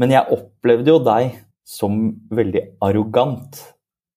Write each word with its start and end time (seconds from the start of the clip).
Men 0.00 0.10
jeg 0.10 0.26
opplevde 0.34 0.90
jo 0.90 1.00
deg 1.06 1.36
som 1.64 1.98
veldig 2.34 2.64
arrogant, 2.84 3.60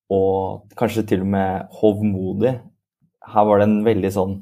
og 0.09 0.65
kanskje 0.79 1.05
til 1.11 1.23
og 1.25 1.31
med 1.35 1.77
hovmodig. 1.79 2.55
Her 3.27 3.47
var 3.47 3.61
det 3.61 3.67
en 3.67 3.79
veldig 3.85 4.11
sånn 4.15 4.35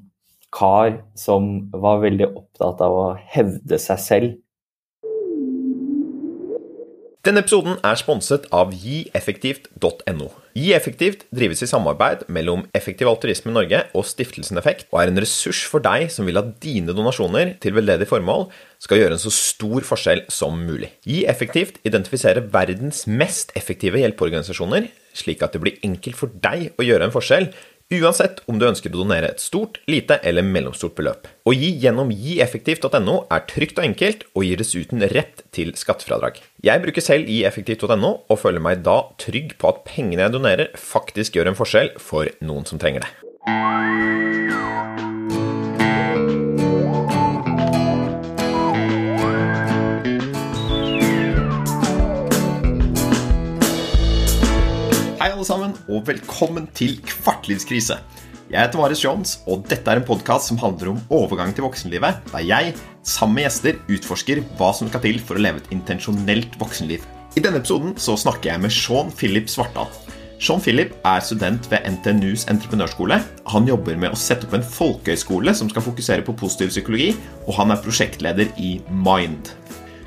kar 0.55 1.01
som 1.19 1.67
var 1.73 2.03
veldig 2.05 2.29
opptatt 2.29 2.81
av 2.85 2.95
å 2.95 3.05
hevde 3.33 3.79
seg 3.81 4.01
selv. 4.01 4.35
Denne 7.25 7.41
episoden 7.41 7.79
er 7.83 7.97
sponset 7.97 8.45
av 8.53 8.71
gieffektivt.no. 8.77 10.29
GiEffektivt 10.55 11.25
drives 11.35 11.59
i 11.65 11.67
samarbeid 11.67 12.21
mellom 12.31 12.61
Effektiv 12.77 13.09
Altruisme 13.11 13.51
Norge 13.51 13.81
og 13.91 14.05
Stiftelsen 14.07 14.55
Effekt, 14.55 14.85
og 14.93 15.01
er 15.01 15.09
en 15.11 15.19
ressurs 15.19 15.65
for 15.67 15.83
deg 15.83 16.07
som 16.13 16.23
vil 16.29 16.39
at 16.39 16.53
dine 16.63 16.95
donasjoner 16.95 17.57
til 17.59 17.75
veldedig 17.75 18.07
formål 18.07 18.47
skal 18.79 19.01
gjøre 19.01 19.17
en 19.17 19.23
så 19.25 19.33
stor 19.35 19.83
forskjell 19.83 20.23
som 20.31 20.55
mulig. 20.55 20.93
Gi 21.03 21.25
effektivt 21.27 21.81
identifiserer 21.83 22.47
verdens 22.53 23.03
mest 23.03 23.51
effektive 23.59 23.99
hjelpeorganisasjoner, 23.99 24.87
slik 25.11 25.43
at 25.43 25.51
det 25.51 25.63
blir 25.65 25.83
enkelt 25.83 26.15
for 26.21 26.31
deg 26.47 26.69
å 26.79 26.87
gjøre 26.87 27.09
en 27.09 27.15
forskjell 27.17 27.49
Uansett 27.93 28.39
om 28.49 28.57
du 28.57 28.63
ønsker 28.65 28.89
å 28.89 29.03
donere 29.03 29.27
et 29.29 29.41
stort, 29.43 29.77
lite 29.85 30.15
eller 30.25 30.41
mellomstort 30.41 30.95
beløp. 30.97 31.27
Å 31.45 31.53
gi 31.53 31.67
gjennom 31.83 32.09
gieffektivt.no 32.09 33.17
er 33.29 33.43
trygt 33.45 33.77
og 33.77 33.85
enkelt, 33.85 34.23
og 34.33 34.47
gir 34.47 34.57
dessuten 34.57 35.05
rett 35.13 35.43
til 35.53 35.69
skattefradrag. 35.77 36.39
Jeg 36.65 36.81
bruker 36.81 37.05
selv 37.05 37.29
gieffektivt.no, 37.29 38.11
og 38.25 38.41
føler 38.41 38.63
meg 38.65 38.81
da 38.87 39.03
trygg 39.21 39.53
på 39.61 39.69
at 39.69 39.85
pengene 39.85 40.25
jeg 40.25 40.33
donerer, 40.33 40.73
faktisk 40.73 41.37
gjør 41.37 41.53
en 41.53 41.59
forskjell 41.61 41.93
for 42.01 42.33
noen 42.41 42.65
som 42.65 42.81
trenger 42.81 43.05
det. 43.05 43.13
Alle 55.45 55.69
sammen, 55.69 55.73
og 55.93 56.07
velkommen 56.07 56.65
til 56.73 56.95
Kvartlivskrise. 57.05 57.99
Jeg 58.49 58.61
heter 58.61 58.79
Marius 58.79 59.03
Jones, 59.03 59.33
og 59.45 59.65
dette 59.69 59.91
er 59.91 59.99
en 59.99 60.05
podkast 60.05 60.49
som 60.49 60.57
handler 60.57 60.93
om 60.93 61.01
overgang 61.13 61.53
til 61.53 61.65
voksenlivet, 61.67 62.23
der 62.31 62.45
jeg, 62.45 62.73
sammen 63.05 63.37
med 63.37 63.45
gjester, 63.45 63.77
utforsker 63.91 64.41
hva 64.57 64.71
som 64.73 64.89
skal 64.89 65.03
til 65.03 65.19
for 65.21 65.37
å 65.37 65.43
leve 65.45 65.61
et 65.61 65.69
intensjonelt 65.75 66.57
voksenliv. 66.61 67.03
I 67.37 67.43
denne 67.43 67.61
episoden 67.61 67.93
så 68.01 68.15
snakker 68.17 68.53
jeg 68.53 68.63
med 68.63 68.73
Sean 68.73 69.11
Philip 69.13 69.51
Svartdal. 69.51 69.91
Sean 70.41 70.63
Philip 70.63 70.95
er 71.05 71.21
student 71.23 71.69
ved 71.71 71.85
NTNUs 71.93 72.47
entreprenørskole. 72.51 73.19
Han 73.53 73.69
jobber 73.69 73.99
med 74.01 74.15
å 74.15 74.19
sette 74.19 74.49
opp 74.49 74.57
en 74.57 74.65
folkehøyskole 74.65 75.53
som 75.57 75.69
skal 75.69 75.85
fokusere 75.85 76.25
på 76.25 76.35
positiv 76.41 76.73
psykologi, 76.73 77.11
og 77.45 77.53
han 77.59 77.75
er 77.75 77.85
prosjektleder 77.85 78.49
i 78.57 78.79
Mind. 78.89 79.53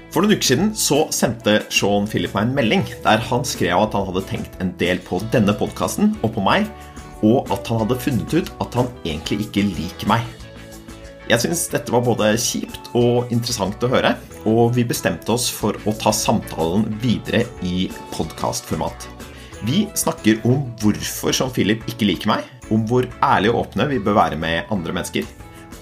For 0.08 0.24
noen 0.24 0.38
uker 0.38 0.48
siden 0.48 0.70
så 0.78 1.02
sendte 1.12 1.58
Sean 1.68 2.06
Philip 2.08 2.32
meg 2.32 2.46
en 2.46 2.54
melding 2.56 2.84
der 3.04 3.20
han 3.28 3.42
skrev 3.44 3.82
at 3.84 3.96
han 3.96 4.06
hadde 4.08 4.24
tenkt 4.30 4.54
en 4.62 4.70
del 4.80 5.02
på 5.04 5.20
denne 5.34 5.52
podkasten 5.58 6.14
og 6.22 6.32
på 6.36 6.44
meg, 6.44 6.64
og 7.20 7.50
at 7.52 7.68
han 7.68 7.82
hadde 7.82 7.98
funnet 8.00 8.36
ut 8.38 8.48
at 8.64 8.78
han 8.78 8.88
egentlig 9.04 9.42
ikke 9.44 9.66
liker 9.68 10.08
meg. 10.08 10.24
Jeg 11.28 11.42
syns 11.42 11.66
dette 11.68 11.92
var 11.92 12.06
både 12.06 12.30
kjipt 12.40 12.88
og 12.96 13.28
interessant 13.34 13.82
å 13.84 13.90
høre, 13.92 14.14
og 14.48 14.72
vi 14.78 14.86
bestemte 14.88 15.34
oss 15.34 15.50
for 15.52 15.76
å 15.84 15.92
ta 16.00 16.14
samtalen 16.14 16.86
videre 17.02 17.42
i 17.60 17.90
podkastformat. 18.14 19.10
Vi 19.68 19.84
snakker 19.98 20.40
om 20.48 20.62
hvorfor 20.80 21.36
Sean 21.36 21.52
Philip 21.52 21.84
ikke 21.90 22.08
liker 22.08 22.32
meg, 22.32 22.48
om 22.72 22.86
hvor 22.88 23.04
ærlige 23.20 23.52
og 23.52 23.66
åpne 23.66 23.90
vi 23.92 24.00
bør 24.00 24.16
være 24.22 24.40
med 24.40 24.72
andre 24.72 24.96
mennesker 24.96 25.28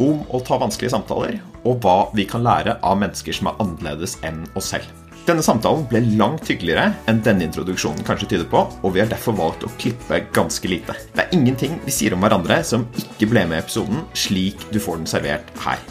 om 0.02 0.22
å 0.30 0.40
ta 0.44 0.58
vanskelige 0.60 0.94
samtaler, 0.94 1.40
og 1.66 1.82
hva 1.82 1.96
vi 2.16 2.26
kan 2.28 2.44
lære 2.46 2.78
av 2.84 3.00
mennesker 3.00 3.36
som 3.36 3.50
er 3.50 3.58
annerledes 3.62 4.18
enn 4.26 4.44
oss 4.58 4.72
selv. 4.74 4.88
Denne 5.26 5.42
samtalen 5.42 5.82
ble 5.90 6.04
langt 6.20 6.46
hyggeligere 6.46 6.92
enn 7.10 7.18
denne 7.26 7.48
introduksjonen 7.48 8.06
kanskje 8.06 8.28
tyder 8.30 8.46
på, 8.50 8.60
og 8.62 8.94
vi 8.94 9.02
har 9.02 9.10
derfor 9.10 9.34
valgt 9.34 9.66
å 9.66 9.72
klippe 9.80 10.20
ganske 10.36 10.70
lite. 10.70 10.94
Det 11.16 11.24
er 11.24 11.34
ingenting 11.34 11.74
vi 11.82 11.94
sier 11.94 12.14
om 12.14 12.22
hverandre 12.22 12.60
som 12.66 12.86
ikke 13.02 13.32
ble 13.32 13.42
med 13.50 13.58
i 13.58 13.64
episoden, 13.64 14.06
slik 14.14 14.68
du 14.70 14.78
får 14.78 15.02
den 15.02 15.10
servert 15.10 15.50
her. 15.66 15.82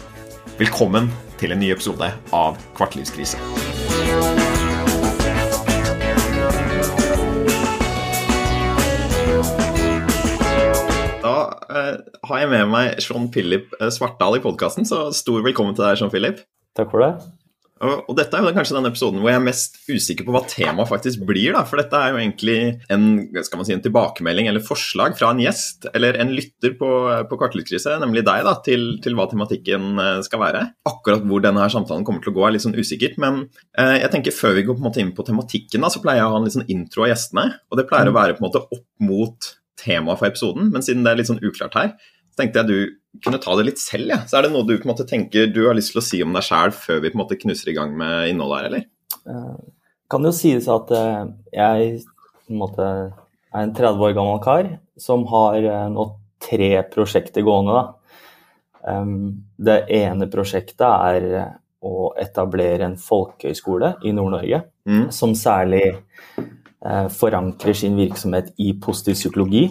Velkommen 0.56 1.12
til 1.36 1.52
en 1.52 1.60
ny 1.60 1.74
episode 1.76 2.08
av 2.32 2.56
Kvartlivskrise. 2.78 4.45
Har 12.26 12.42
jeg 12.42 12.52
med 12.52 12.70
meg 12.72 13.00
Sean 13.04 13.30
Philip 13.32 13.72
eh, 13.80 13.90
Svartdal 13.94 14.38
i 14.38 14.44
podkasten, 14.44 14.88
så 14.88 15.08
stor 15.14 15.44
velkommen 15.46 15.76
til 15.76 15.86
deg, 15.86 15.98
Sean 16.00 16.12
Philip. 16.12 16.42
Takk 16.76 16.92
for 16.92 17.04
det. 17.04 17.12
Og, 17.76 18.14
dette 18.16 18.32
er 18.32 18.40
jo 18.40 18.54
kanskje 18.56 18.72
den 18.78 18.88
episoden 18.88 19.20
hvor 19.20 19.28
jeg 19.28 19.36
er 19.36 19.44
mest 19.44 19.74
usikker 19.84 20.24
på 20.24 20.32
hva 20.32 20.40
temaet 20.48 20.88
faktisk 20.88 21.26
blir. 21.28 21.52
da, 21.52 21.60
For 21.68 21.76
dette 21.76 21.98
er 21.98 22.14
jo 22.14 22.20
egentlig 22.22 22.56
en, 22.92 23.04
skal 23.44 23.60
man 23.60 23.68
si, 23.68 23.74
en 23.76 23.82
tilbakemelding 23.84 24.48
eller 24.48 24.64
forslag 24.64 25.18
fra 25.18 25.34
en 25.34 25.42
gjest 25.44 25.84
eller 25.92 26.16
en 26.22 26.32
lytter 26.32 26.72
på, 26.80 26.88
på 27.28 27.38
Kartlydkrise, 27.42 27.98
nemlig 28.00 28.24
deg, 28.24 28.46
da, 28.48 28.54
til, 28.64 28.86
til, 29.04 29.18
hva 29.18 29.28
tematikken 29.28 30.00
eh, 30.00 30.22
skal 30.24 30.40
være. 30.40 30.64
Akkurat 30.88 31.28
hvor 31.28 31.44
denne 31.44 31.60
her 31.60 31.74
samtalen 31.74 32.06
kommer 32.08 32.24
til 32.24 32.32
å 32.32 32.38
gå, 32.38 32.46
er 32.48 32.56
litt 32.56 32.64
sånn 32.64 32.78
usikkert. 32.80 33.20
Men 33.20 33.44
eh, 33.76 33.98
jeg 34.00 34.12
tenker 34.14 34.38
før 34.38 34.56
vi 34.56 34.64
går 34.70 34.78
på 34.78 34.84
en 34.84 34.88
måte 34.88 35.04
inn 35.04 35.12
på 35.16 35.28
tematikken, 35.28 35.84
da, 35.84 35.92
så 35.92 36.00
pleier 36.00 36.22
jeg 36.22 36.30
å 36.30 36.32
ha 36.32 36.40
en 36.40 36.48
litt 36.48 36.56
sånn 36.56 36.72
intro 36.72 37.04
av 37.04 37.12
gjestene. 37.12 37.46
Og 37.68 37.82
det 37.82 37.88
pleier 37.92 38.08
å 38.08 38.16
mm. 38.16 38.20
være 38.22 38.38
på 38.38 38.44
en 38.44 38.48
måte 38.48 38.64
opp 38.64 38.88
mot 39.04 39.52
tema 39.76 40.16
for 40.16 40.30
episoden, 40.30 40.70
men 40.72 40.84
siden 40.84 41.04
det 41.04 41.12
er 41.12 41.20
litt 41.20 41.28
sånn 41.28 41.42
uklart 41.44 41.76
her, 41.76 41.90
tenkte 42.38 42.62
jeg 42.62 42.68
du 42.68 43.22
kunne 43.24 43.40
ta 43.42 43.54
det 43.58 43.66
litt 43.70 43.80
selv. 43.80 44.10
Ja. 44.12 44.20
Så 44.28 44.38
er 44.38 44.46
det 44.46 44.52
noe 44.54 44.66
du 44.66 44.74
på 44.76 44.86
en 44.86 44.92
måte 44.92 45.06
tenker 45.08 45.48
du 45.52 45.62
har 45.66 45.76
lyst 45.76 45.94
til 45.94 46.02
å 46.02 46.04
si 46.04 46.20
om 46.24 46.36
deg 46.36 46.44
sjæl 46.44 46.74
før 46.76 47.00
vi 47.02 47.12
på 47.12 47.18
en 47.18 47.22
måte 47.24 47.38
knuser 47.40 47.72
i 47.72 47.76
gang 47.76 47.94
med 47.96 48.30
innholdet 48.32 48.58
her, 48.58 48.68
eller? 48.70 48.86
Uh, 49.26 49.56
kan 50.12 50.26
jo 50.28 50.34
sies 50.36 50.68
at 50.70 50.92
uh, 50.92 51.28
jeg 51.54 52.02
på 52.04 52.54
en 52.54 52.60
måte 52.60 52.86
er 52.86 53.62
en 53.62 53.74
30 53.74 54.04
år 54.08 54.16
gammel 54.18 54.42
kar 54.44 54.68
som 55.00 55.24
har 55.32 55.58
uh, 55.64 55.86
nå 55.92 56.10
tre 56.46 56.70
prosjekter 56.92 57.42
gående. 57.46 57.78
Da. 57.80 58.98
Det 59.66 59.78
ene 59.96 60.28
prosjektet 60.30 60.84
er 60.84 61.24
å 61.82 62.10
etablere 62.20 62.86
en 62.86 62.98
folkehøyskole 63.00 63.96
i 64.06 64.12
Nord-Norge 64.14 64.60
mm. 64.86 65.08
som 65.16 65.32
særlig 65.34 65.96
Eh, 66.86 67.08
forankrer 67.08 67.72
sin 67.72 67.96
virksomhet 67.96 68.52
i 68.62 68.72
positiv 68.80 69.14
psykologi 69.16 69.64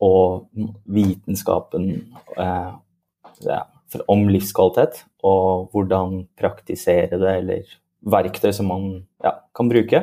og 0.00 0.48
vitenskapen 0.88 1.90
eh, 2.38 2.72
om 4.08 4.26
livskvalitet, 4.30 5.04
og 5.26 5.70
hvordan 5.74 6.22
praktisere 6.38 7.18
det, 7.20 7.34
eller 7.42 7.74
verktøy 8.00 8.52
som 8.56 8.70
man 8.70 8.86
ja, 9.24 9.34
kan 9.56 9.70
bruke. 9.70 10.02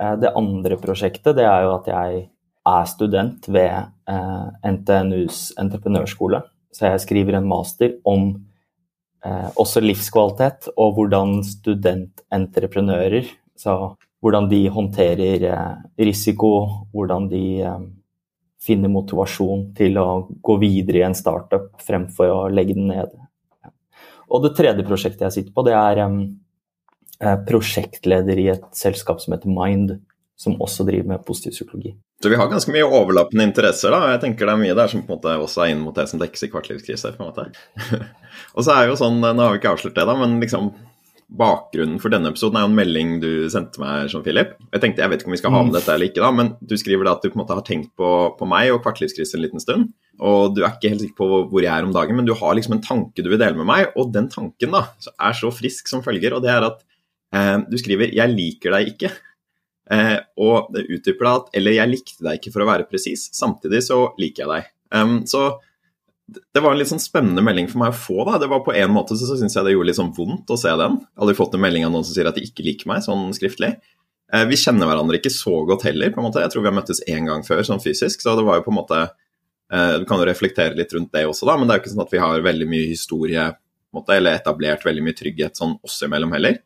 Eh, 0.00 0.16
det 0.20 0.34
andre 0.36 0.78
prosjektet 0.80 1.38
det 1.38 1.46
er 1.48 1.66
jo 1.66 1.76
at 1.78 1.90
jeg 1.92 2.26
er 2.66 2.88
student 2.90 3.46
ved 3.46 3.92
NTNUs 4.66 5.52
entreprenørskole. 5.62 6.40
Så 6.74 6.90
jeg 6.90 7.02
skriver 7.04 7.36
en 7.38 7.46
master 7.46 7.92
om 8.04 8.32
også 9.58 9.80
livskvalitet 9.82 10.66
og 10.74 10.96
hvordan 10.98 11.38
studententreprenører, 11.46 13.30
så 13.58 13.94
hvordan 14.26 14.48
de 14.50 14.66
håndterer 14.72 15.46
eh, 15.46 15.76
risiko, 15.98 16.50
hvordan 16.92 17.28
de 17.30 17.44
finner 18.62 18.90
motivasjon 18.92 19.70
til 19.76 19.98
å 20.00 20.08
gå 20.44 20.56
videre 20.62 21.02
i 21.02 21.06
en 21.06 21.16
startup 21.16 21.74
fremfor 21.86 22.32
å 22.32 22.40
legge 22.52 22.76
den 22.76 22.90
ned. 22.90 23.12
Og 24.26 24.42
det 24.42 24.56
tredje 24.58 24.86
prosjektet 24.86 25.28
jeg 25.28 25.36
sitter 25.36 25.54
på, 25.54 25.64
det 25.66 25.76
er 25.78 26.02
um, 26.06 26.18
prosjektleder 27.46 28.40
i 28.42 28.48
et 28.56 28.66
selskap 28.74 29.22
som 29.22 29.36
heter 29.36 29.52
Mind, 29.52 29.94
som 30.36 30.58
også 30.60 30.84
driver 30.88 31.14
med 31.14 31.24
positiv 31.28 31.54
psykologi. 31.54 31.94
Så 32.22 32.32
vi 32.32 32.38
har 32.40 32.48
ganske 32.48 32.72
mye 32.72 32.88
overlappende 32.88 33.44
interesser, 33.44 33.92
da. 33.92 34.10
Jeg 34.14 34.22
tenker 34.24 34.48
det 34.48 34.56
er 34.56 34.60
mye 34.60 34.76
der 34.76 34.90
som 34.90 35.04
på 35.04 35.12
en 35.12 35.18
måte 35.18 35.36
også 35.44 35.62
er 35.62 35.72
inn 35.74 35.82
mot 35.84 35.96
det 35.96 36.08
som 36.10 36.20
dekkes 36.20 36.46
i 36.46 36.50
kvartlivskrise. 36.52 37.12
på 37.16 37.22
en 37.22 37.30
måte. 37.30 38.00
og 38.56 38.66
så 38.66 38.74
er 38.74 38.90
jo 38.90 38.98
sånn, 38.98 39.20
Nå 39.20 39.36
har 39.36 39.54
vi 39.54 39.60
ikke 39.60 39.74
avslørt 39.76 39.96
det, 39.98 40.06
da, 40.08 40.16
men 40.18 40.38
liksom 40.42 40.72
bakgrunnen 41.26 41.98
for 41.98 42.12
denne 42.14 42.30
episoden 42.30 42.58
er 42.58 42.62
jo 42.62 42.70
en 42.70 42.76
melding 42.78 43.16
du 43.22 43.30
sendte 43.50 43.80
meg, 43.82 44.06
Jean 44.12 44.22
Philip. 44.22 44.52
Jeg 44.70 44.82
tenkte, 44.82 45.02
jeg 45.02 45.10
vet 45.10 45.22
ikke 45.22 45.30
om 45.32 45.34
vi 45.34 45.40
skal 45.40 45.54
ha 45.54 45.62
med 45.64 45.72
mm. 45.72 45.76
dette 45.76 45.94
eller 45.94 46.10
ikke, 46.10 46.22
da, 46.22 46.30
men 46.38 46.52
du 46.62 46.74
skriver 46.78 47.08
da 47.08 47.16
at 47.16 47.24
du 47.24 47.30
på 47.32 47.36
en 47.38 47.42
måte 47.42 47.56
har 47.58 47.66
tenkt 47.66 47.90
på, 47.98 48.10
på 48.38 48.48
meg 48.48 48.70
og 48.70 48.82
kvartlivskrise 48.84 49.34
en 49.38 49.42
liten 49.42 49.62
stund. 49.62 49.88
Og 50.22 50.54
du 50.54 50.62
er 50.62 50.70
ikke 50.70 50.92
helt 50.94 51.02
sikker 51.02 51.18
på 51.18 51.42
hvor 51.50 51.64
jeg 51.64 51.72
er 51.72 51.86
om 51.88 51.94
dagen, 51.96 52.18
men 52.18 52.28
du 52.28 52.34
har 52.38 52.54
liksom 52.56 52.78
en 52.78 52.84
tanke 52.84 53.24
du 53.24 53.30
vil 53.32 53.42
dele 53.42 53.58
med 53.58 53.68
meg. 53.68 53.90
Og 53.98 54.14
den 54.14 54.30
tanken 54.32 54.76
da, 54.76 54.86
er 55.18 55.36
så 55.36 55.50
frisk 55.54 55.90
som 55.90 56.04
følger, 56.06 56.36
og 56.36 56.46
det 56.46 56.54
er 56.54 56.68
at 56.70 56.84
eh, 57.34 57.58
du 57.66 57.76
skriver 57.80 58.14
'jeg 58.14 58.36
liker 58.36 58.78
deg 58.78 58.94
ikke'. 58.94 59.14
Eh, 59.90 60.18
og 60.38 60.70
det 60.74 60.86
utdyper 60.86 61.26
deg 61.26 61.34
at 61.34 61.50
'eller 61.58 61.78
jeg 61.80 61.90
likte 61.90 62.22
deg 62.22 62.38
ikke 62.38 62.54
for 62.54 62.62
å 62.62 62.70
være 62.70 62.86
presis', 62.86 63.28
samtidig 63.34 63.82
så 63.82 64.14
liker 64.18 64.46
jeg 64.46 64.52
deg'. 64.54 64.72
Um, 64.94 65.26
så 65.26 65.58
det 66.26 66.60
var 66.60 66.72
en 66.74 66.80
litt 66.80 66.90
sånn 66.90 67.02
spennende 67.02 67.42
melding 67.44 67.68
for 67.70 67.78
meg 67.84 67.92
å 67.92 67.98
få. 67.98 68.24
da. 68.26 68.38
Det 68.42 68.48
var 68.50 68.64
På 68.66 68.74
en 68.74 68.94
måte 68.94 69.14
så, 69.14 69.28
så 69.28 69.36
syns 69.38 69.54
jeg 69.54 69.66
det 69.66 69.76
gjorde 69.76 69.90
litt 69.92 69.98
sånn 70.00 70.14
vondt 70.16 70.50
å 70.50 70.58
se 70.58 70.72
den. 70.80 70.96
Jeg 71.04 71.22
hadde 71.22 71.36
fått 71.38 71.54
en 71.54 71.62
melding 71.62 71.86
av 71.86 71.92
noen 71.94 72.06
som 72.06 72.16
sier 72.16 72.30
at 72.30 72.38
de 72.38 72.46
ikke 72.46 72.66
liker 72.66 72.90
meg, 72.90 73.04
sånn 73.06 73.28
skriftlig. 73.36 73.76
Eh, 74.34 74.46
vi 74.50 74.58
kjenner 74.58 74.90
hverandre 74.90 75.20
ikke 75.20 75.30
så 75.30 75.60
godt 75.68 75.86
heller. 75.86 76.10
på 76.10 76.18
en 76.20 76.26
måte. 76.26 76.42
Jeg 76.42 76.50
tror 76.50 76.64
vi 76.64 76.70
har 76.72 76.78
møttes 76.80 77.02
én 77.06 77.30
gang 77.30 77.46
før, 77.46 77.62
sånn 77.68 77.82
fysisk. 77.82 78.24
Så 78.24 78.34
det 78.38 78.46
var 78.46 78.58
jo 78.58 78.66
på 78.66 78.74
en 78.74 78.80
måte 78.80 78.98
eh, 79.04 79.94
Du 80.00 80.06
kan 80.08 80.18
jo 80.18 80.26
reflektere 80.26 80.74
litt 80.78 80.92
rundt 80.96 81.12
det 81.14 81.26
også, 81.30 81.46
da, 81.46 81.56
men 81.56 81.68
det 81.68 81.74
er 81.74 81.78
jo 81.78 81.84
ikke 81.84 81.94
sånn 81.94 82.06
at 82.06 82.16
vi 82.16 82.24
har 82.24 82.48
veldig 82.48 82.68
mye 82.74 82.90
historie 82.90 83.46
måte, 83.94 84.16
eller 84.18 84.36
etablert 84.36 84.84
veldig 84.84 85.04
mye 85.06 85.16
trygghet 85.16 85.58
sånn 85.58 85.78
oss 85.86 86.00
imellom 86.04 86.34
heller. 86.34 86.58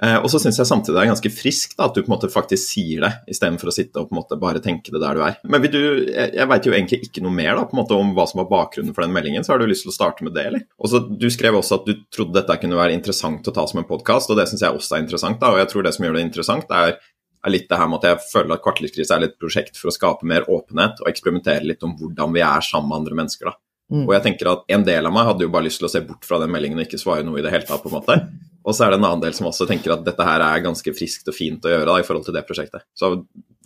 Eh, 0.00 0.16
og 0.16 0.30
så 0.32 0.38
syns 0.40 0.56
jeg 0.56 0.66
samtidig 0.66 0.96
det 0.96 1.02
er 1.02 1.10
ganske 1.10 1.30
friskt 1.30 1.80
at 1.84 1.92
du 1.92 2.00
på 2.00 2.08
en 2.08 2.14
måte 2.14 2.30
faktisk 2.32 2.64
sier 2.64 3.04
det, 3.04 3.10
istedenfor 3.30 3.68
å 3.68 3.74
sitte 3.76 4.00
og 4.00 4.08
på 4.08 4.16
en 4.16 4.20
måte 4.22 4.38
bare 4.40 4.62
tenke 4.64 4.94
det 4.94 5.02
der 5.02 5.18
du 5.18 5.24
er. 5.26 5.36
Men 5.44 5.66
du, 5.68 5.78
jeg, 6.08 6.32
jeg 6.38 6.48
veit 6.48 6.66
jo 6.66 6.74
egentlig 6.74 7.00
ikke 7.06 7.24
noe 7.24 7.36
mer 7.36 7.58
da, 7.58 7.66
på 7.68 7.76
en 7.76 7.82
måte 7.82 7.98
om 7.98 8.14
hva 8.16 8.26
som 8.30 8.40
var 8.40 8.48
bakgrunnen 8.50 8.96
for 8.96 9.04
den 9.04 9.14
meldingen, 9.14 9.44
så 9.44 9.54
har 9.54 9.62
du 9.62 9.68
lyst 9.68 9.84
til 9.86 9.92
å 9.92 9.96
starte 9.96 10.24
med 10.26 10.34
det, 10.38 10.46
eller? 10.48 10.66
Og 10.80 10.90
så 10.90 11.02
Du 11.06 11.28
skrev 11.30 11.58
også 11.58 11.80
at 11.80 11.88
du 11.88 12.06
trodde 12.14 12.38
dette 12.38 12.58
kunne 12.62 12.78
være 12.78 12.96
interessant 12.96 13.46
å 13.46 13.54
ta 13.54 13.66
som 13.68 13.82
en 13.82 13.88
podkast, 13.88 14.32
og 14.32 14.40
det 14.40 14.48
syns 14.50 14.64
jeg 14.64 14.78
også 14.78 14.96
er 14.96 15.04
interessant. 15.04 15.40
da, 15.42 15.52
og 15.52 15.60
jeg 15.60 15.70
tror 15.70 15.86
det 15.86 15.94
som 15.94 16.06
gjør 16.08 16.18
det 16.18 16.26
interessant, 16.26 16.72
er, 16.72 16.96
er 17.42 17.52
litt 17.52 17.68
det 17.68 17.78
her 17.78 17.90
med 17.90 18.00
at 18.00 18.08
jeg 18.08 18.30
føler 18.32 18.56
at 18.56 18.64
Kvartlivskrise 18.64 19.18
er 19.18 19.26
litt 19.26 19.36
prosjekt 19.38 19.78
for 19.78 19.92
å 19.92 19.94
skape 19.94 20.26
mer 20.26 20.48
åpenhet 20.48 21.04
og 21.04 21.10
eksperimentere 21.12 21.68
litt 21.68 21.84
om 21.84 21.94
hvordan 22.00 22.32
vi 22.34 22.42
er 22.46 22.64
sammen 22.64 22.90
med 22.90 23.02
andre 23.02 23.20
mennesker. 23.22 23.52
da. 23.52 23.58
Mm. 23.92 24.06
Og 24.06 24.14
jeg 24.16 24.24
tenker 24.24 24.48
at 24.48 24.62
En 24.72 24.86
del 24.86 25.04
av 25.04 25.12
meg 25.12 25.26
hadde 25.28 25.44
jo 25.44 25.52
bare 25.52 25.66
lyst 25.66 25.82
til 25.82 25.88
å 25.88 25.92
se 25.92 26.00
bort 26.06 26.24
fra 26.24 26.38
den 26.40 26.50
meldingen 26.54 26.80
og 26.80 26.86
ikke 26.86 27.02
svare 27.02 27.26
noe 27.26 27.42
i 27.42 27.44
det 27.44 27.52
hele 27.52 27.68
tatt. 27.68 27.82
på 27.84 27.92
en 27.92 27.98
måte. 27.98 28.18
Og 28.62 28.76
så 28.76 28.84
er 28.84 28.92
det 28.92 29.00
en 29.00 29.06
annen 29.08 29.22
del 29.24 29.34
som 29.34 29.48
også 29.50 29.66
tenker 29.66 29.94
at 29.94 30.04
dette 30.06 30.26
her 30.26 30.42
er 30.44 30.64
ganske 30.64 30.94
friskt 30.94 31.30
og 31.30 31.34
fint 31.34 31.64
å 31.66 31.72
gjøre 31.72 31.88
da, 31.88 31.96
i 31.98 32.06
forhold 32.06 32.26
til 32.28 32.36
det 32.36 32.44
prosjektet. 32.46 32.84
Så 32.94 33.14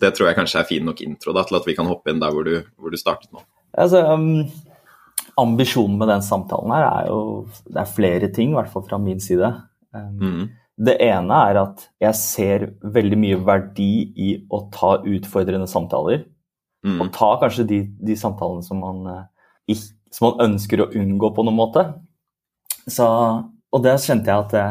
det 0.01 0.13
tror 0.15 0.29
jeg 0.29 0.37
kanskje 0.39 0.61
er 0.61 0.69
fin 0.69 0.85
nok 0.87 1.03
intro 1.05 1.35
da, 1.37 1.43
til 1.45 1.59
at 1.59 1.67
vi 1.69 1.75
kan 1.77 1.89
hoppe 1.89 2.13
inn 2.13 2.21
der 2.21 2.33
hvor 2.33 2.47
du, 2.47 2.55
hvor 2.81 2.93
du 2.93 2.97
startet 2.99 3.29
nå. 3.33 3.43
Altså, 3.77 4.01
um, 4.09 4.47
ambisjonen 5.37 5.99
med 6.01 6.09
den 6.09 6.23
samtalen 6.25 6.73
her 6.73 6.85
er 6.87 7.09
jo 7.11 7.19
Det 7.67 7.81
er 7.81 7.91
flere 7.97 8.29
ting, 8.33 8.53
i 8.53 8.57
hvert 8.57 8.71
fall 8.73 8.85
fra 8.87 8.97
min 9.01 9.21
side. 9.21 9.51
Um, 9.93 10.15
mm. 10.17 10.47
Det 10.87 10.95
ene 11.01 11.41
er 11.49 11.59
at 11.61 11.85
jeg 12.01 12.17
ser 12.21 12.65
veldig 12.97 13.19
mye 13.21 13.37
verdi 13.45 13.91
i 14.17 14.31
å 14.53 14.63
ta 14.73 14.95
utfordrende 15.01 15.69
samtaler. 15.69 16.25
Mm. 16.85 16.99
Og 17.03 17.13
ta 17.13 17.35
kanskje 17.41 17.67
de, 17.69 17.79
de 18.09 18.17
samtalene 18.17 18.65
som 18.65 18.81
man, 18.81 19.05
uh, 19.05 19.85
som 20.13 20.31
man 20.31 20.49
ønsker 20.49 20.81
å 20.81 20.89
unngå 20.97 21.33
på 21.35 21.45
noen 21.45 21.57
måte. 21.57 21.85
Så 22.87 23.05
og 23.77 23.83
det 23.85 23.93
kjente 24.01 24.31
jeg 24.31 24.45
at 24.45 24.55
det, 24.55 24.65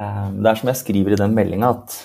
eh, 0.00 0.28
det 0.38 0.50
er 0.50 0.60
som 0.60 0.70
jeg 0.70 0.80
skriver 0.82 1.16
i 1.16 1.20
den 1.20 1.34
meldinga, 1.36 1.72
at 1.74 1.98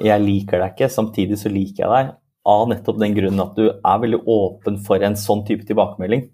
jeg 0.00 0.24
liker 0.24 0.62
deg 0.62 0.74
ikke, 0.74 0.90
samtidig 0.92 1.38
så 1.40 1.52
liker 1.52 1.84
jeg 1.84 1.92
deg. 1.92 2.12
Av 2.50 2.66
nettopp 2.70 2.98
den 3.02 3.14
grunnen 3.14 3.42
at 3.44 3.58
du 3.58 3.66
er 3.68 4.02
veldig 4.02 4.22
åpen 4.32 4.78
for 4.84 5.02
en 5.04 5.16
sånn 5.18 5.44
type 5.46 5.66
tilbakemelding. 5.68 6.24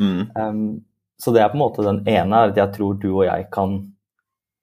Mm. 0.00 0.22
Um, 0.34 0.62
så 1.20 1.32
det 1.32 1.42
er 1.42 1.50
på 1.52 1.58
en 1.58 1.64
måte 1.64 1.84
den 1.84 2.02
ene, 2.08 2.40
er 2.40 2.52
at 2.52 2.60
jeg 2.60 2.72
tror 2.74 2.96
du 3.00 3.10
og 3.12 3.26
jeg 3.28 3.46
kan 3.52 3.76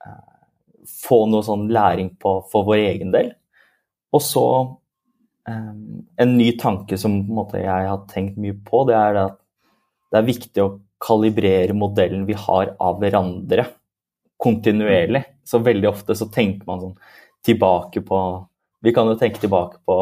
uh, 0.05 0.47
få 0.89 1.23
noe 1.29 1.45
sånn 1.45 1.67
læring 1.73 2.11
på 2.21 2.39
for 2.51 2.67
vår 2.67 2.81
egen 2.89 3.13
del. 3.13 3.31
Og 4.13 4.21
så 4.25 4.45
um, 4.65 6.01
en 6.17 6.35
ny 6.37 6.51
tanke 6.61 6.97
som 6.99 7.21
på 7.21 7.29
en 7.29 7.39
måte, 7.39 7.61
jeg 7.61 7.89
har 7.93 8.03
tenkt 8.09 8.41
mye 8.41 8.57
på, 8.65 8.83
det 8.89 8.97
er 8.97 9.21
at 9.27 9.39
det 10.13 10.19
er 10.19 10.29
viktig 10.29 10.61
å 10.61 10.73
kalibrere 11.03 11.75
modellen 11.75 12.25
vi 12.27 12.35
har 12.37 12.73
av 12.79 12.99
hverandre 13.01 13.67
kontinuerlig. 14.43 15.23
Så 15.47 15.59
veldig 15.63 15.89
ofte 15.89 16.15
så 16.15 16.29
tenker 16.31 16.67
man 16.67 16.81
sånn 16.81 16.97
tilbake 17.43 18.03
på 18.07 18.19
Vi 18.83 18.91
kan 18.91 19.07
jo 19.07 19.15
tenke 19.15 19.39
tilbake 19.39 19.77
på 19.87 19.95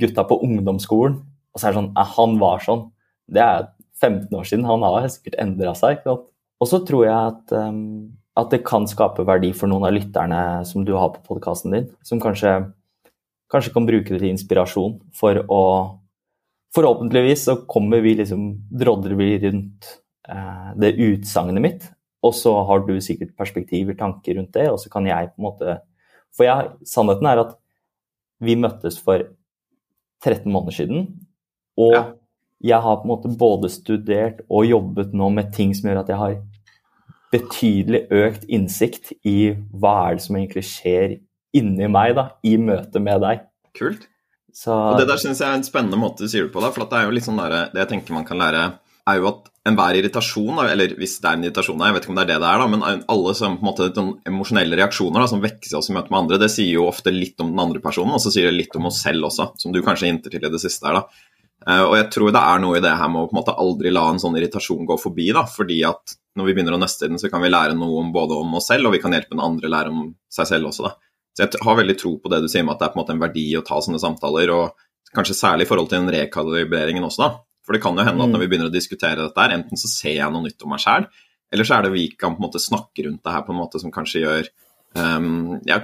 gutta 0.00 0.22
på 0.24 0.38
ungdomsskolen, 0.40 1.18
og 1.52 1.60
så 1.60 1.66
er 1.68 1.74
det 1.74 1.80
sånn 1.82 2.06
Han 2.16 2.38
var 2.40 2.62
sånn. 2.64 2.86
Det 3.28 3.42
er 3.44 3.66
15 4.00 4.32
år 4.32 4.46
siden. 4.48 4.64
Han 4.64 4.84
har 4.86 5.08
sikkert 5.12 5.36
endra 5.42 5.74
seg. 5.76 6.00
Og 6.08 6.68
så 6.68 6.80
tror 6.86 7.04
jeg 7.04 7.12
at, 7.12 7.52
um, 7.52 8.12
at 8.38 8.48
det 8.54 8.62
kan 8.64 8.88
skape 8.88 9.26
verdi 9.28 9.52
for 9.52 9.68
noen 9.68 9.84
av 9.84 9.92
lytterne 9.92 10.64
som 10.64 10.86
du 10.88 10.94
har 10.96 11.12
på 11.12 11.20
podkasten 11.28 11.76
din, 11.76 11.90
som 12.06 12.22
kanskje, 12.22 12.54
kanskje 13.52 13.74
kan 13.74 13.88
bruke 13.88 14.14
det 14.14 14.22
til 14.22 14.32
inspirasjon 14.32 15.00
for 15.16 15.44
å 15.48 15.64
Forhåpentligvis 16.72 17.42
så 17.44 17.54
kommer 17.68 18.00
vi 18.00 18.14
liksom, 18.16 18.46
drodler 18.80 19.12
vi 19.18 19.34
rundt 19.42 19.90
det 20.78 20.92
utsagnet 21.02 21.62
mitt. 21.64 21.88
Og 22.22 22.34
så 22.38 22.52
har 22.68 22.84
du 22.86 22.94
sikkert 23.02 23.34
perspektiver, 23.38 23.96
tanker 23.98 24.38
rundt 24.38 24.54
det, 24.54 24.68
og 24.70 24.78
så 24.78 24.90
kan 24.92 25.06
jeg 25.08 25.32
på 25.32 25.42
en 25.42 25.48
måte 25.48 25.78
For 26.32 26.46
jeg, 26.46 26.70
sannheten 26.88 27.26
er 27.28 27.42
at 27.42 27.56
vi 28.42 28.54
møttes 28.56 28.96
for 29.02 29.26
13 30.22 30.46
måneder 30.50 30.74
siden, 30.74 31.02
og 31.76 31.92
ja. 31.92 32.04
jeg 32.72 32.84
har 32.84 32.96
på 33.00 33.04
en 33.04 33.10
måte 33.10 33.32
både 33.38 33.68
studert 33.70 34.40
og 34.48 34.64
jobbet 34.66 35.12
nå 35.18 35.28
med 35.34 35.50
ting 35.54 35.74
som 35.74 35.90
gjør 35.90 36.00
at 36.02 36.12
jeg 36.12 36.20
har 36.20 36.38
betydelig 37.32 38.06
økt 38.12 38.46
innsikt 38.48 39.12
i 39.28 39.52
hva 39.72 39.94
er 40.06 40.18
det 40.18 40.24
som 40.26 40.38
egentlig 40.38 40.64
skjer 40.68 41.18
inni 41.56 41.88
meg 41.92 42.14
da, 42.16 42.28
i 42.44 42.56
møte 42.60 43.02
med 43.02 43.22
deg. 43.24 43.44
Kult. 43.76 44.08
Så... 44.52 44.72
Og 44.72 45.00
Det 45.00 45.08
der 45.08 45.20
syns 45.20 45.40
jeg 45.40 45.48
er 45.48 45.58
en 45.58 45.66
spennende 45.66 46.00
måte 46.00 46.24
du 46.24 46.32
sier 46.32 46.46
det 46.46 46.52
på. 46.54 46.60
da, 46.64 46.72
for 46.72 46.88
det 46.88 46.98
er 46.98 47.08
jo 47.08 47.14
litt 47.16 47.28
sånn 47.28 47.40
der, 47.40 47.72
Det 47.72 47.84
jeg 47.84 47.92
tenker 47.94 48.16
man 48.16 48.28
kan 48.28 48.40
lære 48.40 48.66
er 49.10 49.18
jo 49.18 49.28
at 49.30 49.48
enhver 49.66 49.98
irritasjon, 49.98 50.58
eller 50.64 50.94
hvis 50.98 51.16
det 51.22 51.28
er 51.28 51.38
en 51.38 51.44
irritasjon, 51.46 51.82
jeg 51.86 51.94
vet 51.94 52.04
ikke 52.04 52.12
om 52.12 52.18
det 52.18 52.24
er 52.24 52.30
det 52.32 52.38
det 52.42 52.48
er, 52.50 52.62
da, 52.62 52.68
men 52.70 53.04
alle 53.14 53.34
som, 53.38 53.58
måte, 53.62 53.88
emosjonelle 54.28 54.78
reaksjoner 54.78 55.22
da, 55.22 55.28
som 55.30 55.42
vekker 55.42 55.76
oss 55.78 55.90
i 55.90 55.96
møte 55.96 56.10
med 56.10 56.20
andre, 56.24 56.38
det 56.42 56.50
sier 56.54 56.72
jo 56.76 56.88
ofte 56.90 57.14
litt 57.14 57.40
om 57.42 57.52
den 57.52 57.62
andre 57.62 57.82
personen, 57.82 58.14
og 58.16 58.22
så 58.22 58.32
sier 58.34 58.50
det 58.50 58.56
litt 58.56 58.78
om 58.78 58.88
oss 58.90 59.02
selv 59.04 59.28
også, 59.30 59.52
som 59.62 59.74
du 59.74 59.82
kanskje 59.84 60.10
hinter 60.10 60.34
til 60.34 60.46
i 60.46 60.50
det 60.52 60.62
siste 60.62 60.88
her. 60.88 61.00
da. 61.00 61.28
Uh, 61.62 61.84
og 61.84 61.94
jeg 61.94 62.08
tror 62.10 62.32
det 62.34 62.42
er 62.42 62.62
noe 62.62 62.78
i 62.78 62.82
det 62.82 62.90
her 62.98 63.10
med 63.12 63.22
å 63.22 63.28
på 63.30 63.36
en 63.36 63.38
måte 63.38 63.54
aldri 63.62 63.92
la 63.94 64.08
en 64.10 64.18
sånn 64.18 64.34
irritasjon 64.38 64.86
gå 64.88 64.96
forbi, 64.98 65.28
da, 65.34 65.44
fordi 65.46 65.78
at 65.86 66.16
når 66.38 66.48
vi 66.48 66.56
begynner 66.56 66.74
å 66.74 66.80
nøste 66.82 67.06
i 67.06 67.12
den, 67.12 67.20
så 67.22 67.30
kan 67.30 67.44
vi 67.44 67.52
lære 67.52 67.76
noe 67.78 68.00
om 68.02 68.10
både 68.14 68.38
om 68.42 68.58
oss 68.58 68.66
selv, 68.72 68.88
og 68.88 68.96
vi 68.96 69.02
kan 69.02 69.14
hjelpe 69.14 69.36
den 69.36 69.44
andre 69.44 69.70
lære 69.70 69.92
om 69.92 70.08
seg 70.32 70.48
selv 70.48 70.72
også. 70.72 70.88
da. 70.88 70.96
Så 71.32 71.44
jeg 71.44 71.62
har 71.64 71.78
veldig 71.78 71.96
tro 72.00 72.16
på 72.20 72.32
det 72.32 72.42
du 72.42 72.48
sier 72.50 72.64
med 72.66 72.74
at 72.74 72.82
det 72.82 72.88
er 72.88 72.94
på 72.94 72.98
en 72.98 73.02
måte 73.04 73.14
en 73.14 73.22
verdi 73.22 73.46
å 73.56 73.64
ta 73.66 73.78
sånne 73.84 74.00
samtaler, 74.02 74.52
og 74.56 75.12
kanskje 75.14 75.38
særlig 75.38 75.68
i 75.68 75.70
forhold 75.70 75.92
til 75.92 76.02
den 76.02 76.12
rekalibreringen 76.16 77.06
også, 77.06 77.28
da. 77.28 77.30
For 77.62 77.76
det 77.76 77.82
kan 77.84 77.98
jo 77.98 78.06
hende 78.06 78.24
at 78.24 78.32
når 78.32 78.42
vi 78.42 78.48
mm. 78.48 78.52
begynner 78.52 78.72
å 78.72 78.74
diskutere 78.74 79.20
dette, 79.22 79.38
her, 79.38 79.54
enten 79.54 79.80
så 79.80 79.90
ser 79.90 80.16
jeg 80.18 80.34
noe 80.34 80.46
nytt 80.46 80.66
om 80.66 80.74
meg 80.74 80.82
sjæl, 80.82 81.06
eller 81.52 81.68
så 81.68 81.76
er 81.76 81.86
det 81.86 81.94
vi 81.94 82.08
kan 82.16 82.34
på 82.34 82.42
en 82.42 82.48
måte 82.48 82.62
snakke 82.62 83.06
rundt 83.06 83.22
det 83.22 83.34
her 83.34 83.44
på 83.46 83.54
en 83.54 83.60
måte 83.60 83.80
som 83.82 83.92
kanskje 83.94 84.24
gjør 84.24 84.50
um, 84.98 85.58
ja, 85.68 85.78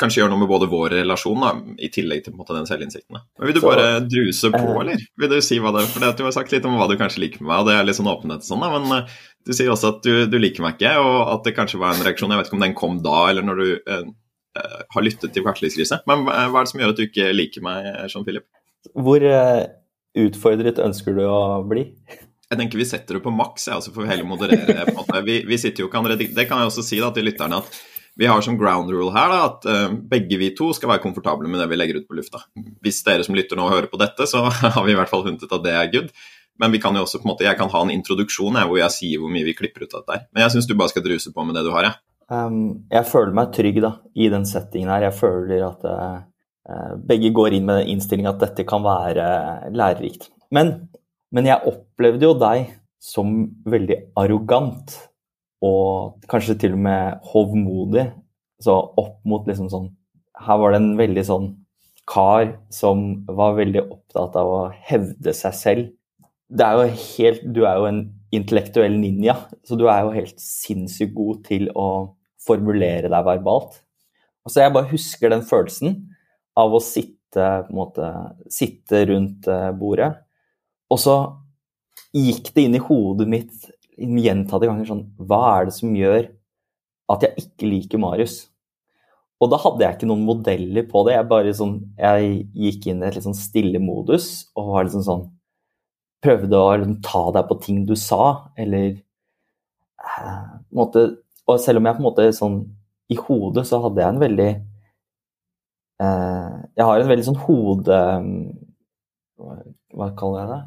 kanskje 0.00 0.22
gjør 0.22 0.30
noe 0.32 0.42
med 0.42 0.50
både 0.50 0.68
vår 0.70 0.94
relasjon, 1.00 1.42
da, 1.42 1.52
i 1.82 1.90
tillegg 1.92 2.24
til 2.24 2.34
på 2.34 2.38
en 2.38 2.42
måte 2.42 2.56
den 2.56 2.68
selvinnsikten. 2.68 3.18
Men 3.38 3.50
Vil 3.50 3.58
du 3.58 3.62
bare 3.64 3.88
druse 4.04 4.52
på, 4.54 4.62
uh, 4.62 4.78
eller? 4.82 5.02
Vil 5.20 5.32
du 5.32 5.36
si 5.44 5.60
hva 5.62 5.74
det 5.74 5.84
er? 5.84 5.90
For 5.92 6.06
du 6.18 6.24
har 6.26 6.36
sagt 6.36 6.54
litt 6.54 6.66
om 6.68 6.78
hva 6.78 6.88
du 6.90 6.96
kanskje 7.00 7.24
liker 7.24 7.42
med 7.42 7.50
meg, 7.52 7.62
og 7.62 7.70
det 7.70 7.76
er 7.76 7.88
litt 7.88 7.98
sånn 7.98 8.10
åpenhet 8.10 8.46
og 8.46 8.50
sånn, 8.50 8.64
da, 8.64 8.78
men 8.78 9.04
uh, 9.04 9.18
du 9.46 9.54
sier 9.56 9.72
også 9.72 9.94
at 9.94 10.06
du, 10.06 10.14
du, 10.30 10.38
liker 10.42 10.64
meg 10.64 10.78
ikke, 10.78 10.94
og 11.02 11.18
at 11.36 11.46
det 11.48 11.56
kanskje 11.58 11.82
var 11.82 11.96
en 11.96 12.06
reaksjon. 12.06 12.32
Jeg 12.34 12.42
vet 12.42 12.50
ikke 12.50 12.58
om 12.58 12.66
den 12.66 12.78
kom 12.78 13.02
da, 13.04 13.18
eller 13.32 13.46
når 13.46 13.62
du 13.62 13.68
uh, 13.90 14.08
har 14.94 15.06
lyttet 15.06 15.34
til 15.34 15.46
Kvartlivskrise. 15.46 16.02
Men 16.10 16.26
hva 16.26 16.48
er 16.48 16.56
det 16.58 16.72
som 16.72 16.82
gjør 16.82 16.94
at 16.94 16.98
du 16.98 17.06
ikke 17.06 17.30
liker 17.34 17.64
meg, 17.64 17.86
Jean 18.10 18.26
Philip? 18.26 18.48
Hvor 18.96 19.24
utfordret 20.18 20.80
ønsker 20.82 21.16
du 21.16 21.24
å 21.28 21.62
bli? 21.68 21.86
Jeg 22.50 22.58
tenker 22.58 22.80
vi 22.80 22.88
setter 22.88 23.16
det 23.16 23.22
på 23.22 23.30
maks, 23.34 23.68
ja, 23.70 23.78
så 23.78 23.92
får 23.94 24.04
vi 24.04 24.10
heller 24.10 24.26
moderere. 24.26 24.82
på 24.88 24.90
en 24.90 24.98
måte. 24.98 25.22
Vi, 25.26 25.36
vi 25.46 25.58
sitter 25.58 25.84
jo 25.84 25.90
ikke 25.90 26.16
Det 26.18 26.48
kan 26.50 26.58
jeg 26.58 26.72
også 26.72 26.82
si 26.82 26.98
da, 26.98 27.12
til 27.14 27.28
lytterne 27.28 27.60
at 27.62 27.80
vi 28.18 28.26
har 28.26 28.42
som 28.42 28.56
ground 28.58 28.90
rule 28.90 29.12
her 29.14 29.30
da, 29.30 29.38
at 29.46 29.68
uh, 29.70 29.92
begge 30.10 30.36
vi 30.36 30.50
to 30.58 30.72
skal 30.74 30.90
være 30.90 31.02
komfortable 31.04 31.48
med 31.48 31.62
det 31.62 31.68
vi 31.70 31.78
legger 31.78 32.00
ut 32.00 32.08
på 32.08 32.18
lufta. 32.18 32.42
Hvis 32.82 32.98
dere 33.06 33.24
som 33.24 33.38
lytter 33.38 33.56
nå 33.56 33.68
hører 33.70 33.86
på 33.88 34.00
dette, 34.02 34.26
så 34.26 34.42
har 34.74 34.82
vi 34.84 34.92
i 34.92 34.98
hvert 34.98 35.12
fall 35.12 35.22
funnet 35.24 35.46
ut 35.46 35.54
at 35.56 35.64
det 35.64 35.76
er 35.78 35.92
good. 35.94 36.10
Men 36.60 36.74
vi 36.74 36.80
kan 36.82 36.98
jo 36.98 37.06
også 37.06 37.22
på 37.22 37.28
en 37.28 37.32
måte, 37.32 37.46
jeg 37.46 37.56
kan 37.56 37.70
ha 37.72 37.84
en 37.86 37.92
introduksjon 37.94 38.58
jeg, 38.58 38.68
hvor 38.68 38.80
jeg 38.82 38.96
sier 38.96 39.22
hvor 39.22 39.30
mye 39.32 39.46
vi 39.46 39.54
klipper 39.56 39.86
ut 39.86 39.94
av 39.94 40.02
dette. 40.02 40.26
Men 40.34 40.44
jeg 40.44 40.56
syns 40.56 40.68
du 40.68 40.74
bare 40.74 40.92
skal 40.92 41.06
druse 41.06 41.32
på 41.32 41.46
med 41.46 41.56
det 41.56 41.62
du 41.64 41.70
har. 41.72 41.86
Ja. 41.86 41.94
Um, 42.30 42.82
jeg 42.92 43.06
føler 43.10 43.32
meg 43.38 43.54
trygg 43.54 43.80
da, 43.82 43.94
i 44.18 44.28
den 44.30 44.44
settingen 44.46 44.90
her. 44.92 45.06
Jeg 45.08 45.16
føler 45.22 45.64
at 45.70 45.86
uh, 45.86 46.18
Eh, 46.20 46.29
begge 47.08 47.32
går 47.34 47.56
inn 47.56 47.66
med 47.68 47.80
den 47.80 47.94
innstillinga 47.94 48.34
at 48.34 48.42
dette 48.42 48.66
kan 48.68 48.84
være 48.84 49.70
lærerikt. 49.74 50.28
Men, 50.54 50.90
men, 51.32 51.48
jeg 51.48 51.66
opplevde 51.66 52.28
jo 52.28 52.34
deg 52.38 52.74
som 53.00 53.48
veldig 53.70 53.96
arrogant 54.20 54.96
og 55.64 56.20
kanskje 56.30 56.58
til 56.60 56.76
og 56.76 56.84
med 56.84 57.30
hovmodig. 57.32 58.10
Så 58.60 58.76
opp 58.76 59.22
mot 59.24 59.46
liksom 59.48 59.70
sånn 59.72 59.86
Her 60.40 60.58
var 60.60 60.72
det 60.72 60.80
en 60.82 60.98
veldig 60.98 61.22
sånn 61.24 61.46
kar 62.10 62.50
som 62.72 63.22
var 63.28 63.58
veldig 63.58 63.82
opptatt 63.86 64.36
av 64.40 64.48
å 64.50 64.60
hevde 64.88 65.34
seg 65.36 65.56
selv. 65.56 65.90
Det 66.50 66.64
er 66.66 66.78
jo 66.78 67.00
helt, 67.00 67.42
du 67.54 67.60
er 67.68 67.78
jo 67.78 67.88
en 67.88 68.00
intellektuell 68.34 68.96
ninja, 68.98 69.36
så 69.66 69.76
du 69.78 69.84
er 69.90 70.06
jo 70.06 70.14
helt 70.14 70.40
sinnssykt 70.40 71.12
god 71.14 71.44
til 71.46 71.68
å 71.78 71.88
formulere 72.42 73.10
deg 73.12 73.26
verbalt. 73.28 73.82
Altså 74.46 74.64
Jeg 74.64 74.74
bare 74.74 74.90
husker 74.90 75.32
den 75.32 75.44
følelsen 75.46 75.98
av 76.60 76.74
å 76.76 76.82
sitte, 76.84 77.46
måte, 77.74 78.08
sitte 78.52 79.04
rundt 79.10 79.48
eh, 79.50 79.70
bordet. 79.76 80.12
Og 80.90 81.00
så 81.00 81.16
gikk 82.16 82.52
det 82.54 82.66
inn 82.66 82.78
i 82.78 82.82
hodet 82.82 83.28
mitt 83.30 83.68
gjentatte 84.00 84.66
ganger 84.66 84.88
sånn 84.88 85.02
Hva 85.28 85.40
er 85.58 85.68
det 85.68 85.74
som 85.76 85.92
gjør 85.94 86.30
at 87.10 87.26
jeg 87.26 87.44
ikke 87.44 87.68
liker 87.68 88.02
Marius? 88.02 88.38
Og 89.40 89.48
da 89.52 89.58
hadde 89.62 89.84
jeg 89.84 89.96
ikke 89.96 90.08
noen 90.10 90.26
modeller 90.28 90.84
på 90.88 91.02
det. 91.06 91.14
Jeg 91.14 91.28
bare 91.30 91.52
sånn, 91.56 91.76
jeg 91.96 92.32
gikk 92.52 92.90
inn 92.90 93.00
i 93.00 93.06
et 93.08 93.16
litt 93.16 93.24
sånn 93.24 93.38
stille 93.38 93.80
modus 93.80 94.50
og 94.54 94.74
var 94.74 94.88
liksom 94.88 95.06
sånn 95.06 95.28
Prøvde 96.20 96.52
å 96.52 96.72
liksom, 96.76 96.98
ta 97.00 97.20
deg 97.32 97.46
på 97.48 97.54
ting 97.64 97.76
du 97.88 97.94
sa, 97.96 98.52
eller 98.60 98.90
eh, 98.92 100.50
måte, 100.76 101.06
Og 101.48 101.62
selv 101.62 101.80
om 101.80 101.86
jeg 101.88 101.96
på 101.96 102.02
en 102.02 102.06
måte 102.10 102.26
sånn 102.36 102.58
i 103.10 103.16
hodet 103.16 103.64
så 103.66 103.80
hadde 103.82 104.02
jeg 104.02 104.12
en 104.12 104.20
veldig 104.20 104.50
jeg 106.00 106.86
har 106.86 107.00
en 107.00 107.10
veldig 107.10 107.26
sånn 107.28 107.40
hode... 107.46 108.02
Hva 109.40 110.06
kaller 110.16 110.40
jeg 110.40 110.50
det? 110.50 110.60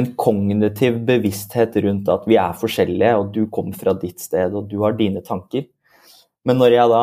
En 0.00 0.06
kognitiv 0.16 0.98
bevissthet 1.08 1.76
rundt 1.84 2.08
at 2.12 2.24
vi 2.28 2.38
er 2.40 2.54
forskjellige, 2.56 3.16
og 3.18 3.32
du 3.34 3.42
kommer 3.52 3.76
fra 3.76 3.92
ditt 3.98 4.22
sted, 4.22 4.54
og 4.56 4.70
du 4.70 4.78
har 4.84 4.96
dine 4.96 5.20
tanker. 5.24 5.66
Men 6.48 6.60
når 6.60 6.76
jeg 6.76 6.92
da 6.92 7.02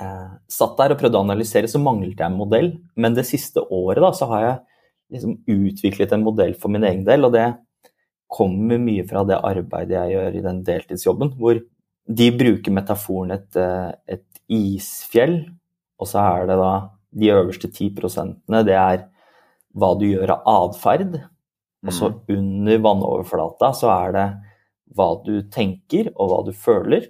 eh, 0.00 0.30
satt 0.52 0.76
der 0.78 0.94
og 0.94 1.00
prøvde 1.00 1.20
å 1.20 1.26
analysere, 1.26 1.68
så 1.68 1.80
manglet 1.82 2.16
jeg 2.16 2.28
en 2.28 2.38
modell. 2.38 2.70
Men 2.96 3.16
det 3.16 3.26
siste 3.28 3.64
året 3.64 4.02
da, 4.04 4.12
så 4.16 4.28
har 4.32 4.46
jeg 4.46 4.56
liksom 5.16 5.36
utviklet 5.52 6.16
en 6.16 6.24
modell 6.26 6.56
for 6.58 6.72
min 6.72 6.86
egen 6.88 7.04
del, 7.06 7.28
og 7.28 7.36
det 7.36 7.50
kommer 8.32 8.80
mye 8.82 9.04
fra 9.06 9.22
det 9.26 9.38
arbeidet 9.38 10.00
jeg 10.00 10.16
gjør 10.16 10.38
i 10.38 10.46
den 10.48 10.62
deltidsjobben, 10.66 11.36
hvor 11.38 11.60
de 12.06 12.26
bruker 12.38 12.74
metaforen 12.74 13.34
et, 13.36 13.50
eh, 13.58 13.92
et 14.16 14.26
isfjell, 14.52 15.40
og 16.00 16.08
så 16.10 16.22
er 16.22 16.46
det 16.50 16.58
da 16.60 16.72
de 17.16 17.30
øverste 17.32 17.70
ti 17.72 17.88
prosentene, 17.96 18.64
det 18.66 18.76
er 18.76 19.06
hva 19.76 19.94
du 19.98 20.06
gjør 20.08 20.34
av 20.36 20.70
atferd. 20.70 21.16
Og 21.86 21.92
så 21.92 22.10
Mm. 22.10 22.20
under 22.38 22.78
vannoverflata 22.78 23.72
så 23.74 23.88
er 24.06 24.12
det 24.12 24.26
hva 24.96 25.24
du 25.24 25.42
tenker 25.42 26.10
og 26.16 26.30
hva 26.30 26.44
du 26.44 26.52
føler. 26.52 27.06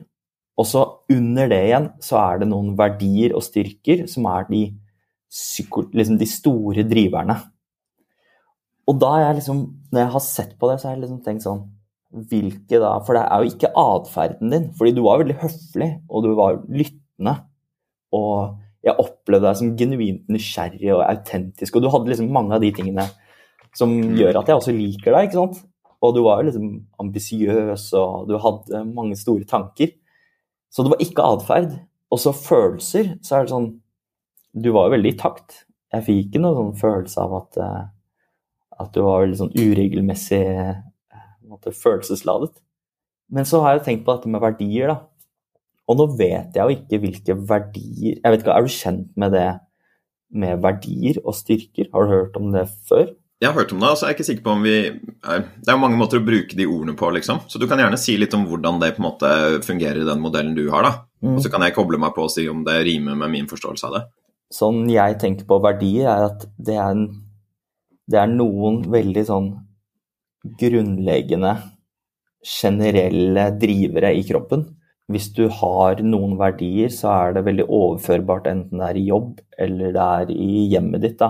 Og 0.58 0.66
så 0.66 0.82
under 1.10 1.48
det 1.48 1.62
igjen 1.68 1.92
så 2.00 2.18
er 2.18 2.38
det 2.40 2.48
noen 2.48 2.76
verdier 2.76 3.34
og 3.34 3.42
styrker 3.42 4.06
som 4.08 4.26
er 4.26 4.46
de, 4.48 4.74
liksom 5.92 6.18
de 6.18 6.26
store 6.26 6.84
driverne. 6.88 7.36
Og 8.88 9.00
da 9.00 9.18
jeg 9.20 9.40
liksom, 9.40 9.64
når 9.92 10.00
jeg 10.00 10.12
har 10.12 10.20
sett 10.20 10.58
på 10.58 10.70
det, 10.70 10.80
så 10.80 10.88
har 10.88 10.96
jeg 10.96 11.04
liksom 11.06 11.24
tenkt 11.24 11.42
sånn 11.46 11.72
Hvilke 12.16 12.78
da 12.80 13.00
For 13.04 13.12
det 13.12 13.24
er 13.26 13.42
jo 13.42 13.50
ikke 13.50 13.72
atferden 13.76 14.52
din. 14.52 14.68
Fordi 14.72 14.94
du 14.94 15.02
var 15.02 15.18
veldig 15.20 15.34
høflig, 15.42 15.88
og 16.08 16.22
du 16.22 16.34
var 16.38 16.62
lyttende. 16.70 17.34
Og 18.14 18.56
jeg 18.86 19.02
opplevde 19.02 19.48
deg 19.48 19.58
som 19.58 19.72
genuint 19.78 20.28
nysgjerrig 20.30 20.92
og 20.94 21.04
autentisk, 21.04 21.76
og 21.76 21.84
du 21.84 21.90
hadde 21.90 22.12
liksom 22.12 22.30
mange 22.34 22.54
av 22.54 22.62
de 22.62 22.70
tingene 22.74 23.06
som 23.76 23.92
gjør 24.16 24.40
at 24.40 24.48
jeg 24.48 24.60
også 24.60 24.74
liker 24.74 25.12
deg, 25.12 25.28
ikke 25.28 25.40
sant. 25.40 25.64
Og 26.04 26.14
du 26.14 26.22
var 26.24 26.40
jo 26.40 26.48
liksom 26.50 26.68
ambisiøs, 27.02 27.88
og 27.98 28.28
du 28.30 28.36
hadde 28.40 28.82
mange 28.88 29.16
store 29.18 29.46
tanker. 29.48 29.92
Så 30.72 30.84
det 30.84 30.92
var 30.92 31.02
ikke 31.02 31.26
atferd. 31.34 31.74
Og 32.12 32.20
så 32.22 32.32
følelser, 32.36 33.16
så 33.24 33.36
er 33.36 33.46
det 33.46 33.52
sånn 33.54 33.72
Du 34.56 34.70
var 34.72 34.86
jo 34.86 34.94
veldig 34.94 35.10
i 35.12 35.16
takt. 35.20 35.64
Jeg 35.92 36.04
fikk 36.06 36.20
ikke 36.22 36.40
noen 36.40 36.56
sånn 36.56 36.78
følelse 36.80 37.20
av 37.20 37.32
at, 37.36 37.58
eh, 37.60 37.82
at 38.80 38.94
du 38.94 39.02
var 39.04 39.26
veldig 39.26 39.36
sånn 39.42 39.52
uregelmessig 39.52 40.38
eh, 40.48 40.78
en 41.12 41.50
måte, 41.52 41.74
følelsesladet. 41.76 42.54
Men 43.28 43.44
så 43.44 43.60
har 43.60 43.76
jeg 43.76 43.84
tenkt 43.84 44.06
på 44.06 44.14
dette 44.16 44.30
med 44.32 44.40
verdier, 44.40 44.94
da. 44.94 44.96
Og 45.86 46.00
nå 46.00 46.08
vet 46.18 46.56
jeg 46.56 46.62
jo 46.62 46.74
ikke 46.74 46.98
hvilke 47.02 47.36
verdier 47.46 48.16
Jeg 48.16 48.32
vet 48.32 48.42
ikke, 48.42 48.56
Er 48.56 48.66
du 48.66 48.72
kjent 48.74 49.12
med 49.14 49.36
det 49.36 49.48
med 50.36 50.58
verdier 50.58 51.20
og 51.22 51.36
styrker? 51.38 51.86
Har 51.92 52.04
du 52.04 52.10
hørt 52.10 52.36
om 52.40 52.50
det 52.54 52.66
før? 52.88 53.06
Jeg 53.36 53.50
har 53.50 53.58
hørt 53.58 53.72
om 53.72 53.82
det, 53.82 53.88
og 53.92 53.98
så 53.98 54.06
er 54.06 54.10
jeg 54.10 54.16
ikke 54.16 54.26
sikker 54.30 54.44
på 54.46 54.52
om 54.56 54.62
vi 54.64 54.76
Det 54.90 55.68
er 55.68 55.74
jo 55.76 55.82
mange 55.82 55.98
måter 56.00 56.18
å 56.18 56.24
bruke 56.24 56.56
de 56.56 56.66
ordene 56.66 56.96
på, 56.96 57.10
liksom. 57.14 57.42
Så 57.52 57.60
du 57.60 57.66
kan 57.68 57.78
gjerne 57.80 57.98
si 58.00 58.16
litt 58.16 58.34
om 58.34 58.46
hvordan 58.48 58.80
det 58.80 58.94
på 58.96 59.02
en 59.02 59.08
måte 59.10 59.32
fungerer 59.66 60.00
i 60.00 60.08
den 60.08 60.22
modellen 60.24 60.56
du 60.56 60.64
har, 60.72 60.86
da. 60.86 60.92
Mm. 61.20 61.36
Og 61.36 61.44
så 61.44 61.52
kan 61.52 61.64
jeg 61.66 61.76
koble 61.76 62.00
meg 62.00 62.14
på 62.16 62.24
og 62.24 62.32
si 62.32 62.46
om 62.48 62.64
det 62.64 62.78
rimer 62.88 63.18
med 63.18 63.34
min 63.34 63.50
forståelse 63.50 63.90
av 63.90 63.98
det. 63.98 64.02
Sånn 64.56 64.86
jeg 64.88 65.18
tenker 65.20 65.48
på 65.48 65.60
verdier, 65.60 66.08
er 66.08 66.28
at 66.30 66.46
det 66.56 66.78
er, 66.78 66.96
en, 66.96 67.06
det 68.08 68.22
er 68.22 68.32
noen 68.32 68.82
veldig 68.92 69.24
sånn 69.28 69.50
grunnleggende, 70.56 71.56
generelle 72.46 73.50
drivere 73.60 74.14
i 74.16 74.24
kroppen. 74.24 74.64
Hvis 75.12 75.28
du 75.36 75.44
har 75.48 76.00
noen 76.02 76.34
verdier, 76.40 76.90
så 76.90 77.12
er 77.14 77.36
det 77.36 77.44
veldig 77.46 77.66
overførbart 77.70 78.48
enten 78.50 78.80
det 78.82 78.88
er 78.88 78.96
i 78.98 79.04
jobb 79.06 79.38
eller 79.62 79.92
det 79.94 80.06
er 80.20 80.32
i 80.34 80.64
hjemmet 80.72 81.04
ditt. 81.04 81.18
da. 81.20 81.28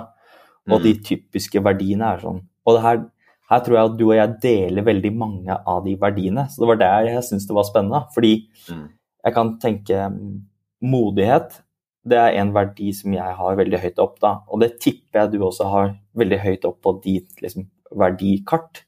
Og 0.72 0.80
de 0.82 0.94
typiske 1.04 1.60
verdiene 1.62 2.08
er 2.14 2.22
sånn. 2.24 2.40
Og 2.66 2.74
det 2.74 2.82
her, 2.82 3.02
her 3.50 3.60
tror 3.62 3.76
jeg 3.76 3.90
at 3.90 3.98
du 4.00 4.04
og 4.08 4.14
jeg 4.16 4.32
deler 4.42 4.82
veldig 4.88 5.12
mange 5.14 5.58
av 5.66 5.84
de 5.84 5.92
verdiene. 6.00 6.46
Så 6.50 6.64
det 6.64 6.70
var 6.72 6.80
der 6.80 7.10
jeg 7.12 7.22
syntes 7.28 7.46
det 7.46 7.54
var 7.58 7.68
spennende. 7.68 8.00
Fordi 8.14 8.32
Mm. 8.72 8.88
jeg 9.24 9.34
kan 9.34 9.52
tenke 9.62 10.08
mm, 10.10 10.40
modighet. 10.82 11.60
Det 12.06 12.18
er 12.18 12.40
en 12.40 12.52
verdi 12.54 12.92
som 12.94 13.12
jeg 13.12 13.36
har 13.38 13.56
veldig 13.60 13.78
høyt 13.82 13.98
opp, 14.02 14.18
da. 14.20 14.32
Og 14.48 14.60
det 14.60 14.78
tipper 14.80 15.20
jeg 15.20 15.32
du 15.32 15.44
også 15.46 15.68
har 15.70 15.94
veldig 16.16 16.38
høyt 16.38 16.64
opp 16.64 16.80
på 16.82 16.96
ditt 17.04 17.40
liksom, 17.42 17.68
verdikart. 17.94 18.84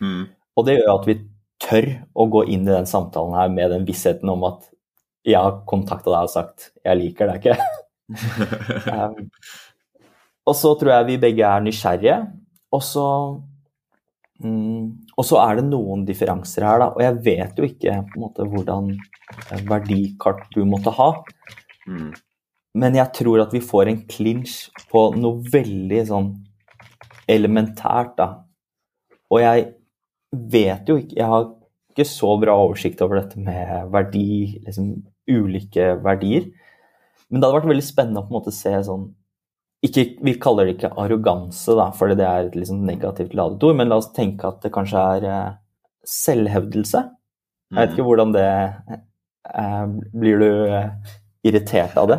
Mm. 0.00 0.26
Og 0.56 0.66
det 0.66 0.76
gjør 0.78 1.00
at 1.00 1.06
vi 1.08 1.16
tør 1.62 1.88
å 2.14 2.26
gå 2.32 2.44
inn 2.52 2.66
i 2.66 2.74
den 2.74 2.88
samtalen 2.88 3.36
her 3.38 3.52
med 3.52 3.72
den 3.72 3.86
vissheten 3.88 4.30
om 4.32 4.44
at 4.48 4.68
jeg 5.26 5.40
har 5.42 5.62
kontakta 5.66 6.12
deg 6.12 6.28
og 6.28 6.30
sagt 6.30 6.70
'jeg 6.84 6.98
liker 7.00 7.32
deg 7.32 7.42
ikke'. 7.42 7.60
Um, 8.86 9.30
og 10.46 10.54
så 10.54 10.76
tror 10.78 10.92
jeg 10.92 11.06
vi 11.08 11.22
begge 11.24 11.42
er 11.42 11.64
nysgjerrige. 11.64 12.18
Og 12.70 12.82
så 12.82 13.06
mm, 14.38 15.10
Og 15.16 15.24
så 15.26 15.40
er 15.42 15.58
det 15.58 15.64
noen 15.66 16.04
differanser 16.06 16.66
her, 16.68 16.78
da. 16.78 16.88
Og 16.94 17.02
jeg 17.02 17.18
vet 17.24 17.58
jo 17.58 17.66
ikke 17.66 17.96
på 18.06 18.18
en 18.18 18.22
måte 18.22 18.46
hvordan 18.46 18.92
eh, 18.92 19.62
verdikart 19.66 20.44
du 20.54 20.64
måtte 20.68 20.92
ha. 20.94 21.08
Mm. 21.88 22.12
Men 22.76 22.94
jeg 22.94 23.12
tror 23.16 23.42
at 23.42 23.54
vi 23.56 23.64
får 23.64 23.90
en 23.90 24.02
clinch 24.06 24.68
på 24.92 25.08
noe 25.16 25.40
veldig 25.50 26.02
sånn 26.10 26.30
elementært, 27.26 28.14
da. 28.20 28.28
Og 29.32 29.40
jeg 29.42 29.72
vet 30.32 30.88
jo 30.88 30.96
ikke 31.00 31.16
Jeg 31.16 31.26
har 31.30 31.46
ikke 31.92 32.04
så 32.08 32.32
bra 32.40 32.54
oversikt 32.60 33.00
over 33.00 33.20
dette 33.22 33.38
med 33.40 33.90
verdi, 33.92 34.60
liksom 34.66 34.90
ulike 35.30 35.94
verdier. 36.04 36.50
Men 37.30 37.40
det 37.40 37.46
hadde 37.48 37.58
vært 37.60 37.70
veldig 37.72 37.84
spennende 37.86 38.20
å 38.20 38.26
på 38.26 38.34
en 38.34 38.38
måte 38.40 38.52
se 38.54 38.72
sånn 38.86 39.06
ikke, 39.86 40.04
Vi 40.24 40.34
kaller 40.40 40.66
det 40.66 40.76
ikke 40.76 40.90
arroganse, 40.98 41.74
da, 41.76 41.90
fordi 41.94 42.16
det 42.18 42.26
er 42.26 42.46
et 42.48 42.54
liksom 42.56 42.84
negativt 42.88 43.34
ladet 43.38 43.62
ord, 43.62 43.76
men 43.76 43.88
la 43.88 43.96
oss 44.00 44.10
tenke 44.16 44.48
at 44.48 44.60
det 44.64 44.72
kanskje 44.74 45.02
er 45.16 45.26
eh, 45.30 45.54
selvhevdelse. 46.06 47.02
Jeg 47.70 47.78
vet 47.80 47.90
Mm. 47.90 47.94
ikke 47.96 48.06
hvordan 48.06 48.32
det 48.32 48.46
eh, 49.54 49.86
Blir 50.14 50.38
du 50.38 50.50
eh, 50.70 50.90
irritert 51.44 51.96
av 51.98 52.08
det? 52.08 52.18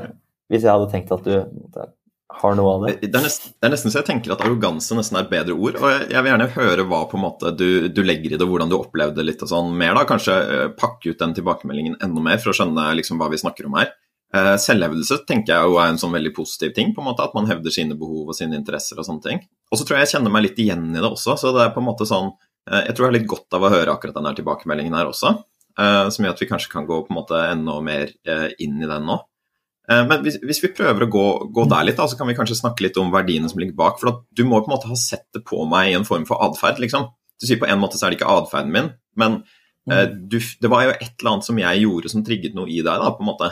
Hvis 0.52 0.64
jeg 0.64 0.72
hadde 0.72 0.90
tenkt 0.92 1.12
at 1.12 1.24
du 1.24 1.88
har 2.29 2.55
noe 2.60 2.72
av 2.74 2.81
det? 2.84 2.93
Det 3.07 3.15
er, 3.15 3.24
nesten, 3.24 3.53
det 3.55 3.67
er 3.67 3.72
nesten 3.72 3.93
så 3.93 4.01
jeg 4.01 4.07
tenker 4.10 4.34
at 4.34 4.41
arroganse 4.43 4.96
nesten 4.98 5.15
er 5.15 5.25
et 5.25 5.31
bedre 5.31 5.55
ord. 5.55 5.77
Og 5.79 5.88
jeg, 5.88 6.07
jeg 6.12 6.24
vil 6.24 6.31
gjerne 6.34 6.50
høre 6.57 6.86
hva 6.89 7.00
på 7.07 7.15
en 7.17 7.24
måte 7.24 7.53
du, 7.55 7.69
du 7.88 8.01
legger 8.03 8.36
i 8.36 8.39
det, 8.39 8.48
hvordan 8.50 8.72
du 8.72 8.75
opplevde 8.77 9.22
det 9.22 9.29
litt 9.29 9.46
og 9.46 9.51
sånn 9.51 9.72
mer. 9.79 9.96
da, 9.96 10.03
Kanskje 10.10 10.36
uh, 10.36 10.65
pakke 10.75 11.13
ut 11.13 11.22
den 11.22 11.38
tilbakemeldingen 11.38 11.96
enda 12.03 12.24
mer 12.24 12.41
for 12.43 12.51
å 12.51 12.57
skjønne 12.57 12.89
liksom 13.00 13.22
hva 13.22 13.29
vi 13.31 13.39
snakker 13.39 13.69
om 13.69 13.77
her. 13.79 13.93
Uh, 14.36 14.57
selvhevdelse 14.60 15.22
tenker 15.29 15.53
jeg 15.53 15.69
jo 15.69 15.79
er 15.79 15.93
en 15.93 16.01
sånn 16.01 16.17
veldig 16.17 16.34
positiv 16.36 16.74
ting, 16.75 16.91
på 16.91 17.00
en 17.03 17.07
måte, 17.07 17.24
at 17.24 17.38
man 17.38 17.48
hevder 17.48 17.74
sine 17.74 17.96
behov 18.00 18.34
og 18.34 18.36
sine 18.36 18.60
interesser 18.60 19.00
og 19.00 19.07
sånne 19.07 19.24
ting. 19.24 19.41
Og 19.72 19.79
så 19.79 19.88
tror 19.88 19.98
jeg 19.98 20.10
jeg 20.10 20.17
kjenner 20.17 20.36
meg 20.36 20.50
litt 20.50 20.60
igjen 20.60 20.89
i 20.91 21.00
det 21.00 21.07
også, 21.07 21.38
så 21.39 21.55
det 21.55 21.63
er 21.63 21.72
på 21.75 21.79
en 21.79 21.88
måte 21.88 22.10
sånn 22.10 22.34
uh, 22.34 22.81
Jeg 22.84 22.91
tror 22.91 23.07
jeg 23.07 23.13
har 23.13 23.17
litt 23.22 23.31
godt 23.31 23.55
av 23.55 23.63
å 23.63 23.72
høre 23.72 23.96
akkurat 23.96 24.19
den 24.19 24.29
tilbakemeldingen 24.41 25.00
her 25.00 25.13
også, 25.13 25.38
som 25.77 26.25
gjør 26.25 26.31
at 26.34 26.39
vi 26.41 26.48
kanskje 26.50 26.72
kan 26.72 26.88
gå 26.89 26.96
på 27.05 27.12
en 27.13 27.17
måte 27.19 27.38
enda 27.38 27.75
mer 27.86 28.10
inn 28.57 28.79
i 28.81 28.88
den 28.89 29.03
nå. 29.05 29.19
Eh, 29.91 30.03
Men 30.08 30.24
hvis, 30.25 30.39
hvis 30.44 30.62
vi 30.63 30.74
prøver 30.75 31.06
å 31.06 31.12
gå, 31.12 31.25
gå 31.56 31.67
der 31.72 31.86
litt, 31.88 31.98
da, 32.00 32.08
så 32.08 32.17
kan 32.20 32.27
vi 32.27 32.36
kanskje 32.38 32.60
snakke 32.60 32.84
litt 32.88 32.98
om 33.01 33.12
verdiene 33.13 33.50
som 33.51 33.60
ligger 33.62 33.77
bak. 33.77 34.00
For 34.01 34.24
du 34.36 34.44
må 34.48 34.60
på 34.62 34.72
en 34.72 34.75
måte 34.77 34.89
ha 34.91 34.98
sett 35.00 35.27
det 35.34 35.46
på 35.48 35.63
meg 35.70 35.91
i 35.91 35.96
en 36.00 36.08
form 36.08 36.25
for 36.27 36.44
atferd. 36.44 36.82
Liksom. 36.84 37.08
Du 37.39 37.48
sier 37.48 37.60
på 37.62 37.70
en 37.70 37.79
måte 37.79 38.00
så 38.00 38.08
er 38.08 38.12
det 38.15 38.20
ikke 38.22 38.34
atferden 38.34 38.74
min, 38.74 38.91
men 39.15 39.39
eh, 39.91 40.08
du, 40.10 40.39
det 40.41 40.72
var 40.74 40.88
jo 40.88 40.96
et 40.98 41.13
eller 41.22 41.36
annet 41.36 41.48
som 41.48 41.60
jeg 41.62 41.84
gjorde 41.86 42.12
som 42.12 42.25
trigget 42.25 42.58
noe 42.58 42.67
i 42.72 42.82
deg. 42.82 42.91
da, 42.98 43.13
på 43.15 43.24
en 43.24 43.29
måte. 43.32 43.51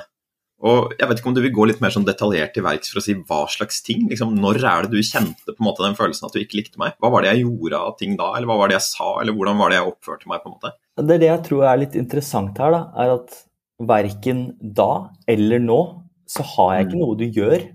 Og 0.65 0.93
Jeg 0.97 1.09
vet 1.09 1.19
ikke 1.19 1.27
om 1.29 1.35
du 1.35 1.41
vil 1.43 1.53
gå 1.53 1.65
litt 1.67 1.81
mer 1.83 1.91
sånn 1.93 2.05
detaljert 2.07 2.53
til 2.55 2.63
verks 2.65 2.89
for 2.89 3.01
å 3.01 3.03
si 3.03 3.13
hva 3.13 3.41
slags 3.51 3.81
ting? 3.85 4.05
liksom, 4.09 4.31
Når 4.39 4.61
er 4.63 4.85
det 4.87 4.95
du 4.95 5.03
kjente 5.03 5.51
på 5.51 5.59
en 5.59 5.67
måte 5.67 5.83
den 5.83 5.97
følelsen 5.99 6.25
at 6.29 6.33
du 6.33 6.39
ikke 6.39 6.57
likte 6.61 6.79
meg? 6.81 6.95
Hva 7.03 7.11
var 7.11 7.21
det 7.25 7.33
jeg 7.33 7.43
gjorde 7.43 7.81
av 7.89 7.97
ting 7.99 8.15
da, 8.17 8.31
eller 8.37 8.47
hva 8.49 8.57
var 8.61 8.71
det 8.71 8.77
jeg 8.79 8.87
sa, 8.87 9.09
eller 9.21 9.35
hvordan 9.35 9.59
var 9.59 9.69
det 9.69 9.77
jeg 9.81 9.89
oppførte 9.91 10.31
meg? 10.31 10.41
på 10.41 10.49
en 10.49 10.55
måte? 10.55 10.71
Det 10.95 11.17
er 11.17 11.21
det 11.25 11.29
jeg 11.29 11.43
tror 11.49 11.67
er 11.67 11.81
litt 11.83 11.97
interessant 11.99 12.57
her, 12.63 12.71
da, 12.71 12.81
er 13.03 13.13
at 13.17 13.35
verken 13.83 14.45
da 14.61 14.89
eller 15.27 15.59
nå 15.59 15.79
så 16.27 16.43
har 16.55 16.75
jeg 16.77 16.87
ikke 16.87 16.95
Mm. 16.97 17.03
noe 17.05 17.15
du 17.17 17.25
gjør, 17.31 17.67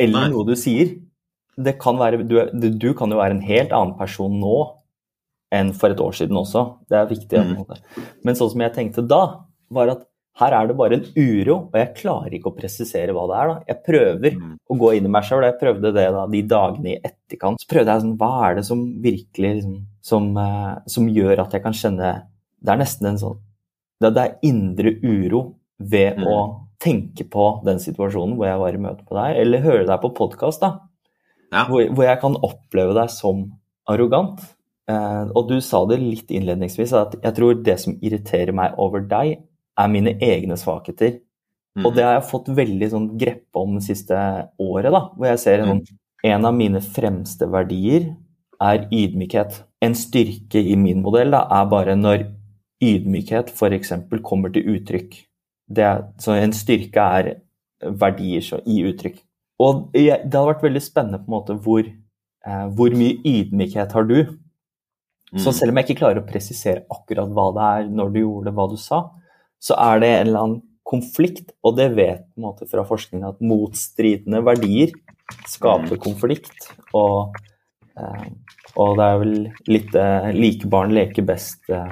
eller 0.00 0.20
Nei. 0.20 0.28
noe 0.30 0.44
du 0.46 0.54
sier. 0.56 0.94
Det 1.56 1.78
kan 1.78 1.96
være, 1.96 2.26
du, 2.26 2.34
du, 2.58 2.70
du 2.70 2.94
kan 2.94 3.10
jo 3.10 3.16
være 3.16 3.30
en 3.36 3.40
helt 3.46 3.70
annen 3.72 3.96
person 3.96 4.32
nå 4.40 4.56
enn 5.54 5.72
for 5.72 5.90
et 5.94 6.00
år 6.02 6.12
siden 6.18 6.36
også. 6.36 6.64
Det 6.90 6.96
er 6.98 7.06
viktig. 7.06 7.38
Mm. 7.38 8.10
Men 8.24 8.34
sånn 8.34 8.50
som 8.50 8.60
jeg 8.60 8.74
tenkte 8.74 9.06
da, 9.06 9.20
var 9.70 9.88
at 9.92 10.02
her 10.40 10.50
er 10.50 10.66
det 10.66 10.74
bare 10.76 10.94
en 10.98 11.04
uro, 11.14 11.56
og 11.70 11.76
jeg 11.78 11.94
klarer 11.94 12.34
ikke 12.34 12.50
å 12.50 12.56
presisere 12.58 13.14
hva 13.14 13.28
det 13.30 13.36
er. 13.38 13.46
da. 13.52 13.60
Jeg 13.68 13.84
prøver 13.86 14.34
Mm. 14.34 14.56
å 14.68 14.78
gå 14.80 14.96
inn 14.96 15.04
i 15.06 15.08
meg 15.08 15.22
sjøl. 15.22 15.44
Jeg 15.46 15.60
prøvde 15.60 15.92
det 15.94 16.10
da, 16.12 16.26
de 16.26 16.42
dagene 16.42 16.86
i 16.96 16.98
etterkant. 17.06 17.60
Så 17.62 17.68
prøvde 17.70 17.86
jeg 17.94 18.02
sånn, 18.02 18.16
hva 18.18 18.50
er 18.50 18.54
det 18.56 18.64
som 18.66 18.82
virkelig 19.00 19.62
liksom, 19.62 19.86
som, 20.02 20.36
eh, 20.36 20.74
som 20.88 21.06
gjør 21.06 21.38
at 21.38 21.52
jeg 21.52 21.62
kan 21.62 21.72
kjenne 21.72 22.22
Det 22.64 22.72
er 22.72 22.78
nesten 22.78 23.06
en 23.06 23.16
sånn 23.18 23.38
Det, 24.00 24.12
det 24.14 24.22
er 24.24 24.38
indre 24.42 24.90
uro 25.04 25.54
ved 25.78 26.16
Mm. 26.18 26.24
å 26.26 26.63
tenke 26.82 27.26
på 27.30 27.46
den 27.66 27.80
situasjonen 27.82 28.36
hvor 28.38 28.48
jeg 28.48 28.60
var 28.60 28.76
i 28.76 28.82
møte 28.82 29.04
med 29.06 29.16
deg, 29.18 29.38
eller 29.42 29.64
høre 29.64 29.86
deg 29.88 30.02
på 30.02 30.12
podkast, 30.16 30.64
da. 30.64 30.88
Ja. 31.54 31.66
Hvor, 31.68 31.84
hvor 31.94 32.06
jeg 32.06 32.20
kan 32.22 32.36
oppleve 32.42 32.96
deg 32.96 33.12
som 33.14 33.46
arrogant. 33.90 34.42
Eh, 34.90 35.24
og 35.32 35.48
du 35.48 35.58
sa 35.64 35.84
det 35.88 36.00
litt 36.02 36.32
innledningsvis, 36.34 36.94
at 36.98 37.18
jeg 37.22 37.36
tror 37.36 37.60
det 37.64 37.76
som 37.80 37.96
irriterer 38.04 38.54
meg 38.56 38.74
over 38.80 39.04
deg, 39.08 39.38
er 39.74 39.90
mine 39.90 40.16
egne 40.22 40.58
svakheter. 40.60 41.18
Mm. 41.74 41.86
Og 41.86 41.94
det 41.96 42.04
har 42.06 42.18
jeg 42.18 42.28
fått 42.30 42.50
veldig 42.54 42.88
sånn 42.92 43.08
greppe 43.18 43.62
om 43.62 43.78
det 43.78 43.86
siste 43.86 44.16
året, 44.62 44.92
da, 44.94 45.06
hvor 45.14 45.30
jeg 45.30 45.42
ser 45.42 45.64
en, 45.64 45.80
mm. 45.80 46.00
en 46.30 46.48
av 46.50 46.54
mine 46.56 46.82
fremste 46.84 47.48
verdier 47.50 48.12
er 48.62 48.86
ydmykhet. 48.94 49.62
En 49.84 49.96
styrke 49.98 50.62
i 50.62 50.76
min 50.80 51.02
modell 51.04 51.34
da, 51.34 51.44
er 51.50 51.70
bare 51.70 51.96
når 51.98 52.28
ydmykhet 52.84 53.50
f.eks. 53.54 53.94
kommer 54.22 54.52
til 54.54 54.76
uttrykk. 54.76 55.16
Det 55.66 55.90
så 56.20 56.36
en 56.36 56.52
styrke 56.54 57.04
er 57.18 57.30
verdier 57.84 58.44
så, 58.44 58.60
i 58.66 58.82
uttrykk. 58.88 59.18
Og 59.62 59.90
det 59.94 60.08
hadde 60.10 60.46
vært 60.48 60.64
veldig 60.64 60.82
spennende 60.82 61.20
på 61.22 61.30
en 61.30 61.36
måte 61.36 61.56
hvor, 61.64 61.84
eh, 61.86 62.66
hvor 62.76 62.96
mye 62.98 63.20
ydmykhet 63.22 63.94
har 63.94 64.08
du? 64.08 64.18
Mm. 65.34 65.40
Så 65.42 65.54
selv 65.54 65.72
om 65.72 65.80
jeg 65.80 65.88
ikke 65.88 66.00
klarer 66.02 66.22
å 66.22 66.28
presisere 66.28 66.84
akkurat 66.92 67.32
hva 67.34 67.48
det 67.54 67.68
er 67.70 67.90
når 67.90 68.14
du 68.14 68.20
gjorde 68.22 68.54
hva 68.54 68.68
du 68.70 68.76
sa, 68.80 69.00
så 69.62 69.76
er 69.80 70.02
det 70.02 70.10
en 70.12 70.26
eller 70.28 70.46
annen 70.46 70.62
konflikt, 70.84 71.54
og 71.64 71.78
det 71.78 71.88
vet 71.96 72.26
på 72.26 72.40
en 72.40 72.46
måte 72.50 72.68
fra 72.68 72.84
forskningen 72.86 73.30
at 73.30 73.42
motstridende 73.42 74.42
verdier 74.44 74.92
skaper 75.48 75.96
mm. 75.96 76.02
konflikt. 76.04 76.68
Og, 76.94 77.36
eh, 77.98 78.26
og 78.76 78.98
det 78.98 79.06
er 79.06 79.20
vel 79.22 79.36
litt 79.70 79.96
eh, 79.98 80.30
like 80.36 80.68
barn 80.70 80.92
leker 80.94 81.26
best 81.26 81.72
eh, 81.72 81.88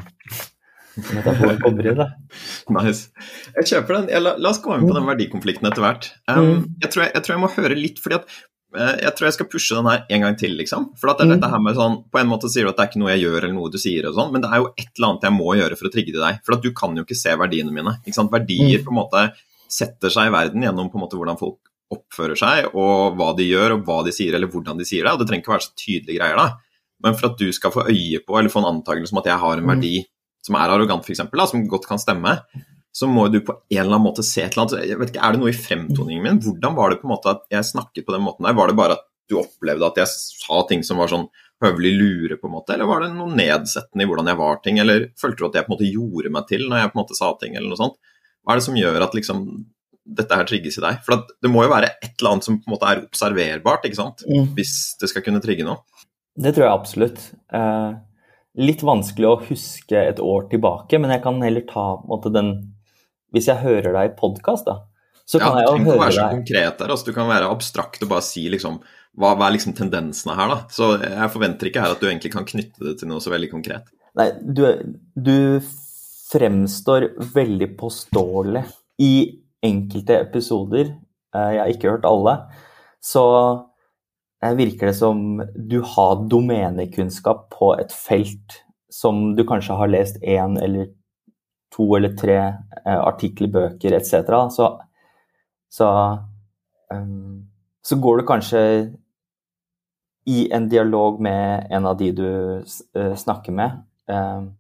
Nice. 2.77 3.11
Jeg 3.57 3.69
kjøper 3.71 3.99
den. 3.99 4.09
La, 4.25 4.35
la, 4.37 4.53
oss 4.53 4.61
gå 4.63 4.75
inn 4.77 4.87
på 4.87 4.97
den 4.97 5.09
verdikonflikten 5.09 5.69
etter 5.69 5.85
hvert. 5.85 6.09
Um, 6.29 6.41
mm. 6.43 6.65
jeg, 6.85 6.91
tror 6.93 7.05
jeg, 7.07 7.13
jeg, 7.15 7.25
tror 7.25 7.35
jeg, 7.35 7.43
må 7.43 7.53
høre 7.57 7.79
litt, 7.79 8.03
fordi 8.03 8.19
at 8.19 8.35
uh, 8.77 8.95
jeg 9.01 9.15
tror 9.17 9.29
jeg 9.29 9.37
skal 9.39 9.49
pushe 9.55 9.79
den 9.79 9.89
her 9.89 10.05
en 10.17 10.27
gang 10.27 10.39
til, 10.41 10.57
liksom. 10.59 10.91
For 11.01 11.13
det, 11.13 11.27
er 11.27 11.35
dette 11.35 11.53
her 11.55 11.65
med 11.65 11.79
sånn, 11.79 11.99
På 12.13 12.21
en 12.21 12.31
måte 12.31 12.51
sier 12.53 12.69
du 12.69 12.73
at 12.73 12.79
det 12.79 12.87
er 12.87 12.93
ikke 12.93 13.03
noe 13.03 13.15
jeg 13.15 13.25
gjør 13.25 13.39
eller 13.41 13.57
noe 13.57 13.73
du 13.73 13.81
sier, 13.81 14.09
og 14.11 14.19
sånn, 14.19 14.33
men 14.35 14.45
det 14.45 14.53
er 14.53 14.63
jo 14.63 14.71
et 14.75 14.91
eller 14.91 15.09
annet 15.11 15.29
jeg 15.29 15.37
må 15.39 15.51
gjøre 15.59 15.81
for 15.81 15.89
å 15.89 15.95
trigge 15.97 16.17
deg. 16.19 16.41
For 16.47 16.59
at 16.59 16.65
du 16.67 16.71
kan 16.77 16.97
jo 16.99 17.07
ikke 17.07 17.21
se 17.23 17.37
verdiene 17.41 17.75
mine. 17.75 17.99
ikke 18.05 18.19
sant? 18.19 18.33
Verdier 18.35 18.81
mm. 18.81 18.87
på 18.87 18.95
en 18.95 19.01
måte 19.01 19.27
setter 19.73 20.13
seg 20.13 20.29
i 20.29 20.35
verden 20.35 20.65
gjennom 20.67 20.91
på 20.93 20.99
en 20.99 21.07
måte 21.07 21.17
hvordan 21.17 21.41
folk 21.41 21.61
oppfører 21.93 22.39
seg, 22.41 22.71
og 22.73 23.19
hva 23.19 23.33
de 23.37 23.47
gjør, 23.49 23.77
og 23.77 23.89
hva 23.89 23.99
de 24.07 24.13
sier, 24.17 24.37
eller 24.37 24.49
hvordan 24.49 24.79
de 24.81 24.87
sier 24.89 25.05
det. 25.05 25.13
Og 25.13 25.21
det 25.21 25.29
trenger 25.29 25.45
ikke 25.45 25.55
være 25.55 25.67
så 25.67 25.75
tydelige 25.77 26.19
greier, 26.21 26.41
da. 26.41 26.83
Men 27.03 27.17
for 27.19 27.33
at 27.33 27.41
du 27.41 27.49
skal 27.53 27.73
få 27.75 27.85
øye 27.91 28.21
på, 28.23 28.37
eller 28.39 28.53
få 28.53 28.63
en 28.63 28.71
antakelse 28.77 29.13
om 29.13 29.21
at 29.21 29.29
jeg 29.29 29.43
har 29.43 29.59
en 29.59 29.67
mm. 29.67 29.73
verdi 29.75 29.97
som 30.43 30.59
er 30.59 30.75
arrogant, 30.75 31.07
f.eks., 31.07 31.23
som 31.51 31.67
godt 31.71 31.89
kan 31.89 32.01
stemme, 32.03 32.37
så 32.93 33.09
må 33.09 33.29
du 33.33 33.39
på 33.41 33.55
en 33.57 33.79
eller 33.79 33.95
annen 33.95 34.05
måte 34.05 34.25
se 34.27 34.43
et 34.43 34.53
eller 34.53 34.67
annet 34.67 34.91
jeg 34.91 34.99
vet 35.01 35.15
ikke, 35.15 35.23
Er 35.25 35.33
det 35.33 35.41
noe 35.41 35.53
i 35.53 35.57
fremtoningen 35.57 36.27
min? 36.27 36.41
Hvordan 36.45 36.75
var 36.77 36.93
det 36.93 36.99
på 37.01 37.09
en 37.09 37.15
måte 37.15 37.33
at 37.33 37.47
jeg 37.55 37.71
snakket 37.71 38.05
på 38.05 38.13
den 38.13 38.25
måten 38.27 38.45
der? 38.45 38.57
Var 38.59 38.69
det 38.69 38.77
bare 38.77 38.99
at 38.99 39.07
du 39.31 39.39
opplevde 39.41 39.89
at 39.89 40.01
jeg 40.03 40.11
sa 40.13 40.61
ting 40.69 40.83
som 40.85 41.01
var 41.01 41.09
sånn 41.09 41.29
høvelig 41.63 41.93
lure, 41.95 42.37
på 42.41 42.49
en 42.49 42.57
måte, 42.57 42.75
eller 42.75 42.89
var 42.91 43.05
det 43.05 43.13
noe 43.15 43.31
nedsettende 43.39 44.03
i 44.03 44.09
hvordan 44.11 44.31
jeg 44.33 44.39
var 44.41 44.59
ting, 44.65 44.81
eller 44.83 45.07
følte 45.21 45.39
du 45.39 45.47
at 45.47 45.59
jeg 45.59 45.67
på 45.67 45.71
en 45.71 45.77
måte 45.77 45.91
gjorde 45.93 46.33
meg 46.35 46.49
til 46.49 46.65
når 46.67 46.81
jeg 46.81 46.91
på 46.91 46.99
en 46.99 47.03
måte 47.05 47.19
sa 47.19 47.31
ting, 47.39 47.55
eller 47.55 47.71
noe 47.71 47.79
sånt? 47.79 48.01
Hva 48.43 48.55
er 48.55 48.59
det 48.59 48.67
som 48.67 48.79
gjør 48.81 49.05
at 49.07 49.15
liksom 49.15 49.45
dette 50.19 50.39
her 50.41 50.49
trigges 50.49 50.81
i 50.81 50.83
deg? 50.83 50.99
For 51.07 51.23
det 51.23 51.51
må 51.53 51.63
jo 51.63 51.71
være 51.71 51.93
et 51.95 52.17
eller 52.17 52.33
annet 52.33 52.49
som 52.49 52.59
på 52.59 52.67
en 52.67 52.75
måte 52.75 52.89
er 52.91 53.05
observerbart, 53.05 53.87
ikke 53.87 54.01
sant? 54.01 54.25
Mm. 54.27 54.51
Hvis 54.59 54.75
det 54.99 55.13
skal 55.13 55.25
kunne 55.25 55.43
trigge 55.45 55.67
noe. 55.69 55.85
Det 56.43 56.55
tror 56.57 56.67
jeg 56.67 56.75
absolutt. 56.75 57.23
Eh, 57.55 57.93
litt 58.61 58.83
vanskelig 58.85 59.29
å 59.29 59.41
huske 59.49 59.99
et 59.99 60.21
år 60.21 60.49
tilbake, 60.51 61.01
men 61.01 61.15
jeg 61.15 61.23
kan 61.25 61.39
heller 61.45 61.65
ta 61.69 61.87
måte, 62.09 62.33
den 62.33 62.55
Hvis 63.33 63.49
jeg 63.49 63.63
hører 63.63 63.95
deg 63.97 64.11
i 64.11 64.17
podkast, 64.19 64.67
da, 64.69 64.83
så 65.25 65.41
kan 65.41 65.57
ja, 65.57 65.63
jeg 65.63 65.69
jo 65.71 65.73
høre 65.73 65.79
deg 65.79 65.87
Du 65.87 65.89
kan 65.89 66.03
være 66.03 66.17
så 66.17 66.27
konkret 66.35 66.83
der, 66.83 66.91
altså, 66.91 67.07
du 67.07 67.17
kan 67.17 67.31
være 67.31 67.53
abstrakt 67.53 68.05
og 68.05 68.11
bare 68.13 68.27
si 68.27 68.45
liksom 68.53 68.83
hva, 69.13 69.35
hva, 69.37 69.47
er 69.47 69.57
liksom 69.57 69.75
tendensene 69.77 70.37
her, 70.39 70.49
da? 70.49 70.59
Så 70.73 70.95
jeg 71.03 71.33
forventer 71.35 71.69
ikke 71.69 71.83
her 71.85 71.95
at 71.95 72.01
du 72.01 72.07
egentlig 72.09 72.33
kan 72.33 72.47
knytte 72.49 72.87
det 72.87 72.95
til 73.01 73.11
noe 73.11 73.21
så 73.21 73.33
veldig 73.33 73.51
konkret. 73.53 73.91
Nei, 74.17 74.31
du, 74.41 74.63
du 75.13 75.37
fremstår 76.33 77.11
veldig 77.35 77.69
påståelig 77.81 78.63
i 79.05 79.15
enkelte 79.69 80.17
episoder. 80.17 80.95
Eh, 81.37 81.51
jeg 81.57 81.61
har 81.61 81.75
ikke 81.75 81.93
hørt 81.93 82.09
alle. 82.09 82.35
Så 83.05 83.23
virker 84.59 84.91
det 84.91 84.97
som 84.99 85.43
du 85.55 85.79
har 85.87 86.25
domenekunnskap 86.31 87.47
på 87.55 87.75
et 87.79 87.93
felt 87.95 88.63
som 88.93 89.37
du 89.37 89.45
kanskje 89.49 89.77
har 89.79 89.91
lest 89.93 90.19
én 90.23 90.59
eller 90.61 90.91
to 91.73 91.87
eller 91.97 92.17
tre 92.19 92.39
eh, 92.41 93.01
artikler, 93.01 93.49
bøker 93.53 93.95
etc. 93.97 94.33
Så, 94.53 94.67
så, 95.73 95.89
um, 96.93 97.47
så, 97.83 97.97
går 97.97 98.21
du 98.21 98.27
kanskje 98.29 98.63
i 100.29 100.45
en 100.53 100.69
dialog 100.69 101.21
med 101.23 101.71
en 101.71 101.87
av 101.89 101.97
de 101.99 102.11
du 102.15 102.27
uh, 102.29 103.15
snakker 103.19 103.55
med. 103.57 103.81
Um, 104.07 104.53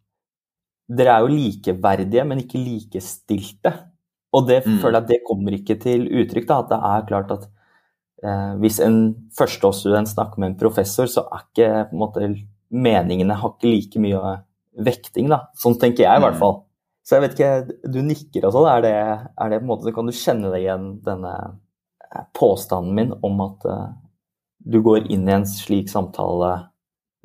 dere 0.88 1.16
er 1.16 1.27
jo 1.27 1.35
likeverdige, 1.35 2.25
men 2.27 2.42
ikke 2.42 2.61
likestilte. 2.61 3.75
Og 4.33 4.49
det 4.49 4.62
mm. 4.64 4.79
føler 4.81 4.97
jeg 4.97 5.05
at 5.05 5.11
det 5.12 5.25
kommer 5.29 5.57
ikke 5.57 5.77
til 5.81 6.09
uttrykk. 6.09 6.49
Da, 6.49 6.59
at 6.62 6.73
det 6.73 6.81
er 6.88 7.07
klart 7.09 7.35
at 7.37 7.45
eh, 7.47 7.52
hvis 8.63 8.79
en 8.85 8.99
førsteårsstudent 9.35 10.13
snakker 10.13 10.39
med 10.39 10.53
en 10.53 10.59
professor, 10.61 11.09
så 11.11 11.25
er 11.27 11.43
ikke 11.43 11.71
måte, 11.99 12.29
meningene 12.71 13.35
har 13.41 13.55
ikke 13.57 13.71
like 13.73 14.03
mye 14.03 14.37
vekting. 14.79 15.29
da. 15.33 15.49
Sånn 15.59 15.79
tenker 15.81 16.07
jeg 16.07 16.21
i 16.21 16.25
hvert 16.25 16.39
mm. 16.39 16.43
fall. 16.43 16.61
Så 17.03 17.17
jeg 17.17 17.25
vet 17.25 17.35
ikke, 17.37 17.79
du 17.91 17.99
nikker 18.07 18.47
og 18.47 18.55
sånn. 18.55 18.69
Er, 18.71 18.87
er, 19.35 19.51
det 19.51 19.59
på 19.61 19.67
en 19.67 19.73
måte, 19.73 19.95
Kan 19.95 20.09
du 20.09 20.15
kjenne 20.15 20.53
deg 20.53 20.65
igjen 20.65 20.87
denne 21.05 21.33
eh, 21.43 22.27
påstanden 22.39 22.95
min 22.95 23.15
om 23.27 23.43
at 23.43 23.67
uh, 23.67 23.89
du 24.63 24.79
går 24.87 25.11
inn 25.11 25.27
i 25.27 25.35
en 25.35 25.49
slik 25.49 25.91
samtale 25.91 26.55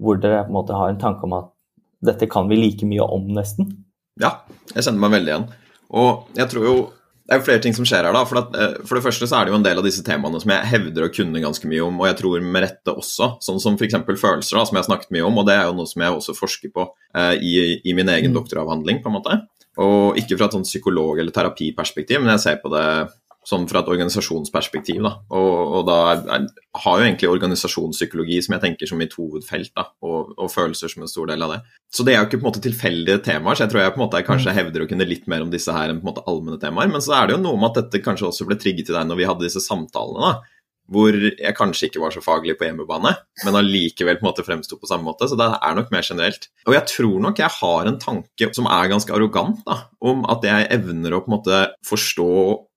hvor 0.01 0.17
dere 0.21 0.43
på 0.45 0.51
en 0.51 0.57
måte 0.57 0.77
har 0.77 0.91
en 0.91 0.99
tanke 1.01 1.25
om 1.25 1.35
at 1.37 1.53
dette 2.05 2.27
kan 2.29 2.49
vi 2.49 2.57
like 2.59 2.85
mye 2.85 3.05
om, 3.05 3.29
nesten? 3.33 3.69
Ja, 4.21 4.43
jeg 4.73 4.85
kjenner 4.85 5.01
meg 5.01 5.15
veldig 5.15 5.31
igjen. 5.31 5.47
Og 5.97 6.37
jeg 6.37 6.49
tror 6.51 6.67
jo 6.67 6.75
det 7.27 7.35
er 7.35 7.41
jo 7.41 7.43
flere 7.43 7.59
ting 7.59 7.73
som 7.75 7.83
skjer 7.87 8.05
her. 8.07 8.15
da, 8.15 8.21
for, 8.27 8.39
at, 8.39 8.53
eh, 8.55 8.75
for, 8.87 8.95
det 8.95 9.03
første 9.03 9.27
så 9.27 9.35
er 9.35 9.45
det 9.45 9.51
jo 9.51 9.57
en 9.59 9.65
del 9.65 9.81
av 9.81 9.83
disse 9.83 10.03
temaene 10.05 10.39
som 10.39 10.53
jeg 10.53 10.69
hevder 10.71 11.07
å 11.07 11.11
kunne 11.11 11.41
ganske 11.43 11.67
mye 11.67 11.83
om, 11.83 11.99
og 11.99 12.07
jeg 12.07 12.17
tror 12.21 12.45
med 12.55 12.63
rette 12.63 12.93
også. 12.93 13.33
Sånn 13.43 13.59
som 13.59 13.75
f.eks. 13.75 13.97
følelser, 14.07 14.55
da, 14.55 14.63
som 14.63 14.77
jeg 14.77 14.85
har 14.85 14.87
snakket 14.87 15.11
mye 15.11 15.25
om. 15.27 15.41
og 15.41 15.49
Det 15.49 15.57
er 15.57 15.67
jo 15.67 15.75
noe 15.75 15.91
som 15.91 16.05
jeg 16.05 16.15
også 16.15 16.37
forsker 16.37 16.71
på 16.71 16.87
eh, 16.87 17.33
i, 17.43 17.53
i, 17.83 17.95
min 17.97 18.07
egen 18.15 18.31
mm. 18.31 18.37
doktoravhandling. 18.39 19.03
på 19.03 19.11
en 19.11 19.17
måte. 19.17 19.39
Og 19.83 20.15
ikke 20.21 20.39
fra 20.39 20.47
et 20.47 20.55
sånn 20.55 20.65
psykolog- 20.69 21.19
eller 21.19 21.35
terapiperspektiv, 21.35 22.23
men 22.23 22.31
jeg 22.37 22.45
ser 22.45 22.61
på 22.63 22.71
det 22.71 22.87
sånn 23.47 23.67
fra 23.69 23.81
et 23.81 23.89
organisasjonsperspektiv. 23.91 24.99
Da. 25.05 25.13
Og, 25.31 25.75
og 25.79 25.85
da 25.87 25.97
er, 26.11 26.23
er, 26.35 26.47
har 26.83 26.99
jo 26.99 27.05
egentlig 27.05 27.29
organisasjonspsykologi 27.31 28.41
som 28.43 28.57
jeg 28.57 28.63
tenker 28.65 28.89
som 28.89 28.99
mitt 28.99 29.15
hovedfelt, 29.15 29.71
da, 29.77 29.87
og, 30.03 30.33
og, 30.35 30.49
følelser 30.51 30.91
som 30.91 31.05
en 31.05 31.11
stor 31.11 31.31
del 31.31 31.45
av 31.45 31.55
det. 31.55 31.61
Så 31.93 32.03
det 32.03 32.15
er 32.15 32.21
jo 32.21 32.27
ikke 32.27 32.41
på 32.41 32.45
en 32.45 32.49
måte 32.49 32.63
tilfeldige 32.65 33.23
temaer, 33.29 33.55
så 33.55 33.65
jeg 33.65 33.73
tror 33.73 33.83
jeg 33.83 33.95
på 33.95 34.01
en 34.01 34.05
måte 34.05 34.23
kanskje 34.27 34.51
mm. 34.51 34.57
hevder 34.59 34.83
å 34.83 34.89
kunne 34.91 35.07
litt 35.07 35.31
mer 35.31 35.45
om 35.45 35.53
disse 35.53 35.75
her 35.75 35.93
enn 35.93 36.01
på 36.01 36.07
en 36.07 36.11
måte 36.11 36.25
allmenne 36.27 36.59
temaer. 36.61 36.91
Men 36.91 37.03
så 37.03 37.15
er 37.15 37.29
det 37.29 37.37
jo 37.37 37.43
noe 37.45 37.61
med 37.61 37.71
at 37.71 37.85
dette 37.85 38.03
kanskje 38.03 38.27
også 38.31 38.49
ble 38.49 38.59
trigget 38.59 38.89
til 38.89 38.99
deg 38.99 39.07
når 39.07 39.21
vi 39.21 39.29
hadde 39.31 39.47
disse 39.47 39.63
samtalene. 39.63 40.33
da, 40.33 40.56
hvor 40.91 41.15
jeg 41.15 41.55
kanskje 41.57 41.89
ikke 41.89 42.01
var 42.01 42.13
så 42.15 42.23
faglig 42.23 42.55
på 42.59 42.67
hjemmebane, 42.67 43.11
men 43.43 43.59
allikevel 43.59 44.19
på 44.21 44.29
en 44.29 44.45
fremsto 44.47 44.79
på 44.79 44.87
samme 44.89 45.07
måte. 45.09 45.27
Så 45.27 45.35
det 45.39 45.49
er 45.55 45.75
nok 45.75 45.91
mer 45.91 46.05
generelt. 46.07 46.47
Og 46.67 46.77
jeg 46.77 46.87
tror 46.93 47.19
nok 47.25 47.41
jeg 47.41 47.51
har 47.57 47.89
en 47.89 47.99
tanke 47.99 48.49
som 48.55 48.69
er 48.71 48.91
ganske 48.91 49.13
arrogant, 49.13 49.59
da, 49.67 49.81
om 49.99 50.23
at 50.31 50.47
jeg 50.47 50.69
evner 50.77 51.17
å 51.17 51.21
på 51.25 51.31
en 51.31 51.35
måte 51.35 51.61
forstå 51.87 52.31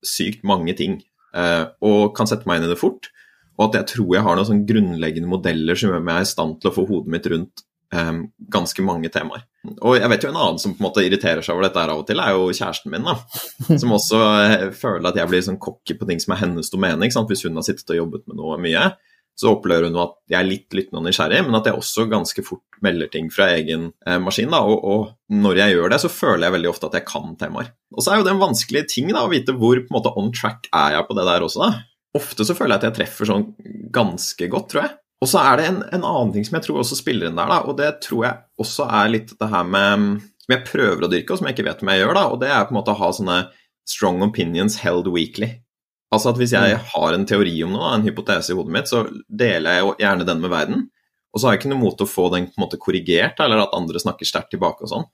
sykt 0.06 0.44
mange 0.48 0.74
ting, 0.78 0.98
eh, 1.36 1.64
og 1.86 2.12
kan 2.18 2.30
sette 2.30 2.50
meg 2.50 2.60
inn 2.60 2.70
i 2.70 2.74
det 2.74 2.80
fort. 2.80 3.12
Og 3.60 3.68
at 3.68 3.80
jeg 3.82 3.90
tror 3.94 4.14
jeg 4.16 4.24
har 4.26 4.38
noen 4.38 4.48
sånn 4.48 4.66
grunnleggende 4.66 5.30
modeller 5.30 5.78
som 5.78 5.92
gjør 5.92 6.04
meg 6.04 6.24
i 6.24 6.28
stand 6.28 6.58
til 6.60 6.70
å 6.70 6.74
få 6.74 6.86
hodet 6.88 7.12
mitt 7.12 7.28
rundt 7.30 7.64
um, 7.94 8.24
ganske 8.52 8.84
mange 8.86 9.10
temaer. 9.12 9.44
Og 9.84 9.98
jeg 9.98 10.08
vet 10.08 10.24
jo 10.24 10.30
en 10.30 10.40
annen 10.40 10.60
som 10.62 10.72
på 10.74 10.80
en 10.80 10.88
måte 10.88 11.04
irriterer 11.04 11.44
seg 11.44 11.54
over 11.56 11.66
dette 11.68 11.82
her 11.82 11.92
av 11.92 12.02
og 12.02 12.08
til, 12.08 12.22
er 12.22 12.36
jo 12.36 12.48
kjæresten 12.48 12.94
min. 12.94 13.06
da, 13.06 13.16
Som 13.82 13.94
også 13.96 14.20
uh, 14.20 14.66
føler 14.76 15.10
at 15.10 15.20
jeg 15.20 15.32
blir 15.32 15.46
sånn 15.46 15.60
cocky 15.62 15.98
på 15.98 16.08
ting 16.08 16.22
som 16.22 16.36
er 16.36 16.44
hennes 16.44 16.72
domene. 16.72 17.04
ikke 17.04 17.18
sant, 17.18 17.30
Hvis 17.30 17.46
hun 17.46 17.60
har 17.60 17.66
sittet 17.66 17.94
og 17.94 18.02
jobbet 18.04 18.26
med 18.30 18.40
noe 18.40 18.58
mye, 18.62 18.90
så 19.40 19.54
opplever 19.54 19.88
hun 19.88 19.98
at 20.02 20.16
jeg 20.28 20.36
er 20.36 20.48
litt 20.48 20.74
lyttende 20.76 21.00
og 21.00 21.06
nysgjerrig, 21.06 21.38
men 21.46 21.56
at 21.56 21.68
jeg 21.68 21.78
også 21.78 22.04
ganske 22.10 22.42
fort 22.44 22.80
melder 22.84 23.08
ting 23.12 23.30
fra 23.32 23.46
egen 23.54 23.86
eh, 24.04 24.18
maskin. 24.20 24.50
da, 24.52 24.60
og, 24.68 24.82
og, 24.84 25.14
når 25.32 25.62
jeg 25.62 25.76
gjør 25.76 25.92
det, 25.92 26.00
så 26.02 26.10
føler 26.12 26.46
jeg 26.46 26.54
veldig 26.58 26.70
ofte 26.72 26.90
at 26.90 26.98
jeg 26.98 27.06
kan 27.08 27.36
temaer. 27.40 27.70
Og 27.94 28.04
så 28.04 28.12
er 28.12 28.20
jo 28.20 28.26
det 28.26 28.34
en 28.34 28.42
vanskelig 28.42 28.84
ting 28.92 29.08
da, 29.14 29.24
å 29.24 29.32
vite 29.32 29.54
hvor 29.56 29.80
på 29.80 29.88
en 29.88 29.96
måte 29.96 30.12
on 30.20 30.28
track 30.36 30.68
er 30.68 30.98
jeg 30.98 31.08
på 31.08 31.16
det 31.16 31.24
der 31.30 31.46
også. 31.46 31.62
da. 31.64 31.70
Ofte 32.20 32.44
så 32.44 32.56
føler 32.58 32.74
jeg 32.74 32.82
at 32.82 32.88
jeg 32.90 32.98
treffer 32.98 33.30
sånn 33.30 33.46
ganske 33.94 34.50
godt, 34.52 34.68
tror 34.72 34.84
jeg. 34.84 34.92
Og 35.20 35.28
så 35.28 35.40
er 35.42 35.58
det 35.60 35.64
en, 35.68 35.80
en, 35.92 36.04
annen 36.04 36.32
ting 36.32 36.46
som 36.46 36.56
jeg 36.56 36.64
tror 36.64 36.80
også 36.80 36.96
spiller 36.96 37.28
inn 37.28 37.38
der, 37.38 37.50
da, 37.50 37.60
og 37.68 37.76
det 37.76 37.90
tror 38.04 38.22
jeg 38.24 38.62
også 38.62 38.86
er 38.88 39.10
litt 39.12 39.34
det 39.36 39.48
her 39.52 39.66
med 39.68 40.20
Som 40.40 40.54
jeg 40.54 40.66
prøver 40.68 41.04
å 41.04 41.10
dyrke, 41.12 41.34
og 41.34 41.40
som 41.40 41.48
jeg 41.48 41.58
ikke 41.58 41.66
vet 41.68 41.82
om 41.84 41.90
jeg 41.92 42.00
gjør, 42.00 42.14
da, 42.16 42.22
og 42.32 42.38
det 42.40 42.48
er 42.50 42.62
på 42.64 42.74
en 42.74 42.78
måte 42.80 42.94
å 42.94 43.00
ha 43.00 43.10
sånne 43.14 43.40
strong 43.90 44.22
opinions 44.24 44.78
held 44.80 45.10
weekly. 45.12 45.50
Altså 46.10 46.32
at 46.32 46.40
hvis 46.40 46.54
jeg 46.56 46.74
mm. 46.74 46.88
har 46.94 47.14
en 47.14 47.26
teori 47.28 47.52
om 47.66 47.76
noe, 47.76 47.92
en 47.94 48.06
hypotese 48.06 48.50
i 48.50 48.56
hodet 48.58 48.74
mitt, 48.74 48.90
så 48.90 49.04
deler 49.28 49.76
jeg 49.76 49.84
jo 49.84 49.92
gjerne 50.00 50.26
den 50.26 50.42
med 50.42 50.52
verden. 50.52 50.88
Og 51.30 51.38
så 51.38 51.46
har 51.46 51.54
jeg 51.54 51.62
ikke 51.62 51.72
noe 51.74 51.84
mot 51.84 52.02
å 52.02 52.08
få 52.08 52.26
den 52.34 52.48
på 52.48 52.58
en 52.58 52.64
måte 52.64 52.80
korrigert, 52.82 53.38
eller 53.44 53.62
at 53.62 53.76
andre 53.76 54.02
snakker 54.02 54.26
sterkt 54.26 54.50
tilbake 54.56 54.86
og 54.86 54.90
sånn. 54.90 55.06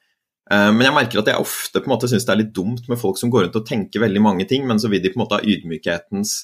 Eh, 0.50 0.70
men 0.72 0.86
jeg 0.86 0.96
merker 0.96 1.20
at 1.20 1.30
jeg 1.32 1.42
ofte 1.42 1.82
på 1.82 1.90
en 1.90 1.96
måte 1.96 2.08
syns 2.10 2.24
det 2.24 2.32
er 2.32 2.40
litt 2.44 2.54
dumt 2.56 2.86
med 2.88 3.00
folk 3.00 3.20
som 3.20 3.32
går 3.32 3.46
rundt 3.46 3.58
og 3.60 3.66
tenker 3.68 4.04
veldig 4.06 4.22
mange 4.24 4.46
ting, 4.48 4.64
men 4.68 4.80
så 4.80 4.88
vil 4.92 5.02
de 5.04 5.12
på 5.12 5.20
en 5.20 5.26
måte 5.26 5.40
ha 5.40 5.44
ydmykhetens 5.44 6.38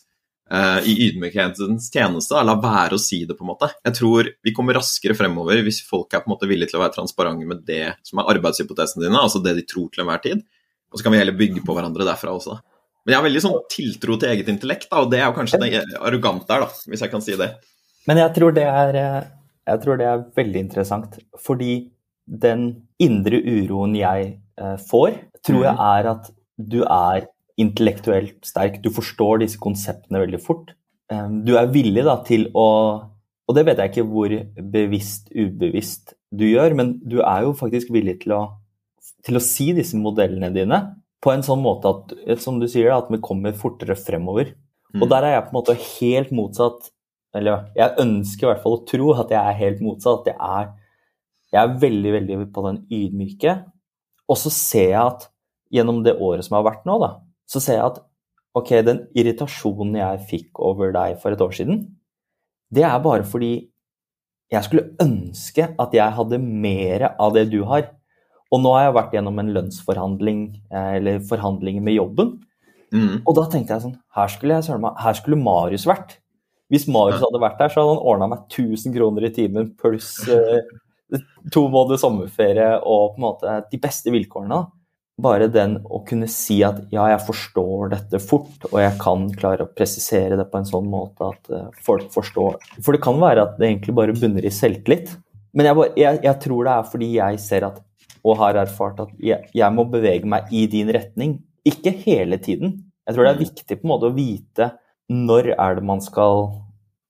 i 0.53 0.93
ydmykhetens 1.07 1.87
tjeneste. 1.89 2.37
La 2.45 2.53
være 2.61 2.99
å 2.99 3.01
si 3.01 3.23
det, 3.25 3.39
på 3.39 3.47
en 3.47 3.51
måte. 3.55 3.71
Jeg 3.87 3.97
tror 3.97 4.29
vi 4.45 4.53
kommer 4.53 4.77
raskere 4.77 5.17
fremover 5.17 5.63
hvis 5.65 5.79
folk 5.89 6.13
er 6.13 6.21
på 6.21 6.29
en 6.29 6.35
måte 6.35 6.49
villige 6.51 6.73
til 6.73 6.81
å 6.81 6.83
være 6.83 6.97
transparente 6.99 7.49
med 7.49 7.63
det 7.65 7.87
som 8.05 8.21
er 8.21 8.29
arbeidshypotesene 8.35 9.07
dine, 9.07 9.17
altså 9.17 9.41
det 9.41 9.55
de 9.57 9.65
tror 9.65 9.89
til 9.89 10.05
enhver 10.05 10.21
tid. 10.27 10.43
Og 10.93 11.01
så 11.01 11.07
kan 11.07 11.15
vi 11.15 11.23
heller 11.23 11.39
bygge 11.39 11.65
på 11.65 11.77
hverandre 11.77 12.05
derfra 12.05 12.35
også. 12.37 12.59
Men 13.03 13.15
jeg 13.15 13.19
har 13.19 13.27
veldig 13.27 13.43
sånn 13.43 13.57
tiltro 13.73 14.17
til 14.21 14.31
eget 14.31 14.51
intellekt, 14.53 14.91
da, 14.91 15.03
og 15.03 15.11
det 15.11 15.19
er 15.19 15.27
jo 15.27 15.37
kanskje 15.39 15.59
det 15.65 15.71
arrogante 15.99 16.53
her, 16.55 16.67
da, 16.67 16.83
hvis 16.93 17.03
jeg 17.03 17.13
kan 17.13 17.25
si 17.25 17.39
det. 17.39 17.49
Men 18.07 18.21
jeg 18.23 18.35
tror 18.37 18.55
det 18.55 18.67
er, 18.69 18.99
eh, 19.01 19.27
jeg 19.73 19.83
tror 19.83 19.99
det 19.99 20.07
er 20.11 20.23
veldig 20.39 20.63
interessant, 20.69 21.19
fordi 21.41 21.75
den 22.45 22.69
indre 23.03 23.41
uroen 23.43 23.97
jeg 23.99 24.29
eh, 24.61 24.77
får, 24.91 25.19
tror 25.43 25.67
jeg 25.67 25.79
mm. 25.79 25.85
er 25.89 26.11
at 26.13 26.31
du 26.63 26.81
er 26.85 27.27
intellektuelt 27.61 28.39
sterk. 28.47 28.81
Du 28.83 28.91
forstår 28.95 29.43
disse 29.43 29.61
konseptene 29.61 30.23
veldig 30.23 30.41
fort. 30.43 30.73
Um, 31.13 31.43
du 31.47 31.57
er 31.61 31.71
villig 31.73 32.05
da 32.07 32.17
til 32.25 32.49
å 32.57 32.69
Og 33.51 33.57
det 33.57 33.65
vet 33.67 33.81
jeg 33.83 33.91
ikke 33.91 34.09
hvor 34.09 34.33
bevisst, 34.73 35.27
ubevisst 35.35 36.15
du 36.33 36.47
gjør, 36.47 36.77
men 36.79 36.93
du 37.03 37.19
er 37.21 37.43
jo 37.45 37.51
faktisk 37.59 37.91
villig 37.93 38.21
til 38.23 38.37
å, 38.37 38.43
til 39.27 39.37
å 39.37 39.43
si 39.43 39.73
disse 39.77 39.99
modellene 39.99 40.49
dine 40.55 40.79
på 41.23 41.33
en 41.35 41.43
sånn 41.45 41.61
måte 41.61 41.91
at, 41.91 42.15
som 42.41 42.61
du 42.63 42.69
sier, 42.71 42.93
at 42.95 43.11
vi 43.13 43.21
kommer 43.23 43.53
fortere 43.59 43.99
fremover. 43.99 44.55
Mm. 44.95 45.03
Og 45.03 45.11
der 45.11 45.27
er 45.27 45.35
jeg 45.35 45.45
på 45.45 45.53
en 45.53 45.59
måte 45.59 45.77
helt 45.81 46.33
motsatt. 46.35 46.89
Eller 47.37 47.67
jeg 47.77 47.99
ønsker 48.03 48.47
i 48.47 48.51
hvert 48.51 48.65
fall 48.65 48.79
å 48.79 48.85
tro 48.89 49.11
at 49.17 49.35
jeg 49.35 49.41
er 49.41 49.61
helt 49.61 49.85
motsatt. 49.85 50.23
At 50.23 50.33
jeg 50.33 50.39
er, 50.39 50.73
jeg 51.53 51.61
er 51.63 51.77
veldig, 51.85 52.15
veldig 52.17 52.41
på 52.55 52.65
den 52.69 52.81
ydmyke. 52.93 53.59
Og 54.31 54.41
så 54.41 54.53
ser 54.55 54.89
jeg 54.95 55.03
at 55.03 55.29
gjennom 55.73 56.03
det 56.05 56.19
året 56.21 56.47
som 56.47 56.59
har 56.59 56.67
vært 56.67 56.87
nå, 56.89 56.99
da, 57.01 57.15
så 57.53 57.61
ser 57.61 57.79
jeg 57.79 57.89
at 57.91 58.01
ok, 58.57 58.71
den 58.85 59.03
irritasjonen 59.17 59.97
jeg 59.99 60.25
fikk 60.31 60.61
over 60.65 60.93
deg 60.95 61.19
for 61.21 61.35
et 61.35 61.45
år 61.45 61.53
siden, 61.57 61.85
det 62.73 62.85
er 62.89 63.05
bare 63.05 63.27
fordi 63.29 63.53
jeg 64.53 64.67
skulle 64.67 64.93
ønske 65.01 65.71
at 65.81 65.95
jeg 65.97 66.17
hadde 66.17 66.41
mer 66.41 67.07
av 67.13 67.33
det 67.37 67.47
du 67.53 67.63
har. 67.69 67.87
Og 68.53 68.61
nå 68.61 68.73
har 68.77 68.87
jeg 68.87 68.97
vært 68.99 69.15
gjennom 69.17 69.39
en 69.41 69.53
lønnsforhandling, 69.55 70.41
eh, 70.69 70.91
eller 70.99 71.23
forhandlinger 71.25 71.85
med 71.85 71.97
jobben. 71.97 72.35
Mm. 72.93 73.23
Og 73.25 73.33
da 73.39 73.47
tenkte 73.49 73.73
jeg 73.73 73.85
sånn 73.87 73.95
Her 74.13 74.29
skulle, 74.29 74.59
jeg, 74.61 74.91
her 75.01 75.17
skulle 75.17 75.41
Marius 75.41 75.87
vært. 75.89 76.19
Hvis 76.69 76.85
Marius 76.89 77.23
hadde 77.25 77.41
vært 77.41 77.57
der, 77.61 77.73
så 77.73 77.81
hadde 77.81 77.95
han 77.95 78.05
ordna 78.13 78.29
meg 78.35 78.45
1000 78.51 78.93
kroner 78.93 79.25
i 79.25 79.33
timen 79.33 79.71
pluss 79.81 80.11
eh, 80.29 80.61
to 81.53 81.65
måneder 81.73 82.01
sommerferie 82.01 82.75
og 82.81 83.15
på 83.15 83.21
en 83.21 83.25
måte 83.25 83.57
de 83.73 83.81
beste 83.81 84.13
vilkårene. 84.13 84.61
da 84.61 84.82
bare 85.21 85.49
den 85.53 85.77
å 85.85 86.01
kunne 86.07 86.29
si 86.31 86.59
at 86.65 86.79
ja, 86.93 87.05
jeg 87.13 87.21
forstår 87.27 87.93
dette 87.93 88.21
fort, 88.23 88.65
og 88.71 88.79
jeg 88.81 88.95
kan 89.03 89.27
klare 89.37 89.67
å 89.67 89.73
presisere 89.73 90.39
det 90.41 90.47
på 90.51 90.61
en 90.61 90.69
sånn 90.69 90.89
måte 90.91 91.29
at 91.29 91.53
uh, 91.53 91.69
folk 91.85 92.09
forstår 92.15 92.57
For 92.81 92.97
det 92.97 93.03
kan 93.05 93.21
være 93.21 93.45
at 93.45 93.59
det 93.61 93.69
egentlig 93.69 93.97
bare 93.99 94.17
bunner 94.17 94.47
i 94.47 94.53
selvtillit. 94.55 95.13
Men 95.53 95.69
jeg, 95.69 95.79
bare, 95.79 95.93
jeg, 96.01 96.21
jeg, 96.25 96.39
tror 96.47 96.65
det 96.65 96.75
er 96.75 96.89
fordi 96.95 97.11
jeg 97.19 97.43
ser 97.45 97.69
at, 97.69 97.83
og 98.25 98.39
har 98.41 98.61
erfart 98.63 99.03
at 99.05 99.13
jeg, 99.21 99.51
jeg, 99.53 99.77
må 99.77 99.85
bevege 99.93 100.29
meg 100.29 100.49
i 100.55 100.65
din 100.71 100.91
retning. 100.95 101.37
Ikke 101.69 101.93
hele 102.07 102.41
tiden. 102.43 102.79
Jeg 103.05 103.15
tror 103.15 103.27
det 103.27 103.35
er 103.35 103.41
mm. 103.41 103.45
viktig 103.45 103.79
på 103.79 103.85
en 103.85 103.93
måte 103.93 104.09
å 104.09 104.17
vite 104.17 104.73
når 105.13 105.53
er 105.59 105.77
det 105.77 105.85
man 105.85 106.01
skal 106.01 106.47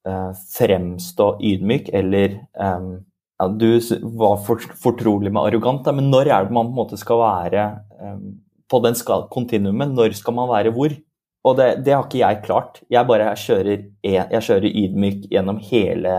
uh, 0.09 0.33
fremstå 0.57 1.29
ydmyk, 1.53 1.93
eller 1.95 2.41
um, 2.59 2.97
ja, 3.43 3.49
Du 3.51 3.69
var 4.17 4.41
fortrolig 4.43 5.33
med 5.33 5.43
arrogant, 5.43 5.89
men 5.95 6.11
når 6.13 6.31
er 6.31 6.47
det 6.47 6.55
man 6.55 6.71
på 6.71 6.75
en 6.75 6.81
måte 6.81 7.01
skal 7.01 7.21
være 7.21 7.65
um, 7.99 8.37
på 8.71 8.81
den 8.85 8.99
kontinuumet? 9.33 9.93
Når 9.93 10.15
skal 10.19 10.37
man 10.39 10.51
være 10.51 10.73
hvor? 10.75 10.95
Og 11.43 11.57
det, 11.59 11.69
det, 11.83 11.95
har 11.97 12.07
ikke 12.07 12.21
jeg 12.21 12.43
klart. 12.45 12.81
Jeg 12.93 13.09
bare 13.09 13.33
kjører, 13.35 13.87
jeg 14.07 14.45
kjører 14.47 14.69
ydmyk 14.69 15.25
gjennom 15.33 15.59
hele, 15.73 16.15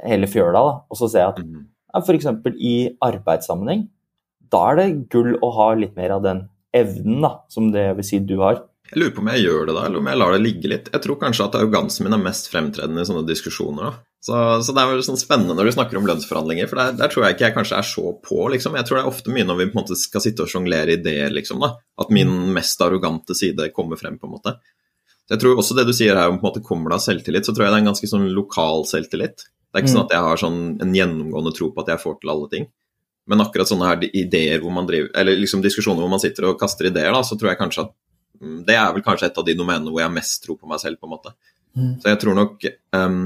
hele 0.00 0.28
fjøla. 0.30 0.62
Da. 0.64 0.78
Og 0.88 1.00
så 1.00 1.10
ser 1.12 1.26
jeg 1.26 1.34
at 1.34 1.42
mm. 1.44 1.58
ja, 1.92 2.00
f.eks. 2.00 2.30
i 2.56 2.76
arbeidssammenheng, 3.04 3.84
da 4.52 4.62
er 4.70 4.80
det 4.80 4.88
gull 5.12 5.36
å 5.44 5.52
ha 5.58 5.72
litt 5.76 5.92
mer 5.96 6.16
av 6.16 6.24
den 6.24 6.46
evnen 6.76 7.20
da, 7.24 7.34
som 7.52 7.68
det 7.72 7.90
vil 7.98 8.08
si 8.08 8.20
du 8.24 8.38
har. 8.40 8.64
Jeg 8.92 9.00
lurer 9.00 9.12
på 9.16 9.22
om 9.22 9.28
jeg 9.32 9.44
gjør 9.44 9.68
det 9.68 9.76
da, 9.76 9.84
eller 9.88 10.00
om 10.00 10.08
jeg 10.08 10.20
lar 10.20 10.34
det 10.34 10.40
ligge 10.42 10.72
litt. 10.72 10.88
Jeg 10.92 11.04
tror 11.04 11.20
kanskje 11.20 11.46
at 11.46 11.60
arrogansen 11.60 12.08
min 12.08 12.16
er 12.16 12.24
mest 12.24 12.48
fremtredende 12.52 13.04
i 13.04 13.08
sånne 13.08 13.28
diskusjoner. 13.28 13.92
da. 13.92 14.11
Så, 14.22 14.34
så, 14.62 14.70
det 14.70 14.78
er 14.78 14.90
vel 14.92 15.00
sånn 15.02 15.18
spennende 15.18 15.56
når 15.58 15.66
du 15.66 15.74
snakker 15.74 15.98
om 15.98 16.04
lønnsforhandlinger, 16.06 16.68
for 16.70 16.78
der, 16.78 16.92
der, 16.94 17.10
tror 17.10 17.24
jeg 17.26 17.34
ikke 17.34 17.48
jeg 17.48 17.54
kanskje 17.56 17.78
er 17.80 17.86
så 17.88 18.04
på, 18.22 18.36
liksom. 18.52 18.76
Jeg 18.78 18.86
tror 18.86 19.00
det 19.00 19.02
er 19.02 19.10
ofte 19.10 19.32
mye 19.34 19.46
når 19.48 19.56
vi 19.58 19.64
på 19.72 19.74
en 19.74 19.80
måte 19.80 19.96
skal 19.98 20.22
sitte 20.22 20.44
og 20.44 20.52
sjonglere 20.52 20.94
ideer, 20.94 21.32
liksom, 21.34 21.58
da. 21.64 21.72
At 21.98 22.12
min 22.14 22.30
mest 22.54 22.84
arrogante 22.86 23.34
side 23.34 23.66
kommer 23.74 23.98
frem, 23.98 24.20
på 24.22 24.30
en 24.30 24.36
måte. 24.36 24.54
Så 25.26 25.34
jeg 25.34 25.42
tror 25.42 25.58
også 25.58 25.74
det 25.74 25.88
du 25.88 25.94
sier 25.96 26.14
her 26.14 26.30
om 26.30 26.38
på 26.38 26.46
en 26.46 26.52
måte 26.52 26.62
kommer 26.62 26.92
det 26.92 27.00
av 27.00 27.04
selvtillit, 27.08 27.48
så 27.48 27.54
tror 27.56 27.66
jeg 27.66 27.74
det 27.74 27.80
er 27.80 27.82
en 27.82 27.90
ganske 27.90 28.12
sånn 28.12 28.30
lokal 28.36 28.86
selvtillit. 28.92 29.42
Det 29.42 29.80
er 29.80 29.84
ikke 29.84 29.94
sånn 29.96 30.04
mm. 30.04 30.08
at 30.08 30.14
jeg 30.14 30.26
har 30.28 30.40
sånn 30.44 30.62
en 30.84 30.96
gjennomgående 31.00 31.54
tro 31.58 31.72
på 31.74 31.82
at 31.82 31.90
jeg 31.90 32.02
får 32.04 32.18
til 32.22 32.32
alle 32.36 32.48
ting. 32.54 32.66
Men 33.32 33.42
akkurat 33.42 33.70
sånne 33.70 33.90
her 33.90 34.06
ideer 34.06 34.62
hvor 34.62 34.74
man 34.74 34.86
driver, 34.86 35.10
eller 35.18 35.38
liksom 35.38 35.62
diskusjoner 35.64 36.02
hvor 36.02 36.10
man 36.14 36.22
sitter 36.22 36.46
og 36.50 36.58
kaster 36.60 36.90
ideer, 36.90 37.10
da, 37.14 37.22
så 37.26 37.38
tror 37.40 37.52
jeg 37.52 37.60
kanskje 37.60 37.86
at 37.88 37.94
mm, 38.42 38.58
det 38.68 38.76
er 38.78 38.90
vel 38.94 39.06
kanskje 39.06 39.30
et 39.32 39.40
av 39.42 39.46
de 39.46 39.58
domenene 39.58 39.90
hvor 39.90 40.02
jeg 40.02 40.10
har 40.10 40.14
mest 40.14 40.42
tro 40.46 40.58
på 40.58 40.70
meg 40.70 40.82
selv, 40.82 40.98
på 41.02 41.10
en 41.10 41.14
måte. 41.14 41.34
Mm. 41.74 41.94
Så 42.02 42.12
jeg 42.12 42.20
tror 42.22 42.38
nok 42.38 42.66
um, 42.98 43.24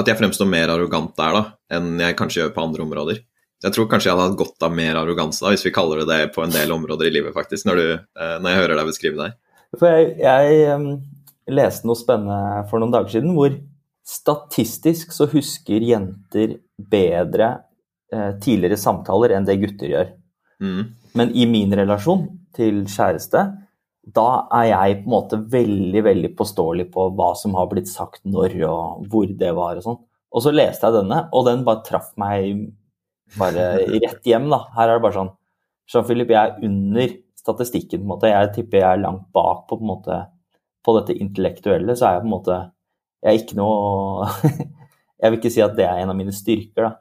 at 0.00 0.08
jeg 0.10 0.18
fremstår 0.18 0.48
mer 0.48 0.72
arrogant 0.72 1.12
der 1.18 1.36
da, 1.36 1.42
enn 1.76 1.92
jeg 2.00 2.16
kanskje 2.18 2.42
gjør 2.42 2.54
på 2.56 2.64
andre 2.64 2.86
områder. 2.86 3.20
Jeg 3.60 3.76
tror 3.76 3.88
kanskje 3.90 4.08
jeg 4.08 4.16
hadde 4.16 4.28
hatt 4.30 4.40
godt 4.40 4.64
av 4.64 4.72
mer 4.72 4.96
arroganse, 4.96 5.42
da, 5.44 5.52
hvis 5.52 5.66
vi 5.66 5.74
kaller 5.76 6.00
det 6.00 6.08
det 6.08 6.34
på 6.34 6.44
en 6.44 6.52
del 6.54 6.72
områder 6.72 7.10
i 7.10 7.12
livet, 7.12 7.34
faktisk, 7.36 7.66
når, 7.68 7.80
du, 7.80 7.88
eh, 8.16 8.36
når 8.40 8.54
jeg 8.54 8.60
hører 8.62 8.78
deg 8.80 8.88
beskrive 8.88 9.20
deg. 9.20 9.34
For 9.78 9.92
jeg, 9.92 10.14
jeg 10.22 10.78
um, 10.78 10.86
leste 11.52 11.88
noe 11.88 11.98
spennende 11.98 12.62
for 12.70 12.80
noen 12.80 12.94
dager 12.94 13.18
siden, 13.18 13.34
hvor 13.36 13.52
statistisk 14.10 15.12
så 15.14 15.28
husker 15.30 15.84
jenter 15.84 16.56
bedre 16.90 17.50
eh, 18.12 18.32
tidligere 18.42 18.80
samtaler 18.80 19.36
enn 19.36 19.46
det 19.46 19.60
gutter 19.60 19.92
gjør. 19.92 20.14
Mm. 20.64 20.80
Men 21.20 21.34
i 21.36 21.46
min 21.50 21.76
relasjon 21.76 22.26
til 22.56 22.82
kjæreste, 22.88 23.44
da 24.00 24.26
er 24.56 24.66
jeg 24.70 25.00
på 25.02 25.08
en 25.08 25.12
måte 25.12 25.38
veldig 25.52 26.02
veldig 26.06 26.30
påståelig 26.38 26.86
på 26.94 27.10
hva 27.18 27.32
som 27.38 27.54
har 27.58 27.68
blitt 27.70 27.90
sagt 27.90 28.22
når 28.24 28.56
og 28.68 29.10
hvor 29.12 29.28
det 29.42 29.50
var 29.56 29.78
og 29.78 29.84
sånn. 29.84 30.00
Og 30.30 30.44
så 30.44 30.52
leste 30.54 30.86
jeg 30.86 31.02
denne, 31.02 31.24
og 31.34 31.46
den 31.48 31.64
bare 31.66 31.84
traff 31.86 32.12
meg 32.20 32.70
bare 33.38 33.66
rett 34.00 34.26
hjem. 34.26 34.48
da. 34.50 34.64
Her 34.76 34.88
er 34.88 34.98
det 34.98 35.04
bare 35.04 35.18
sånn 35.18 35.32
Jean-Philippe, 35.90 36.34
jeg 36.34 36.50
er 36.50 36.66
under 36.68 37.14
statistikken. 37.38 38.02
på 38.02 38.06
en 38.06 38.12
måte. 38.14 38.30
Jeg 38.30 38.52
tipper 38.54 38.78
jeg 38.78 38.88
er 38.88 39.02
langt 39.04 39.26
bak 39.34 39.66
på, 39.68 39.76
på, 39.76 39.82
en 39.82 39.90
måte, 39.90 40.18
på 40.86 40.96
dette 40.98 41.18
intellektuelle. 41.18 41.96
Så 41.98 42.06
er 42.06 42.18
jeg 42.18 42.24
på 42.24 42.30
en 42.30 42.36
måte 42.36 42.58
Jeg 43.20 43.30
er 43.34 43.40
ikke 43.42 43.58
noe 43.58 44.28
Jeg 45.20 45.32
vil 45.32 45.38
ikke 45.38 45.52
si 45.52 45.60
at 45.60 45.74
det 45.76 45.84
er 45.84 45.98
en 46.00 46.12
av 46.14 46.16
mine 46.16 46.32
styrker, 46.32 46.86
da. 46.86 46.92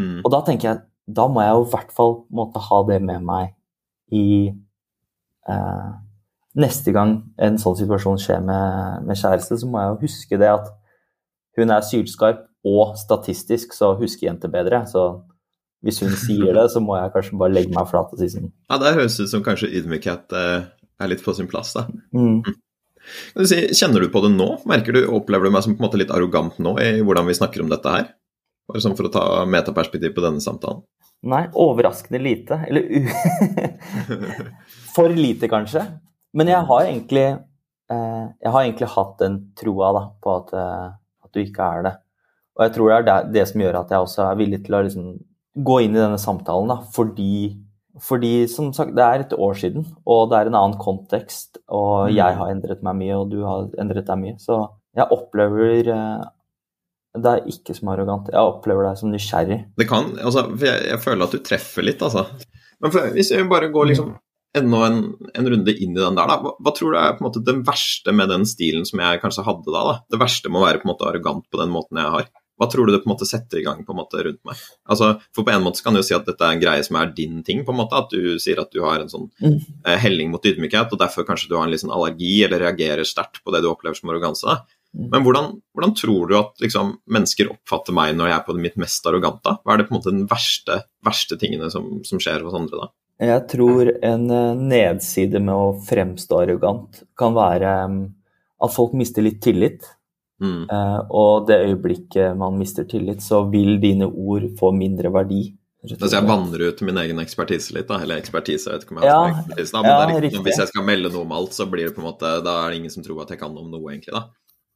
Mm. 0.00 0.20
Og 0.22 0.30
da 0.32 0.40
tenker 0.46 0.70
jeg 0.70 0.84
da 1.10 1.26
må 1.28 1.42
jeg 1.42 1.56
jo 1.56 1.64
i 1.64 1.70
hvert 1.72 1.92
fall 1.94 2.14
måtte 2.30 2.62
ha 2.62 2.78
det 2.88 3.00
med 3.02 3.24
meg 3.26 3.50
i 4.14 4.26
eh, 5.50 5.88
neste 6.58 6.92
gang 6.94 7.16
en 7.38 7.58
sånn 7.60 7.78
situasjon 7.78 8.20
skjer 8.20 8.40
med, 8.44 9.06
med, 9.06 9.18
kjæreste, 9.18 9.58
så 9.60 9.68
må 9.70 9.82
jeg 9.82 9.92
jo 9.92 9.98
huske 10.04 10.38
det 10.40 10.50
at 10.50 10.70
hun 11.58 11.74
er 11.74 11.84
sylskarp, 11.86 12.46
og 12.66 12.96
statistisk 13.00 13.72
så 13.72 13.94
husker 13.96 14.26
jenter 14.26 14.50
bedre. 14.52 14.82
Så 14.88 15.04
hvis 15.84 16.02
hun 16.04 16.12
sier 16.12 16.52
det, 16.56 16.66
så 16.72 16.82
må 16.84 16.98
jeg 16.98 17.12
kanskje 17.14 17.38
bare 17.40 17.54
legge 17.54 17.72
meg 17.72 17.88
flat 17.88 18.10
og 18.12 18.20
si 18.20 18.28
sånn. 18.32 18.50
Ja, 18.68 18.76
det 18.82 18.96
høres 18.98 19.16
ut 19.20 19.30
som 19.32 19.44
kanskje 19.44 19.70
ydmykhet 19.80 20.36
eh, 20.36 20.66
er 21.00 21.10
litt 21.10 21.24
på 21.24 21.32
sin 21.36 21.48
plass, 21.50 21.72
da. 21.78 21.86
Mm. 22.12 22.42
Du 23.34 23.46
si, 23.48 23.62
kjenner 23.72 24.04
du 24.04 24.10
på 24.12 24.20
det 24.26 24.32
nå? 24.34 24.50
Merker 24.68 24.94
du, 24.94 25.00
Opplever 25.16 25.48
du 25.48 25.54
meg 25.54 25.64
som 25.64 25.72
på 25.72 25.80
en 25.80 25.86
måte 25.88 26.00
litt 26.02 26.12
arrogant 26.12 26.58
nå 26.60 26.74
i 26.84 26.90
hvordan 27.00 27.30
vi 27.30 27.38
snakker 27.38 27.64
om 27.64 27.72
dette 27.72 27.94
her? 27.94 28.10
Bare 28.68 28.82
sånn 28.84 28.94
for 28.98 29.08
å 29.08 29.14
ta 29.14 29.24
metaperspektiv 29.48 30.12
på 30.14 30.24
denne 30.24 30.44
samtalen. 30.44 30.84
Nei, 31.30 31.42
overraskende 31.58 32.20
lite. 32.22 32.56
Eller. 32.68 32.86
For 34.94 35.12
lite, 35.12 35.50
kanskje. 35.52 35.82
Men 36.36 36.50
jeg 36.50 36.66
har 36.68 36.84
egentlig, 36.86 37.26
eh, 37.90 38.26
jeg 38.42 38.52
har 38.54 38.62
egentlig 38.62 38.90
hatt 38.94 39.16
den 39.22 39.40
troa 39.58 39.90
da, 39.96 40.04
på 40.22 40.36
at, 40.36 40.52
eh, 40.54 40.86
at, 41.24 41.32
du 41.34 41.42
ikke 41.42 41.66
er 41.78 41.86
det. 41.86 41.94
Og 42.58 42.64
jeg 42.66 42.74
tror 42.76 42.92
det 43.06 43.14
er 43.14 43.32
det, 43.34 43.48
som 43.48 43.64
gjør 43.64 43.80
at 43.80 43.90
jeg 43.90 44.04
også 44.04 44.22
er 44.26 44.38
villig 44.38 44.62
til 44.66 44.76
å 44.76 44.84
liksom, 44.86 45.10
gå 45.70 45.80
inn 45.84 45.96
i 45.96 46.02
denne 46.02 46.18
samtalen. 46.20 46.70
Da, 46.70 46.78
fordi, 46.94 47.56
fordi, 48.02 48.34
som 48.50 48.72
sagt, 48.76 48.94
det 48.98 49.06
er 49.06 49.24
et 49.24 49.34
år 49.34 49.54
siden, 49.58 49.86
og 50.06 50.30
det 50.30 50.38
er 50.38 50.50
en 50.50 50.58
annen 50.58 50.78
kontekst. 50.80 51.62
Og 51.68 52.10
mm. 52.10 52.16
jeg 52.18 52.38
har 52.40 52.52
endret 52.52 52.84
meg 52.86 53.00
mye, 53.02 53.16
og 53.18 53.32
du 53.32 53.40
har 53.46 53.70
endret 53.82 54.06
deg 54.10 54.22
mye. 54.22 54.36
Så 54.42 54.62
jeg 54.98 55.10
opplever 55.14 55.90
eh, 55.94 56.28
det 57.18 57.30
er 57.30 57.46
ikke 57.50 57.74
som 57.74 57.90
arrogant. 57.90 58.30
Jeg 58.30 58.38
opplever 58.54 58.86
deg 58.86 58.98
som 59.00 59.10
nysgjerrig. 59.10 59.60
Det 59.78 59.86
kan, 59.90 60.12
altså, 60.22 60.46
jeg, 60.62 60.82
jeg, 60.92 61.02
føler 61.02 61.26
at 61.26 61.34
du 61.34 61.42
treffer 61.42 61.86
litt, 61.86 62.02
altså. 62.06 62.28
Men 62.80 62.92
for, 62.94 63.10
hvis 63.16 63.32
jeg 63.34 63.48
bare 63.50 63.70
går 63.74 63.90
liksom 63.90 64.12
enda 64.58 64.82
en, 64.86 65.00
en, 65.34 65.48
runde 65.52 65.74
inn 65.74 65.94
i 65.94 66.00
den 66.00 66.18
der, 66.18 66.30
da. 66.30 66.36
Hva, 66.42 66.54
hva, 66.58 66.74
tror 66.76 66.94
du 66.94 66.98
er 67.00 67.16
på 67.16 67.22
en 67.22 67.28
måte 67.28 67.42
det 67.46 67.56
verste 67.66 68.14
med 68.16 68.30
den 68.32 68.46
stilen 68.48 68.86
som 68.88 69.02
jeg 69.02 69.22
kanskje 69.22 69.46
hadde 69.46 69.70
da? 69.70 69.82
da? 69.86 69.96
Det 70.10 70.20
verste 70.22 70.50
med 70.50 70.62
å 70.62 70.66
være 70.66 70.82
på 70.82 70.88
en 70.88 70.92
måte 70.94 71.08
arrogant 71.08 71.46
på 71.50 71.60
den 71.60 71.74
måten 71.74 72.00
jeg 72.02 72.14
har. 72.16 72.30
Hva 72.60 72.68
tror 72.68 72.86
du 72.86 72.92
det 72.92 73.00
på 73.00 73.08
en 73.08 73.14
måte 73.14 73.28
setter 73.28 73.56
i 73.56 73.64
gang 73.64 73.78
på 73.88 73.94
en 73.94 73.98
måte 74.02 74.20
rundt 74.20 74.42
meg? 74.44 74.58
Altså, 74.92 75.14
for 75.32 75.46
på 75.46 75.52
en 75.54 75.62
måte 75.64 75.80
kan 75.80 75.96
du 75.96 76.02
jo 76.02 76.04
si 76.04 76.12
at 76.12 76.26
dette 76.28 76.44
er 76.44 76.58
en 76.58 76.60
greie 76.60 76.82
som 76.84 76.98
er 77.00 77.14
din 77.16 77.38
ting, 77.46 77.62
på 77.64 77.72
en 77.72 77.78
måte. 77.78 77.96
At 77.96 78.12
du 78.12 78.36
sier 78.42 78.60
at 78.60 78.68
du 78.74 78.82
har 78.84 79.00
en 79.00 79.08
sånn 79.08 79.30
mm. 79.40 79.56
eh, 79.86 79.96
helling 80.02 80.34
mot 80.34 80.44
ydmykhet, 80.44 80.92
og 80.92 81.00
derfor 81.00 81.24
kanskje 81.28 81.48
du 81.48 81.56
har 81.56 81.64
en 81.64 81.72
litt 81.72 81.80
sånn 81.80 81.94
allergi 81.96 82.34
eller 82.44 82.60
reagerer 82.66 83.08
sterkt 83.08 83.40
på 83.40 83.54
det 83.54 83.62
du 83.64 83.70
opplever 83.70 83.96
som 83.96 84.12
arroganse. 84.12 84.44
da. 84.44 84.76
Mm. 84.92 85.08
Men 85.14 85.24
hvordan, 85.24 85.50
hvordan, 85.72 85.96
tror 85.96 86.28
du 86.28 86.36
at 86.36 86.64
liksom, 86.66 86.96
mennesker 87.08 87.48
oppfatter 87.52 87.96
meg 87.96 88.12
når 88.18 88.28
jeg 88.28 88.36
er 88.36 88.46
på 88.50 88.58
mitt 88.60 88.76
mest 88.82 89.08
arrogante? 89.08 89.56
Hva 89.62 89.72
er 89.72 89.80
det 89.80 89.88
på 89.88 89.94
en 89.94 90.00
måte 90.02 90.12
den 90.12 90.26
verste, 90.28 90.82
verste 91.06 91.40
tingene 91.40 91.70
som, 91.72 92.02
som 92.04 92.20
skjer 92.20 92.44
hos 92.44 92.60
andre 92.60 92.82
da? 92.82 92.90
Jeg 93.20 93.46
tror 93.52 93.90
en 94.00 94.26
eh, 94.32 94.60
nedside 94.72 95.42
med 95.44 95.52
å 95.54 95.72
fremstå 95.84 96.42
arrogant 96.44 97.02
kan 97.20 97.34
være 97.36 97.72
mm, 97.92 98.02
at 98.64 98.74
folk 98.74 98.94
mister 98.96 99.24
litt 99.24 99.42
tillit. 99.44 99.84
Mm. 100.40 100.64
Eh, 100.72 100.98
og 101.12 101.48
det 101.50 101.60
øyeblikket 101.66 102.36
man 102.40 102.56
mister 102.56 102.86
tillit, 102.88 103.20
så 103.24 103.42
vil 103.52 103.76
dine 103.82 104.08
ord 104.08 104.48
få 104.60 104.72
mindre 104.76 105.12
verdi. 105.12 105.50
Altså 105.80 106.10
jeg 106.12 106.28
vanner 106.28 106.60
ut 106.68 106.80
min 106.84 106.98
egen 107.00 107.20
ekspertise 107.22 107.72
litt, 107.72 107.88
da. 107.88 108.00
Eller 108.04 108.20
ekspertise, 108.20 108.68
jeg 108.68 108.76
vet 108.76 108.84
ikke 108.84 108.96
om 108.96 109.00
jeg 109.00 109.08
Ja, 109.08 109.18
har 109.20 109.30
ekspertise, 109.38 109.72
da. 109.72 109.80
Men 109.80 109.90
ja, 109.90 110.00
det 110.00 110.16
er 110.16 110.26
liksom, 110.26 110.44
hvis 110.44 110.60
jeg 110.60 110.72
skal 110.72 110.86
melde 110.88 111.12
noe 111.12 111.24
om 111.24 111.34
alt, 111.36 111.56
så 111.56 111.66
blir 111.68 111.88
det 111.88 111.96
på 111.96 112.02
en 112.02 112.08
måte 112.10 112.32
Da 112.44 112.56
er 112.64 112.72
det 112.72 112.80
ingen 112.82 112.92
som 112.92 113.04
tror 113.04 113.22
at 113.24 113.32
jeg 113.32 113.40
kan 113.40 113.56
om 113.56 113.68
noe, 113.72 113.84
egentlig, 113.92 114.16
da. 114.16 114.28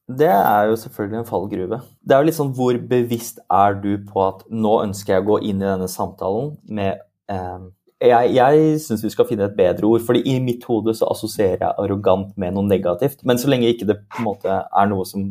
Det 0.04 0.28
er 0.28 0.66
jo 0.68 0.76
selvfølgelig 0.76 1.18
en 1.22 1.28
fallgruve. 1.28 1.78
Det 2.04 2.12
er 2.12 2.20
jo 2.20 2.28
litt 2.28 2.36
sånn 2.36 2.52
hvor 2.56 2.76
bevisst 2.76 3.38
er 3.48 3.76
du 3.80 3.94
på 4.04 4.20
at 4.20 4.44
nå 4.52 4.74
ønsker 4.82 5.16
jeg 5.16 5.24
å 5.24 5.28
gå 5.30 5.38
inn 5.48 5.62
i 5.62 5.68
denne 5.68 5.88
samtalen 5.88 6.50
med 6.68 7.00
eh, 7.32 7.64
Jeg, 8.02 8.34
jeg 8.34 8.80
syns 8.82 9.04
vi 9.04 9.10
skal 9.12 9.26
finne 9.28 9.46
et 9.46 9.54
bedre 9.56 9.86
ord, 9.86 10.02
fordi 10.04 10.24
i 10.34 10.40
mitt 10.42 10.64
hode 10.68 10.92
så 10.98 11.06
assosierer 11.12 11.62
jeg 11.62 11.76
arrogant 11.78 12.34
med 12.36 12.52
noe 12.56 12.66
negativt. 12.66 13.22
Men 13.24 13.38
så 13.40 13.48
lenge 13.48 13.70
ikke 13.70 13.86
det 13.88 14.00
på 14.10 14.20
en 14.20 14.28
måte 14.28 14.50
er 14.50 14.90
noe 14.90 15.06
som 15.08 15.30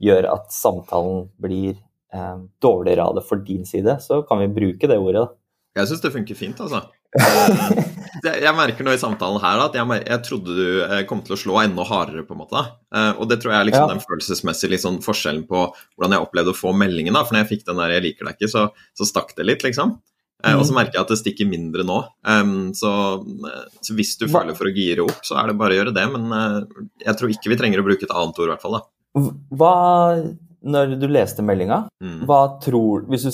gjør 0.00 0.30
at 0.32 0.48
samtalen 0.54 1.26
blir 1.42 1.74
eh, 2.14 2.38
dårligere 2.62 3.04
av 3.04 3.18
det 3.18 3.26
for 3.28 3.42
din 3.44 3.66
side, 3.68 3.98
så 4.00 4.22
kan 4.28 4.40
vi 4.40 4.48
bruke 4.54 4.88
det 4.88 4.96
ordet. 4.96 5.26
da. 5.26 5.36
Jeg 5.82 5.90
syns 5.90 6.00
det 6.02 6.14
funker 6.14 6.38
fint, 6.38 6.60
altså. 6.62 6.86
Jeg, 8.20 8.42
jeg 8.42 8.52
merker 8.52 8.84
nå 8.84 8.92
i 8.92 8.98
samtalen 9.00 9.38
her 9.40 9.60
at 9.64 9.76
jeg, 9.78 9.86
jeg 10.04 10.20
trodde 10.26 10.52
du 10.56 10.64
eh, 10.82 11.02
kom 11.08 11.22
til 11.24 11.32
å 11.32 11.38
slå 11.40 11.54
enda 11.62 11.84
hardere, 11.88 12.24
på 12.26 12.34
en 12.34 12.40
måte. 12.42 12.60
Eh, 12.92 13.12
Og 13.22 13.28
det 13.30 13.38
tror 13.40 13.54
jeg 13.54 13.60
er 13.62 13.68
liksom 13.68 13.86
Ja. 13.86 13.92
den 13.94 14.02
følelsesmessige 14.04 14.72
liksom, 14.74 14.98
forskjellen 15.04 15.46
på 15.48 15.62
hvordan 15.96 16.16
jeg 16.16 16.24
opplevde 16.26 16.52
å 16.52 16.58
få 16.58 16.72
meldingen. 16.76 17.14
da, 17.16 17.22
For 17.24 17.34
når 17.36 17.44
jeg 17.46 17.50
fikk 17.54 17.66
den 17.70 17.80
der 17.80 17.94
'jeg 17.94 18.02
liker 18.08 18.26
deg 18.28 18.36
ikke', 18.36 18.50
så, 18.52 18.64
så 18.98 19.06
stakk 19.08 19.32
det 19.36 19.46
litt, 19.46 19.62
liksom. 19.64 19.94
Eh, 20.44 20.54
Og 20.56 20.64
så 20.64 20.72
Mhm. 20.72 20.78
merker 20.80 20.92
jeg 20.98 21.00
at 21.02 21.08
det 21.08 21.18
stikker 21.20 21.48
mindre 21.48 21.84
nå. 21.84 21.98
Um, 22.24 22.72
så, 22.72 23.20
eh, 23.46 23.64
så 23.82 23.94
hvis 23.94 24.16
du 24.18 24.26
føler 24.26 24.54
for 24.56 24.64
å 24.66 24.74
gire 24.74 25.04
opp, 25.04 25.20
så 25.24 25.36
er 25.42 25.48
det 25.48 25.58
bare 25.58 25.72
å 25.74 25.78
gjøre 25.84 25.94
det. 25.94 26.06
Men 26.12 26.32
uh, 26.32 26.60
jeg 27.04 27.14
tror 27.16 27.28
ikke 27.30 27.50
vi 27.50 27.56
trenger 27.56 27.80
å 27.82 27.84
bruke 27.84 28.02
et 28.04 28.10
annet 28.14 28.38
ord, 28.38 28.48
i 28.48 28.52
hvert 28.54 28.62
fall. 28.62 28.72
da. 28.80 29.30
Hva, 29.52 29.74
når 30.64 30.98
du 31.00 31.06
leste 31.08 31.42
meldinga, 31.42 31.88
Mm. 32.02 32.26
hva 32.26 32.60
tror 32.62 33.06
hvis 33.08 33.24
du, 33.24 33.30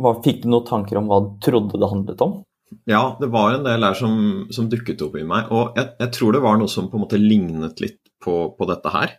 hva, 0.00 0.14
Fikk 0.22 0.42
du 0.42 0.48
noen 0.48 0.66
tanker 0.66 0.96
om 0.98 1.08
hva 1.08 1.20
du 1.24 1.38
trodde 1.50 1.72
det 1.78 1.90
handlet 1.90 2.20
om? 2.22 2.42
Ja, 2.86 3.16
det 3.20 3.30
var 3.30 3.54
en 3.54 3.64
del 3.64 3.80
her 3.82 3.94
som, 3.94 4.46
som 4.52 4.68
dukket 4.68 5.00
opp 5.02 5.16
i 5.16 5.22
meg, 5.24 5.50
og 5.50 5.74
jeg, 5.76 5.92
jeg 5.98 6.10
tror 6.12 6.32
det 6.32 6.42
var 6.42 6.58
noe 6.58 6.68
som 6.68 6.88
på 6.88 6.94
en 6.98 7.04
måte 7.06 7.18
lignet 7.18 7.80
litt 7.80 7.98
på, 8.22 8.54
på 8.58 8.66
dette 8.68 8.90
her. 8.92 9.16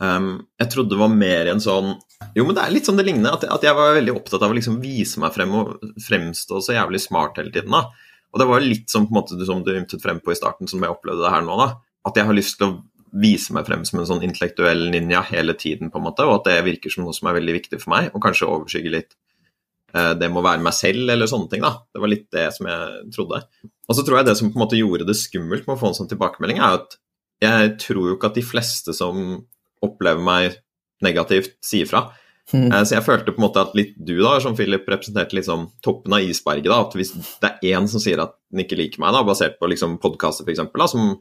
Ehm, 0.00 0.30
jeg 0.60 0.72
trodde 0.72 0.94
det 0.94 1.00
var 1.00 1.12
mer 1.12 1.50
en 1.52 1.60
sånn 1.60 1.90
Jo, 2.36 2.46
men 2.46 2.54
det 2.56 2.62
er 2.62 2.72
litt 2.72 2.88
sånn 2.88 2.96
det 2.96 3.04
ligner, 3.04 3.34
at, 3.36 3.44
at 3.52 3.64
jeg 3.64 3.76
var 3.76 3.96
veldig 3.96 4.14
opptatt 4.16 4.44
av 4.44 4.52
å 4.52 4.56
liksom 4.56 4.78
vise 4.80 5.20
meg 5.20 5.34
frem 5.34 5.52
og 5.56 5.90
fremstå 6.04 6.60
så 6.64 6.76
jævlig 6.76 7.00
smart 7.04 7.40
hele 7.40 7.52
tiden. 7.52 7.72
da. 7.72 7.88
Og 8.30 8.42
det 8.42 8.46
var 8.48 8.64
litt 8.64 8.92
som, 8.92 9.06
på 9.08 9.14
en 9.14 9.18
måte, 9.18 9.38
som 9.48 9.62
du 9.64 9.72
ymtet 9.74 10.02
frem 10.02 10.20
på 10.22 10.32
i 10.32 10.38
starten, 10.38 10.68
som 10.70 10.84
jeg 10.84 10.92
opplevde 10.92 11.24
det 11.24 11.32
her 11.32 11.44
nå. 11.46 11.56
da. 11.58 11.68
At 12.06 12.20
jeg 12.20 12.28
har 12.28 12.36
lyst 12.36 12.58
til 12.60 12.68
å 12.68 12.76
vise 13.24 13.54
meg 13.56 13.66
frem 13.66 13.82
som 13.88 14.00
en 14.00 14.06
sånn 14.06 14.22
intellektuell 14.22 14.86
ninja 14.92 15.24
hele 15.26 15.56
tiden, 15.58 15.90
på 15.90 15.98
en 15.98 16.06
måte, 16.06 16.28
og 16.28 16.38
at 16.38 16.50
det 16.50 16.60
virker 16.68 16.92
som 16.92 17.04
noe 17.04 17.16
som 17.16 17.30
er 17.30 17.40
veldig 17.40 17.56
viktig 17.56 17.80
for 17.82 17.94
meg, 17.96 18.12
og 18.14 18.22
kanskje 18.22 18.48
overskygger 18.48 18.94
litt 18.94 19.16
uh, 19.96 20.12
det 20.14 20.28
må 20.30 20.44
være 20.46 20.62
meg 20.62 20.76
selv, 20.76 21.10
eller 21.10 21.30
sånne 21.30 21.50
ting. 21.50 21.64
da. 21.66 21.72
Det 21.90 22.04
var 22.04 22.12
litt 22.12 22.28
det 22.36 22.46
som 22.54 22.68
jeg 22.70 23.10
trodde. 23.16 23.42
Og 23.88 23.98
så 23.98 24.06
tror 24.06 24.20
jeg 24.20 24.30
det 24.30 24.36
som 24.38 24.52
på 24.52 24.60
en 24.60 24.64
måte 24.68 24.78
gjorde 24.78 25.08
det 25.08 25.18
skummelt 25.18 25.66
med 25.66 25.74
å 25.74 25.80
få 25.80 25.90
en 25.90 25.98
sånn 25.98 26.12
tilbakemelding, 26.12 26.62
er 26.62 26.78
at 26.78 27.00
jeg 27.40 27.74
tror 27.80 28.10
jo 28.10 28.14
ikke 28.18 28.30
at 28.30 28.38
de 28.38 28.44
fleste 28.44 28.94
som 28.94 29.40
opplever 29.84 30.22
meg 30.24 30.58
negativt, 31.04 31.56
si 31.64 31.82
ifra. 31.84 32.10
Mm. 32.52 32.72
Eh, 32.72 32.84
Så 32.84 32.96
jeg 32.96 33.06
følte 33.06 33.32
på 33.32 33.40
en 33.40 33.46
måte 33.46 33.62
at 33.62 33.74
litt 33.78 33.94
du, 33.96 34.16
da, 34.22 34.38
som 34.42 34.56
Philip, 34.58 34.86
representerte 34.88 35.36
liksom 35.38 35.68
toppen 35.84 36.16
av 36.16 36.24
isberget. 36.24 36.70
da, 36.70 36.80
At 36.86 36.96
hvis 36.98 37.12
det 37.14 37.50
er 37.50 37.76
én 37.76 37.88
som 37.88 38.02
sier 38.02 38.22
at 38.22 38.34
den 38.50 38.64
ikke 38.64 38.78
liker 38.78 39.02
meg, 39.02 39.14
da, 39.14 39.22
basert 39.26 39.58
på 39.60 39.70
liksom 39.70 39.98
podkaster 40.02 40.44
f.eks., 40.44 40.90
som, 40.90 41.20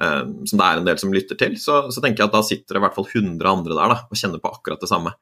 eh, 0.00 0.22
som 0.46 0.58
det 0.58 0.66
er 0.66 0.78
en 0.78 0.88
del 0.88 0.98
som 0.98 1.12
lytter 1.12 1.36
til, 1.36 1.58
så, 1.58 1.90
så 1.90 2.00
tenker 2.00 2.24
jeg 2.24 2.30
at 2.30 2.38
da 2.38 2.42
sitter 2.46 2.76
det 2.76 2.82
i 2.82 2.86
hvert 2.86 2.96
fall 2.96 3.10
100 3.10 3.50
andre 3.50 3.76
der 3.76 3.94
da, 3.96 3.98
og 4.08 4.16
kjenner 4.16 4.42
på 4.42 4.52
akkurat 4.54 4.80
det 4.80 4.90
samme. 4.90 5.14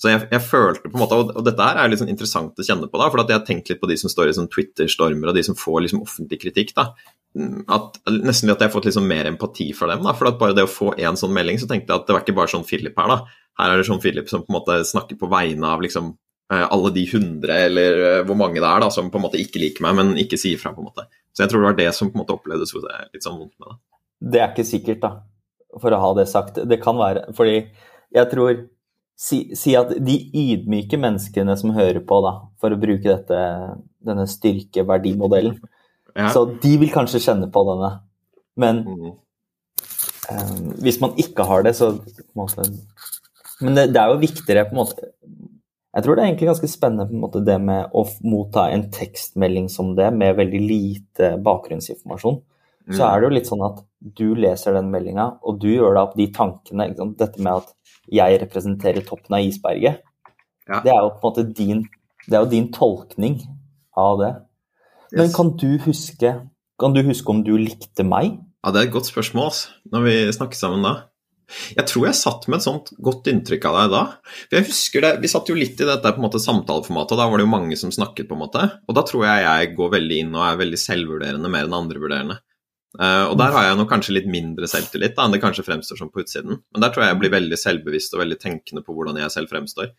Så 0.00 0.08
jeg, 0.08 0.22
jeg 0.32 0.40
følte 0.40 0.88
på 0.88 0.96
en 0.96 1.02
måte, 1.02 1.16
og, 1.20 1.42
dette 1.44 1.64
her 1.64 1.76
er 1.76 1.90
litt 1.92 2.00
sånn 2.00 2.12
interessant 2.12 2.56
å 2.56 2.64
kjenne 2.64 2.88
på, 2.88 2.96
da, 2.96 3.10
for 3.12 3.20
jeg 3.20 3.36
har 3.36 3.44
tenkt 3.44 3.68
litt 3.68 3.82
på 3.82 3.88
de 3.90 3.98
som 4.00 4.08
står 4.12 4.30
i 4.30 4.36
sånn 4.38 4.48
Twitter-stormer, 4.48 5.28
og 5.28 5.36
de 5.36 5.42
som 5.44 5.58
får 5.58 5.82
liksom 5.84 6.00
offentlig 6.06 6.38
kritikk. 6.40 6.72
da, 6.78 6.86
at, 7.76 8.00
Nesten 8.08 8.50
at 8.50 8.62
jeg 8.62 8.70
har 8.70 8.72
fått 8.72 8.88
liksom 8.88 9.04
mer 9.06 9.28
empati 9.28 9.68
for 9.76 9.92
dem. 9.92 10.00
da, 10.06 10.14
for 10.16 10.30
at 10.30 10.40
Bare 10.40 10.56
det 10.56 10.64
å 10.64 10.72
få 10.72 10.94
én 10.96 11.20
sånn 11.20 11.36
melding, 11.36 11.60
så 11.60 11.68
tenkte 11.68 11.92
jeg 11.92 12.00
at 12.00 12.08
det 12.08 12.16
var 12.16 12.24
ikke 12.24 12.38
bare 12.40 12.52
sånn 12.54 12.64
Philip 12.64 12.96
her. 12.96 13.12
da, 13.12 13.44
Her 13.60 13.74
er 13.74 13.82
det 13.82 13.86
sånn 13.90 14.00
Philip 14.00 14.32
som 14.32 14.46
på 14.46 14.54
en 14.54 14.56
måte 14.56 14.80
snakker 14.88 15.20
på 15.20 15.28
vegne 15.30 15.68
av 15.68 15.84
liksom 15.84 16.14
eh, 16.52 16.64
alle 16.64 16.94
de 16.96 17.04
hundre, 17.12 17.60
eller 17.68 18.02
eh, 18.08 18.24
hvor 18.24 18.40
mange 18.40 18.56
det 18.56 18.66
er, 18.66 18.80
da, 18.80 18.90
som 18.90 19.12
på 19.12 19.20
en 19.20 19.28
måte 19.28 19.42
ikke 19.42 19.60
liker 19.60 19.84
meg, 19.84 20.00
men 20.00 20.16
ikke 20.24 20.40
sier 20.40 20.56
fra. 20.58 20.72
på 20.72 20.80
en 20.80 20.88
måte. 20.88 21.10
Så 21.36 21.44
jeg 21.44 21.52
tror 21.52 21.60
det 21.60 21.70
var 21.74 21.80
det 21.84 21.90
som 21.94 22.08
på 22.08 22.16
en 22.16 22.24
måte 22.24 22.38
opplevdes 22.40 22.72
litt 22.72 23.20
sånn 23.20 23.36
vondt 23.36 23.54
med 23.60 23.68
det. 23.68 23.80
Det 24.32 24.40
er 24.40 24.50
ikke 24.50 24.68
sikkert, 24.72 25.04
da, 25.04 25.12
for 25.76 25.92
å 25.92 26.02
ha 26.08 26.12
det 26.16 26.28
sagt. 26.28 26.64
Det 26.64 26.80
kan 26.80 26.96
være 26.96 27.28
Fordi 27.36 27.60
jeg 28.16 28.32
tror 28.32 28.64
Si, 29.20 29.42
si 29.58 29.74
at 29.76 29.90
de 30.00 30.14
ydmyke 30.32 30.96
menneskene 30.96 31.52
som 31.60 31.74
hører 31.76 32.00
på, 32.08 32.20
da, 32.24 32.30
for 32.62 32.72
å 32.72 32.78
bruke 32.80 33.04
dette, 33.04 33.40
denne 34.06 34.24
styrkeverdimodellen, 34.30 35.58
Ja. 36.16 36.30
så 36.32 36.46
de 36.60 36.72
vil 36.80 36.88
kanskje 36.90 37.20
kjenne 37.22 37.50
på 37.52 37.60
denne. 37.68 37.90
Men 38.56 38.80
Mm. 38.84 39.12
eh, 40.30 40.54
hvis 40.82 41.00
man 41.00 41.12
ikke 41.20 41.44
har 41.46 41.62
det, 41.62 41.74
så 41.76 41.92
måte 42.36 42.64
Men 43.60 43.74
det, 43.76 43.92
det 43.92 44.00
er 44.00 44.08
jo 44.08 44.18
viktigere 44.24 44.64
på 44.64 44.72
en 44.72 44.80
måte 44.80 45.04
Jeg 45.94 46.02
tror 46.04 46.16
det 46.16 46.22
er 46.22 46.28
egentlig 46.30 46.48
ganske 46.48 46.68
spennende 46.70 47.06
på 47.10 47.14
en 47.14 47.20
måte 47.24 47.44
det 47.44 47.60
med 47.60 47.90
å 47.92 48.04
motta 48.24 48.70
en 48.72 48.84
tekstmelding 48.90 49.68
som 49.68 49.94
det, 49.96 50.12
med 50.14 50.36
veldig 50.38 50.60
lite 50.62 51.30
bakgrunnsinformasjon. 51.42 52.40
Så 52.90 53.02
er 53.06 53.20
det 53.20 53.26
jo 53.28 53.34
litt 53.34 53.48
sånn 53.50 53.64
at 53.66 53.82
du 54.16 54.34
leser 54.34 54.72
den 54.74 54.90
meldinga, 54.90 55.38
og 55.42 55.58
du 55.60 55.66
gjør 55.68 55.94
deg 55.94 56.02
opp 56.02 56.14
de 56.16 56.26
tankene. 56.32 56.86
Dette 57.18 57.38
med 57.42 57.52
at 57.58 57.74
jeg 58.10 58.40
representerer 58.42 59.04
toppen 59.06 59.36
av 59.38 59.44
isberget, 59.46 60.00
Ja. 60.68 60.80
det 60.84 60.92
er 60.92 61.00
jo 61.02 61.10
på 61.10 61.26
en 61.26 61.30
måte 61.30 61.54
din, 61.54 61.88
det 62.28 62.34
er 62.36 62.44
jo 62.44 62.50
din 62.50 62.70
tolkning 62.72 63.40
av 63.96 64.18
det. 64.18 64.32
Men 65.12 65.26
Yes. 65.26 65.34
kan 65.36 65.56
du 65.56 65.78
huske 65.78 66.48
kan 66.80 66.94
du 66.94 67.02
huske 67.02 67.28
om 67.28 67.42
du 67.44 67.58
likte 67.58 68.04
meg? 68.06 68.38
Ja, 68.64 68.70
Det 68.72 68.80
er 68.80 68.86
et 68.88 68.92
godt 68.92 69.04
spørsmål, 69.12 69.50
altså, 69.50 69.68
når 69.92 70.02
vi 70.04 70.32
snakker 70.32 70.54
sammen 70.56 70.82
da. 70.82 71.02
Jeg 71.76 71.84
tror 71.86 72.06
jeg 72.06 72.14
satt 72.14 72.46
med 72.48 72.56
et 72.60 72.62
sånt 72.62 72.90
godt 73.02 73.26
inntrykk 73.26 73.64
av 73.66 73.74
deg 73.80 73.90
da. 73.90 74.02
For 74.48 74.56
jeg 74.56 74.66
husker 74.70 75.00
det, 75.00 75.20
Vi 75.20 75.28
satt 75.28 75.48
jo 75.48 75.54
litt 75.54 75.80
i 75.80 75.84
dette 75.84 76.02
på 76.12 76.16
en 76.20 76.24
måte 76.30 76.38
samtaleformatet, 76.40 77.12
og 77.12 77.18
da 77.18 77.28
var 77.28 77.36
det 77.38 77.46
jo 77.46 77.50
mange 77.50 77.76
som 77.76 77.90
snakket. 77.90 78.28
på 78.28 78.32
en 78.32 78.44
måte. 78.46 78.62
Og 78.88 78.94
da 78.94 79.02
tror 79.02 79.24
jeg 79.26 79.44
jeg 79.44 79.76
går 79.76 79.90
veldig 79.90 80.18
inn 80.20 80.34
og 80.34 80.42
er 80.46 80.56
veldig 80.64 80.78
selvvurderende 80.78 81.50
mer 81.50 81.64
enn 81.64 81.74
andrevurderende. 81.74 82.38
Eh, 82.98 83.24
og 83.30 83.36
der 83.38 83.52
har 83.54 83.68
jeg 83.68 83.78
nok 83.78 83.90
kanskje 83.92 84.16
litt 84.16 84.30
mindre 84.30 84.66
selvtillit 84.70 85.14
da, 85.14 85.26
enn 85.26 85.36
det 85.36 85.42
kanskje 85.42 85.66
fremstår 85.66 86.00
som 86.00 86.10
på 86.10 86.24
utsiden. 86.24 86.58
Men 86.58 86.84
der 86.84 86.90
tror 86.90 87.04
jeg 87.04 87.14
jeg 87.14 87.20
blir 87.22 87.34
veldig 87.36 87.58
selvbevisst 87.60 88.16
og 88.16 88.24
veldig 88.24 88.40
tenkende 88.42 88.82
på 88.86 88.96
hvordan 88.96 89.20
jeg 89.20 89.34
selv 89.34 89.52
fremstår. 89.52 89.92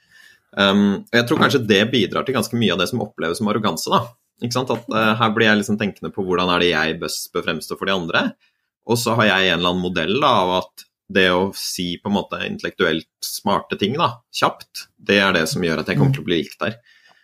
Um, 0.52 1.04
og 1.08 1.16
jeg 1.16 1.28
tror 1.30 1.40
kanskje 1.40 1.64
det 1.64 1.86
bidrar 1.94 2.28
til 2.28 2.36
ganske 2.36 2.58
mye 2.60 2.74
av 2.76 2.82
det 2.82 2.90
som 2.92 3.04
oppleves 3.04 3.40
som 3.40 3.52
arroganse. 3.52 3.88
da. 3.94 4.04
Ikke 4.44 4.58
sant? 4.58 4.74
At 4.76 4.90
uh, 4.92 5.14
Her 5.22 5.36
blir 5.36 5.48
jeg 5.48 5.62
liksom 5.62 5.80
tenkende 5.80 6.12
på 6.12 6.26
hvordan 6.28 6.52
er 6.52 6.64
det 6.64 6.72
jeg 6.74 7.00
best 7.00 7.32
bør 7.32 7.48
fremstå 7.48 7.80
for 7.80 7.88
de 7.88 7.96
andre. 7.96 8.24
Og 8.92 9.00
så 9.00 9.16
har 9.16 9.30
jeg 9.30 9.52
en 9.52 9.60
eller 9.62 9.72
annen 9.72 9.86
modell 9.86 10.18
da, 10.20 10.34
av 10.44 10.56
at 10.60 10.88
det 11.12 11.28
å 11.32 11.52
si 11.58 11.94
på 12.00 12.08
en 12.08 12.16
måte 12.16 12.40
intellektuelt 12.48 13.10
smarte 13.24 13.78
ting 13.80 13.98
da, 14.00 14.14
kjapt, 14.36 14.88
det 14.96 15.18
er 15.20 15.36
det 15.36 15.44
som 15.52 15.64
gjør 15.64 15.82
at 15.82 15.92
jeg 15.92 16.00
kommer 16.00 16.16
til 16.16 16.24
å 16.24 16.28
bli 16.28 16.40
likt 16.40 16.60
der. 16.64 16.78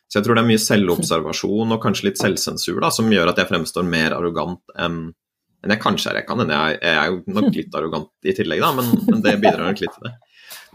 Så 0.07 0.19
jeg 0.19 0.25
tror 0.25 0.37
det 0.37 0.43
er 0.43 0.49
mye 0.49 0.63
selvobservasjon 0.63 1.71
og 1.75 1.81
kanskje 1.83 2.09
litt 2.09 2.19
selvsensur 2.19 2.79
da, 2.83 2.91
som 2.93 3.09
gjør 3.11 3.31
at 3.31 3.39
jeg 3.41 3.49
fremstår 3.49 3.87
mer 3.87 4.15
arrogant 4.15 4.75
enn 4.79 4.99
enn 5.63 5.73
jeg 5.73 5.81
kanskje 5.83 6.11
er. 6.11 6.21
Jeg 6.21 6.27
kan 6.29 6.41
hende 6.43 6.57
jeg, 6.57 6.79
jeg 6.83 7.01
er 7.01 7.11
jo 7.11 7.37
nok 7.39 7.49
litt 7.55 7.77
arrogant 7.77 8.29
i 8.29 8.35
tillegg, 8.37 8.63
da, 8.63 8.71
men, 8.77 8.91
men 9.09 9.23
det 9.25 9.37
bidrar 9.41 9.65
nok 9.65 9.83
litt 9.83 9.95
til 9.95 10.09
det. 10.09 10.13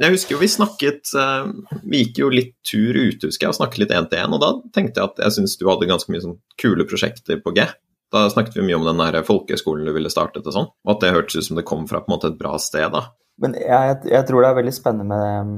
Jeg 0.02 0.14
husker 0.14 0.34
jo 0.34 0.40
vi 0.40 0.48
snakket 0.50 1.12
eh, 1.20 1.46
Vi 1.88 2.02
gikk 2.02 2.18
jo 2.22 2.28
litt 2.32 2.54
tur 2.66 2.96
ute, 2.96 3.28
husker 3.28 3.46
jeg, 3.46 3.52
og 3.52 3.58
snakket 3.60 3.82
litt 3.84 3.94
én 3.96 4.08
til 4.10 4.20
én, 4.20 4.34
og 4.34 4.42
da 4.42 4.52
tenkte 4.74 5.00
jeg 5.00 5.12
at 5.12 5.24
jeg 5.26 5.36
syns 5.38 5.56
du 5.60 5.66
hadde 5.68 5.88
ganske 5.90 6.12
mye 6.12 6.24
sånn 6.24 6.38
kule 6.60 6.86
prosjekter 6.88 7.40
på 7.44 7.54
G. 7.56 7.66
Da 8.12 8.26
snakket 8.32 8.58
vi 8.58 8.66
mye 8.66 8.78
om 8.80 8.88
den 8.88 9.00
der 9.00 9.22
folkehøyskolen 9.24 9.88
du 9.88 9.94
ville 9.94 10.12
startet 10.12 10.48
og 10.48 10.56
sånn, 10.56 10.72
og 10.84 10.94
at 10.96 11.04
det 11.04 11.14
hørtes 11.14 11.38
ut 11.38 11.48
som 11.48 11.60
det 11.60 11.68
kom 11.68 11.86
fra 11.88 12.02
på 12.02 12.10
en 12.10 12.16
måte 12.16 12.32
et 12.32 12.40
bra 12.40 12.58
sted, 12.60 12.88
da. 12.92 13.06
Men 13.40 13.56
jeg, 13.56 13.94
jeg 14.12 14.26
tror 14.28 14.44
det 14.44 14.50
er 14.50 14.58
veldig 14.58 14.74
spennende 14.76 15.20
med 15.22 15.54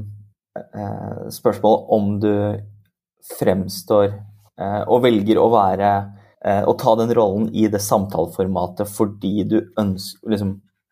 eh, 0.62 1.24
spørsmålet 1.34 1.90
om 1.96 2.12
du 2.22 2.34
fremstår 3.34 4.06
eh, 4.12 4.82
og 4.84 5.02
velger 5.04 5.40
å 5.42 5.48
være 5.52 5.90
Å 6.44 6.74
ta 6.76 6.94
den 7.00 7.14
rollen 7.16 7.48
i 7.56 7.66
det 7.72 7.80
samtaleformatet 7.80 8.90
fordi 8.90 9.44
du 9.48 9.58
ønsker, 9.80 10.28
liksom, 10.28 10.50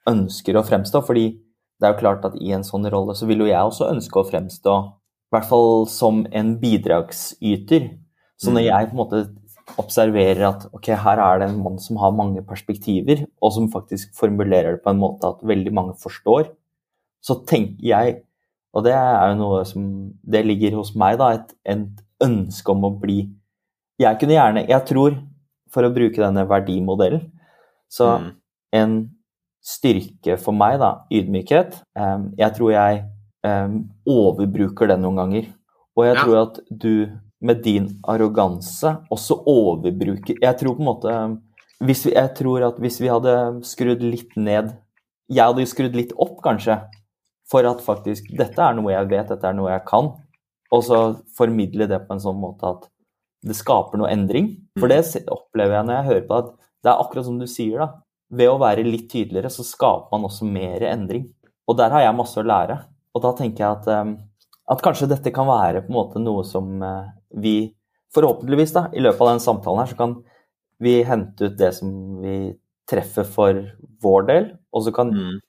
ønsker 0.09 0.57
å 0.57 0.65
fremstå. 0.65 1.03
Fordi 1.05 1.27
det 1.81 1.89
er 1.89 1.93
jo 1.93 2.01
klart 2.01 2.25
at 2.25 2.39
i 2.41 2.53
en 2.57 2.65
sånn 2.65 2.89
rolle 2.93 3.13
så 3.19 3.27
vil 3.29 3.45
jo 3.45 3.51
jeg 3.51 3.61
også 3.61 3.91
ønske 3.93 4.21
å 4.21 4.29
fremstå 4.31 4.77
i 4.87 5.35
hvert 5.37 5.49
fall 5.49 5.87
som 5.89 6.27
en 6.33 6.55
bidragsyter. 6.61 7.91
Så 8.41 8.51
når 8.53 8.63
Mm. 8.63 8.69
jeg 8.69 8.89
på 8.89 8.93
en 8.93 9.01
måte 9.03 9.23
observerer 9.79 10.43
at 10.49 10.67
ok, 10.75 10.89
her 10.99 11.19
er 11.19 11.39
det 11.39 11.49
en 11.49 11.63
mann 11.63 11.79
som 11.79 11.97
har 11.97 12.13
mange 12.13 12.43
perspektiver, 12.45 13.27
og 13.41 13.53
som 13.53 13.71
faktisk 13.73 14.13
formulerer 14.19 14.77
det 14.77 14.83
på 14.85 14.91
en 14.91 14.99
måte 15.01 15.25
at 15.29 15.41
veldig 15.43 15.73
mange 15.73 15.95
forstår, 15.95 16.51
så 17.23 17.37
tenker 17.47 17.81
jeg, 17.81 18.23
og 18.75 18.85
det 18.85 18.93
er 18.93 19.29
jo 19.31 19.39
noe 19.39 19.65
som 19.69 20.13
Det 20.25 20.45
ligger 20.47 20.73
hos 20.79 20.95
meg, 20.97 21.19
da, 21.19 21.33
et, 21.37 21.53
et 21.65 22.03
ønske 22.25 22.69
om 22.73 22.85
å 22.85 22.91
bli 23.01 23.31
Jeg 24.01 24.19
kunne 24.19 24.33
gjerne 24.33 24.67
Jeg 24.67 24.87
tror, 24.89 25.19
for 25.73 25.83
å 25.87 25.93
bruke 25.95 26.21
denne 26.21 26.45
verdimodellen, 26.49 27.31
så 27.91 28.19
Mm. 28.21 28.33
en 28.73 29.11
styrke 29.63 30.39
for 30.39 30.53
meg, 30.53 30.79
da, 30.81 31.03
ydmykhet 31.11 31.83
em, 31.97 32.33
Jeg 32.39 32.55
tror 32.57 32.73
jeg 32.73 33.05
em, 33.45 33.89
overbruker 34.07 34.89
den 34.89 35.03
noen 35.03 35.17
ganger. 35.17 35.47
Og 35.97 36.05
jeg 36.07 36.17
Ja. 36.17 36.25
tror 36.25 36.43
at 36.43 36.61
du 36.71 37.09
med 37.41 37.63
din 37.63 37.89
arroganse 38.07 39.05
også 39.11 39.45
overbruker 39.47 40.37
Jeg 40.41 40.59
tror 40.59 40.77
på 40.77 40.81
en 40.81 40.87
måte 40.87 41.41
hvis 41.83 42.05
vi, 42.07 42.13
Jeg 42.13 42.35
tror 42.37 42.63
at 42.69 42.77
hvis 42.79 43.01
vi 43.01 43.09
hadde 43.09 43.63
skrudd 43.63 44.01
litt 44.03 44.37
ned 44.37 44.77
Jeg 45.29 45.45
hadde 45.45 45.67
skrudd 45.67 45.95
litt 45.95 46.13
opp, 46.19 46.41
kanskje, 46.43 46.85
for 47.51 47.65
at 47.67 47.79
faktisk 47.79 48.25
Dette 48.37 48.59
er 48.59 48.75
noe 48.75 48.93
jeg 48.93 49.09
vet, 49.09 49.29
dette 49.29 49.45
er 49.45 49.53
noe 49.55 49.71
jeg 49.71 49.85
kan. 49.87 50.13
Og 50.73 50.83
så 50.83 51.21
formidle 51.37 51.87
det 51.89 52.07
på 52.09 52.13
en 52.13 52.21
sånn 52.21 52.41
måte 52.41 52.63
at 52.65 52.89
det 53.45 53.55
skaper 53.57 53.99
noe 53.99 54.09
endring. 54.11 54.62
For 54.79 54.89
det 54.91 55.03
opplever 55.31 55.77
jeg 55.77 55.89
når 55.89 55.99
jeg 55.99 56.09
hører 56.09 56.27
på 56.29 56.39
at 56.41 56.51
det 56.83 56.91
er 56.91 57.03
akkurat 57.03 57.27
som 57.29 57.39
du 57.39 57.47
sier, 57.51 57.83
da. 57.83 58.03
Ved 58.33 58.49
å 58.49 58.61
være 58.61 58.87
litt 58.87 59.11
tydeligere, 59.13 59.51
så 59.53 59.65
skaper 59.67 60.09
man 60.15 60.27
også 60.27 60.49
mer 60.49 60.83
endring. 60.89 61.27
Og 61.69 61.77
der 61.79 61.93
har 61.93 62.07
jeg 62.07 62.17
masse 62.17 62.41
å 62.41 62.47
lære. 62.47 62.79
Og 63.13 63.25
da 63.25 63.35
tenker 63.37 63.65
jeg 63.65 63.77
at, 63.77 63.91
um, 63.93 64.17
at 64.73 64.83
kanskje 64.85 65.11
dette 65.11 65.35
kan 65.35 65.47
være 65.51 65.85
på 65.85 65.93
en 65.93 65.99
måte 65.99 66.23
noe 66.23 66.47
som 66.49 66.73
uh, 66.81 67.13
vi 67.45 67.75
forhåpentligvis 68.17 68.75
da, 68.75 68.87
i 68.97 69.05
løpet 69.05 69.21
av 69.25 69.35
den 69.35 69.45
samtalen 69.45 69.83
her, 69.83 69.93
så 69.93 70.01
kan 70.01 70.17
vi 70.83 70.99
hente 71.07 71.49
ut 71.49 71.57
det 71.61 71.71
som 71.77 71.93
vi 72.25 72.37
treffer 72.91 73.29
for 73.29 73.61
vår 74.03 74.29
del, 74.29 74.53
og 74.73 74.87
så 74.87 74.93
kan 74.97 75.13
mm. 75.15 75.41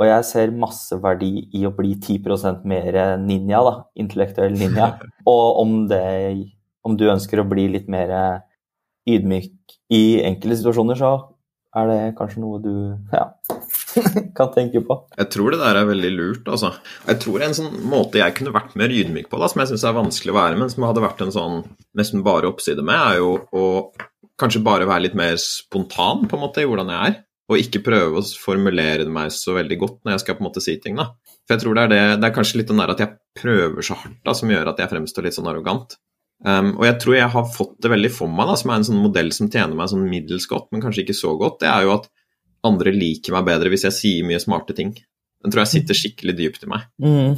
Og 0.00 0.06
jeg 0.08 0.24
ser 0.24 0.52
masse 0.56 0.96
verdi 0.96 1.42
i 1.52 1.66
å 1.68 1.74
bli 1.76 1.90
10% 1.92 2.62
mer 2.68 2.96
ninja, 3.20 3.58
da. 3.66 3.72
Intellektuell 4.00 4.54
ninja. 4.56 4.94
Og 5.28 5.58
om, 5.60 5.74
det, 5.90 6.00
om 6.86 6.96
du 6.96 7.06
ønsker 7.12 7.42
å 7.42 7.48
bli 7.48 7.68
litt 7.72 7.90
mer 7.92 8.12
ydmyk 9.08 9.76
i 9.92 10.20
enkelte 10.24 10.60
situasjoner, 10.60 10.98
så 10.98 11.12
er 11.76 11.86
det 11.86 11.98
kanskje 12.18 12.42
noe 12.42 12.58
du 12.62 12.72
ja, 13.14 13.26
kan 14.36 14.52
tenke 14.54 14.82
på. 14.86 14.96
Jeg 15.18 15.30
tror 15.34 15.54
det 15.54 15.60
der 15.62 15.80
er 15.80 15.88
veldig 15.88 16.12
lurt, 16.16 16.50
altså. 16.50 16.72
Jeg 17.06 17.20
tror 17.22 17.44
en 17.46 17.56
sånn 17.56 17.80
måte 17.90 18.20
jeg 18.22 18.36
kunne 18.38 18.54
vært 18.54 18.76
mer 18.80 18.92
ydmyk 18.94 19.30
på, 19.30 19.40
da, 19.40 19.50
som 19.50 19.62
jeg 19.62 19.72
syns 19.72 19.86
er 19.86 19.98
vanskelig 19.98 20.34
å 20.34 20.38
være, 20.40 20.60
men 20.60 20.72
som 20.72 20.86
hadde 20.88 21.04
vært 21.04 21.24
en 21.24 21.34
sånn 21.34 21.58
nesten 21.98 22.24
bare 22.26 22.50
oppside 22.50 22.84
med, 22.86 22.98
er 22.98 23.20
jo 23.22 23.34
å 23.54 23.66
kanskje 24.40 24.64
bare 24.64 24.88
være 24.88 25.08
litt 25.08 25.18
mer 25.18 25.36
spontan 25.40 26.26
på 26.28 26.38
en 26.38 26.46
måte 26.46 26.62
i 26.62 26.68
hvordan 26.68 26.92
jeg 26.94 27.12
er. 27.12 27.18
Og 27.50 27.58
ikke 27.58 27.82
prøve 27.82 28.20
å 28.20 28.28
formulere 28.38 29.08
meg 29.10 29.32
så 29.34 29.56
veldig 29.56 29.76
godt 29.80 29.96
når 30.06 30.14
jeg 30.14 30.22
skal 30.22 30.36
på 30.38 30.44
en 30.44 30.46
måte 30.46 30.62
si 30.62 30.76
ting. 30.78 30.94
da. 31.00 31.08
For 31.42 31.56
jeg 31.56 31.64
tror 31.64 31.74
Det 31.74 31.82
er 31.82 31.90
det, 31.90 32.02
det 32.22 32.28
er 32.28 32.36
kanskje 32.36 32.60
litt 32.60 32.68
den 32.70 32.78
der 32.78 32.92
at 32.92 33.00
jeg 33.02 33.16
prøver 33.40 33.82
så 33.82 33.96
hardt 33.98 34.20
da, 34.22 34.34
som 34.38 34.52
gjør 34.52 34.70
at 34.70 34.78
jeg 34.78 34.92
fremstår 34.92 35.26
litt 35.26 35.34
sånn 35.34 35.50
arrogant. 35.50 35.96
Um, 36.40 36.72
og 36.78 36.86
jeg 36.86 36.96
tror 37.02 37.16
jeg 37.18 37.32
har 37.34 37.50
fått 37.52 37.74
det 37.84 37.90
veldig 37.92 38.10
for 38.14 38.32
meg, 38.32 38.48
da, 38.48 38.56
som 38.56 38.72
er 38.72 38.80
en 38.80 38.86
sånn 38.88 39.02
modell 39.02 39.28
som 39.36 39.50
tjener 39.52 39.76
meg 39.76 39.90
sånn 39.92 40.06
middels 40.08 40.48
godt, 40.48 40.70
men 40.72 40.82
kanskje 40.84 41.04
ikke 41.04 41.18
så 41.18 41.34
godt. 41.40 41.60
Det 41.64 41.68
er 41.68 41.84
jo 41.84 41.96
at 41.98 42.08
andre 42.66 42.92
liker 42.94 43.36
meg 43.36 43.48
bedre 43.48 43.72
hvis 43.72 43.86
jeg 43.88 43.96
sier 43.96 44.28
mye 44.28 44.40
smarte 44.42 44.76
ting. 44.76 44.94
Den 45.40 45.52
tror 45.52 45.64
jeg 45.64 45.72
sitter 45.74 45.96
skikkelig 45.96 46.36
dypt 46.38 46.64
i 46.64 46.70
meg. 46.70 46.86
Mm. 47.00 47.36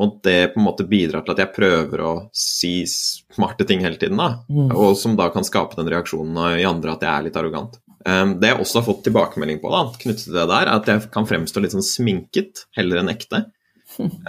Og 0.00 0.18
det 0.24 0.52
på 0.54 0.60
en 0.60 0.64
måte 0.64 0.86
bidrar 0.88 1.24
til 1.26 1.34
at 1.34 1.42
jeg 1.42 1.54
prøver 1.54 2.02
å 2.06 2.12
si 2.36 2.72
smarte 2.88 3.66
ting 3.68 3.82
hele 3.84 3.98
tiden, 4.00 4.20
da. 4.20 4.44
Mm. 4.48 4.70
Og 4.72 4.94
som 4.98 5.16
da 5.18 5.28
kan 5.34 5.46
skape 5.46 5.78
den 5.78 5.90
reaksjonen 5.92 6.60
i 6.60 6.66
andre 6.68 6.94
at 6.94 7.06
jeg 7.06 7.12
er 7.12 7.26
litt 7.26 7.38
arrogant. 7.38 7.78
Um, 8.06 8.38
det 8.40 8.54
jeg 8.54 8.62
også 8.62 8.80
har 8.80 8.86
fått 8.86 9.02
tilbakemelding 9.04 9.60
på, 9.60 9.70
da, 9.74 9.82
knyttet 10.00 10.24
til 10.24 10.38
det 10.38 10.46
der, 10.48 10.70
er 10.70 10.78
at 10.78 10.88
jeg 10.88 11.10
kan 11.12 11.28
fremstå 11.28 11.62
litt 11.62 11.74
sånn 11.76 11.84
sminket 11.84 12.64
heller 12.78 13.02
enn 13.02 13.12
ekte. 13.12 13.44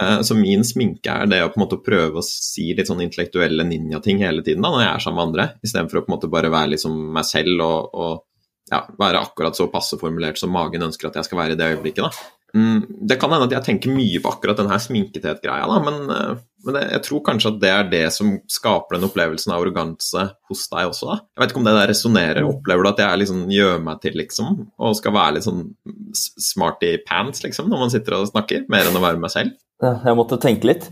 Uh, 0.00 0.18
så 0.26 0.36
min 0.38 0.64
sminke 0.66 1.14
er 1.14 1.30
det 1.30 1.40
å 1.44 1.52
på 1.52 1.60
en 1.60 1.64
måte 1.64 1.80
prøve 1.84 2.20
å 2.20 2.26
si 2.26 2.70
litt 2.76 2.90
sånn 2.90 3.02
intellektuelle 3.04 3.66
ninjating 3.68 4.22
hele 4.22 4.44
tiden 4.44 4.64
da, 4.64 4.72
når 4.74 4.84
jeg 4.84 4.92
er 4.92 5.06
sammen 5.06 5.20
med 5.20 5.28
andre, 5.30 5.48
istedenfor 5.64 6.00
å 6.00 6.04
på 6.04 6.12
en 6.12 6.16
måte 6.16 6.30
bare 6.32 6.52
være 6.52 6.74
liksom 6.74 7.00
meg 7.16 7.28
selv 7.28 7.64
og, 7.64 7.96
og 7.96 8.72
ja, 8.72 8.84
være 8.98 9.24
akkurat 9.24 9.58
så 9.58 9.68
passe 9.72 9.98
formulert 10.00 10.40
som 10.40 10.52
magen 10.54 10.84
ønsker 10.86 11.10
at 11.10 11.18
jeg 11.20 11.28
skal 11.28 11.42
være 11.42 11.56
i 11.56 11.60
det 11.60 11.72
øyeblikket. 11.74 12.06
da. 12.06 12.30
Mm, 12.52 12.80
det 13.08 13.16
kan 13.20 13.32
hende 13.32 13.48
at 13.48 13.54
jeg 13.56 13.66
tenker 13.68 13.94
mye 13.94 14.20
på 14.20 14.32
akkurat 14.32 14.58
denne 14.60 14.78
sminkethet-greia, 14.84 15.78
men, 15.86 16.00
eh, 16.12 16.40
men 16.66 16.78
jeg, 16.78 16.88
jeg 16.94 17.02
tror 17.06 17.22
kanskje 17.26 17.50
at 17.52 17.58
det 17.62 17.70
er 17.72 17.88
det 17.90 18.02
som 18.14 18.32
skaper 18.50 18.96
den 18.96 19.06
opplevelsen 19.08 19.52
av 19.54 19.62
arroganse 19.62 20.24
hos 20.50 20.64
deg 20.72 20.90
også. 20.90 21.08
da. 21.10 21.16
Jeg 21.32 21.42
vet 21.42 21.52
ikke 21.54 21.60
om 21.62 21.68
det 21.68 21.74
der 21.76 21.90
resonnerer. 21.92 22.48
Opplever 22.48 22.86
du 22.86 22.90
at 22.92 23.02
jeg 23.04 23.20
liksom 23.22 23.42
gjør 23.52 23.82
meg 23.88 24.00
til, 24.04 24.16
liksom, 24.20 24.62
og 24.78 24.96
skal 24.98 25.16
være 25.16 25.36
litt 25.36 25.48
sånn 25.48 25.66
smarty 26.14 26.94
pants, 27.08 27.44
liksom, 27.46 27.70
når 27.72 27.84
man 27.84 27.94
sitter 27.94 28.18
og 28.18 28.30
snakker, 28.30 28.66
mer 28.72 28.88
enn 28.88 28.98
å 29.00 29.04
være 29.04 29.22
meg 29.22 29.34
selv? 29.34 29.54
Jeg 29.82 30.14
måtte 30.14 30.38
tenke 30.38 30.68
litt. 30.70 30.88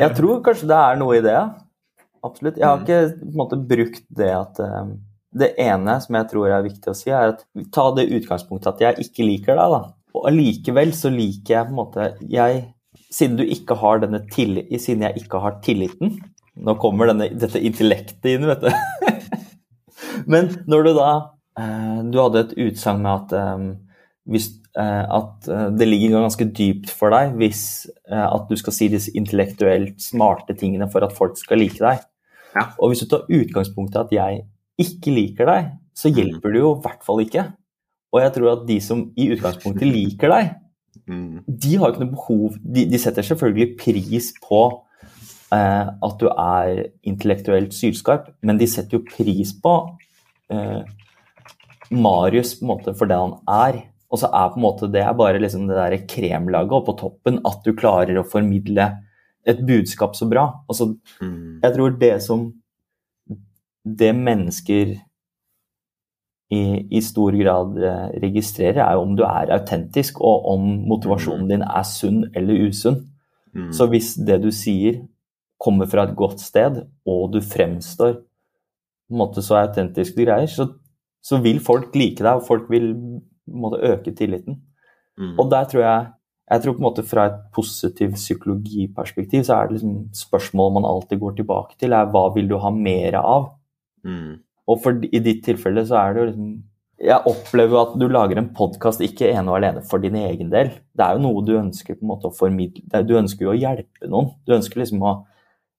Jeg 0.00 0.10
tror 0.16 0.40
kanskje 0.44 0.70
det 0.70 0.80
er 0.80 1.00
noe 1.00 1.18
i 1.18 1.24
det, 1.24 1.36
ja. 1.36 1.46
Absolutt. 2.22 2.60
Jeg 2.60 2.68
har 2.68 2.78
mm. 2.78 2.84
ikke 2.86 3.00
på 3.18 3.32
en 3.32 3.40
måte 3.40 3.58
brukt 3.72 4.04
det 4.14 4.28
at 4.30 4.60
um, 4.62 4.92
Det 5.34 5.48
ene 5.58 5.96
som 6.04 6.14
jeg 6.14 6.28
tror 6.30 6.52
er 6.54 6.62
viktig 6.62 6.92
å 6.92 6.94
si, 6.94 7.10
er 7.10 7.32
at 7.32 7.42
ta 7.74 7.88
det 7.96 8.10
utgangspunktet 8.14 8.70
at 8.76 8.84
jeg 8.84 9.08
ikke 9.08 9.26
liker 9.26 9.58
deg, 9.58 9.74
da 9.74 9.82
og 10.12 10.28
allikevel 10.28 10.92
så 10.96 11.10
liker 11.12 11.56
jeg 11.56 11.68
på 11.68 11.72
en 11.72 11.78
måte 11.78 12.08
jeg, 12.30 12.62
Siden 13.12 13.36
du 13.38 13.44
ikke 13.44 13.76
har 13.80 14.00
denne 14.02 14.22
tillit, 14.32 14.72
siden 14.80 15.04
jeg 15.06 15.24
ikke 15.24 15.42
har 15.42 15.60
tilliten 15.64 16.16
Nå 16.52 16.74
kommer 16.80 17.08
denne, 17.08 17.30
dette 17.32 17.60
intellektet 17.64 18.26
inn, 18.34 18.44
vet 18.44 18.60
du. 18.60 18.68
Men 20.32 20.50
når 20.68 20.84
du 20.84 20.90
da 20.98 21.12
eh, 21.58 22.02
Du 22.12 22.18
hadde 22.20 22.42
et 22.42 22.52
utsagn 22.66 23.00
med 23.04 23.12
at, 23.14 23.32
eh, 23.38 24.02
hvis, 24.32 24.50
eh, 24.76 25.04
at 25.16 25.48
det 25.78 25.88
ligger 25.88 26.18
ganske 26.18 26.48
dypt 26.52 26.92
for 26.92 27.14
deg 27.14 27.36
hvis 27.40 27.64
at 28.12 28.48
du 28.50 28.56
skal 28.60 28.76
si 28.76 28.90
disse 28.92 29.12
intellektuelt 29.16 29.96
smarte 30.02 30.54
tingene 30.58 30.88
for 30.92 31.04
at 31.06 31.14
folk 31.16 31.38
skal 31.40 31.60
like 31.62 31.80
deg. 31.80 32.04
Ja. 32.52 32.68
Og 32.78 32.92
hvis 32.92 33.02
du 33.02 33.08
tar 33.08 33.24
utgangspunktet 33.32 34.04
at 34.04 34.12
jeg 34.14 34.44
ikke 34.80 35.14
liker 35.14 35.48
deg, 35.48 35.72
så 35.96 36.10
mm. 36.10 36.16
hjelper 36.18 36.54
det 36.54 36.62
jo 36.62 36.74
i 36.76 36.82
hvert 36.84 37.04
fall 37.06 37.22
ikke. 37.24 37.46
Og 38.12 38.20
jeg 38.20 38.34
tror 38.36 38.50
at 38.52 38.66
de 38.68 38.76
som 38.84 39.06
i 39.16 39.28
utgangspunktet 39.32 39.88
liker 39.88 40.32
deg, 40.32 40.52
mm. 41.08 41.44
de 41.46 41.76
har 41.80 41.92
ikke 41.92 42.04
noe 42.04 42.14
behov 42.14 42.56
De, 42.62 42.86
de 42.90 43.00
setter 43.00 43.26
selvfølgelig 43.26 43.76
pris 43.80 44.32
på 44.42 44.62
eh, 45.54 45.86
at 45.92 46.18
du 46.20 46.26
er 46.30 46.82
intellektuelt 47.08 47.74
sylskarp, 47.76 48.30
men 48.42 48.60
de 48.60 48.68
setter 48.70 48.98
jo 48.98 49.06
pris 49.06 49.54
på 49.62 49.76
eh, 50.52 50.82
Marius 51.92 52.56
på 52.58 52.66
en 52.66 52.72
måte 52.72 52.94
for 52.98 53.10
det 53.10 53.18
han 53.20 53.36
er. 53.50 53.82
Og 54.12 54.20
så 54.20 54.28
er 54.28 54.50
på 54.52 54.60
en 54.60 54.66
måte 54.66 54.90
det 54.92 55.04
er 55.04 55.14
bare 55.16 55.40
liksom 55.40 55.68
det 55.68 55.78
der 55.78 56.04
kremlaget 56.08 56.76
oppå 56.76 56.96
toppen, 57.00 57.40
at 57.48 57.62
du 57.64 57.72
klarer 57.76 58.20
å 58.20 58.28
formidle 58.28 58.90
et 59.48 59.62
budskap 59.66 60.14
så 60.14 60.28
bra. 60.30 60.46
Altså, 60.70 60.92
mm. 61.20 61.62
Jeg 61.64 61.76
tror 61.76 61.96
det 62.00 62.16
som 62.24 62.50
Det 63.82 64.12
mennesker 64.14 64.92
i, 66.52 66.62
i, 66.90 67.00
stor 67.00 67.32
grad 67.38 67.78
eh, 67.80 68.08
registrerer, 68.22 68.82
er 68.84 68.98
jo 68.98 69.06
om 69.06 69.14
du 69.16 69.24
er 69.24 69.52
autentisk, 69.56 70.20
og 70.20 70.48
om 70.52 70.66
motivasjonen 70.90 71.48
din 71.48 71.64
er 71.64 71.86
sunn 71.88 72.26
eller 72.36 72.68
usunn. 72.68 72.98
Mm. 73.56 73.70
Så 73.72 73.88
hvis 73.92 74.14
det 74.26 74.42
du 74.42 74.50
sier, 74.54 75.00
kommer 75.62 75.86
fra 75.86 76.04
et 76.08 76.16
godt 76.18 76.42
sted, 76.42 76.82
og 77.06 77.32
du 77.32 77.40
fremstår 77.44 78.16
på 78.18 79.14
en 79.14 79.20
måte 79.20 79.44
så 79.44 79.60
autentisk 79.60 80.16
du 80.16 80.24
greier, 80.24 80.50
så, 80.50 80.66
så, 81.22 81.38
vil 81.44 81.60
folk 81.62 81.94
like 81.96 82.20
deg, 82.20 82.32
og 82.34 82.46
folk 82.48 82.68
vil 82.72 82.92
måte, 83.46 83.80
øke 83.92 84.14
tilliten. 84.16 84.60
Mm. 85.18 85.36
Og 85.38 85.50
der 85.52 85.70
tror 85.70 85.86
jeg 85.86 86.10
jeg 86.52 86.62
tror 86.62 86.74
på 86.74 86.82
en 86.82 86.84
måte 86.84 87.02
Fra 87.06 87.26
et 87.30 87.36
positivt 87.54 88.18
psykologiperspektiv 88.18 89.44
så 89.46 89.54
er 89.54 89.68
det 89.68 89.78
liksom 89.78 89.92
spørsmålet 90.16 90.74
man 90.74 90.88
alltid 90.88 91.20
går 91.20 91.36
tilbake 91.38 91.78
til, 91.80 91.92
er 91.92 92.10
hva 92.12 92.26
vil 92.34 92.48
du 92.50 92.58
ha 92.60 92.70
mer 92.74 93.16
av? 93.20 93.46
Mm. 94.04 94.42
Og 94.70 94.82
for, 94.82 95.00
i 95.02 95.22
ditt 95.22 95.42
tilfelle 95.46 95.84
så 95.88 95.98
er 96.00 96.12
det 96.12 96.22
jo 96.22 96.28
liksom 96.30 96.52
Jeg 97.02 97.26
opplever 97.26 97.80
at 97.80 97.94
du 97.98 98.04
lager 98.06 98.38
en 98.38 98.52
podkast 98.54 99.02
ikke 99.02 99.32
ene 99.32 99.50
og 99.50 99.56
alene 99.58 99.80
for 99.82 99.98
din 99.98 100.14
egen 100.20 100.52
del. 100.52 100.70
Det 100.94 101.02
er 101.02 101.16
jo 101.16 101.24
noe 101.24 101.42
du 101.42 101.56
ønsker 101.58 101.96
på 101.96 102.04
en 102.04 102.12
måte 102.12 102.30
å 102.30 102.36
formidle 102.36 103.02
Du 103.08 103.16
ønsker 103.18 103.48
jo 103.48 103.54
å 103.54 103.58
hjelpe 103.58 104.10
noen. 104.10 104.30
Du 104.46 104.54
ønsker 104.54 104.84
liksom 104.84 105.02
å 105.02 105.16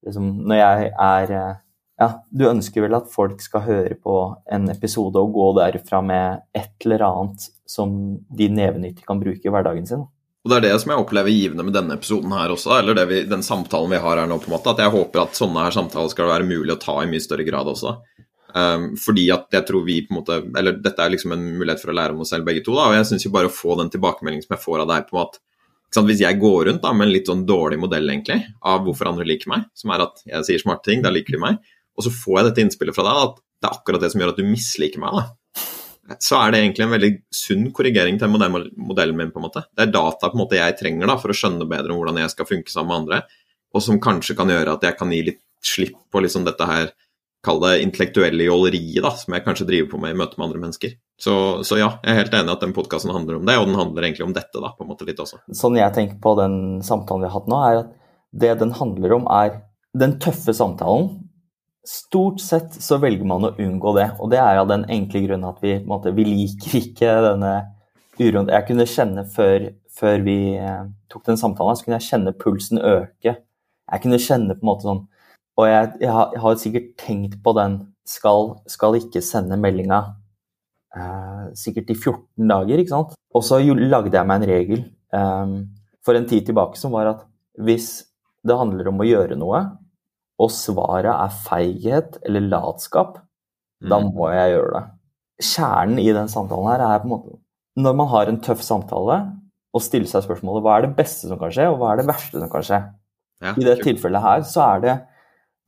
liksom, 0.06 0.32
Når 0.50 0.60
jeg 0.60 0.90
er 0.92 1.36
ja, 2.02 2.10
Du 2.30 2.48
ønsker 2.50 2.84
vel 2.86 2.98
at 2.98 3.12
folk 3.14 3.42
skal 3.44 3.64
høre 3.68 3.96
på 3.96 4.18
en 4.52 4.68
episode 4.74 5.22
og 5.22 5.36
gå 5.36 5.52
derfra 5.62 6.02
med 6.04 6.44
et 6.58 6.88
eller 6.88 7.06
annet 7.08 7.48
som 7.70 7.94
de 8.34 8.50
nevenyttig 8.50 9.06
kan 9.08 9.22
bruke 9.22 9.48
i 9.48 9.54
hverdagen 9.54 9.88
sin. 9.88 10.04
Og 10.44 10.52
Det 10.52 10.58
er 10.58 10.66
det 10.66 10.80
som 10.82 10.92
jeg 10.92 11.00
opplever 11.00 11.32
givende 11.32 11.64
med 11.64 11.76
denne 11.78 11.96
episoden 11.96 12.34
her 12.36 12.52
også, 12.52 12.74
eller 12.82 13.06
vi, 13.08 13.22
den 13.30 13.46
samtalen 13.46 13.94
vi 13.94 14.02
har 14.04 14.20
her 14.20 14.28
nå. 14.28 14.42
på 14.44 14.50
en 14.50 14.58
måte, 14.58 14.74
At 14.74 14.82
jeg 14.84 14.92
håper 14.92 15.22
at 15.24 15.40
sånne 15.40 15.64
her 15.64 15.72
samtaler 15.72 16.12
skal 16.12 16.28
være 16.28 16.50
mulig 16.50 16.76
å 16.76 16.82
ta 16.82 16.98
i 17.00 17.08
mye 17.08 17.24
større 17.24 17.46
grad 17.48 17.70
også. 17.72 17.96
Um, 18.54 18.92
fordi 19.02 19.24
at 19.34 19.48
jeg 19.56 19.66
tror 19.66 19.82
vi 19.82 19.96
på 20.06 20.14
en 20.14 20.20
måte 20.20 20.36
Eller 20.60 20.76
dette 20.78 21.02
er 21.02 21.10
liksom 21.10 21.32
en 21.34 21.46
mulighet 21.58 21.80
for 21.82 21.90
å 21.90 21.96
lære 21.98 22.14
om 22.14 22.20
oss 22.22 22.30
selv 22.36 22.46
begge 22.46 22.62
to. 22.62 22.76
da, 22.78 22.84
og 22.86 22.94
Jeg 22.94 23.08
syns 23.10 23.26
bare 23.34 23.50
å 23.50 23.54
få 23.54 23.74
den 23.80 23.90
tilbakemeldingen 23.90 24.46
som 24.46 24.54
jeg 24.54 24.62
får 24.62 24.84
av 24.84 24.92
deg 24.92 25.08
på 25.10 25.18
at 25.24 25.40
sant, 25.90 26.06
Hvis 26.06 26.22
jeg 26.22 26.38
går 26.42 26.68
rundt 26.70 26.84
da 26.84 26.92
med 26.94 27.08
en 27.08 27.14
litt 27.16 27.32
sånn 27.32 27.48
dårlig 27.50 27.80
modell 27.82 28.06
egentlig 28.10 28.44
av 28.62 28.86
hvorfor 28.86 29.10
andre 29.10 29.26
liker 29.26 29.50
meg, 29.50 29.66
som 29.74 29.94
er 29.94 30.06
at 30.06 30.22
jeg 30.26 30.50
sier 30.50 30.62
smarte 30.62 30.92
ting, 30.92 31.02
da 31.02 31.10
liker 31.14 31.34
de 31.34 31.42
meg, 31.42 31.58
og 31.98 32.06
så 32.06 32.14
får 32.14 32.40
jeg 32.40 32.48
dette 32.50 32.64
innspillet 32.66 32.98
fra 32.98 33.06
deg 33.08 33.22
at 33.24 33.42
det 33.42 33.70
er 33.70 33.78
akkurat 33.78 34.04
det 34.04 34.12
som 34.14 34.22
gjør 34.22 34.34
at 34.34 34.42
du 34.42 34.48
misliker 34.48 35.02
meg, 35.02 35.18
da. 35.18 36.16
Så 36.20 36.36
er 36.36 36.52
det 36.52 36.60
egentlig 36.60 36.84
en 36.84 36.94
veldig 36.94 37.12
sunn 37.32 37.68
korrigering 37.76 38.18
til 38.20 38.32
modellen 38.34 39.16
min. 39.16 39.32
på 39.32 39.40
en 39.40 39.46
måte. 39.46 39.64
Det 39.72 39.86
er 39.86 39.94
data 39.94 40.28
på 40.28 40.36
en 40.36 40.42
måte 40.42 40.58
jeg 40.60 40.76
trenger 40.82 41.08
da, 41.08 41.16
for 41.22 41.32
å 41.32 41.38
skjønne 41.38 41.70
bedre 41.70 41.94
om 41.94 42.02
hvordan 42.02 42.20
jeg 42.20 42.34
skal 42.34 42.50
funke 42.50 42.74
sammen 42.74 42.92
med 42.92 43.02
andre, 43.02 43.22
og 43.74 43.86
som 43.86 44.02
kanskje 44.04 44.36
kan 44.38 44.52
gjøre 44.52 44.76
at 44.76 44.84
jeg 44.84 44.98
kan 45.00 45.14
gi 45.14 45.22
litt 45.30 45.42
slipp 45.64 45.96
på 46.12 46.22
liksom 46.26 46.44
dette 46.46 46.68
her 46.68 46.92
kall 47.44 47.60
det 47.64 47.74
intellektuelle 47.84 48.46
jåleriet, 48.48 49.08
som 49.20 49.36
jeg 49.36 49.44
kanskje 49.46 49.68
driver 49.68 49.90
på 49.92 50.00
med 50.04 50.14
i 50.14 50.20
møte 50.20 50.40
med 50.40 50.48
andre 50.48 50.62
mennesker. 50.62 50.96
Så, 51.20 51.36
så 51.68 51.80
ja, 51.80 51.90
jeg 52.04 52.14
er 52.14 52.22
helt 52.22 52.38
enig 52.38 52.52
i 52.52 52.56
at 52.56 52.64
den 52.64 52.76
podkasten 52.76 53.12
handler 53.14 53.40
om 53.40 53.50
det, 53.50 53.58
og 53.60 53.68
den 53.68 53.80
handler 53.80 54.08
egentlig 54.08 54.26
om 54.28 54.36
dette, 54.36 54.62
da, 54.64 54.72
på 54.78 54.86
en 54.86 54.92
måte 54.94 55.08
litt 55.08 55.20
også. 55.20 55.42
Sånn 55.56 55.80
jeg 55.80 55.96
tenker 55.96 56.22
på 56.24 56.34
den 56.40 56.56
samtalen 56.86 57.26
vi 57.26 57.30
har 57.30 57.36
hatt 57.36 57.52
nå, 57.52 57.60
er 57.68 57.82
at 57.84 57.92
det 58.44 58.56
den 58.64 58.74
handler 58.80 59.18
om, 59.20 59.28
er 59.30 59.60
den 60.00 60.18
tøffe 60.24 60.56
samtalen 60.58 61.12
Stort 61.84 62.40
sett 62.40 62.78
så 62.80 62.96
velger 63.04 63.28
man 63.28 63.44
å 63.44 63.50
unngå 63.60 63.92
det, 63.98 64.06
og 64.24 64.30
det 64.32 64.38
er 64.40 64.56
av 64.62 64.70
den 64.70 64.86
enkle 64.88 65.20
grunnen 65.26 65.50
at 65.50 65.58
vi, 65.60 65.74
måte, 65.84 66.14
vi 66.16 66.24
liker 66.24 66.78
ikke 66.80 67.16
denne 67.26 67.50
uroen. 68.22 68.48
Jeg 68.48 68.68
kunne 68.70 68.86
kjenne 68.88 69.26
før, 69.28 69.66
før 69.92 70.24
vi 70.24 70.38
eh, 70.56 70.86
tok 71.12 71.26
den 71.28 71.42
samtalen, 71.42 71.76
så 71.76 71.84
kunne 71.84 72.00
jeg 72.00 72.08
kjenne 72.08 72.34
pulsen 72.40 72.80
øke. 72.80 73.34
Jeg 73.36 74.04
kunne 74.06 74.22
kjenne 74.22 74.56
på 74.56 74.64
en 74.64 74.70
måte 74.70 74.88
sånn 74.88 75.04
Og 75.60 75.70
jeg, 75.70 75.92
jeg, 76.02 76.10
har, 76.10 76.32
jeg 76.34 76.42
har, 76.42 76.56
sikkert 76.62 76.90
tenkt 76.98 77.38
på 77.46 77.54
den 77.58 77.78
skal, 78.10 78.56
skal 78.70 78.98
ikke 78.98 79.22
sende 79.24 79.58
meldinga 79.62 80.00
eh, 80.98 81.52
sikkert 81.58 81.92
i 81.94 81.98
14 81.98 82.50
dager, 82.50 82.82
ikke 82.82 82.94
sant. 82.96 83.14
Og 83.34 83.46
så 83.46 83.60
lagde 83.62 84.16
jeg 84.16 84.30
meg 84.30 84.42
en 84.42 84.50
regel 84.50 84.82
eh, 85.14 85.54
for 86.04 86.18
en 86.18 86.28
tid 86.30 86.50
tilbake 86.50 86.80
som 86.80 86.96
var 86.96 87.12
at 87.12 87.24
hvis 87.62 87.92
det 88.44 88.58
handler 88.60 88.90
om 88.90 89.00
å 89.00 89.08
gjøre 89.08 89.38
noe, 89.40 89.62
og 90.42 90.50
svaret 90.52 91.12
er 91.14 91.38
feighet 91.46 92.18
eller 92.26 92.50
latskap, 92.50 93.22
mm. 93.84 93.92
da 93.94 94.02
må 94.04 94.32
jeg 94.34 94.56
gjøre 94.56 94.74
det. 94.74 94.84
Kjernen 95.44 96.02
i 96.02 96.10
den 96.16 96.30
samtalen 96.32 96.72
her 96.72 96.84
er 96.86 97.00
på 97.02 97.08
en 97.08 97.12
måte 97.12 97.32
Når 97.82 97.96
man 97.98 98.10
har 98.12 98.30
en 98.30 98.38
tøff 98.44 98.62
samtale, 98.62 99.16
og 99.74 99.82
stiller 99.82 100.10
seg 100.10 100.26
spørsmålet 100.28 100.62
hva 100.66 100.76
er 100.76 100.86
det 100.86 100.96
beste 100.98 101.30
som 101.30 101.40
kan 101.42 101.54
skje, 101.54 101.66
og 101.72 101.80
hva 101.82 101.94
er 101.94 102.02
det 102.02 102.10
verste 102.10 102.38
som 102.38 102.52
kan 102.52 102.66
skje. 102.66 102.80
Ja, 103.44 103.54
I 103.58 103.66
det 103.66 103.80
tilfellet 103.82 104.24
her 104.24 104.44
så 104.46 104.62
er 104.68 104.84
det 104.84 104.94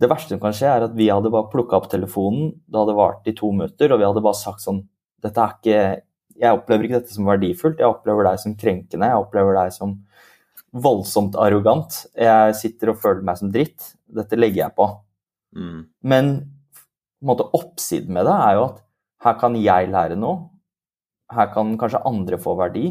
Det 0.02 0.10
verste 0.12 0.36
som 0.36 0.42
kan 0.42 0.56
skje, 0.56 0.68
er 0.68 0.86
at 0.90 0.96
vi 0.98 1.08
hadde 1.08 1.32
bare 1.32 1.50
plukka 1.52 1.78
opp 1.78 1.88
telefonen, 1.92 2.52
det 2.68 2.82
hadde 2.82 2.98
vart 2.98 3.28
i 3.32 3.36
to 3.38 3.52
minutter, 3.56 3.94
og 3.94 4.02
vi 4.02 4.08
hadde 4.08 4.24
bare 4.26 4.40
sagt 4.40 4.66
sånn 4.66 4.84
Dette 5.24 5.42
er 5.42 5.54
ikke 5.56 5.78
Jeg 6.44 6.58
opplever 6.58 6.86
ikke 6.86 7.00
dette 7.00 7.16
som 7.16 7.30
verdifullt, 7.30 7.80
jeg 7.80 7.88
opplever 7.88 8.28
deg 8.28 8.42
som 8.42 8.58
krenkende, 8.60 9.08
jeg 9.08 9.24
opplever 9.24 9.56
deg 9.56 9.72
som 9.74 9.96
voldsomt 10.76 11.38
arrogant. 11.40 12.02
Jeg 12.20 12.56
sitter 12.60 12.92
og 12.92 13.00
føler 13.00 13.24
meg 13.24 13.40
som 13.40 13.52
dritt. 13.54 13.94
Dette 14.12 14.36
legger 14.36 14.66
jeg 14.66 14.76
på. 14.76 14.90
Mm. 15.56 15.86
Men 16.04 16.34
på 17.22 17.30
måte, 17.30 17.48
oppsiden 17.56 18.12
med 18.16 18.28
det 18.28 18.36
er 18.36 18.58
jo 18.58 18.66
at 18.66 18.82
her 19.26 19.38
kan 19.40 19.56
jeg 19.58 19.90
lære 19.94 20.18
noe. 20.20 20.50
Her 21.34 21.48
kan 21.54 21.74
kanskje 21.80 22.04
andre 22.06 22.40
få 22.42 22.58
verdi. 22.60 22.90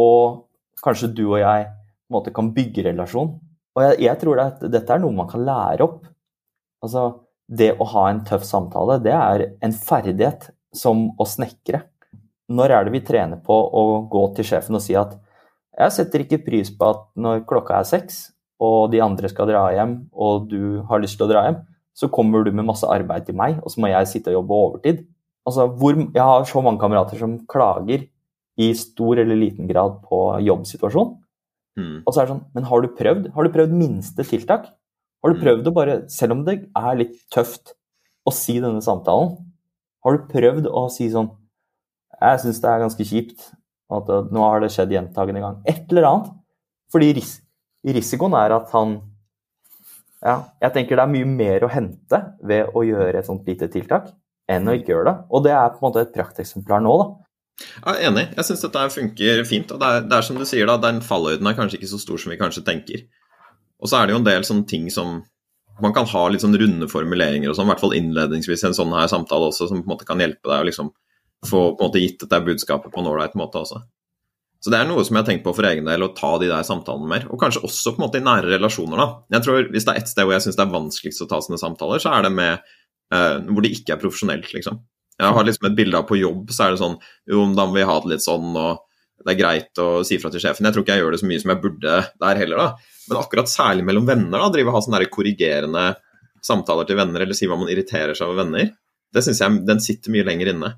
Og 0.00 0.48
kanskje 0.84 1.12
du 1.14 1.24
og 1.28 1.38
jeg 1.40 1.68
måte, 2.12 2.34
kan 2.34 2.50
bygge 2.56 2.88
relasjon. 2.90 3.36
Og 3.74 3.86
jeg, 3.86 4.02
jeg 4.04 4.20
tror 4.20 4.42
at 4.42 4.66
dette 4.70 4.94
er 4.94 5.00
noe 5.02 5.14
man 5.14 5.30
kan 5.30 5.46
lære 5.46 5.86
opp. 5.86 6.02
Altså, 6.84 7.08
det 7.48 7.74
å 7.80 7.86
ha 7.92 8.06
en 8.10 8.22
tøff 8.28 8.44
samtale, 8.46 8.98
det 9.04 9.14
er 9.16 9.46
en 9.64 9.74
ferdighet 9.76 10.50
som 10.74 11.10
å 11.20 11.26
snekre. 11.28 11.84
Når 12.52 12.72
er 12.76 12.86
det 12.86 12.94
vi 12.94 13.04
trener 13.04 13.40
på 13.40 13.54
å 13.54 13.84
gå 14.12 14.24
til 14.36 14.48
sjefen 14.48 14.76
og 14.76 14.84
si 14.84 14.96
at 14.98 15.14
jeg 15.74 15.94
setter 15.96 16.22
ikke 16.22 16.42
pris 16.44 16.70
på 16.70 16.90
at 16.92 17.06
når 17.18 17.44
klokka 17.48 17.80
er 17.80 17.88
seks, 17.88 18.20
og 18.62 18.92
de 18.92 19.00
andre 19.02 19.28
skal 19.30 19.48
dra 19.50 19.64
hjem, 19.74 19.96
og 20.12 20.46
du 20.50 20.84
har 20.88 21.02
lyst 21.02 21.18
til 21.18 21.26
å 21.26 21.32
dra 21.32 21.42
hjem, 21.48 21.58
så 21.94 22.10
kommer 22.10 22.44
du 22.44 22.52
med 22.54 22.66
masse 22.66 22.86
arbeid 22.90 23.26
til 23.26 23.36
meg, 23.38 23.58
og 23.62 23.72
så 23.72 23.82
må 23.82 23.90
jeg 23.90 24.10
sitte 24.10 24.32
og 24.32 24.40
jobbe 24.40 24.60
overtid. 24.66 25.02
Altså, 25.44 25.66
hvor, 25.78 25.98
jeg 25.98 26.22
har 26.22 26.46
så 26.48 26.62
mange 26.64 26.80
kamerater 26.82 27.20
som 27.20 27.36
klager 27.50 28.06
i 28.54 28.70
stor 28.78 29.20
eller 29.20 29.38
liten 29.38 29.68
grad 29.70 30.00
på 30.06 30.20
jobbsituasjonen. 30.46 31.18
Mm. 31.74 31.94
Og 32.06 32.14
så 32.14 32.20
er 32.20 32.28
det 32.28 32.30
sånn 32.30 32.44
Men 32.54 32.66
har 32.70 32.82
du 32.84 32.92
prøvd? 32.94 33.24
Har 33.34 33.46
du 33.46 33.54
prøvd 33.54 33.72
minste 33.74 34.22
tiltak? 34.28 34.68
Har 35.24 35.32
du 35.32 35.38
mm. 35.38 35.44
prøvd 35.46 35.68
å 35.70 35.72
bare, 35.72 35.96
selv 36.12 36.36
om 36.36 36.44
det 36.44 36.58
er 36.76 36.98
litt 37.00 37.16
tøft 37.32 37.72
å 38.28 38.32
si 38.34 38.58
denne 38.60 38.84
samtalen, 38.84 39.38
har 40.04 40.18
du 40.18 40.26
prøvd 40.28 40.68
å 40.68 40.84
si 40.92 41.08
sånn 41.12 41.30
Jeg 42.20 42.40
syns 42.42 42.60
det 42.60 42.68
er 42.68 42.82
ganske 42.82 43.06
kjipt 43.08 43.46
at 43.94 44.10
nå 44.32 44.42
har 44.44 44.60
det 44.60 44.70
skjedd 44.74 44.92
gjentagende 44.92 45.40
gang. 45.40 45.56
Et 45.68 45.88
eller 45.92 46.08
annet. 46.08 46.28
Fordi 46.92 47.08
ris 47.16 47.38
risikoen 47.84 48.36
er 48.36 48.54
at 48.56 48.70
han 48.76 48.98
Ja, 50.24 50.38
jeg 50.62 50.72
tenker 50.76 50.96
det 50.96 51.04
er 51.04 51.12
mye 51.12 51.28
mer 51.28 51.66
å 51.66 51.72
hente 51.72 52.20
ved 52.48 52.70
å 52.72 52.84
gjøre 52.84 53.20
et 53.20 53.26
sånt 53.28 53.48
lite 53.48 53.68
tiltak 53.72 54.12
enn 54.48 54.68
å 54.68 54.76
ikke 54.76 54.92
gjøre 54.92 55.08
det. 55.08 55.16
Og 55.32 55.44
det 55.44 55.52
er 55.56 55.72
på 55.72 55.80
en 55.80 55.88
måte 55.88 56.04
et 56.04 56.14
prakteksemplar 56.14 56.80
nå, 56.84 56.94
da. 57.00 57.08
Jeg 57.64 57.92
er 57.92 58.06
enig. 58.08 58.24
Jeg 58.36 58.48
syns 58.48 58.64
dette 58.64 58.86
funker 58.92 59.44
fint. 59.48 59.72
og 59.72 59.80
det 59.80 59.90
er, 59.90 60.06
det 60.08 60.16
er, 60.16 60.26
som 60.26 60.40
du 60.40 60.46
sier, 60.48 60.68
da, 60.68 60.78
den 60.80 61.02
fallhøyden 61.04 61.48
er 61.48 61.56
kanskje 61.58 61.80
ikke 61.80 61.92
så 61.92 62.00
stor 62.02 62.20
som 62.20 62.32
vi 62.32 62.40
kanskje 62.40 62.64
tenker. 62.66 63.04
Og 63.84 63.90
så 63.90 64.00
er 64.00 64.08
det 64.08 64.14
jo 64.14 64.20
en 64.22 64.26
del 64.26 64.46
sånne 64.48 64.68
ting 64.68 64.88
som 64.92 65.18
man 65.82 65.94
kan 65.94 66.06
ha 66.08 66.22
litt 66.30 66.42
sånn 66.44 66.56
runde 66.56 66.86
formuleringer 66.88 67.50
og 67.50 67.56
sånn, 67.58 67.66
i 67.68 67.72
hvert 67.74 67.82
fall 67.82 67.96
innledningsvis 67.98 68.62
i 68.62 68.68
en 68.70 68.76
sånn 68.76 68.94
her 68.94 69.10
samtale 69.10 69.50
også, 69.50 69.68
som 69.68 69.82
på 69.82 69.88
en 69.88 69.92
måte 69.92 70.06
kan 70.08 70.22
hjelpe 70.22 70.46
deg 70.46 70.62
å 70.62 70.68
liksom 70.68 70.92
få 71.44 71.64
på 71.74 71.82
en 71.82 71.90
måte 71.90 72.00
gitt 72.00 72.22
dette 72.22 72.40
budskapet 72.46 72.94
på 72.94 73.02
en 73.02 73.10
ålreit 73.10 73.34
måte 73.36 73.60
også. 73.60 73.82
Så 74.64 74.72
det 74.72 74.78
er 74.80 74.88
noe 74.88 75.02
som 75.04 75.18
jeg 75.18 75.26
har 75.26 75.28
tenkt 75.28 75.44
på 75.44 75.52
for 75.52 75.66
egen 75.68 75.84
del, 75.90 76.06
å 76.06 76.14
ta 76.16 76.30
de 76.40 76.48
der 76.48 76.64
samtalene 76.64 77.10
mer. 77.10 77.26
Og 77.28 77.36
kanskje 77.42 77.60
også 77.66 77.92
på 77.92 78.00
en 78.00 78.06
måte 78.06 78.22
i 78.22 78.24
nære 78.24 78.48
relasjoner, 78.54 78.96
da. 78.96 79.08
Jeg 79.34 79.44
tror 79.44 79.68
Hvis 79.74 79.84
det 79.84 79.92
er 79.92 80.00
ett 80.00 80.08
sted 80.08 80.24
hvor 80.24 80.32
jeg 80.32 80.46
syns 80.46 80.56
det 80.56 80.64
er 80.64 80.72
vanskeligst 80.72 81.24
å 81.26 81.28
ta 81.28 81.40
sånne 81.44 81.60
samtaler, 81.60 82.00
så 82.00 82.14
er 82.16 82.24
det 82.24 82.30
med 82.32 82.62
uh, 83.12 83.42
hvor 83.50 83.60
det 83.66 83.74
ikke 83.76 83.92
er 83.92 84.00
profesjonelt, 84.00 84.48
liksom. 84.56 84.80
Jeg 85.20 85.36
har 85.36 85.46
liksom 85.46 85.68
et 85.68 85.76
bilde 85.76 86.00
av 86.00 86.08
på 86.08 86.16
jobb, 86.16 86.48
så 86.54 86.64
er 86.64 86.72
det 86.72 86.80
sånn 86.80 86.96
Jo, 87.28 87.44
da 87.54 87.68
må 87.68 87.76
vi 87.76 87.84
ha 87.90 87.98
det 88.02 88.14
litt 88.14 88.24
sånn, 88.24 88.56
og 88.56 88.80
det 89.24 89.32
er 89.32 89.40
greit 89.40 89.80
å 89.80 89.88
si 90.06 90.18
fra 90.20 90.30
til 90.32 90.42
sjefen. 90.42 90.66
Jeg 90.68 90.76
tror 90.76 90.84
ikke 90.84 90.96
jeg 90.96 91.04
gjør 91.04 91.14
det 91.14 91.20
så 91.22 91.28
mye 91.28 91.42
som 91.42 91.52
jeg 91.54 91.62
burde 91.62 91.98
der 92.20 92.40
heller, 92.42 92.60
da. 92.60 92.96
Men 93.08 93.20
akkurat 93.20 93.50
særlig 93.50 93.84
mellom 93.88 94.08
venner, 94.08 94.38
da, 94.38 94.48
drive 94.52 94.72
og 94.72 94.76
ha 94.76 94.82
sånne 94.84 95.04
korrigerende 95.12 95.84
samtaler 96.44 96.88
til 96.88 96.98
venner, 97.00 97.24
eller 97.24 97.36
si 97.36 97.48
hva 97.48 97.56
man 97.60 97.70
irriterer 97.72 98.16
seg 98.16 98.28
over 98.28 98.42
venner, 98.44 98.74
det 99.14 99.22
syns 99.24 99.40
jeg 99.40 99.62
den 99.68 99.80
sitter 99.80 100.12
mye 100.12 100.26
lenger 100.26 100.52
inne. 100.52 100.74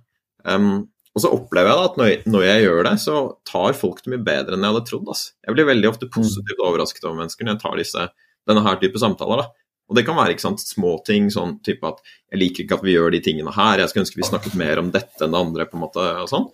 Um, 0.46 0.86
og 1.16 1.22
så 1.24 1.30
opplever 1.32 1.72
jeg 1.72 1.80
da 1.80 1.88
at 1.88 1.98
når 1.98 2.08
jeg, 2.10 2.18
når 2.28 2.42
jeg, 2.44 2.64
gjør 2.66 2.82
det, 2.86 2.94
så 3.02 3.20
tar 3.48 3.78
folk 3.78 4.02
det 4.04 4.12
mye 4.12 4.24
bedre 4.26 4.56
enn 4.56 4.66
jeg 4.66 4.74
hadde 4.74 4.88
trodd. 4.90 5.06
Altså. 5.10 5.30
Jeg 5.46 5.56
blir 5.56 5.68
veldig 5.70 5.88
ofte 5.88 6.08
positivt 6.12 6.60
overrasket 6.60 7.06
over 7.08 7.22
mennesker 7.22 7.46
når 7.46 7.56
jeg 7.56 7.62
tar 7.62 7.78
disse, 7.80 8.08
denne 8.46 8.64
her 8.66 8.82
type 8.82 9.00
samtaler. 9.00 9.42
da. 9.42 9.65
Og 9.86 9.98
det 9.98 10.02
kan 10.06 10.16
være 10.18 10.34
ikke 10.34 10.46
sant, 10.48 10.62
småting, 10.66 11.28
sånn 11.30 11.56
type 11.66 11.86
at 11.86 12.00
jeg 12.32 12.40
liker 12.40 12.64
ikke 12.64 12.78
at 12.80 12.84
vi 12.86 12.96
gjør 12.96 13.12
de 13.14 13.22
tingene 13.22 13.54
her, 13.54 13.78
jeg 13.78 13.92
skulle 13.92 14.06
ønske 14.06 14.18
vi 14.18 14.26
snakket 14.26 14.58
mer 14.58 14.82
om 14.82 14.90
dette 14.94 15.22
enn 15.22 15.34
det 15.34 15.42
andre, 15.46 15.66
på 15.70 15.78
en 15.78 15.84
måte, 15.84 16.06
og 16.24 16.30
sånn. 16.30 16.48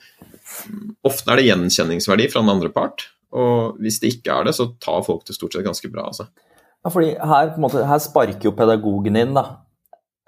Ofte 1.09 1.33
er 1.33 1.41
det 1.41 1.49
gjenkjenningsverdi 1.49 2.29
fra 2.33 2.45
den 2.45 2.53
andre 2.53 2.69
part, 2.75 3.07
og 3.33 3.81
hvis 3.81 4.03
det 4.03 4.13
ikke 4.19 4.37
er 4.37 4.49
det, 4.51 4.57
så 4.59 4.69
tar 4.85 5.05
folk 5.07 5.25
det 5.29 5.39
stort 5.39 5.57
sett 5.57 5.65
ganske 5.65 5.89
bra, 5.93 6.11
altså. 6.13 6.29
Ja, 6.83 6.91
fordi 6.91 7.13
her, 7.17 7.55
måte, 7.63 7.87
her 7.89 8.01
sparker 8.03 8.51
jo 8.51 8.57
pedagogen 8.59 9.17
inn, 9.17 9.33
da. 9.39 9.47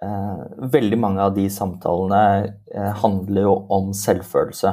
Eh, 0.04 0.40
veldig 0.72 0.98
mange 1.00 1.22
av 1.22 1.36
de 1.36 1.44
samtalene 1.52 2.22
eh, 2.72 2.92
handler 3.02 3.46
jo 3.46 3.54
om 3.74 3.92
selvfølelse. 3.96 4.72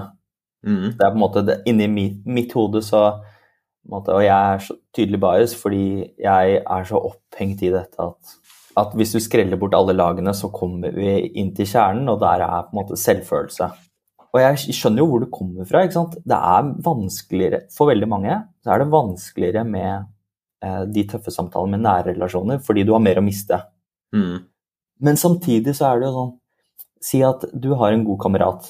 Mm. 0.68 0.88
Det 0.98 1.04
er 1.04 1.12
på 1.12 1.18
en 1.18 1.24
måte 1.24 1.44
det, 1.46 1.62
Inni 1.70 1.88
mitt, 1.90 2.20
mitt 2.30 2.54
hode 2.54 2.84
så 2.86 3.04
måte, 3.90 4.14
Og 4.14 4.22
jeg 4.24 4.54
er 4.54 4.60
så 4.62 4.76
tydelig 4.94 5.20
bias 5.24 5.56
fordi 5.58 5.86
jeg 6.22 6.60
er 6.62 6.84
så 6.86 7.00
opphengt 7.02 7.64
i 7.66 7.72
dette 7.74 8.04
at, 8.04 8.36
at 8.78 8.94
hvis 8.96 9.16
du 9.16 9.20
skreller 9.20 9.58
bort 9.58 9.74
alle 9.74 9.96
lagene, 9.98 10.34
så 10.38 10.52
kommer 10.54 10.94
vi 10.96 11.16
inn 11.42 11.50
til 11.56 11.66
kjernen, 11.68 12.10
og 12.10 12.22
der 12.22 12.46
er 12.46 12.68
på 12.68 12.76
en 12.76 12.82
måte 12.84 13.00
selvfølelse. 13.00 13.72
Og 14.32 14.40
jeg 14.40 14.76
skjønner 14.78 15.04
jo 15.04 15.10
hvor 15.10 15.24
det 15.26 15.32
kommer 15.34 15.68
fra. 15.68 15.82
ikke 15.84 15.98
sant? 15.98 16.16
Det 16.24 16.38
er 16.38 16.70
vanskeligere 16.86 17.66
for 17.76 17.92
veldig 17.92 18.08
mange 18.08 18.38
så 18.62 18.74
er 18.74 18.82
det 18.82 18.92
vanskeligere 18.94 19.64
med 19.68 20.06
eh, 20.64 20.84
de 20.94 21.06
tøffe 21.10 21.34
samtalene 21.34 21.78
med 21.78 21.86
nære 21.88 22.14
relasjoner 22.14 22.62
fordi 22.64 22.86
du 22.86 22.94
har 22.96 23.04
mer 23.04 23.22
å 23.22 23.26
miste. 23.26 23.58
Mm. 24.16 24.44
Men 25.02 25.18
samtidig 25.18 25.74
så 25.78 25.90
er 25.90 26.02
det 26.02 26.10
jo 26.10 26.20
sånn 26.20 26.38
Si 27.02 27.18
at 27.26 27.48
du 27.58 27.72
har 27.80 27.96
en 27.96 28.04
god 28.06 28.20
kamerat, 28.22 28.68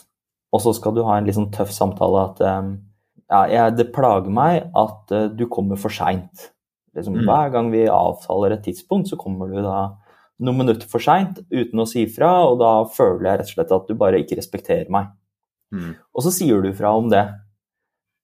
og 0.55 0.62
så 0.64 0.72
skal 0.72 0.93
du 0.95 1.01
ha 1.03 1.18
en 1.18 1.26
litt 1.28 1.36
sånn 1.36 1.49
tøff 1.51 1.74
samtale 1.76 2.22
at 2.30 2.38
um, 2.62 2.70
ja, 3.32 3.45
jeg, 3.47 3.75
det 3.79 3.91
plager 3.95 4.34
meg 4.34 4.65
at 4.77 5.13
uh, 5.15 5.29
du 5.32 5.45
kommer 5.51 5.79
for 5.79 5.93
seint. 5.93 6.49
Liksom, 6.97 7.15
mm. 7.21 7.27
Hver 7.29 7.51
gang 7.53 7.69
vi 7.71 7.86
avtaler 7.88 8.57
et 8.57 8.65
tidspunkt, 8.65 9.07
så 9.07 9.19
kommer 9.19 9.51
du 9.51 9.61
da 9.63 9.93
noen 10.41 10.63
minutter 10.63 10.89
for 10.89 11.03
seint 11.03 11.39
uten 11.53 11.79
å 11.79 11.88
si 11.88 12.03
fra, 12.11 12.32
og 12.49 12.57
da 12.59 12.71
føler 12.91 13.29
jeg 13.29 13.39
rett 13.39 13.51
og 13.51 13.55
slett 13.55 13.75
at 13.77 13.88
du 13.88 13.95
bare 13.99 14.19
ikke 14.23 14.39
respekterer 14.39 14.91
meg. 14.91 15.13
Mm. 15.71 15.93
Og 16.11 16.25
så 16.25 16.34
sier 16.36 16.63
du 16.65 16.73
fra 16.75 16.91
om 16.97 17.07
det. 17.11 17.23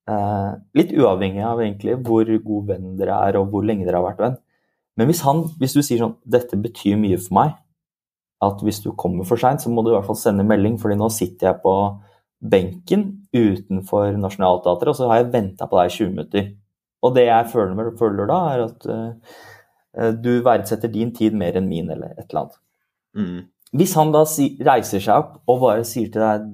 Uh, 0.08 0.60
litt 0.76 0.92
uavhengig 0.96 1.44
av 1.44 1.60
egentlig 1.60 1.98
hvor 2.08 2.28
god 2.28 2.68
venn 2.70 2.94
dere 3.00 3.16
er 3.28 3.40
og 3.40 3.50
hvor 3.52 3.66
lenge 3.68 3.88
dere 3.88 4.00
har 4.00 4.08
vært 4.08 4.22
venn. 4.24 4.38
Men 4.98 5.12
hvis, 5.12 5.22
han, 5.28 5.44
hvis 5.62 5.76
du 5.78 5.82
sier 5.84 6.00
sånn 6.02 6.16
'Dette 6.26 6.58
betyr 6.60 6.98
mye 7.00 7.20
for 7.22 7.38
meg', 7.38 7.58
at 8.44 8.62
hvis 8.66 8.80
du 8.84 8.92
kommer 8.98 9.28
for 9.28 9.40
seint, 9.42 9.62
så 9.62 9.70
må 9.70 9.84
du 9.84 9.92
i 9.92 9.96
hvert 9.96 10.08
fall 10.08 10.20
sende 10.20 10.46
melding, 10.46 10.78
fordi 10.82 10.98
nå 10.98 11.10
sitter 11.14 11.52
jeg 11.52 11.62
på 11.64 11.74
benken 12.38 13.04
utenfor 13.34 14.16
Nationaltheatret, 14.20 14.92
og 14.92 14.98
så 14.98 15.10
har 15.10 15.22
jeg 15.22 15.34
venta 15.34 15.68
på 15.70 15.80
deg 15.80 15.90
i 15.90 15.96
20 15.98 16.14
minutter. 16.14 16.50
Og 17.06 17.14
det 17.16 17.28
jeg 17.28 17.50
føler, 17.54 17.92
føler 17.98 18.30
da, 18.30 18.38
er 18.54 18.64
at 18.68 18.88
uh, 18.90 20.14
du 20.18 20.32
verdsetter 20.46 20.92
din 20.94 21.14
tid 21.16 21.38
mer 21.38 21.58
enn 21.58 21.70
min, 21.70 21.90
eller 21.94 22.14
et 22.14 22.28
eller 22.28 22.44
annet. 22.44 22.62
Mm. 23.18 23.40
Hvis 23.78 23.98
han 24.00 24.14
da 24.14 24.24
si, 24.30 24.52
reiser 24.64 25.04
seg 25.04 25.18
opp 25.18 25.50
og 25.50 25.62
bare 25.66 25.86
sier 25.88 26.12
til 26.14 26.24
deg 26.24 26.48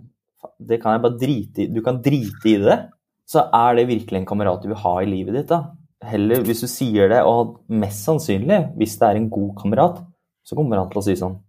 det 0.63 0.79
kan 0.81 0.95
jeg 0.95 1.03
bare 1.03 1.19
drite 1.19 1.63
i, 1.63 1.69
du 1.71 1.81
kan 1.83 1.99
drite 2.03 2.49
i 2.49 2.57
det, 2.61 2.77
så 3.29 3.45
er 3.55 3.77
det 3.77 3.87
virkelig 3.89 4.19
en 4.19 4.27
kamerat 4.27 4.63
du 4.63 4.69
vil 4.71 4.81
ha 4.83 4.93
i 5.01 5.09
livet 5.09 5.37
ditt. 5.37 5.49
da. 5.51 5.75
Heller 6.03 6.43
hvis 6.43 6.63
du 6.63 6.67
sier 6.67 7.09
det, 7.11 7.21
og 7.23 7.61
mest 7.71 8.03
sannsynlig, 8.03 8.59
hvis 8.79 8.97
det 8.99 9.07
er 9.07 9.19
en 9.19 9.29
god 9.31 9.53
kamerat, 9.61 10.01
så 10.43 10.57
kommer 10.59 10.81
han 10.81 10.91
til 10.91 10.99
å 10.99 11.05
si 11.05 11.17
sånn 11.19 11.39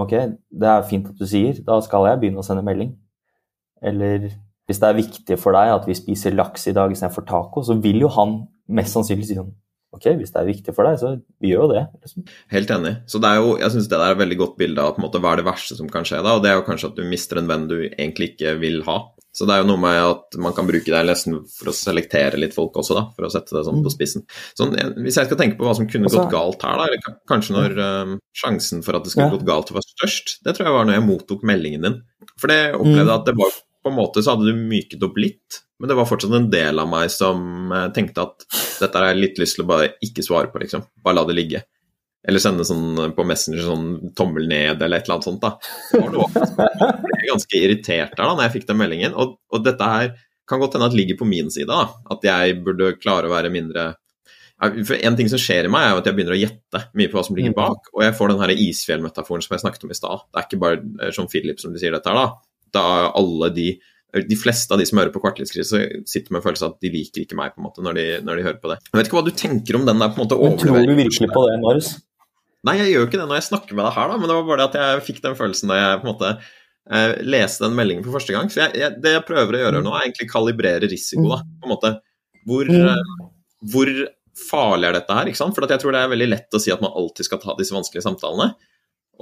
Ok, 0.00 0.10
det 0.10 0.66
er 0.66 0.86
fint 0.88 1.06
at 1.06 1.18
du 1.20 1.26
sier, 1.30 1.60
da 1.62 1.76
skal 1.84 2.08
jeg 2.08 2.18
begynne 2.18 2.42
å 2.42 2.46
sende 2.46 2.64
melding. 2.66 2.88
Eller 3.84 4.30
hvis 4.68 4.80
det 4.80 4.88
er 4.88 4.96
viktig 4.96 5.36
for 5.40 5.56
deg 5.56 5.74
at 5.74 5.88
vi 5.88 5.96
spiser 5.98 6.36
laks 6.36 6.70
i 6.70 6.76
dag 6.76 6.92
istedenfor 6.92 7.26
taco, 7.28 7.64
så 7.66 7.76
vil 7.80 8.00
jo 8.04 8.10
han 8.14 8.40
mest 8.72 8.96
sannsynlig 8.96 9.28
si 9.28 9.36
sånn 9.36 9.52
ok, 9.94 10.08
hvis 10.18 10.32
det 10.34 10.40
er 10.40 10.48
viktig 10.48 10.74
for 10.74 10.88
deg, 10.88 10.98
så 11.00 11.14
vi 11.42 11.52
gjør 11.52 11.66
jo 11.66 11.72
det. 11.74 11.82
Liksom. 12.02 12.26
Helt 12.50 12.70
enig. 12.74 12.94
Så 13.10 13.20
det 13.22 13.30
er 13.30 13.40
jo, 13.40 13.56
jeg 13.60 13.74
synes 13.74 13.88
det 13.90 13.98
der 13.98 14.06
er 14.08 14.16
et 14.16 14.22
veldig 14.24 14.38
godt 14.40 14.56
bilde 14.60 14.84
av 14.84 14.94
på 14.94 15.00
en 15.00 15.06
måte, 15.06 15.20
hva 15.22 15.34
er 15.34 15.42
det 15.42 15.48
verste 15.48 15.78
som 15.78 15.90
kan 15.92 16.06
skje 16.08 16.22
da, 16.24 16.36
og 16.36 16.44
det 16.44 16.50
er 16.50 16.58
jo 16.58 16.64
kanskje 16.66 16.90
at 16.90 16.96
du 16.98 17.04
mister 17.08 17.40
en 17.40 17.50
venn 17.50 17.68
du 17.70 17.76
egentlig 17.84 18.32
ikke 18.34 18.56
vil 18.62 18.80
ha. 18.88 19.00
Så 19.34 19.48
det 19.50 19.56
er 19.56 19.64
jo 19.64 19.66
noe 19.72 19.82
med 19.82 19.96
at 19.98 20.36
man 20.38 20.54
kan 20.54 20.66
bruke 20.66 20.86
det 20.86 21.00
nesten 21.08 21.40
for 21.50 21.70
å 21.70 21.74
selektere 21.74 22.38
litt 22.38 22.54
folk 22.54 22.76
også, 22.78 22.94
da, 22.94 23.08
for 23.16 23.26
å 23.26 23.30
sette 23.34 23.56
det 23.56 23.64
sånn 23.66 23.80
på 23.82 23.90
mm. 23.90 23.94
spissen. 23.96 24.26
Sånn, 24.54 24.76
hvis 25.02 25.18
jeg 25.18 25.26
skal 25.26 25.40
tenke 25.40 25.58
på 25.58 25.66
hva 25.66 25.74
som 25.74 25.88
kunne 25.90 26.10
gått 26.12 26.30
galt 26.30 26.62
her, 26.62 26.78
da, 26.78 26.86
eller 26.86 27.18
kanskje 27.30 27.56
når 27.56 27.74
um, 27.80 28.16
sjansen 28.38 28.84
for 28.86 28.98
at 28.98 29.06
det 29.06 29.14
skulle 29.14 29.32
gått 29.34 29.48
galt 29.48 29.74
var 29.74 29.86
størst, 29.88 30.36
det 30.46 30.54
tror 30.54 30.70
jeg 30.70 30.76
var 30.76 30.86
når 30.86 31.00
jeg 31.00 31.06
mottok 31.08 31.42
meldingen 31.50 31.86
din. 31.88 31.98
For 32.38 32.50
det 32.50 32.60
opplevde 32.78 33.08
jeg 33.08 33.16
at 33.16 33.26
det 33.26 33.34
var 33.40 33.58
på 33.84 33.92
en 33.92 33.98
måte 33.98 34.22
så 34.24 34.34
hadde 34.34 34.48
du 34.48 34.64
myket 34.72 35.02
opp 35.04 35.18
litt, 35.20 35.60
men 35.78 35.90
det 35.90 35.96
var 35.98 36.08
fortsatt 36.08 36.32
en 36.32 36.50
del 36.52 36.80
av 36.80 36.88
meg 36.88 37.12
som 37.12 37.72
eh, 37.74 37.88
tenkte 37.94 38.24
at 38.24 38.46
dette 38.80 38.96
har 38.96 39.10
jeg 39.10 39.20
litt 39.20 39.40
lyst 39.42 39.58
til 39.58 39.66
å 39.66 39.70
bare 39.70 39.94
ikke 40.04 40.24
svare 40.24 40.48
på, 40.52 40.62
liksom. 40.62 40.86
Bare 41.04 41.18
la 41.18 41.24
det 41.28 41.36
ligge. 41.36 41.64
Eller 42.24 42.40
sende 42.40 42.64
sånn 42.64 43.12
på 43.12 43.26
Messenger 43.28 43.66
sånn 43.66 43.88
tommel 44.16 44.46
ned 44.48 44.80
eller 44.80 44.96
et 44.96 45.08
eller 45.08 45.18
annet 45.18 45.26
sånt. 45.28 45.42
da. 45.42 45.58
Det 45.92 46.00
var 46.00 46.30
Jeg 46.72 47.02
ble 47.02 47.26
ganske 47.28 47.58
irritert 47.58 48.14
der 48.14 48.22
da 48.22 48.30
når 48.30 48.46
jeg 48.46 48.54
fikk 48.54 48.70
den 48.70 48.80
meldingen. 48.80 49.18
Og, 49.20 49.36
og 49.52 49.66
dette 49.66 49.90
her 49.90 50.14
kan 50.48 50.62
godt 50.62 50.78
hende 50.78 50.88
at 50.88 50.94
det 50.94 51.02
ligger 51.02 51.20
på 51.20 51.28
min 51.28 51.52
side, 51.52 51.68
da. 51.68 51.90
At 52.14 52.24
jeg 52.24 52.56
burde 52.64 52.94
klare 52.96 53.28
å 53.28 53.34
være 53.34 53.52
mindre 53.52 53.92
for 54.86 54.96
En 54.96 55.16
ting 55.18 55.28
som 55.28 55.40
skjer 55.42 55.66
i 55.66 55.68
meg, 55.68 55.82
er 55.84 55.98
at 55.98 56.06
jeg 56.08 56.16
begynner 56.16 56.32
å 56.32 56.38
gjette 56.38 56.80
mye 56.96 57.10
på 57.10 57.18
hva 57.18 57.24
som 57.26 57.36
ligger 57.36 57.52
mm. 57.52 57.58
bak. 57.58 57.92
Og 57.92 58.06
jeg 58.06 58.16
får 58.16 58.32
den 58.32 58.40
her 58.40 58.52
isfjellmetaforen 58.54 59.44
som 59.44 59.52
jeg 59.52 59.64
snakket 59.66 59.84
om 59.84 59.92
i 59.92 59.98
stad. 59.98 60.24
Det 60.30 60.40
er 60.40 60.46
ikke 60.48 60.62
bare 60.62 61.12
som 61.12 61.28
Philip 61.28 61.60
som 61.60 61.74
de 61.74 61.82
sier 61.82 61.92
dette 61.92 62.08
her, 62.08 62.22
da 62.22 62.53
da 62.76 62.86
alle 63.14 63.50
de 63.54 63.68
de 64.14 64.36
fleste 64.38 64.70
av 64.70 64.78
de 64.78 64.84
som 64.86 65.00
hører 65.00 65.10
på 65.10 65.18
Kvartlivskrise, 65.18 65.78
sitter 66.06 66.30
med 66.30 66.38
en 66.38 66.44
følelse 66.44 66.66
av 66.66 66.76
at 66.76 66.84
de 66.84 66.90
liker 66.92 67.24
ikke 67.24 67.34
meg 67.38 67.54
på 67.54 67.58
en 67.58 67.66
måte 67.66 67.82
når 67.82 67.96
de, 67.98 68.04
når 68.22 68.38
de 68.38 68.44
hører 68.46 68.60
på 68.62 68.70
det. 68.70 68.76
Jeg 68.86 68.98
vet 69.00 69.08
ikke 69.08 69.16
hva 69.18 69.26
du 69.26 69.32
tenker 69.40 69.78
om 69.78 69.86
den 69.88 70.02
der 70.02 70.12
på 70.12 70.20
en 70.20 70.22
måte 70.22 70.38
Men 70.38 70.58
Tror 70.60 70.76
du 70.78 70.92
virkelig 70.94 71.30
på 71.32 71.46
det, 71.48 71.56
Marius? 71.64 71.88
Nei, 72.64 72.76
jeg 72.80 72.92
gjør 72.92 73.02
jo 73.02 73.08
ikke 73.08 73.20
det 73.20 73.26
når 73.28 73.40
jeg 73.40 73.46
snakker 73.50 73.76
med 73.76 73.84
deg 73.88 73.96
her, 73.98 74.12
da, 74.12 74.18
men 74.20 74.30
det 74.30 74.36
var 74.36 74.46
bare 74.48 74.60
det 74.62 74.68
at 74.70 74.76
jeg 74.80 75.06
fikk 75.08 75.18
den 75.24 75.34
følelsen 75.40 75.72
da 75.72 75.80
jeg 75.80 75.96
på 76.00 76.06
en 76.06 76.12
måte 76.12 76.30
eh, 76.32 77.14
leste 77.26 77.66
den 77.66 77.74
meldingen 77.76 78.06
for 78.06 78.16
første 78.16 78.36
gang. 78.36 78.50
Så 78.52 78.62
jeg, 78.62 78.76
jeg, 78.80 79.00
det 79.04 79.16
jeg 79.18 79.26
prøver 79.28 79.58
å 79.58 79.62
gjøre 79.64 79.82
nå, 79.84 79.92
er 79.92 80.06
egentlig 80.06 80.30
kalibrere 80.30 80.90
risiko, 80.92 81.26
da. 81.34 81.40
på 81.42 81.68
en 81.68 81.74
måte. 81.74 81.92
Hvor, 82.48 82.70
mm. 82.70 82.86
eh, 82.94 83.26
hvor 83.74 83.90
farlig 84.46 84.88
er 84.88 84.96
dette 85.00 85.18
her? 85.18 85.28
ikke 85.28 85.42
sant? 85.42 85.56
For 85.56 85.66
jeg 85.68 85.82
tror 85.82 85.96
det 85.96 86.04
er 86.04 86.14
veldig 86.14 86.30
lett 86.30 86.56
å 86.56 86.62
si 86.62 86.72
at 86.72 86.84
man 86.84 86.94
alltid 86.96 87.28
skal 87.28 87.42
ta 87.42 87.58
disse 87.58 87.76
vanskelige 87.76 88.06
samtalene. 88.06 88.54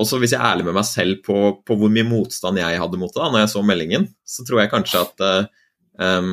Og 0.01 0.09
så 0.09 0.18
hvis 0.20 0.32
jeg 0.32 0.40
er 0.40 0.55
ærlig 0.55 0.66
med 0.68 0.76
meg 0.78 0.86
selv 0.88 1.20
på, 1.26 1.38
på, 1.66 1.76
hvor 1.78 1.93
mye 1.93 2.07
motstand 2.09 2.61
jeg 2.61 2.80
hadde 2.80 3.01
mot 3.01 3.12
det 3.12 3.20
da 3.20 3.28
når 3.32 3.45
jeg 3.45 3.53
så 3.53 3.64
meldingen, 3.66 4.07
så 4.24 4.45
tror 4.49 4.62
jeg 4.62 4.72
kanskje 4.72 5.03
at 5.05 5.24
um, 6.01 6.30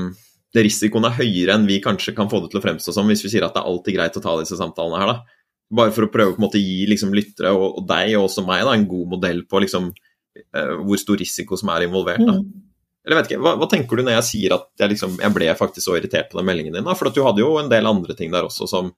risikoen 0.56 1.10
er 1.10 1.18
høyere 1.18 1.58
enn 1.58 1.68
vi 1.68 1.82
kanskje 1.84 2.16
kan 2.18 2.30
få 2.32 2.40
det 2.44 2.54
til 2.54 2.62
å 2.62 2.64
fremstå 2.64 2.96
som 2.96 3.10
hvis 3.12 3.26
vi 3.26 3.34
sier 3.34 3.46
at 3.46 3.58
det 3.58 3.62
er 3.62 3.72
alltid 3.72 3.98
greit 3.98 4.16
å 4.18 4.24
ta 4.24 4.38
disse 4.40 4.58
samtalene 4.60 5.02
her, 5.02 5.12
da. 5.12 5.44
Bare 5.80 5.94
for 5.94 6.08
å 6.08 6.10
prøve 6.10 6.34
på 6.34 6.42
en 6.42 6.48
måte 6.48 6.58
å 6.58 6.64
gi 6.64 6.88
liksom, 6.90 7.12
lyttere 7.14 7.52
og, 7.54 7.68
og, 7.82 7.84
deg 7.90 8.16
og 8.18 8.30
også 8.30 8.46
meg 8.48 8.64
da, 8.66 8.74
en 8.74 8.88
god 8.90 9.12
modell 9.18 9.44
på 9.46 9.62
liksom, 9.66 9.92
uh, 10.56 10.74
hvor 10.80 11.02
stor 11.02 11.20
risiko 11.22 11.60
som 11.60 11.70
er 11.76 11.86
involvert. 11.86 12.24
da. 12.26 12.40
Mm. 12.40 12.48
Eller 13.06 13.20
vet 13.20 13.30
ikke, 13.30 13.44
hva, 13.44 13.54
hva, 13.60 13.68
tenker 13.70 14.00
du 14.00 14.06
når 14.06 14.18
jeg 14.18 14.28
sier 14.28 14.56
at 14.56 14.66
jeg, 14.82 14.94
liksom, 14.96 15.20
jeg 15.22 15.36
ble 15.36 15.52
faktisk 15.60 15.86
så 15.86 16.00
irritert 16.00 16.32
på 16.32 16.40
den 16.40 16.48
meldingen 16.50 16.76
din? 16.76 16.88
da, 16.88 16.96
For 16.98 17.12
du 17.14 17.22
hadde 17.26 17.44
jo 17.44 17.54
en 17.62 17.70
del 17.72 17.88
andre 17.90 18.16
ting 18.18 18.34
der 18.34 18.48
også 18.48 18.68
som 18.70 18.92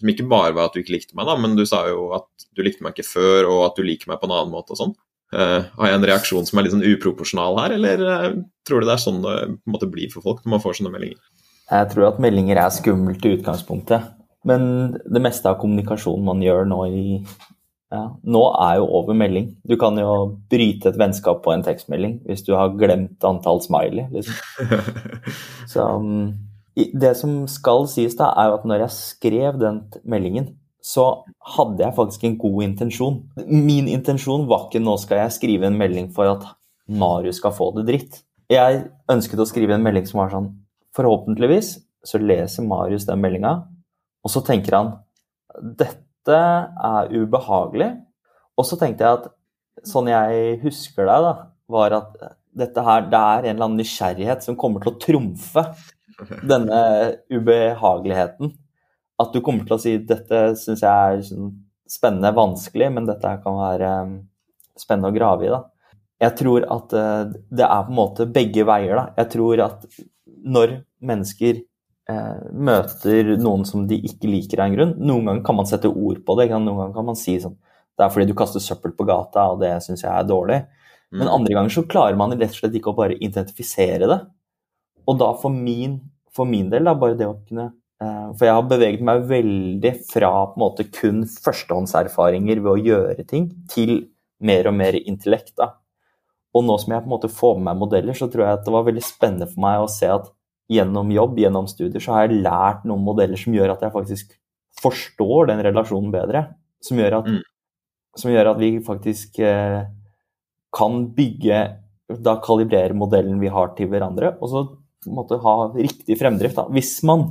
som 0.00 0.10
ikke 0.12 0.28
bare 0.30 0.54
var 0.56 0.68
at 0.68 0.76
du 0.76 0.82
ikke 0.82 0.96
likte 0.96 1.16
meg, 1.18 1.28
da, 1.28 1.36
men 1.40 1.56
du 1.58 1.66
sa 1.68 1.84
jo 1.90 2.10
at 2.16 2.48
du 2.56 2.64
likte 2.64 2.84
meg 2.84 2.96
ikke 2.96 3.10
før, 3.10 3.50
og 3.50 3.64
at 3.68 3.78
du 3.78 3.84
liker 3.86 4.10
meg 4.10 4.20
på 4.20 4.28
en 4.28 4.34
annen 4.36 4.52
måte 4.52 4.74
og 4.74 4.80
sånn. 4.80 4.96
Uh, 5.30 5.68
har 5.78 5.92
jeg 5.92 5.98
en 6.00 6.06
reaksjon 6.10 6.48
som 6.48 6.58
er 6.58 6.66
litt 6.66 6.74
sånn 6.74 6.88
uproporsjonal 6.88 7.60
her, 7.60 7.76
eller 7.76 8.00
uh, 8.02 8.32
tror 8.66 8.82
du 8.82 8.88
det 8.88 8.96
er 8.96 9.04
sånn 9.04 9.20
det 9.22 9.36
på 9.52 9.70
en 9.70 9.76
måte 9.76 9.90
blir 9.92 10.10
for 10.10 10.26
folk 10.26 10.42
når 10.42 10.56
man 10.56 10.64
får 10.64 10.80
sånne 10.80 10.94
meldinger? 10.94 11.20
Jeg 11.70 11.92
tror 11.92 12.08
at 12.08 12.18
meldinger 12.22 12.58
er 12.58 12.74
skummelt 12.74 13.28
i 13.28 13.36
utgangspunktet, 13.36 14.10
men 14.48 14.64
det 15.04 15.22
meste 15.22 15.46
av 15.46 15.60
kommunikasjonen 15.60 16.26
man 16.26 16.42
gjør 16.42 16.66
nå 16.66 16.82
i 16.90 17.04
ja, 17.90 18.04
nå 18.22 18.42
er 18.62 18.76
jo 18.78 18.84
over 19.00 19.16
melding. 19.18 19.48
Du 19.66 19.74
kan 19.78 19.96
jo 19.98 20.10
bryte 20.50 20.92
et 20.92 20.98
vennskap 20.98 21.40
på 21.42 21.50
en 21.50 21.64
tekstmelding 21.66 22.20
hvis 22.28 22.44
du 22.46 22.52
har 22.54 22.76
glemt 22.78 23.24
antall 23.26 23.58
smiley, 23.64 24.06
liksom. 24.14 24.36
Så 25.72 25.86
um, 25.98 26.30
det 26.76 27.12
som 27.18 27.44
skal 27.50 27.86
sies, 27.90 28.16
da, 28.18 28.30
er 28.38 28.50
jo 28.50 28.58
at 28.60 28.66
når 28.68 28.84
jeg 28.84 28.96
skrev 28.96 29.58
den 29.60 29.82
meldingen, 30.04 30.54
så 30.80 31.24
hadde 31.56 31.82
jeg 31.84 31.96
faktisk 31.96 32.24
en 32.24 32.38
god 32.40 32.62
intensjon. 32.64 33.20
Min 33.46 33.88
intensjon 33.90 34.46
var 34.48 34.68
ikke 34.68 34.82
nå 34.82 34.96
skal 35.02 35.24
jeg 35.24 35.36
skrive 35.36 35.68
en 35.68 35.78
melding 35.80 36.08
for 36.14 36.30
at 36.30 36.46
Marius 36.90 37.40
skal 37.40 37.54
få 37.54 37.70
det 37.76 37.86
dritt. 37.90 38.22
Jeg 38.50 38.86
ønsket 39.12 39.42
å 39.42 39.46
skrive 39.46 39.76
en 39.76 39.84
melding 39.84 40.08
som 40.08 40.24
var 40.24 40.32
sånn 40.34 40.50
Forhåpentligvis 40.90 41.76
så 42.02 42.18
leser 42.18 42.64
Marius 42.66 43.04
den 43.06 43.20
meldinga, 43.22 43.52
og 44.26 44.32
så 44.32 44.40
tenker 44.42 44.74
han 44.74 44.88
dette 45.78 46.34
er 46.34 47.12
ubehagelig. 47.14 47.92
Og 48.58 48.66
så 48.66 48.78
tenkte 48.80 49.06
jeg 49.06 49.20
at 49.20 49.86
sånn 49.86 50.10
jeg 50.10 50.58
husker 50.64 51.06
deg, 51.06 51.28
da, 51.28 51.32
var 51.70 51.94
at 52.00 52.18
dette 52.50 52.82
her, 52.82 53.06
det 53.06 53.20
er 53.20 53.46
en 53.46 53.54
eller 53.54 53.68
annen 53.68 53.78
nysgjerrighet 53.78 54.42
som 54.42 54.58
kommer 54.58 54.82
til 54.82 54.92
å 54.92 55.00
trumfe 55.00 55.64
denne 56.46 56.80
ubehageligheten. 57.32 58.52
At 59.20 59.34
du 59.34 59.42
kommer 59.44 59.66
til 59.66 59.76
å 59.76 59.80
si 59.82 59.96
dette 60.08 60.44
syns 60.58 60.84
jeg 60.84 60.90
er 60.90 61.24
sånn 61.26 61.50
spennende, 61.90 62.30
vanskelig, 62.36 62.88
men 62.94 63.08
dette 63.08 63.32
kan 63.42 63.58
være 63.58 63.90
um, 64.04 64.14
spennende 64.78 65.10
å 65.10 65.16
grave 65.16 65.46
i. 65.46 65.50
da. 65.52 65.64
Jeg 66.20 66.36
tror 66.38 66.66
at 66.70 66.94
uh, 66.94 67.32
det 67.50 67.66
er 67.66 67.86
på 67.86 67.92
en 67.92 67.98
måte 67.98 68.28
begge 68.30 68.64
veier. 68.68 68.94
da. 68.96 69.04
Jeg 69.18 69.32
tror 69.34 69.64
at 69.66 69.84
når 70.40 70.78
mennesker 71.04 71.58
eh, 72.08 72.44
møter 72.52 73.34
noen 73.40 73.66
som 73.68 73.86
de 73.88 73.98
ikke 74.08 74.30
liker 74.30 74.60
av 74.60 74.70
en 74.70 74.76
grunn 74.76 74.94
Noen 74.96 75.26
ganger 75.28 75.42
kan 75.44 75.58
man 75.58 75.68
sette 75.68 75.90
ord 75.90 76.22
på 76.24 76.36
det. 76.38 76.48
Noen 76.52 76.78
ganger 76.78 76.94
kan 76.96 77.08
man 77.10 77.18
si 77.18 77.34
sånn 77.42 77.56
Det 77.98 78.06
er 78.06 78.12
fordi 78.14 78.30
du 78.30 78.36
kaster 78.38 78.62
søppel 78.64 78.94
på 78.96 79.04
gata, 79.08 79.50
og 79.52 79.60
det 79.60 79.74
syns 79.84 80.04
jeg 80.06 80.12
er 80.12 80.28
dårlig. 80.28 80.62
Men 81.12 81.26
mm. 81.26 81.32
andre 81.34 81.56
ganger 81.56 81.74
så 81.74 81.84
klarer 81.90 82.16
man 82.16 82.32
rett 82.36 82.54
og 82.54 82.60
slett 82.62 82.76
ikke 82.78 82.92
å 82.92 82.96
bare 82.96 83.18
identifisere 83.20 84.08
det. 84.08 84.18
Og 85.10 85.18
da 85.18 85.32
for 85.42 85.52
min, 85.52 85.98
for 86.34 86.48
min 86.48 86.70
del, 86.70 86.86
da, 86.86 86.94
bare 86.98 87.18
det 87.18 87.26
å 87.26 87.36
kunne 87.42 87.66
eh, 87.66 88.26
For 88.38 88.46
jeg 88.46 88.56
har 88.56 88.70
beveget 88.70 89.04
meg 89.06 89.26
veldig 89.30 89.94
fra 90.06 90.32
på 90.52 90.58
en 90.58 90.62
måte 90.62 90.86
kun 90.94 91.24
førstehåndserfaringer 91.26 92.62
ved 92.62 92.72
å 92.72 92.80
gjøre 92.90 93.26
ting, 93.26 93.50
til 93.72 93.96
mer 94.40 94.70
og 94.70 94.76
mer 94.78 94.96
intellekt. 95.00 95.56
da. 95.58 95.74
Og 96.56 96.66
nå 96.66 96.76
som 96.82 96.94
jeg 96.94 97.04
på 97.04 97.10
en 97.10 97.14
måte 97.14 97.30
får 97.30 97.58
med 97.58 97.68
meg 97.68 97.80
modeller, 97.84 98.16
så 98.16 98.30
tror 98.30 98.46
jeg 98.46 98.58
at 98.58 98.66
det 98.66 98.74
var 98.74 98.86
veldig 98.86 99.04
spennende 99.06 99.50
for 99.50 99.62
meg 99.66 99.82
å 99.82 99.90
se 99.90 100.08
at 100.10 100.30
gjennom 100.70 101.10
jobb, 101.10 101.38
gjennom 101.42 101.66
studier, 101.70 102.02
så 102.02 102.14
har 102.14 102.26
jeg 102.26 102.42
lært 102.44 102.86
noen 102.86 103.02
modeller 103.02 103.38
som 103.38 103.54
gjør 103.54 103.74
at 103.74 103.82
jeg 103.84 103.94
faktisk 103.94 104.34
forstår 104.80 105.50
den 105.50 105.62
relasjonen 105.66 106.12
bedre. 106.14 106.44
Som 106.84 107.00
gjør 107.02 107.18
at, 107.20 107.28
mm. 107.28 107.40
som 108.22 108.32
gjør 108.32 108.52
at 108.54 108.60
vi 108.62 108.70
faktisk 108.86 109.40
eh, 109.44 109.82
kan 110.76 111.04
bygge 111.16 111.60
Da 112.24 112.32
kalibrere 112.42 112.94
modellen 112.98 113.36
vi 113.38 113.50
har 113.52 113.68
til 113.78 113.86
hverandre. 113.86 114.32
Og 114.42 114.48
så 114.50 114.62
måte, 115.08 115.40
ha 115.40 115.56
riktig 115.74 116.18
fremdrift, 116.20 116.58
da, 116.58 116.66
hvis 116.74 116.98
man 117.08 117.26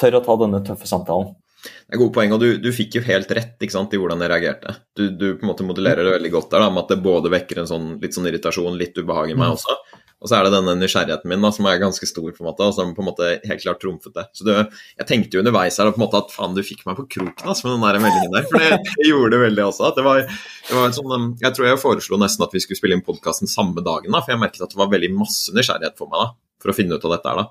tør 0.00 0.18
å 0.18 0.24
ta 0.24 0.36
denne 0.40 0.62
tøffe 0.64 0.88
samtalen. 0.88 1.34
Det 1.62 1.94
er 1.94 2.00
gode 2.00 2.14
poeng, 2.16 2.32
og 2.34 2.40
du, 2.42 2.48
du 2.58 2.70
fikk 2.74 2.96
jo 2.98 3.04
helt 3.06 3.30
rett 3.36 3.66
sant, 3.70 3.92
i 3.94 4.00
hvordan 4.00 4.22
jeg 4.24 4.32
reagerte. 4.32 4.74
Du, 4.98 5.04
du, 5.14 5.26
på 5.36 5.46
en 5.46 5.52
måte 5.52 5.66
modellerer 5.66 6.02
det 6.02 6.16
veldig 6.16 6.32
godt 6.34 6.54
der, 6.54 6.64
da, 6.64 6.70
med 6.74 6.84
at 6.84 6.94
det 6.94 7.02
både 7.04 7.30
vekker 7.30 7.62
en 7.62 7.70
sånn, 7.70 7.90
litt 8.02 8.16
sånn 8.16 8.26
irritasjon, 8.30 8.78
litt 8.80 8.98
ubehag 8.98 9.30
i 9.30 9.36
meg 9.36 9.52
mm. 9.52 9.58
også. 9.58 9.76
Og 10.22 10.30
så 10.30 10.36
er 10.38 10.46
det 10.46 10.52
denne 10.54 10.76
nysgjerrigheten 10.78 11.30
min 11.30 11.42
da, 11.42 11.50
som 11.54 11.66
er 11.66 11.80
ganske 11.82 12.06
stor, 12.06 12.28
på 12.30 12.44
en 12.44 12.48
måte, 12.48 12.66
og 12.66 12.74
som 12.76 12.92
på 12.94 13.02
en 13.02 13.08
måte 13.08 13.30
helt 13.42 13.62
klart 13.64 13.80
trumfet 13.82 14.14
det. 14.14 14.26
Så 14.38 14.46
det, 14.46 14.56
jeg 15.00 15.08
tenkte 15.08 15.38
jo 15.38 15.42
underveis 15.42 15.78
her 15.82 15.90
på 15.90 15.98
en 15.98 16.04
måte 16.04 16.20
at 16.22 16.34
faen, 16.34 16.54
du 16.54 16.62
fikk 16.66 16.84
meg 16.86 16.98
på 16.98 17.08
kroken 17.16 17.50
altså, 17.50 17.66
med 17.66 17.74
den 17.74 17.86
der 17.88 18.04
meldingen 18.04 18.36
der. 18.36 18.46
For 18.50 18.62
det, 18.62 18.78
det 19.00 19.08
gjorde 19.08 19.32
det 19.34 19.42
veldig 19.48 19.66
også. 19.66 19.90
Det 19.98 20.06
var, 20.06 20.22
det 20.68 20.78
var 20.78 20.94
sånn, 20.94 21.16
um, 21.18 21.26
jeg 21.42 21.58
tror 21.58 21.68
jeg 21.68 21.82
foreslo 21.82 22.20
nesten 22.22 22.46
at 22.46 22.54
vi 22.54 22.62
skulle 22.62 22.78
spille 22.78 22.98
inn 22.98 23.06
podkasten 23.06 23.50
samme 23.50 23.82
dagen, 23.82 24.14
da, 24.14 24.22
for 24.22 24.34
jeg 24.34 24.42
merket 24.44 24.62
at 24.62 24.74
det 24.74 24.82
var 24.82 24.94
veldig 24.94 25.10
masse 25.16 25.54
nysgjerrighet 25.58 25.98
for 25.98 26.10
meg. 26.10 26.22
da 26.22 26.41
for 26.62 26.72
å 26.72 26.76
finne 26.76 26.98
ut 26.98 27.06
av 27.08 27.16
dette 27.16 27.32
her, 27.32 27.42
da. 27.42 27.48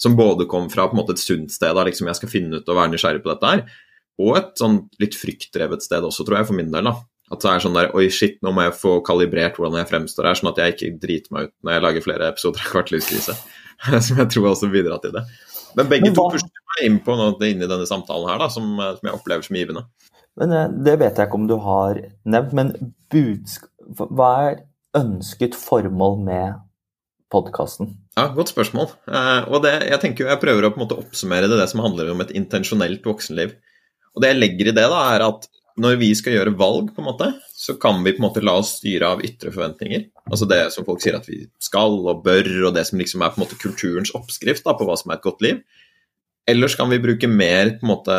Som 0.00 0.16
både 0.16 0.46
kom 0.48 0.70
fra 0.72 0.86
på 0.88 0.96
en 0.96 1.02
måte 1.02 1.16
et 1.16 1.22
sunt 1.22 1.52
sted, 1.52 1.74
da, 1.76 1.84
liksom 1.84 2.08
jeg 2.08 2.20
skal 2.20 2.32
finne 2.32 2.60
ut 2.60 2.68
og 2.68 2.78
være 2.78 2.94
nysgjerrig 2.94 3.24
på 3.24 3.32
dette 3.32 3.54
her, 3.54 3.64
og 4.20 4.36
et 4.36 4.52
sånn 4.60 4.82
litt 5.00 5.16
fryktdrevet 5.16 5.84
sted 5.84 6.04
også, 6.04 6.26
tror 6.28 6.40
jeg, 6.40 6.48
for 6.50 6.56
min 6.56 6.72
del. 6.72 6.88
da. 6.88 6.98
At 7.30 7.44
det 7.44 7.50
er 7.50 7.62
sånn 7.62 7.76
der 7.76 7.92
Oi, 7.94 8.08
shit, 8.12 8.40
nå 8.42 8.50
må 8.54 8.64
jeg 8.66 8.74
få 8.80 8.96
kalibrert 9.06 9.58
hvordan 9.58 9.78
jeg 9.80 9.88
fremstår 9.90 10.28
her, 10.28 10.38
sånn 10.38 10.50
at 10.50 10.58
jeg 10.60 10.74
ikke 10.74 10.90
driter 11.02 11.34
meg 11.36 11.48
ut 11.48 11.54
når 11.64 11.76
jeg 11.76 11.84
lager 11.86 12.04
flere 12.06 12.30
episoder 12.32 12.64
av 12.64 12.72
Kvartlivskrise. 12.74 13.36
som 14.06 14.18
jeg 14.20 14.32
tror 14.34 14.50
også 14.50 14.70
bidrar 14.72 15.00
til 15.04 15.14
det. 15.14 15.24
Men 15.78 15.90
begge 15.90 16.08
Men 16.08 16.16
to 16.18 16.26
pusher 16.32 16.64
meg 16.72 16.86
inn 16.88 16.98
på 17.04 17.14
noe 17.16 17.36
inni 17.46 17.66
i 17.66 17.70
denne 17.70 17.86
samtalen 17.88 18.28
her, 18.32 18.40
da, 18.42 18.50
som, 18.52 18.66
som 18.76 19.06
jeg 19.06 19.14
opplever 19.16 19.46
som 19.46 19.58
givende. 19.60 19.84
Men 20.40 20.56
eh, 20.56 20.72
Det 20.88 20.96
vet 21.00 21.20
jeg 21.20 21.30
ikke 21.30 21.40
om 21.40 21.46
du 21.50 21.56
har 21.62 22.02
nevnt, 22.34 22.56
men 22.56 22.74
budsk... 23.12 23.70
hva 24.00 24.30
er 24.48 24.60
ønsket 24.98 25.54
formål 25.58 26.18
med 26.26 26.58
podkasten? 27.30 27.94
Ja, 28.18 28.26
Godt 28.34 28.50
spørsmål. 28.50 28.90
Eh, 29.06 29.48
og 29.48 29.62
det, 29.64 29.76
jeg 29.86 30.02
tenker 30.02 30.28
jeg 30.28 30.42
prøver 30.42 30.66
å 30.66 30.72
på 30.74 30.80
en 30.80 30.84
måte 30.86 30.98
oppsummere 30.98 31.48
det, 31.50 31.60
det 31.60 31.68
som 31.70 31.82
handler 31.84 32.10
om 32.12 32.22
et 32.24 32.34
intensjonelt 32.36 33.06
voksenliv. 33.06 33.54
Og 34.16 34.22
Det 34.22 34.32
jeg 34.32 34.40
legger 34.40 34.70
i 34.70 34.76
det, 34.76 34.86
da, 34.90 35.02
er 35.14 35.24
at 35.28 35.46
når 35.80 35.96
vi 36.00 36.10
skal 36.18 36.34
gjøre 36.34 36.56
valg, 36.58 36.90
på 36.92 37.00
en 37.00 37.06
måte, 37.06 37.28
så 37.56 37.76
kan 37.80 38.02
vi 38.04 38.12
på 38.12 38.20
en 38.20 38.26
måte 38.26 38.42
la 38.44 38.56
oss 38.60 38.74
styre 38.80 39.12
av 39.14 39.22
ytre 39.24 39.52
forventninger. 39.54 40.08
Altså 40.26 40.48
det 40.50 40.58
som 40.74 40.84
folk 40.84 41.00
sier 41.02 41.16
at 41.16 41.28
vi 41.30 41.44
skal 41.62 41.94
og 42.02 42.24
bør, 42.24 42.48
og 42.68 42.74
det 42.76 42.84
som 42.88 43.00
liksom 43.00 43.22
er 43.22 43.32
på 43.32 43.40
en 43.40 43.44
måte 43.46 43.60
kulturens 43.60 44.12
oppskrift 44.18 44.66
da, 44.66 44.74
på 44.76 44.88
hva 44.88 44.98
som 44.98 45.12
er 45.12 45.20
et 45.20 45.24
godt 45.24 45.46
liv. 45.46 45.62
Ellers 46.50 46.74
kan 46.76 46.90
vi 46.90 46.98
bruke 47.00 47.30
mer 47.30 47.76
på 47.78 47.86
en 47.86 47.92
måte, 47.92 48.18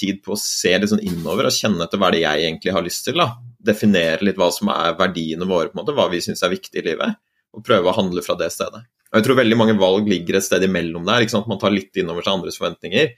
tid 0.00 0.22
på 0.24 0.36
å 0.36 0.40
se 0.40 0.76
litt 0.78 0.92
sånn 0.92 1.02
innover 1.02 1.48
og 1.48 1.56
kjenne 1.56 1.82
etter 1.84 2.00
hva 2.00 2.12
det 2.14 2.22
jeg 2.22 2.46
egentlig 2.46 2.74
har 2.76 2.86
lyst 2.86 3.08
til. 3.08 3.18
da. 3.18 3.32
Definere 3.58 4.24
litt 4.24 4.38
hva 4.40 4.52
som 4.54 4.70
er 4.72 4.94
verdiene 5.00 5.48
våre, 5.50 5.72
på 5.72 5.76
en 5.76 5.82
måte, 5.82 5.96
hva 5.96 6.06
vi 6.12 6.22
syns 6.24 6.44
er 6.46 6.54
viktig 6.54 6.80
i 6.80 6.88
livet. 6.92 7.18
Og 7.54 7.64
prøve 7.66 7.90
å 7.90 7.96
handle 7.98 8.22
fra 8.24 8.38
det 8.38 8.52
stedet. 8.54 8.84
Og 9.14 9.20
jeg 9.20 9.28
tror 9.28 9.38
veldig 9.38 9.56
mange 9.60 9.76
valg 9.78 10.08
ligger 10.10 10.40
et 10.40 10.44
sted 10.44 10.64
imellom 10.66 11.04
der. 11.06 11.22
ikke 11.22 11.36
sant? 11.36 11.46
Man 11.46 11.60
tar 11.62 11.70
litt 11.70 11.94
innover 12.02 12.26
seg 12.26 12.34
andres 12.34 12.58
forventninger. 12.58 13.12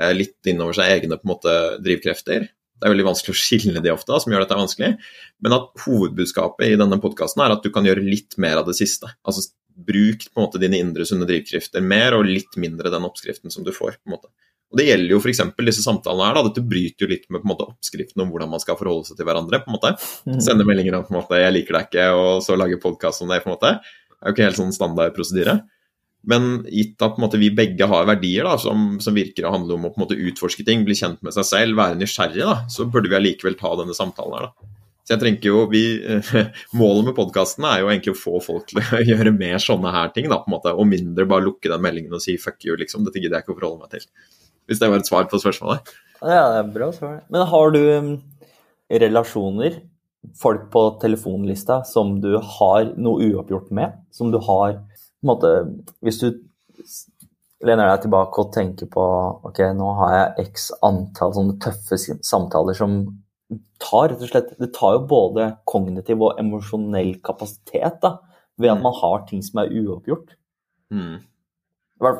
Eh, 0.00 0.14
litt 0.16 0.50
innover 0.50 0.74
seg 0.74 0.90
egne 0.90 1.20
på 1.20 1.22
en 1.22 1.32
måte 1.36 1.52
drivkrefter. 1.84 2.48
Det 2.50 2.88
er 2.88 2.92
veldig 2.92 3.06
vanskelig 3.06 3.32
å 3.36 3.38
skille 3.44 3.82
de 3.84 3.92
ofte, 3.94 4.18
som 4.24 4.34
gjør 4.34 4.42
dette 4.42 4.58
vanskelig. 4.58 4.90
Men 5.46 5.54
at 5.54 5.84
hovedbudskapet 5.84 6.74
i 6.74 6.80
denne 6.80 6.98
podkasten 6.98 7.44
er 7.46 7.54
at 7.54 7.62
du 7.62 7.70
kan 7.70 7.86
gjøre 7.86 8.02
litt 8.02 8.34
mer 8.42 8.58
av 8.58 8.66
det 8.66 8.74
siste. 8.80 9.12
Altså 9.22 9.46
bruk 9.76 10.26
på 10.32 10.40
en 10.40 10.48
måte 10.48 10.58
dine 10.58 10.80
indre 10.80 11.06
sunne 11.06 11.28
drivkrefter 11.28 11.84
mer, 11.84 12.16
og 12.18 12.26
litt 12.26 12.58
mindre 12.58 12.90
den 12.90 13.06
oppskriften 13.06 13.54
som 13.54 13.62
du 13.62 13.70
får. 13.76 14.00
på 14.02 14.10
en 14.10 14.16
måte. 14.16 14.32
Og 14.72 14.80
Det 14.80 14.88
gjelder 14.88 15.12
jo 15.14 15.20
f.eks. 15.22 15.42
disse 15.62 15.84
samtalene 15.84 16.26
her. 16.26 16.34
da, 16.34 16.48
Dette 16.48 16.64
bryter 16.66 17.06
jo 17.06 17.12
litt 17.12 17.28
med 17.30 17.44
på 17.44 17.46
en 17.46 17.52
måte 17.52 17.68
oppskriften 17.70 18.24
om 18.24 18.32
hvordan 18.32 18.50
man 18.50 18.62
skal 18.62 18.78
forholde 18.80 19.06
seg 19.06 19.20
til 19.20 19.28
hverandre. 19.28 19.62
på 19.62 19.70
en 19.70 19.76
måte. 19.76 19.92
Mm. 20.26 20.40
Sende 20.42 20.66
meldinger 20.66 20.98
om 20.98 21.06
på 21.06 21.14
en 21.14 21.20
måte 21.20 21.38
'jeg 21.38 21.54
liker 21.54 21.78
deg 21.78 21.86
ikke', 21.86 22.10
og 22.18 22.42
så 22.42 22.58
lage 22.58 22.82
podkast 22.82 23.22
om 23.22 23.28
det. 23.28 23.44
på 23.44 23.50
en 23.50 23.54
måte. 23.56 23.80
Er 24.22 24.30
jo 24.30 24.36
ikke 24.36 24.46
helt 24.48 24.60
sånn 24.60 24.74
standard 24.74 25.14
prosedyre. 25.16 25.60
Men 26.26 26.64
gitt 26.72 27.02
at 27.06 27.20
måte, 27.22 27.38
vi 27.38 27.52
begge 27.54 27.86
har 27.86 28.06
verdier 28.08 28.48
da, 28.48 28.56
som, 28.58 28.96
som, 29.02 29.14
virker 29.14 29.46
å 29.46 29.52
handle 29.54 29.76
om 29.76 29.84
å 29.86 29.92
måte, 30.00 30.16
utforske 30.18 30.64
ting, 30.66 30.82
bli 30.86 30.96
kjent 30.98 31.20
med 31.22 31.36
seg 31.36 31.46
selv, 31.46 31.78
være 31.78 32.00
nysgjerrig, 32.00 32.42
da, 32.42 32.56
så 32.72 32.88
burde 32.90 33.12
vi 33.12 33.18
allikevel 33.20 33.54
ta 33.60 33.70
denne 33.78 33.94
samtalen 33.94 34.34
her. 34.34 34.48
da. 34.48 34.72
Så 35.06 35.14
jeg 35.14 35.22
tenker 35.22 35.52
jo, 35.52 35.60
vi, 35.70 35.84
Målet 36.80 37.12
med 37.12 37.14
podkasten 37.14 37.66
er 37.68 37.84
jo 37.84 37.90
egentlig 37.92 38.16
å 38.16 38.18
få 38.18 38.40
folk 38.42 38.66
til 38.72 38.80
å 38.82 39.02
gjøre 39.12 39.34
mer 39.36 39.60
sånne 39.62 39.92
her 39.94 40.10
ting, 40.16 40.26
da, 40.32 40.40
på 40.42 40.50
en 40.50 40.56
måte, 40.56 40.74
og 40.74 40.90
mindre 40.90 41.28
bare 41.30 41.46
lukke 41.46 41.70
den 41.70 41.84
meldingen 41.84 42.18
og 42.18 42.24
si 42.24 42.34
'fuck 42.40 42.58
you', 42.66 42.78
liksom. 42.80 43.06
Dette 43.06 43.22
gidder 43.22 43.38
jeg 43.38 43.46
ikke 43.46 43.54
å 43.54 43.60
forholde 43.60 43.86
meg 43.86 43.94
til. 43.94 44.08
Hvis 44.66 44.82
det 44.82 44.90
var 44.90 44.98
et 44.98 45.06
svar 45.06 45.28
på 45.30 45.38
spørsmålet? 45.38 45.94
Ja, 46.18 46.42
det 46.50 46.58
er 46.58 46.72
bra 46.74 46.90
svar. 46.94 47.20
Men 47.30 47.46
har 47.46 47.70
du 47.70 47.80
um, 47.86 48.10
relasjoner, 48.90 49.78
folk 50.38 50.68
på 50.72 50.82
telefonlista, 51.02 51.82
som 51.84 52.16
du 52.20 52.36
har 52.38 52.92
noe 52.96 53.30
uoppgjort 53.30 53.70
med? 53.74 53.96
Som 54.14 54.32
du 54.34 54.38
har 54.38 54.78
på 54.80 55.24
en 55.24 55.30
måte, 55.30 55.52
Hvis 56.04 56.20
du 56.20 56.30
lener 57.64 57.88
deg 57.88 58.04
tilbake 58.04 58.42
og 58.42 58.52
tenker 58.54 58.88
på 58.92 59.04
ok, 59.48 59.62
nå 59.76 59.92
har 60.00 60.16
jeg 60.16 60.48
x 60.50 60.70
antall 60.84 61.32
sånne 61.34 61.56
tøffe 61.62 61.98
samtaler 61.98 62.76
som 62.76 62.98
tar 63.82 64.10
rett 64.10 64.24
og 64.24 64.30
slett 64.30 64.50
Det 64.58 64.72
tar 64.74 64.96
jo 64.96 65.06
både 65.08 65.48
kognitiv 65.68 66.24
og 66.26 66.40
emosjonell 66.40 67.14
kapasitet 67.24 68.00
da, 68.02 68.16
ved 68.58 68.72
at 68.72 68.80
mm. 68.80 68.84
man 68.88 68.98
har 69.00 69.24
ting 69.28 69.42
som 69.44 69.62
er 69.62 69.72
uoppgjort. 69.72 70.36
Mm. 70.92 71.16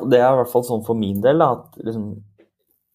Det 0.09 0.17
er 0.17 0.31
i 0.31 0.39
hvert 0.39 0.51
fall 0.51 0.65
sånn 0.65 0.85
for 0.87 0.97
min 0.97 1.21
del 1.21 1.41
da, 1.41 1.51
at 1.59 1.77
liksom, 1.85 2.09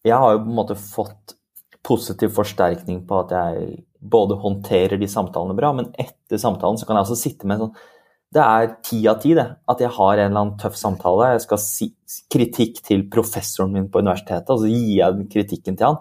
jeg 0.03 0.19
har 0.19 0.35
jo 0.35 0.43
på 0.43 0.51
en 0.51 0.59
måte 0.59 0.79
fått 0.79 1.37
positiv 1.83 2.33
forsterkning 2.35 3.03
på 3.07 3.19
at 3.23 3.33
jeg 3.35 3.83
både 4.03 4.37
håndterer 4.41 4.99
de 4.99 5.07
samtalene 5.09 5.55
bra, 5.57 5.71
men 5.75 5.91
etter 5.99 6.41
samtalen 6.41 6.79
så 6.79 6.87
kan 6.87 6.97
jeg 6.97 7.07
også 7.07 7.19
sitte 7.19 7.47
med 7.47 7.57
en 7.57 7.67
sånn 7.67 7.91
Det 8.33 8.41
er 8.41 8.71
ti 8.81 8.97
av 9.05 9.19
ti, 9.21 9.35
det. 9.37 9.45
At 9.69 9.81
jeg 9.83 9.93
har 9.93 10.17
en 10.17 10.31
eller 10.31 10.39
annen 10.39 10.55
tøff 10.57 10.73
samtale. 10.73 11.35
Jeg 11.35 11.43
skal 11.43 11.59
si 11.61 11.91
kritikk 12.33 12.79
til 12.81 13.03
professoren 13.13 13.75
min 13.75 13.91
på 13.93 14.01
universitetet, 14.01 14.49
og 14.49 14.63
så 14.63 14.71
gir 14.71 14.95
jeg 14.97 15.17
den 15.19 15.27
kritikken 15.29 15.77
til 15.77 15.91
han. 15.91 15.99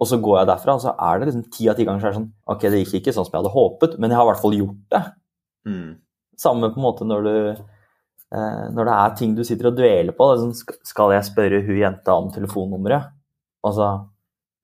Og 0.00 0.08
så 0.10 0.18
går 0.18 0.40
jeg 0.40 0.48
derfra, 0.50 0.74
og 0.74 0.82
så 0.82 0.96
er 0.96 1.20
det 1.20 1.28
liksom 1.28 1.44
ti 1.54 1.68
av 1.70 1.76
ti 1.78 1.86
ganger 1.86 2.02
så 2.02 2.08
er 2.08 2.14
det 2.14 2.18
sånn 2.18 2.30
Ok, 2.50 2.64
det 2.72 2.80
gikk 2.80 2.94
ikke 2.98 3.14
sånn 3.14 3.28
som 3.28 3.36
jeg 3.36 3.42
hadde 3.42 3.54
håpet, 3.54 3.98
men 4.00 4.10
jeg 4.10 4.18
har 4.18 4.26
i 4.26 4.30
hvert 4.30 4.42
fall 4.42 4.56
gjort 4.56 4.80
det. 4.94 5.02
Mm. 5.68 5.90
Samme 6.40 6.72
på 6.72 6.80
en 6.80 6.86
måte 6.86 7.06
når 7.06 7.26
du 7.26 7.34
eh, 7.36 8.64
Når 8.74 8.88
det 8.88 8.94
er 8.96 9.16
ting 9.18 9.34
du 9.36 9.44
sitter 9.44 9.70
og 9.70 9.76
dveler 9.78 10.16
på. 10.16 10.30
Sånn, 10.40 10.56
skal 10.88 11.14
jeg 11.14 11.28
spørre 11.28 11.62
hun 11.66 11.82
jenta 11.84 12.16
om 12.16 12.30
telefonnummeret? 12.34 13.12
Altså 13.62 13.92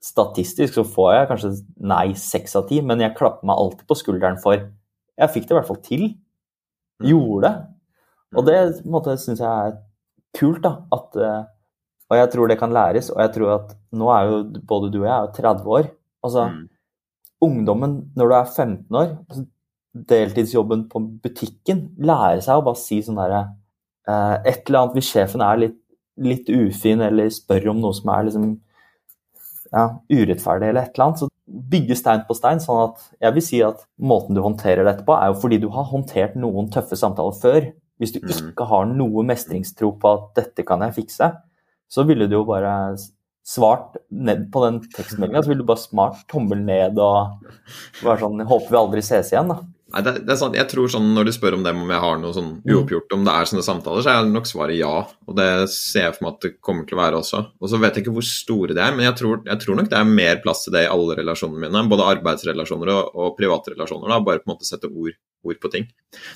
Statistisk 0.05 0.77
så 0.77 0.85
får 0.87 1.13
jeg 1.15 1.29
kanskje 1.31 1.53
nei 1.89 2.07
seks 2.21 2.57
av 2.59 2.69
ti, 2.69 2.83
men 2.85 3.01
jeg 3.03 3.17
klapper 3.17 3.49
meg 3.49 3.59
alltid 3.59 3.87
på 3.89 3.99
skulderen 3.99 4.39
for 4.43 4.59
Jeg 5.17 5.33
fikk 5.33 5.49
det 5.49 5.55
i 5.55 5.57
hvert 5.57 5.69
fall 5.71 5.83
til. 5.85 6.03
Mm. 7.01 7.09
Gjorde 7.11 7.49
det. 7.49 7.55
Og 8.37 8.45
det 8.47 8.57
på 8.85 9.15
syns 9.23 9.41
jeg 9.41 9.49
er 9.49 9.79
kult, 10.37 10.61
da. 10.67 10.75
At 10.93 11.17
eh, 11.17 11.45
og 12.07 12.21
jeg 12.21 12.31
tror 12.33 12.51
det 12.51 12.59
kan 12.61 12.75
læres. 12.75 13.11
Og 13.11 13.21
jeg 13.23 13.33
tror 13.35 13.53
at 13.57 13.77
nå 13.97 14.11
er 14.15 14.31
jo 14.31 14.39
både 14.69 14.91
du 14.93 15.01
og 15.03 15.09
jeg 15.09 15.15
er 15.17 15.27
jo 15.27 15.35
30 15.41 15.71
år. 15.79 15.89
Altså, 16.27 16.47
mm. 16.49 16.65
ungdommen 17.47 17.97
når 18.17 18.29
du 18.29 18.35
er 18.35 18.53
15 18.57 19.01
år, 19.01 19.09
altså, 19.29 19.47
deltidsjobben 20.13 20.87
på 20.93 21.03
butikken, 21.25 21.87
lærer 21.99 22.43
seg 22.45 22.61
å 22.61 22.67
bare 22.67 22.81
si 22.81 23.01
sånn 23.03 23.17
derre 23.17 23.43
eh, 24.09 24.53
Et 24.53 24.69
eller 24.69 24.83
annet 24.83 24.99
hvis 24.99 25.11
sjefen 25.15 25.45
er 25.45 25.63
litt, 25.63 25.79
litt, 26.21 26.51
ufin 26.51 27.01
eller 27.05 27.33
spør 27.33 27.71
om 27.73 27.81
noe 27.81 27.97
som 27.97 28.13
er 28.13 28.29
liksom 28.29 28.51
ja, 29.73 29.87
urettferdig 30.13 30.71
eller 30.71 30.87
et 30.87 30.95
eller 30.95 31.07
annet, 31.07 31.23
så 31.25 31.29
bygge 31.47 31.97
stein 31.99 32.23
på 32.29 32.37
stein. 32.37 32.61
sånn 32.63 32.83
at 32.89 33.03
jeg 33.23 33.37
vil 33.37 33.45
si 33.45 33.63
at 33.65 33.83
måten 33.99 34.37
du 34.37 34.43
håndterer 34.45 34.87
dette 34.87 35.05
på, 35.07 35.17
er 35.17 35.33
jo 35.33 35.41
fordi 35.43 35.61
du 35.63 35.69
har 35.75 35.89
håndtert 35.91 36.39
noen 36.39 36.71
tøffe 36.73 36.99
samtaler 36.99 37.37
før. 37.41 37.69
Hvis 38.01 38.13
du 38.13 38.21
mm. 38.21 38.33
ikke 38.51 38.67
har 38.69 38.89
noe 38.91 39.25
mestringstro 39.25 39.95
på 40.01 40.13
at 40.13 40.33
'dette 40.37 40.67
kan 40.69 40.83
jeg 40.85 40.97
fikse', 40.99 41.31
så 41.89 42.05
ville 42.05 42.27
du 42.29 42.37
jo 42.37 42.45
bare 42.49 42.97
svart 43.47 43.95
ned 44.11 44.49
på 44.53 44.65
den 44.65 44.81
tekstmeldinga, 44.91 45.43
så 45.43 45.53
ville 45.53 45.63
du 45.63 45.69
bare 45.69 45.81
smart 45.81 46.25
tommel 46.29 46.65
ned 46.67 46.99
og 46.99 47.47
være 48.03 48.19
sånn 48.25 48.43
Håper 48.43 48.73
vi 48.73 48.81
aldri 48.81 49.05
ses 49.07 49.31
igjen, 49.33 49.53
da. 49.53 49.63
Nei, 49.95 50.03
det, 50.03 50.13
det, 50.27 50.33
er 50.35 50.39
sant. 50.41 50.57
Jeg 50.59 50.67
tror 50.71 50.91
sånn, 50.91 51.13
Når 51.15 51.29
du 51.29 51.33
spør 51.35 51.57
om 51.59 51.63
dem 51.63 51.85
om 51.85 51.91
jeg 51.95 52.03
har 52.03 52.17
noe 52.19 52.35
sånn 52.35 52.49
mm. 52.59 52.73
uoppgjort, 52.75 53.13
om 53.15 53.27
det 53.27 53.35
er 53.35 53.51
sånne 53.51 53.67
samtaler, 53.67 54.03
så 54.03 54.15
er 54.15 54.31
nok 54.31 54.49
svaret 54.51 54.81
ja. 54.81 54.95
Og 55.31 55.37
det 55.39 55.49
ser 55.73 56.09
jeg 56.09 56.17
for 56.17 56.27
meg 56.27 56.33
at 56.33 56.47
det 56.47 56.53
kommer 56.65 56.89
til 56.89 56.99
å 56.99 57.03
være 57.05 57.21
også. 57.21 57.43
Og 57.63 57.71
så 57.71 57.81
vet 57.83 57.95
jeg 57.95 58.07
ikke 58.07 58.17
hvor 58.17 58.27
store 58.27 58.75
de 58.75 58.83
er, 58.83 58.97
men 58.97 59.07
jeg 59.07 59.19
tror, 59.21 59.39
jeg 59.47 59.63
tror, 59.63 59.79
nok 59.79 59.93
det 59.93 60.01
er 60.01 60.11
mer 60.11 60.43
plass 60.43 60.65
til 60.67 60.75
det 60.75 60.87
i 60.87 60.91
alle 60.91 61.19
relasjonene 61.21 61.63
mine. 61.69 61.85
Både 61.93 62.11
arbeidsrelasjoner 62.17 62.93
og, 62.97 63.15
og 63.15 63.39
private 63.39 63.77
relasjoner. 63.77 64.11
da, 64.11 64.21
Bare 64.27 64.43
på 64.43 64.51
en 64.51 64.57
måte 64.57 64.69
sette 64.69 64.91
ord 64.91 65.15
ord 65.47 65.61
på 65.63 65.71
ting. 65.73 65.87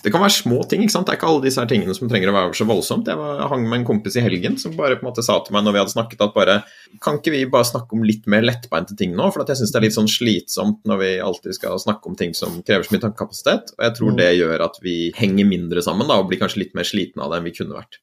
Det 0.05 0.13
kan 0.13 0.23
være 0.23 0.35
små 0.35 0.61
ting, 0.69 0.85
ikke 0.85 0.95
sant. 0.95 1.09
Det 1.09 1.15
er 1.15 1.21
ikke 1.21 1.29
alle 1.31 1.45
disse 1.45 1.61
her 1.63 1.71
tingene 1.71 1.95
som 1.97 2.11
trenger 2.11 2.33
å 2.33 2.37
være 2.37 2.59
så 2.59 2.67
voldsomt. 2.69 3.09
Jeg 3.11 3.19
var, 3.21 3.43
hang 3.53 3.67
med 3.67 3.81
en 3.81 3.87
kompis 3.89 4.19
i 4.21 4.25
helgen 4.25 4.59
som 4.61 4.77
bare 4.79 4.99
på 4.99 5.05
en 5.05 5.11
måte 5.11 5.25
sa 5.27 5.39
til 5.45 5.57
meg 5.57 5.65
når 5.67 5.77
vi 5.77 5.83
hadde 5.83 5.95
snakket 5.95 6.27
at 6.27 6.37
bare 6.37 6.59
Kan 7.05 7.21
ikke 7.21 7.35
vi 7.35 7.45
bare 7.51 7.69
snakke 7.69 7.97
om 7.97 8.05
litt 8.07 8.29
mer 8.31 8.45
lettbeinte 8.45 8.97
ting 8.99 9.15
nå? 9.17 9.31
For 9.31 9.47
jeg 9.47 9.63
syns 9.63 9.73
det 9.75 9.81
er 9.81 9.87
litt 9.87 9.97
sånn 9.97 10.11
slitsomt 10.11 10.85
når 10.89 11.03
vi 11.03 11.11
alltid 11.25 11.57
skal 11.57 11.81
snakke 11.81 12.11
om 12.11 12.19
ting 12.19 12.37
som 12.37 12.61
krever 12.67 12.87
så 12.87 12.95
mye 12.95 13.05
tankekapasitet. 13.07 13.75
Og 13.79 13.87
jeg 13.87 13.97
tror 13.99 14.15
mm. 14.15 14.21
det 14.21 14.31
gjør 14.37 14.69
at 14.69 14.79
vi 14.85 14.99
henger 15.17 15.49
mindre 15.49 15.85
sammen 15.87 16.11
da, 16.11 16.21
og 16.21 16.31
blir 16.31 16.43
kanskje 16.43 16.65
litt 16.65 16.79
mer 16.79 16.89
slitne 16.89 17.25
av 17.25 17.33
det 17.33 17.41
enn 17.41 17.51
vi 17.51 17.57
kunne 17.57 17.79
vært. 17.79 18.01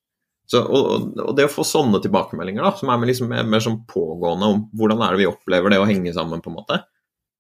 Så, 0.48 0.62
og, 0.64 1.10
og, 1.20 1.34
det 1.36 1.50
å 1.50 1.52
få 1.52 1.66
sånne 1.68 2.00
tilbakemeldinger 2.04 2.64
da, 2.64 2.72
som 2.80 2.92
er 2.92 3.00
mer, 3.02 3.10
liksom, 3.10 3.28
mer, 3.32 3.48
mer 3.52 3.64
sånn 3.64 3.82
pågående 3.90 4.48
om 4.54 4.62
hvordan 4.80 5.02
er 5.04 5.16
det 5.16 5.26
vi 5.26 5.28
opplever 5.28 5.74
det 5.74 5.82
å 5.82 5.88
henge 5.90 6.14
sammen, 6.16 6.40
på 6.44 6.54
en 6.54 6.56
måte, 6.56 6.78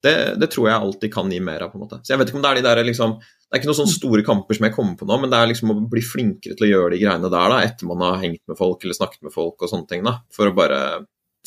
det, 0.07 0.15
det, 0.41 0.49
tror 0.53 0.69
jeg 0.69 0.77
alltid 0.77 1.13
kan 1.13 1.31
gi 1.31 1.41
mer 1.43 1.65
av. 1.65 1.73
på 1.73 1.79
en 1.79 1.83
måte. 1.85 1.99
Så 2.03 2.13
jeg 2.13 2.21
vet 2.21 2.31
ikke 2.31 2.39
om 2.39 2.45
Det 2.45 2.53
er 2.53 2.61
de 2.61 2.65
der 2.69 2.81
liksom, 2.87 3.17
det 3.19 3.51
er 3.51 3.61
ikke 3.61 3.69
noen 3.71 3.79
sånne 3.81 3.97
store 3.97 4.23
kamper 4.27 4.57
som 4.57 4.67
jeg 4.67 4.75
kommer 4.77 4.95
på 4.99 5.09
nå, 5.09 5.19
men 5.21 5.33
det 5.33 5.41
er 5.41 5.51
liksom 5.51 5.73
å 5.73 5.77
bli 5.91 6.03
flinkere 6.05 6.57
til 6.57 6.67
å 6.67 6.71
gjøre 6.71 6.95
de 6.95 7.03
greiene 7.03 7.31
der 7.33 7.53
da, 7.53 7.59
etter 7.67 7.91
man 7.91 8.03
har 8.05 8.17
hengt 8.23 8.43
med 8.49 8.59
folk 8.59 8.83
eller 8.83 8.97
snakket 8.97 9.27
med 9.27 9.35
folk 9.35 9.61
og 9.61 9.71
sånne 9.71 9.91
ting. 9.91 10.03
da, 10.07 10.17
For 10.35 10.49
å 10.49 10.57
bare 10.57 10.81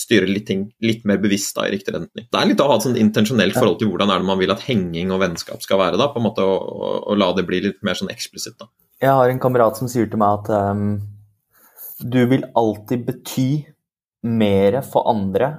styre 0.00 0.28
litt 0.28 0.46
ting 0.48 0.64
litt 0.84 1.04
mer 1.08 1.20
bevisst 1.20 1.56
da, 1.56 1.66
i 1.68 1.74
riktig 1.74 1.92
retning. 1.94 2.26
Det 2.30 2.40
er 2.40 2.48
litt 2.48 2.62
å 2.62 2.68
ha 2.70 2.78
et 2.78 2.86
sånn 2.86 2.98
intensjonelt 3.00 3.56
forhold 3.56 3.80
til 3.80 3.90
hvordan 3.90 4.12
er 4.12 4.22
det 4.22 4.28
man 4.30 4.40
vil 4.40 4.52
at 4.54 4.64
henging 4.64 5.12
og 5.12 5.20
vennskap 5.22 5.64
skal 5.64 5.80
være. 5.82 6.00
da, 6.00 6.08
på 6.12 6.20
en 6.20 6.28
måte, 6.28 6.46
Og, 6.46 6.60
og, 6.60 6.94
og 7.12 7.20
la 7.20 7.32
det 7.36 7.46
bli 7.48 7.60
litt 7.66 7.82
mer 7.86 7.98
sånn 7.98 8.12
eksplisitt. 8.12 8.56
da. 8.60 8.70
Jeg 9.00 9.16
har 9.16 9.32
en 9.32 9.40
kamerat 9.40 9.78
som 9.80 9.88
sier 9.88 10.08
til 10.12 10.20
meg 10.20 10.42
at 10.42 10.76
um, 10.76 11.00
du 12.00 12.20
vil 12.28 12.44
alltid 12.56 13.04
bety 13.06 13.50
mer 14.28 14.80
for 14.84 15.08
andre 15.08 15.54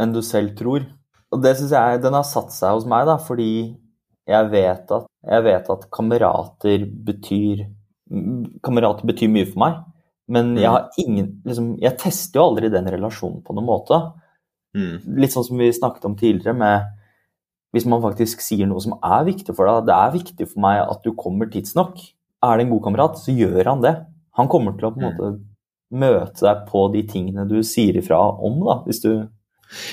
enn 0.00 0.12
du 0.12 0.20
selv 0.24 0.56
tror. 0.58 0.84
Og 1.32 1.40
det 1.42 1.54
syns 1.58 1.72
jeg 1.74 2.02
den 2.02 2.16
har 2.16 2.26
satt 2.28 2.52
seg 2.54 2.76
hos 2.76 2.88
meg, 2.88 3.06
da, 3.08 3.16
fordi 3.20 3.52
jeg 4.28 4.50
vet 4.52 4.92
at, 4.94 5.06
jeg 5.32 5.44
vet 5.46 5.70
at 5.74 5.88
kamerater 5.94 6.84
betyr 7.08 7.68
Kamerater 8.62 9.06
betyr 9.08 9.30
mye 9.32 9.46
for 9.48 9.60
meg, 9.62 9.76
men 10.28 10.50
jeg 10.58 10.68
mm. 10.68 10.74
har 10.74 10.98
ingen 11.00 11.28
liksom, 11.48 11.70
Jeg 11.80 11.96
tester 12.02 12.38
jo 12.38 12.50
aldri 12.50 12.68
den 12.68 12.90
relasjonen 12.92 13.38
på 13.46 13.54
noen 13.56 13.68
måte. 13.70 13.98
Mm. 14.76 14.98
Litt 15.22 15.32
sånn 15.32 15.46
som 15.46 15.60
vi 15.60 15.70
snakket 15.72 16.04
om 16.10 16.16
tidligere, 16.20 16.52
med 16.52 16.90
hvis 17.72 17.86
man 17.88 18.02
faktisk 18.04 18.44
sier 18.44 18.68
noe 18.68 18.82
som 18.84 18.98
er 19.00 19.24
viktig 19.30 19.54
for 19.56 19.64
deg 19.64 19.86
Det 19.88 19.96
er 19.96 20.12
viktig 20.12 20.48
for 20.50 20.60
meg 20.60 20.82
at 20.82 21.00
du 21.06 21.14
kommer 21.16 21.48
tidsnok. 21.48 21.96
Er 22.44 22.58
det 22.58 22.66
en 22.66 22.74
god 22.74 22.84
kamerat, 22.84 23.16
så 23.16 23.32
gjør 23.32 23.70
han 23.70 23.84
det. 23.84 23.94
Han 24.36 24.50
kommer 24.52 24.76
til 24.76 24.90
å 24.90 24.92
på 24.92 25.00
en 25.00 25.08
mm. 25.08 25.16
måte 25.16 25.32
møte 26.02 26.44
deg 26.44 26.66
på 26.68 26.86
de 26.92 27.02
tingene 27.08 27.48
du 27.48 27.58
sier 27.64 27.96
ifra 28.00 28.20
om, 28.40 28.60
da, 28.64 28.78
hvis 28.86 29.02
du 29.04 29.12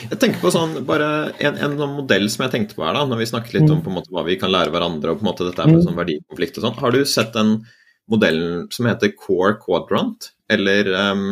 jeg 0.09 0.19
tenker 0.19 0.41
på 0.41 0.51
sånn, 0.53 0.77
bare 0.87 1.09
en, 1.39 1.57
en, 1.57 1.75
sånn 1.79 1.97
modell 1.97 2.27
som 2.31 2.45
jeg 2.45 2.53
tenkte 2.55 2.77
på 2.77 2.85
her, 2.85 2.95
da, 2.97 3.03
når 3.07 3.21
vi 3.21 3.27
snakket 3.31 3.55
litt 3.57 3.67
om 3.67 3.79
mm. 3.79 3.83
på 3.85 3.91
en 3.91 3.97
måte, 3.99 4.13
hva 4.15 4.23
vi 4.27 4.37
kan 4.41 4.51
lære 4.53 4.73
hverandre, 4.73 5.13
og 5.13 5.19
på 5.19 5.25
en 5.25 5.29
måte 5.31 5.47
dette 5.47 5.67
med 5.67 5.79
mm. 5.79 5.83
sånn 5.87 5.99
verdikonflikt 5.99 6.59
og 6.59 6.65
sånn. 6.65 6.79
Har 6.81 6.95
du 6.95 7.03
sett 7.07 7.35
den 7.35 7.53
modellen 8.09 8.65
som 8.73 8.89
heter 8.89 9.13
Core 9.15 9.55
Quadrant, 9.61 10.31
eller 10.51 10.89
um, 11.13 11.27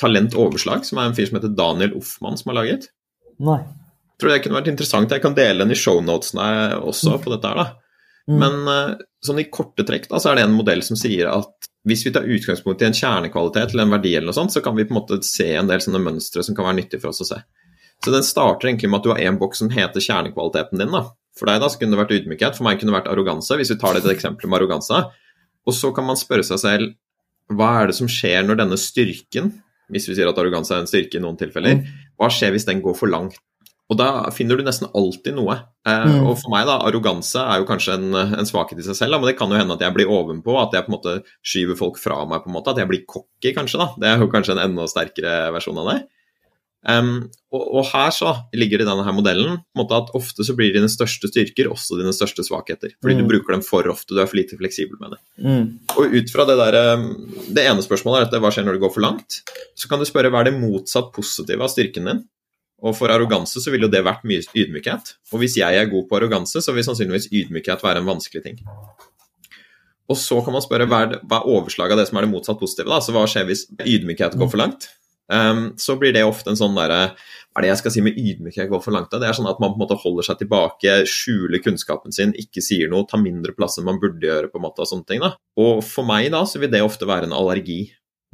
Talentoverslag, 0.00 0.86
som 0.88 1.00
er 1.00 1.10
en 1.10 1.18
fyr 1.18 1.28
som 1.28 1.38
heter 1.38 1.54
Daniel 1.56 1.94
Uffmann 2.00 2.40
som 2.40 2.52
har 2.52 2.62
laget? 2.62 2.88
Nei. 3.42 3.60
Jeg 3.60 4.22
tror 4.22 4.34
det 4.34 4.42
kunne 4.44 4.58
vært 4.58 4.72
interessant. 4.72 5.12
Jeg 5.14 5.24
kan 5.24 5.36
dele 5.36 5.64
den 5.64 5.72
i 5.72 5.78
shownotene 5.78 6.48
også 6.80 7.16
mm. 7.16 7.22
på 7.24 7.34
dette 7.34 7.52
her, 7.52 7.62
da. 7.62 7.70
Men 8.30 8.60
uh, 8.68 8.98
sånn 9.24 9.40
i 9.42 9.48
korte 9.52 9.84
trekk 9.86 10.06
da, 10.10 10.20
så 10.20 10.30
er 10.30 10.38
det 10.38 10.46
en 10.46 10.54
modell 10.54 10.84
som 10.86 10.98
sier 10.98 11.30
at 11.32 11.70
hvis 11.88 12.04
vi 12.04 12.12
tar 12.12 12.28
utgangspunkt 12.28 12.82
i 12.82 12.88
en 12.90 12.96
kjernekvalitet 12.96 13.72
eller 13.72 13.86
en 13.86 13.94
verdi, 13.96 14.12
eller 14.16 14.28
noe 14.28 14.36
sånt, 14.36 14.52
så 14.52 14.60
kan 14.64 14.76
vi 14.76 14.84
på 14.84 14.94
en 14.94 15.00
måte 15.00 15.20
se 15.24 15.48
en 15.56 15.70
del 15.70 15.80
sånne 15.80 16.02
mønstre 16.04 16.44
som 16.44 16.56
kan 16.56 16.68
være 16.68 16.82
nyttige 16.82 17.02
for 17.02 17.12
oss 17.12 17.24
å 17.24 17.28
se. 17.30 17.40
Så 18.04 18.12
den 18.14 18.24
starter 18.24 18.70
egentlig 18.70 18.90
med 18.90 19.02
at 19.02 19.06
du 19.06 19.12
har 19.12 19.22
en 19.28 19.38
boks 19.40 19.60
som 19.60 19.72
heter 19.72 20.00
kjernekvaliteten 20.04 20.80
din. 20.80 20.92
da. 20.94 21.04
For 21.36 21.48
deg 21.48 21.60
da 21.62 21.68
så 21.70 21.80
kunne 21.80 21.96
det 21.96 22.02
vært 22.02 22.14
ydmykhet, 22.16 22.56
for 22.56 22.66
meg 22.66 22.80
kunne 22.80 22.92
det 22.92 22.98
vært 22.98 23.10
arroganse, 23.12 23.56
hvis 23.56 23.72
vi 23.72 23.78
tar 23.80 23.96
det 23.96 24.04
til 24.04 24.14
eksempel 24.14 24.50
med 24.50 24.60
arroganse. 24.60 25.02
Og 25.68 25.76
så 25.76 25.92
kan 25.96 26.08
man 26.08 26.18
spørre 26.20 26.46
seg 26.46 26.62
selv 26.62 26.96
hva 27.50 27.70
er 27.80 27.90
det 27.90 27.98
som 27.98 28.08
skjer 28.10 28.44
når 28.46 28.60
denne 28.62 28.78
styrken, 28.78 29.52
hvis 29.90 30.06
vi 30.06 30.16
sier 30.16 30.30
at 30.30 30.38
arroganse 30.38 30.72
er 30.74 30.84
en 30.84 30.90
styrke 30.90 31.18
i 31.18 31.22
noen 31.22 31.38
tilfeller, 31.38 31.80
hva 32.20 32.28
skjer 32.30 32.54
hvis 32.54 32.68
den 32.68 32.82
går 32.84 32.94
for 32.98 33.10
langt? 33.10 33.40
Og 33.90 33.98
da 33.98 34.28
finner 34.30 34.54
du 34.54 34.62
nesten 34.62 34.86
alltid 34.94 35.34
noe. 35.34 35.56
Eh, 35.82 36.04
mm. 36.06 36.28
Og 36.30 36.36
for 36.38 36.52
meg, 36.52 36.68
da, 36.68 36.76
arroganse 36.86 37.42
er 37.42 37.58
jo 37.58 37.66
kanskje 37.66 37.96
en, 37.98 38.14
en 38.14 38.46
svakhet 38.46 38.78
i 38.78 38.86
seg 38.86 38.94
selv, 38.94 39.16
da, 39.16 39.18
men 39.18 39.32
det 39.32 39.34
kan 39.40 39.50
jo 39.50 39.58
hende 39.58 39.74
at 39.74 39.82
jeg 39.82 39.96
blir 39.96 40.12
ovenpå, 40.14 40.54
at 40.60 40.76
jeg 40.76 40.86
på 40.86 40.92
en 40.92 40.94
måte 40.94 41.16
skyver 41.42 41.78
folk 41.78 41.98
fra 41.98 42.20
meg, 42.22 42.44
på 42.44 42.52
en 42.52 42.54
måte, 42.54 42.70
at 42.70 42.78
jeg 42.78 42.90
blir 42.90 43.02
cocky, 43.10 43.50
kanskje. 43.56 43.82
da. 43.82 43.88
Det 43.98 44.12
er 44.12 44.22
jo 44.22 44.30
kanskje 44.30 44.54
en 44.54 44.62
enda 44.68 44.86
sterkere 44.90 45.34
versjon 45.56 45.82
av 45.82 45.90
det. 45.90 45.98
Um, 46.80 47.26
og, 47.52 47.64
og, 47.76 47.82
her 47.90 48.08
så 48.14 48.30
ligger 48.56 48.80
det 48.80 48.86
i 48.86 48.88
denne 48.88 49.04
her 49.04 49.12
modellen 49.12 49.58
at 49.76 50.12
ofte 50.16 50.46
så 50.48 50.54
blir 50.56 50.72
dine 50.72 50.88
største 50.88 51.28
styrker 51.28 51.68
også 51.68 51.98
dine 51.98 52.14
største 52.16 52.44
svakheter. 52.46 52.94
Fordi 53.04 53.18
mm. 53.18 53.20
du 53.20 53.28
bruker 53.28 53.56
dem 53.56 53.64
for 53.66 53.84
ofte, 53.92 54.14
du 54.14 54.22
er 54.22 54.30
for 54.30 54.40
lite 54.40 54.56
fleksibel 54.56 54.96
med 55.02 55.12
det. 55.12 55.20
Mm. 55.44 55.66
Og 56.00 56.16
ut 56.16 56.32
fra 56.32 56.46
det 56.48 56.56
der, 56.62 56.78
det 57.52 57.66
ene 57.68 57.84
spørsmålet 57.84 58.22
er 58.22 58.28
dette, 58.28 58.40
hva 58.40 58.52
skjer 58.54 58.64
når 58.64 58.78
det 58.78 58.84
går 58.86 58.94
for 58.96 59.04
langt? 59.04 59.42
Så 59.76 59.90
kan 59.92 60.00
du 60.00 60.08
spørre 60.08 60.32
hva 60.32 60.40
er 60.40 60.48
det 60.48 60.60
motsatt 60.60 61.12
positive 61.16 61.66
av 61.66 61.72
styrken 61.74 62.08
din? 62.08 62.24
Og 62.80 62.96
for 62.96 63.12
arroganse 63.12 63.60
så 63.60 63.72
ville 63.72 63.84
jo 63.84 63.92
det 63.92 64.00
vært 64.06 64.24
mye 64.28 64.40
ydmykhet. 64.56 65.14
Og 65.34 65.42
hvis 65.42 65.58
jeg 65.60 65.76
er 65.76 65.90
god 65.90 66.06
på 66.08 66.16
arroganse, 66.16 66.62
så 66.64 66.72
vil 66.72 66.86
sannsynligvis 66.86 67.28
ydmykhet 67.28 67.84
være 67.84 68.00
en 68.00 68.08
vanskelig 68.08 68.44
ting. 68.46 68.62
Og 70.10 70.16
så 70.18 70.40
kan 70.42 70.56
man 70.56 70.64
spørre 70.64 70.88
hva 70.90 71.04
er, 71.04 71.12
det, 71.12 71.20
hva 71.28 71.42
er 71.42 71.52
overslaget 71.52 71.94
av 71.94 72.00
det 72.00 72.08
som 72.08 72.18
er 72.18 72.26
det 72.26 72.32
motsatt 72.32 72.58
positive. 72.58 72.88
da, 72.88 73.02
Så 73.04 73.12
hva 73.14 73.26
skjer 73.30 73.46
hvis 73.50 73.66
ydmykhet 73.84 74.38
går 74.40 74.48
for 74.50 74.62
langt? 74.62 74.88
Um, 75.30 75.68
så 75.78 75.94
blir 75.98 76.14
det 76.16 76.24
ofte 76.26 76.50
en 76.50 76.58
sånn 76.58 76.74
derre 76.74 77.12
Hva 77.14 77.60
er 77.60 77.62
det 77.62 77.68
jeg 77.68 77.78
skal 77.84 77.92
si 77.94 78.02
med 78.02 78.16
ydmykhet 78.18 78.66
går 78.70 78.82
for 78.82 78.94
langt? 78.94 79.12
Da? 79.12 79.20
Det 79.22 79.28
er 79.28 79.36
sånn 79.38 79.48
at 79.50 79.60
man 79.62 79.72
på 79.72 79.78
en 79.78 79.84
måte 79.84 79.98
holder 80.02 80.26
seg 80.26 80.40
tilbake, 80.42 80.96
skjuler 81.10 81.62
kunnskapen 81.62 82.14
sin, 82.14 82.34
ikke 82.38 82.62
sier 82.62 82.90
noe, 82.90 83.06
tar 83.10 83.22
mindre 83.22 83.54
plass 83.54 83.78
enn 83.78 83.86
man 83.86 83.98
burde 84.02 84.22
gjøre, 84.26 84.50
på 84.50 84.58
en 84.58 84.66
måte, 84.66 84.82
og 84.82 84.90
sånne 84.90 85.06
ting. 85.06 85.22
da. 85.22 85.32
Og 85.58 85.82
for 85.86 86.06
meg 86.06 86.30
da, 86.34 86.44
så 86.46 86.62
vil 86.62 86.70
det 86.72 86.82
ofte 86.86 87.08
være 87.10 87.30
en 87.30 87.34
allergi. 87.34 87.82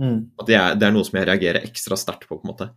Mm. 0.01 0.19
At 0.41 0.49
det 0.51 0.59
er, 0.61 0.77
det 0.77 0.89
er, 0.89 0.93
noe 0.93 1.09
som 1.09 1.17
jeg 1.17 1.29
reagerer 1.31 1.65
ekstra 1.65 1.97
sterkt 2.01 2.29
på. 2.29 2.37
på 2.37 2.45
en 2.45 2.53
måte. 2.53 2.69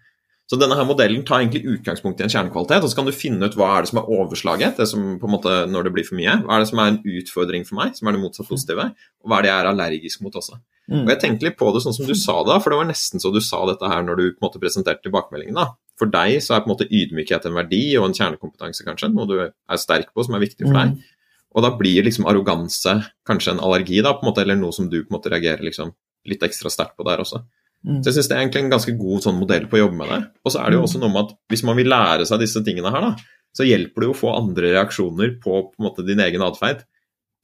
Så 0.49 0.57
denne 0.57 0.73
her 0.73 0.87
modellen 0.89 1.21
tar 1.27 1.43
egentlig 1.43 1.75
utgangspunkt 1.75 2.21
i 2.21 2.25
en 2.25 2.31
kjernekvalitet, 2.33 2.81
og 2.81 2.89
så 2.89 2.97
kan 2.97 3.05
du 3.05 3.13
finne 3.13 3.45
ut 3.45 3.53
hva 3.57 3.67
er 3.75 3.85
det 3.85 3.91
som 3.91 3.99
er 4.01 4.07
overslaget, 4.15 4.79
det 4.81 4.87
som 4.89 5.03
på 5.21 5.27
en 5.27 5.33
måte 5.35 5.51
når 5.69 5.85
det 5.85 5.91
blir 5.93 6.07
for 6.07 6.17
mye. 6.17 6.39
Hva 6.41 6.55
er 6.55 6.63
det 6.63 6.69
som 6.71 6.81
er 6.81 6.89
en 6.89 6.97
utfordring 7.05 7.67
for 7.67 7.77
meg, 7.77 7.93
som 7.97 8.09
er 8.09 8.17
det 8.17 8.21
motsatt 8.23 8.49
positive, 8.49 8.87
og 9.21 9.29
hva 9.29 9.37
er 9.37 9.45
det 9.45 9.51
jeg 9.51 9.61
er 9.61 9.69
allergisk 9.69 10.23
mot 10.25 10.39
også. 10.41 10.57
Mm. 10.89 11.03
Og 11.03 11.11
Jeg 11.13 11.21
tenkte 11.21 11.45
litt 11.45 11.59
på 11.59 11.69
det 11.75 11.83
sånn 11.85 11.93
som 11.99 12.09
du 12.09 12.15
sa 12.25 12.39
da, 12.47 12.57
for 12.57 12.73
det 12.73 12.81
var 12.81 12.89
nesten 12.89 13.21
så 13.21 13.29
du 13.35 13.37
sa 13.45 13.61
dette 13.69 13.93
her 13.93 14.01
når 14.07 14.17
du 14.17 14.25
på 14.31 14.41
en 14.41 14.47
måte 14.47 14.63
presenterte 14.63 15.05
tilbakemeldingen. 15.05 15.59
da. 15.61 15.67
For 16.01 16.09
deg 16.09 16.39
så 16.41 16.55
er 16.55 16.65
på 16.65 16.71
en 16.71 16.73
måte 16.73 16.89
ydmykhet 16.89 17.45
en 17.45 17.59
verdi 17.59 17.83
og 17.99 18.09
en 18.09 18.17
kjernekompetanse, 18.17 18.87
kanskje, 18.87 19.11
noe 19.13 19.29
du 19.29 19.37
er 19.43 19.81
sterk 19.81 20.09
på, 20.15 20.25
som 20.25 20.37
er 20.39 20.45
viktig 20.47 20.65
for 20.65 20.73
deg. 20.73 20.97
Mm. 20.97 21.15
Og 21.53 21.65
da 21.65 21.73
blir 21.77 22.05
liksom 22.05 22.25
arroganse 22.29 22.95
kanskje 23.27 23.53
en 23.53 23.61
allergi, 23.65 24.01
da, 24.01 24.15
på 24.17 24.25
en 24.25 24.31
måte, 24.31 24.41
eller 24.41 24.57
noe 24.57 24.73
som 24.73 24.89
du 24.89 25.01
på 25.03 25.11
en 25.11 25.19
måte 25.19 25.29
reagerer 25.29 25.61
liksom 25.65 25.93
litt 26.29 26.41
ekstra 26.45 26.73
sterkt 26.73 26.97
på 26.97 27.05
der 27.05 27.21
også. 27.21 27.43
Mm. 27.87 27.99
Så 28.03 28.09
jeg 28.09 28.17
syns 28.17 28.29
det 28.29 28.35
er 28.35 28.41
egentlig 28.43 28.61
en 28.65 28.71
ganske 28.73 28.93
god 28.99 29.23
sånn 29.23 29.37
modell 29.39 29.67
på 29.71 29.77
å 29.77 29.83
jobbe 29.85 29.99
med 30.01 30.09
det. 30.11 30.21
Og 30.43 30.53
så 30.53 30.61
er 30.61 30.71
det 30.71 30.79
jo 30.79 30.83
mm. 30.83 30.87
også 30.89 31.01
noe 31.01 31.13
med 31.13 31.21
at 31.25 31.35
hvis 31.53 31.65
man 31.67 31.77
vil 31.79 31.91
lære 31.91 32.27
seg 32.27 32.41
disse 32.43 32.63
tingene 32.65 32.91
her, 32.93 33.05
da, 33.07 33.39
så 33.55 33.67
hjelper 33.67 34.03
det 34.03 34.09
jo 34.09 34.15
å 34.15 34.19
få 34.19 34.33
andre 34.35 34.73
reaksjoner 34.75 35.35
på, 35.43 35.61
på 35.71 35.85
måte, 35.85 36.05
din 36.07 36.21
egen 36.23 36.43
atferd. 36.45 36.83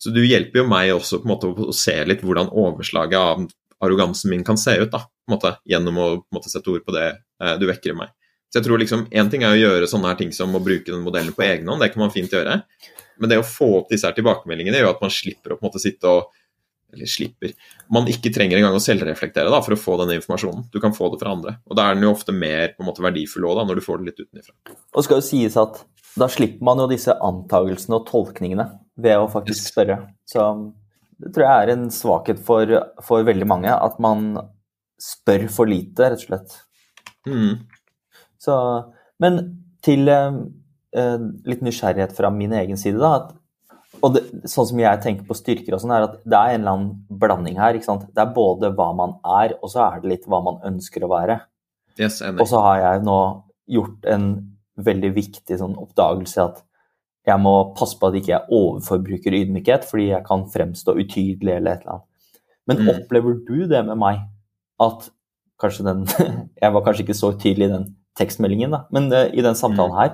Så 0.02 0.12
du 0.14 0.22
hjelper 0.26 0.62
jo 0.62 0.68
meg 0.70 0.92
også 0.94 1.22
på 1.22 1.30
en 1.30 1.34
måte 1.34 1.50
å 1.50 1.76
se 1.76 1.96
litt 2.08 2.24
hvordan 2.26 2.52
overslaget 2.52 3.16
av 3.20 3.46
arrogansen 3.86 4.32
min 4.32 4.44
kan 4.46 4.60
se 4.60 4.76
ut, 4.80 4.92
da, 4.92 5.02
på 5.06 5.32
en 5.32 5.36
måte, 5.38 5.56
gjennom 5.68 5.98
å 6.00 6.08
måte, 6.36 6.52
sette 6.52 6.72
ord 6.72 6.86
på 6.86 6.96
det 6.96 7.08
eh, 7.14 7.56
du 7.60 7.66
vekker 7.70 7.94
i 7.94 7.98
meg. 8.04 8.14
Så 8.52 8.60
jeg 8.60 8.68
tror 8.68 8.80
liksom, 8.80 9.08
Én 9.12 9.32
ting 9.32 9.44
er 9.44 9.56
å 9.56 9.60
gjøre 9.60 9.88
sånne 9.90 10.12
her 10.12 10.20
ting 10.20 10.32
som 10.36 10.54
å 10.56 10.62
bruke 10.64 10.92
den 10.92 11.04
modellen 11.04 11.36
på 11.36 11.44
egen 11.44 11.68
hånd, 11.68 11.84
det 11.84 11.92
kan 11.94 12.06
man 12.06 12.14
fint 12.14 12.32
gjøre. 12.32 12.62
Men 13.20 13.32
det 13.32 13.40
å 13.40 13.48
få 13.48 13.68
opp 13.82 13.92
disse 13.92 14.08
her 14.08 14.16
tilbakemeldingene 14.16 14.80
gjør 14.80 14.94
at 14.94 15.04
man 15.04 15.14
slipper 15.14 15.56
å 15.56 15.60
på 15.60 15.66
en 15.66 15.70
måte 15.70 15.84
sitte 15.84 16.12
og 16.12 16.32
eller 16.96 17.10
slipper. 17.10 17.52
Man 17.94 18.08
ikke 18.12 18.32
trenger 18.34 18.60
engang 18.60 18.78
å 18.78 18.84
selvreflektere 18.84 19.52
da, 19.52 19.60
for 19.66 19.76
å 19.76 19.80
få 19.80 19.98
denne 20.02 20.18
informasjonen. 20.20 20.70
Du 20.74 20.80
kan 20.84 20.96
få 20.96 21.12
det 21.14 21.20
fra 21.22 21.36
andre. 21.36 21.58
Og 21.70 21.78
da 21.78 21.90
er 21.90 21.98
den 21.98 22.08
jo 22.08 22.14
ofte 22.16 22.36
mer 22.36 22.74
på 22.74 22.84
en 22.84 22.90
måte 22.90 23.06
verdifull 23.06 23.48
òg, 23.50 23.62
når 23.68 23.82
du 23.82 23.86
får 23.86 24.02
det 24.02 24.10
litt 24.10 24.24
utenfra. 24.24 24.56
Og 24.96 25.06
skal 25.06 25.22
jo 25.22 25.28
sies 25.28 25.60
at 25.60 25.84
da 26.16 26.30
slipper 26.32 26.64
man 26.64 26.80
jo 26.80 26.88
disse 26.90 27.14
antagelsene 27.28 28.00
og 28.00 28.08
tolkningene 28.08 28.70
ved 29.04 29.20
å 29.20 29.30
faktisk 29.32 29.68
spørre. 29.74 30.00
Så 30.28 30.48
det 31.22 31.32
tror 31.36 31.46
jeg 31.46 31.64
er 31.64 31.74
en 31.74 31.88
svakhet 31.94 32.42
for, 32.44 32.72
for 33.04 33.28
veldig 33.28 33.48
mange, 33.48 33.72
at 33.72 34.00
man 34.04 34.34
spør 35.02 35.48
for 35.52 35.70
lite, 35.70 36.08
rett 36.08 36.24
og 36.24 36.28
slett. 36.30 36.56
Mm. 37.28 37.66
Så, 38.42 38.56
men 39.24 39.42
til 39.86 40.08
eh, 40.12 40.40
eh 40.96 41.26
litt 41.50 41.64
nysgjerrighet 41.66 42.16
fra 42.16 42.32
min 42.32 42.54
egen 42.56 42.80
side, 42.80 43.00
da. 43.02 43.16
at 43.20 43.34
og 44.04 44.16
det, 44.16 44.22
sånn 44.50 44.68
som 44.70 44.80
jeg 44.82 45.02
tenker 45.04 45.28
på 45.28 45.38
styrker 45.38 45.76
og 45.76 45.82
sånn, 45.82 45.94
er 45.96 46.08
at 46.08 46.18
det 46.24 46.38
er 46.38 46.56
en 46.56 46.62
eller 46.62 46.76
annen 46.76 47.20
blanding 47.22 47.60
her. 47.60 47.78
ikke 47.78 47.88
sant? 47.88 48.08
Det 48.16 48.24
er 48.24 48.36
både 48.36 48.72
hva 48.76 48.90
man 48.98 49.18
er, 49.24 49.56
og 49.62 49.72
så 49.72 49.84
er 49.88 50.02
det 50.02 50.12
litt 50.12 50.30
hva 50.30 50.42
man 50.46 50.62
ønsker 50.68 51.06
å 51.06 51.12
være. 51.12 51.40
Yes, 52.00 52.20
og 52.28 52.44
så 52.50 52.62
har 52.66 52.82
jeg 52.82 53.04
nå 53.08 53.20
gjort 53.72 54.08
en 54.12 54.30
veldig 54.86 55.12
viktig 55.16 55.58
sånn 55.62 55.78
oppdagelse 55.80 56.44
at 56.44 56.64
jeg 57.26 57.42
må 57.42 57.54
passe 57.78 57.98
på 57.98 58.10
at 58.10 58.18
ikke 58.20 58.34
jeg 58.34 58.54
overforbruker 58.54 59.38
ydmykhet, 59.40 59.88
fordi 59.90 60.10
jeg 60.12 60.26
kan 60.28 60.46
fremstå 60.52 60.94
utydelig 61.00 61.56
eller 61.56 61.72
et 61.72 61.86
eller 61.86 61.96
annet. 61.96 62.10
Men 62.70 62.82
mm. 62.82 62.90
opplever 62.94 63.38
du 63.48 63.66
det 63.70 63.82
med 63.88 63.98
meg? 64.02 64.22
At 64.82 65.08
kanskje 65.62 65.86
den 65.88 66.04
Jeg 66.64 66.76
var 66.76 66.84
kanskje 66.84 67.06
ikke 67.06 67.18
så 67.18 67.32
tydelig 67.40 67.70
i 67.70 67.74
den 67.78 67.88
tekstmeldingen, 68.20 68.72
da, 68.72 68.86
men 68.96 69.10
uh, 69.12 69.26
i 69.28 69.44
den 69.44 69.58
samtalen 69.60 69.92
mm. 69.92 70.00
her 70.00 70.14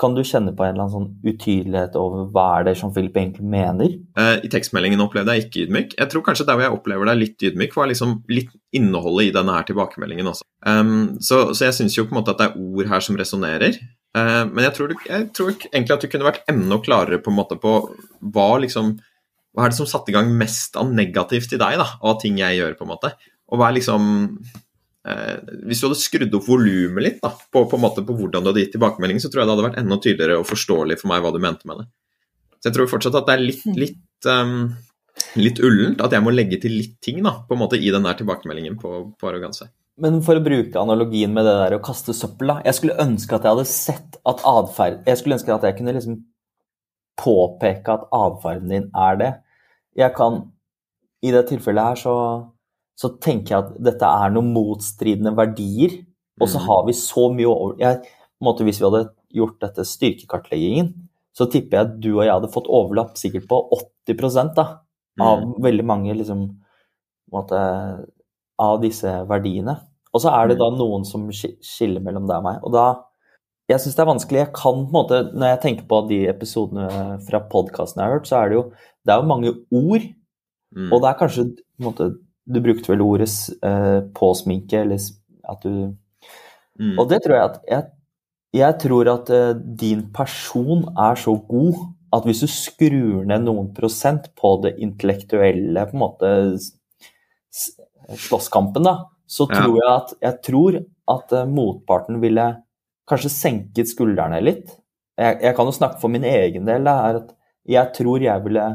kan 0.00 0.14
du 0.16 0.22
kjenne 0.24 0.52
på 0.56 0.64
en 0.64 0.74
eller 0.74 0.84
annen 0.84 0.92
sånn 0.94 1.28
utydelighet 1.28 1.96
over 1.98 2.26
hva 2.34 2.46
er 2.58 2.66
det 2.68 2.74
som 2.80 2.92
Philip 2.94 3.16
egentlig 3.18 3.46
mener? 3.52 3.94
Uh, 4.18 4.36
I 4.44 4.50
tekstmeldingen 4.52 5.02
opplevde 5.04 5.36
jeg 5.36 5.46
ikke 5.46 5.64
ydmyk. 5.66 5.96
Jeg 5.98 6.10
tror 6.12 6.24
kanskje 6.26 6.46
der 6.48 6.58
hvor 6.58 6.66
jeg 6.66 6.76
opplever 6.76 7.10
deg 7.10 7.20
litt 7.20 7.46
ydmyk, 7.50 7.76
var 7.78 7.90
liksom 7.90 8.16
litt 8.32 8.50
innholdet 8.76 9.28
i 9.28 9.34
denne 9.36 9.56
her 9.56 9.68
tilbakemeldingen 9.68 10.32
også. 10.32 10.46
Um, 10.66 11.20
så, 11.24 11.44
så, 11.52 11.66
jeg 11.68 11.78
syns 11.78 11.98
jo 11.98 12.06
på 12.08 12.14
en 12.14 12.20
måte 12.20 12.34
at 12.34 12.42
det 12.42 12.50
er 12.50 12.58
ord 12.62 12.92
her 12.92 13.04
som 13.04 13.18
resonnerer. 13.20 13.78
Uh, 14.16 14.42
men 14.50 14.66
jeg 14.68 14.76
tror, 14.78 14.92
du, 14.92 15.06
jeg 15.08 15.30
tror, 15.36 15.54
egentlig 15.70 15.96
at 15.96 16.04
du 16.04 16.10
kunne 16.12 16.28
vært 16.28 16.44
enda 16.52 16.80
klarere 16.84 17.22
på 17.22 17.32
en 17.32 17.38
måte 17.38 17.58
på 17.60 17.78
hva 18.34 18.50
liksom 18.64 18.98
Hva 19.52 19.66
er 19.66 19.72
det 19.72 19.76
som 19.76 19.88
satte 19.88 20.08
i 20.08 20.14
gang 20.14 20.30
mest 20.32 20.78
av 20.80 20.88
negativt 20.96 21.50
i 21.52 21.58
deg, 21.60 21.74
da, 21.76 21.84
av 22.00 22.14
ting 22.22 22.38
jeg 22.40 22.56
gjør, 22.56 22.76
på 22.78 22.86
en 22.86 22.92
måte? 22.94 23.10
Og 23.52 23.60
hva 23.60 23.66
er 23.68 23.74
liksom 23.76 24.06
Eh, 24.54 24.71
hvis 25.02 25.80
du 25.82 25.88
hadde 25.88 25.98
skrudd 25.98 26.34
opp 26.38 26.46
volumet 26.46 27.02
litt 27.02 27.18
da, 27.24 27.32
på, 27.34 27.64
på, 27.66 27.78
på, 27.80 28.14
hvordan 28.14 28.44
du 28.44 28.52
hadde 28.52 28.62
gitt 28.62 28.76
tilbakemelding, 28.76 29.18
så 29.18 29.32
tror 29.32 29.42
jeg 29.42 29.48
det 29.48 29.54
hadde 29.56 29.66
vært 29.66 29.82
enda 29.82 29.98
tydeligere 29.98 30.38
og 30.38 30.46
forståelig 30.46 31.00
for 31.00 31.10
meg 31.10 31.24
hva 31.24 31.32
du 31.34 31.40
mente 31.42 31.66
med 31.66 31.82
det. 31.82 31.86
Så 32.60 32.70
jeg 32.70 32.76
tror 32.76 32.90
fortsatt 32.92 33.18
at 33.18 33.26
det 33.26 33.34
er 33.34 33.42
litt, 33.42 33.64
litt, 33.74 34.28
um, 34.30 34.70
litt 35.42 35.58
ullent 35.66 36.04
at 36.06 36.14
jeg 36.14 36.22
må 36.22 36.34
legge 36.34 36.60
til 36.62 36.76
litt 36.78 37.00
ting 37.02 37.18
da, 37.26 37.40
på 37.48 37.56
en 37.56 37.62
måte 37.64 37.80
i 37.80 37.90
den 37.90 38.06
der 38.06 38.18
tilbakemeldingen 38.20 38.78
på, 38.78 38.94
på 39.18 39.30
arroganse. 39.32 39.72
Men 40.02 40.22
for 40.24 40.38
å 40.38 40.44
bruke 40.44 40.80
analogien 40.80 41.34
med 41.34 41.44
det 41.46 41.56
der 41.58 41.76
å 41.76 41.82
kaste 41.84 42.14
søppel, 42.16 42.54
da. 42.54 42.60
Jeg 42.64 42.78
skulle 42.78 43.00
ønske 43.02 43.36
at 43.36 43.44
jeg 43.44 43.56
hadde 43.56 43.68
sett 43.68 44.20
at 44.28 44.44
atferd 44.48 45.02
Jeg 45.08 45.18
skulle 45.20 45.36
ønske 45.36 45.52
at 45.52 45.66
jeg 45.66 45.76
kunne 45.80 45.94
liksom 45.98 46.22
påpeke 47.20 47.98
at 47.98 48.06
atferden 48.14 48.70
din 48.72 48.86
er 48.96 49.18
det. 49.20 49.32
Jeg 49.98 50.14
kan 50.16 50.44
I 51.22 51.34
det 51.34 51.44
tilfellet 51.50 51.90
her 51.90 52.00
så 52.00 52.14
så 53.02 53.10
tenker 53.22 53.54
jeg 53.54 53.64
at 53.64 53.78
dette 53.90 54.06
er 54.06 54.32
noen 54.34 54.52
motstridende 54.54 55.34
verdier. 55.34 55.98
Og 56.40 56.48
så 56.48 56.60
mm. 56.60 56.66
har 56.68 56.84
vi 56.86 56.94
så 56.96 57.26
mye 57.34 57.50
over 57.50 57.80
jeg, 57.82 57.98
måte, 58.42 58.64
Hvis 58.66 58.78
vi 58.80 58.86
hadde 58.86 59.08
gjort 59.34 59.58
dette 59.62 59.84
styrkekartleggingen, 59.86 60.92
så 61.34 61.48
tipper 61.50 61.78
jeg 61.78 61.88
at 61.88 61.94
du 62.04 62.10
og 62.12 62.24
jeg 62.26 62.34
hadde 62.34 62.52
fått 62.52 62.68
overlapp 62.70 63.16
sikkert 63.18 63.48
på 63.50 63.58
80 64.06 64.52
da, 64.56 64.66
av 65.22 65.42
mm. 65.42 65.54
veldig 65.64 65.86
mange 65.88 66.16
liksom, 66.18 66.44
måte, 67.32 67.60
av 68.60 68.74
disse 68.82 69.12
verdiene. 69.30 69.78
Og 70.12 70.22
så 70.22 70.32
er 70.36 70.52
det 70.52 70.58
da 70.60 70.68
mm. 70.70 70.78
noen 70.80 71.06
som 71.08 71.30
skiller 71.32 72.04
mellom 72.04 72.28
deg 72.28 72.38
og 72.38 72.46
meg. 72.50 72.60
Og 72.62 72.76
da 72.76 72.86
Jeg 73.70 73.80
syns 73.80 73.94
det 73.96 74.02
er 74.02 74.10
vanskelig. 74.10 74.40
Jeg 74.42 74.52
kan 74.58 74.82
på 74.82 74.90
en 74.90 74.96
måte, 74.96 75.18
Når 75.32 75.54
jeg 75.54 75.60
tenker 75.62 75.86
på 75.88 76.00
de 76.08 76.18
episodene 76.28 76.88
fra 77.24 77.40
podkasten 77.48 78.02
jeg 78.02 78.10
har 78.10 78.18
hørt, 78.18 78.28
så 78.28 78.42
er 78.42 78.50
det 78.50 78.58
jo 78.58 78.64
det 79.02 79.14
er 79.14 79.22
jo 79.22 79.30
mange 79.30 79.52
ord. 79.72 80.04
Mm. 80.76 80.90
Og 80.92 81.00
det 81.02 81.08
er 81.08 81.18
kanskje 81.18 81.44
på 81.54 81.80
en 81.80 81.86
måte, 81.86 82.08
du 82.46 82.60
brukte 82.62 82.92
vel 82.92 83.02
ordet 83.04 83.30
eh, 83.62 84.00
påsminke, 84.16 84.82
eller 84.84 85.02
at 85.50 85.64
du 85.64 85.92
mm. 86.80 86.96
Og 86.98 87.08
det 87.10 87.22
tror 87.24 87.36
jeg 87.36 87.44
at 87.44 87.58
Jeg, 87.68 87.88
jeg 88.58 88.78
tror 88.82 89.10
at 89.12 89.30
eh, 89.30 89.54
din 89.56 90.06
person 90.14 90.84
er 90.98 91.18
så 91.20 91.36
god 91.48 91.84
at 92.12 92.26
hvis 92.28 92.42
du 92.44 92.50
skrur 92.50 93.22
ned 93.24 93.46
noen 93.46 93.70
prosent 93.72 94.28
på 94.36 94.56
det 94.64 94.74
intellektuelle 94.84 95.86
på 95.88 95.96
en 95.96 96.02
måte 96.02 96.32
slåsskampen, 98.20 98.84
da, 98.84 98.98
så 99.24 99.46
ja. 99.48 99.62
tror 99.62 99.78
jeg 99.78 99.92
at 99.94 100.12
jeg 100.20 100.40
tror 100.44 100.78
at 101.12 101.32
uh, 101.32 101.48
motparten 101.48 102.20
ville 102.22 102.46
kanskje 103.08 103.32
senket 103.32 103.90
skuldrene 103.90 104.42
litt. 104.44 104.74
Jeg, 105.18 105.38
jeg, 105.40 105.54
kan 105.56 105.68
jo 105.68 105.74
snakke 105.76 106.00
for 106.02 106.12
min 106.12 106.24
egen 106.28 106.68
del. 106.68 106.84
Da, 106.84 106.98
er 107.08 107.20
at 107.22 107.32
jeg 107.68 107.94
tror 107.96 108.24
jeg 108.24 108.44
ville 108.44 108.66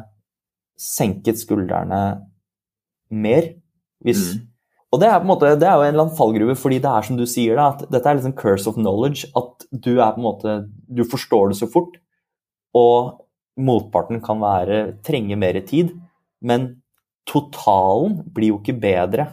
senket 0.78 1.39
skuldrene 1.41 2.01
mer. 3.10 3.51
Hvis, 4.05 4.24
mm. 4.36 4.47
Og 4.93 5.01
det 5.01 5.10
er, 5.10 5.20
på 5.20 5.28
en 5.28 5.32
måte, 5.34 5.53
det 5.60 5.68
er 5.68 5.76
jo 5.76 5.86
en 5.86 5.93
eller 5.93 6.05
annen 6.05 6.18
fallgruve, 6.18 6.55
fordi 6.60 6.80
det 6.84 6.91
er 6.91 7.08
som 7.08 7.20
du 7.20 7.26
sier, 7.28 7.60
da, 7.60 7.70
at 7.74 7.88
dette 7.91 8.10
er 8.10 8.20
liksom 8.20 8.36
curse 8.39 8.70
of 8.70 8.78
knowledge. 8.80 9.28
At 9.38 9.68
du 9.72 9.97
er 9.97 10.14
på 10.16 10.22
en 10.22 10.28
måte 10.28 10.58
Du 10.88 11.03
forstår 11.08 11.51
det 11.51 11.60
så 11.60 11.68
fort, 11.72 11.97
og 12.78 13.24
motparten 13.58 14.22
kan 14.24 14.39
være 14.41 14.99
trenge 15.05 15.36
mer 15.39 15.60
tid. 15.68 15.91
Men 16.41 16.70
totalen 17.28 18.22
blir 18.34 18.53
jo 18.53 18.62
ikke 18.62 18.78
bedre 18.80 19.32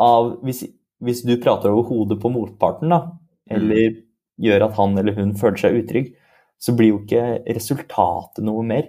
av 0.00 0.38
hvis, 0.46 0.62
hvis 1.04 1.24
du 1.26 1.34
prater 1.42 1.72
over 1.74 1.88
hodet 1.90 2.20
på 2.22 2.30
motparten, 2.32 2.92
da, 2.94 3.02
eller 3.50 3.90
mm. 3.92 3.98
gjør 4.46 4.68
at 4.68 4.78
han 4.78 5.00
eller 5.00 5.18
hun 5.18 5.34
føler 5.36 5.60
seg 5.60 5.80
utrygg, 5.82 6.12
så 6.58 6.74
blir 6.74 6.94
jo 6.94 7.02
ikke 7.02 7.24
resultatet 7.54 8.46
noe 8.46 8.64
mer. 8.66 8.88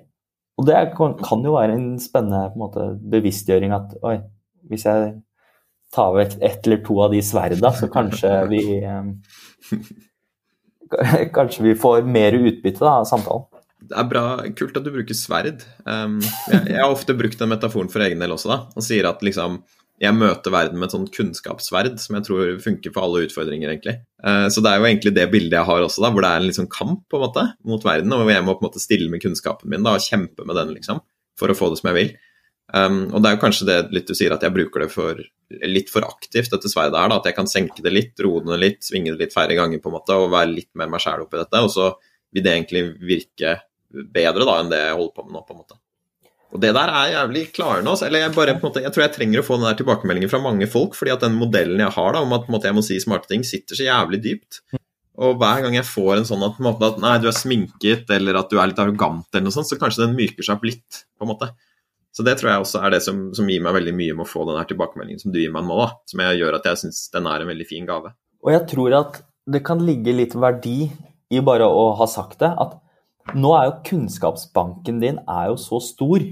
Og 0.60 0.68
det 0.68 0.80
kan 0.98 1.46
jo 1.46 1.56
være 1.56 1.78
en 1.78 1.94
spennende 2.04 2.50
en 2.50 2.60
måte, 2.60 2.90
bevisstgjøring 3.14 3.72
at 3.76 3.96
oi, 4.04 4.18
hvis 4.68 4.84
jeg 4.90 5.14
tar 5.96 6.12
vekk 6.18 6.36
ett 6.46 6.68
eller 6.68 6.82
to 6.86 7.00
av 7.06 7.16
de 7.16 7.22
sverda, 7.26 7.72
så 7.74 7.90
kanskje 7.92 8.34
vi 8.52 8.64
eh, 8.84 9.80
Kanskje 11.36 11.64
vi 11.68 11.76
får 11.78 12.08
mer 12.10 12.34
utbytte 12.34 12.82
da, 12.82 13.00
av 13.00 13.06
samtalen. 13.06 13.46
Det 13.90 13.96
er 13.96 14.08
bra, 14.10 14.24
kult 14.58 14.78
at 14.78 14.86
du 14.86 14.90
bruker 14.92 15.16
sverd. 15.16 15.62
Um, 15.86 16.18
jeg, 16.50 16.64
jeg, 16.74 16.80
har 16.82 16.90
ofte 16.90 17.16
brukt 17.18 17.40
den 17.40 17.52
metaforen 17.52 17.92
for 17.94 18.04
egen 18.04 18.20
del 18.22 18.34
også, 18.34 18.50
da, 18.50 18.58
og 18.74 18.86
sier 18.86 19.08
at 19.08 19.22
liksom 19.26 19.60
jeg 20.00 20.16
møter 20.16 20.54
verden 20.54 20.80
med 20.80 20.88
et 20.88 20.96
sånt 20.96 21.12
kunnskapssverd 21.12 21.98
som 22.00 22.16
jeg 22.16 22.26
tror 22.28 22.54
funker 22.64 22.94
for 22.96 23.04
alle 23.04 23.26
utfordringer, 23.28 23.74
egentlig. 23.74 23.98
Uh, 24.24 24.48
så 24.52 24.64
det 24.64 24.72
er 24.72 24.80
jo 24.80 24.88
egentlig 24.88 25.14
det 25.18 25.28
bildet 25.34 25.58
jeg 25.58 25.68
har 25.68 25.84
også, 25.84 26.04
da, 26.06 26.12
hvor 26.16 26.24
det 26.24 26.32
er 26.32 26.42
en 26.42 26.48
liksom 26.48 26.70
kamp 26.72 27.04
på 27.12 27.20
en 27.20 27.26
måte 27.26 27.46
mot 27.68 27.84
verden, 27.86 28.16
og 28.16 28.24
hvor 28.24 28.32
jeg 28.32 28.46
må 28.48 28.56
på 28.56 28.64
en 28.64 28.70
måte 28.70 28.84
stille 28.84 29.12
med 29.12 29.24
kunnskapen 29.24 29.72
min 29.72 29.84
da, 29.84 29.98
og 30.00 30.06
kjempe 30.06 30.48
med 30.48 30.60
den, 30.60 30.72
liksom, 30.78 31.04
for 31.40 31.52
å 31.52 31.58
få 31.58 31.72
det 31.74 31.82
som 31.82 31.92
jeg 31.92 32.00
vil. 32.00 32.14
Um, 32.70 33.00
og 33.10 33.20
det 33.20 33.30
er 33.32 33.36
jo 33.36 33.42
kanskje 33.42 33.68
det 33.68 33.78
litt 33.96 34.08
du 34.08 34.16
sier, 34.16 34.34
at 34.36 34.46
jeg 34.46 34.56
bruker 34.56 34.86
det 34.86 34.90
for, 34.94 35.20
litt 35.66 35.92
for 35.92 36.06
aktivt, 36.06 36.52
dette 36.54 36.72
sverdet 36.72 37.00
her. 37.00 37.12
da, 37.12 37.20
At 37.20 37.28
jeg 37.32 37.38
kan 37.40 37.50
senke 37.50 37.84
det 37.84 37.94
litt, 37.94 38.14
roe 38.24 38.44
det 38.46 38.62
litt, 38.62 38.84
svinge 38.86 39.16
det 39.16 39.26
litt 39.26 39.36
færre 39.36 39.58
ganger 39.58 39.82
på 39.82 39.92
en 39.92 39.98
måte, 39.98 40.16
og 40.16 40.32
være 40.36 40.54
litt 40.54 40.72
mer 40.80 40.92
meg 40.92 41.04
sjæl 41.04 41.26
oppi 41.26 41.42
dette. 41.42 41.64
Og 41.66 41.74
så 41.74 41.92
vil 42.36 42.46
det 42.46 42.56
egentlig 42.56 42.86
virke 43.02 43.58
bedre 43.90 44.46
da 44.46 44.60
enn 44.62 44.72
det 44.72 44.84
jeg 44.84 44.98
holder 45.00 45.16
på 45.16 45.26
med 45.26 45.36
nå, 45.36 45.46
på 45.48 45.56
en 45.56 45.64
måte. 45.64 45.80
Og 46.50 46.62
det 46.64 46.72
der 46.74 46.90
er 46.90 47.12
jævlig 47.14 47.44
klarende. 47.54 47.92
Altså. 47.94 48.08
Eller 48.08 48.24
jeg, 48.24 48.34
bare, 48.34 48.56
på 48.58 48.70
måte, 48.70 48.82
jeg 48.82 48.94
tror 48.94 49.06
jeg 49.06 49.14
trenger 49.16 49.42
å 49.42 49.46
få 49.46 49.60
den 49.60 49.68
der 49.70 49.78
tilbakemeldingen 49.78 50.32
fra 50.32 50.42
mange 50.42 50.70
folk, 50.70 50.98
fordi 50.98 51.14
at 51.14 51.26
den 51.26 51.38
modellen 51.38 51.82
jeg 51.84 51.94
har 51.94 52.16
da, 52.16 52.24
om 52.26 52.36
at 52.38 52.50
måte, 52.50 52.70
jeg 52.72 52.78
må 52.78 52.84
si 52.86 52.98
smarte 53.02 53.30
ting, 53.30 53.46
sitter 53.46 53.78
så 53.78 53.86
jævlig 53.86 54.22
dypt. 54.26 54.64
Og 55.20 55.36
hver 55.38 55.66
gang 55.66 55.76
jeg 55.76 55.86
får 55.86 56.14
en 56.16 56.30
sånn 56.30 56.46
at, 56.48 56.58
en 56.58 56.70
måte, 56.70 56.90
at 56.90 57.02
nei, 57.04 57.18
du 57.22 57.28
er 57.30 57.36
sminket, 57.36 58.10
eller 58.16 58.40
at 58.40 58.50
du 58.50 58.58
er 58.58 58.72
litt 58.72 58.82
arrogant, 58.82 59.28
eller 59.34 59.50
noe 59.50 59.56
sånt, 59.56 59.70
så 59.70 59.78
kanskje 59.78 60.06
den 60.06 60.18
myker 60.18 60.48
seg 60.48 60.56
opp 60.56 60.66
litt, 60.70 61.04
på 61.20 61.28
en 61.28 61.34
måte. 61.34 61.52
Så 62.16 62.26
det 62.26 62.40
tror 62.40 62.50
jeg 62.54 62.64
også 62.64 62.82
er 62.82 62.96
det 62.96 63.04
som, 63.06 63.20
som 63.38 63.50
gir 63.52 63.62
meg 63.62 63.76
veldig 63.76 63.94
mye 63.96 64.16
med 64.18 64.26
å 64.26 64.30
få 64.30 64.48
den 64.48 64.58
tilbakemeldingen 64.72 65.22
som 65.22 65.34
du 65.34 65.38
gir 65.42 65.54
meg 65.54 65.68
nå, 65.68 65.78
da. 65.84 65.92
Som 66.10 66.24
jeg 66.26 66.40
gjør 66.42 66.58
at 66.58 66.66
jeg 66.72 66.82
syns 66.82 67.04
den 67.14 67.30
er 67.30 67.44
en 67.44 67.52
veldig 67.52 67.68
fin 67.70 67.86
gave. 67.88 68.16
Og 68.42 68.54
jeg 68.56 68.66
tror 68.72 68.96
at 68.98 69.20
det 69.50 69.62
kan 69.68 69.84
ligge 69.86 70.16
litt 70.16 70.34
verdi 70.40 70.90
i 71.30 71.42
bare 71.46 71.68
å 71.70 71.92
ha 72.00 72.08
sagt 72.10 72.40
det. 72.42 72.50
at 72.50 72.80
nå 73.38 73.54
er 73.58 73.68
jo 73.68 73.80
kunnskapsbanken 73.90 75.02
din 75.04 75.20
er 75.30 75.50
jo 75.52 75.58
så 75.62 75.80
stor 75.84 76.24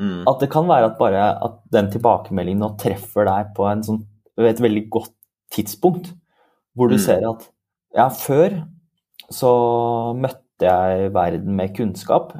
mm. 0.00 0.22
at 0.30 0.42
det 0.42 0.50
kan 0.52 0.68
være 0.68 0.90
at 0.90 0.98
bare 1.00 1.24
at 1.46 1.58
den 1.74 1.90
tilbakemeldingen 1.92 2.64
nå 2.64 2.72
treffer 2.80 3.28
deg 3.28 3.52
på 3.56 3.68
sånn, 3.86 4.02
et 4.40 4.62
veldig 4.62 4.86
godt 4.92 5.14
tidspunkt. 5.52 6.12
Hvor 6.72 6.88
du 6.88 6.96
mm. 6.96 7.02
ser 7.04 7.26
at 7.28 7.44
ja, 7.96 8.06
før 8.08 8.62
så 9.32 9.52
møtte 10.16 10.64
jeg 10.64 11.12
verden 11.12 11.56
med 11.58 11.74
kunnskap, 11.76 12.32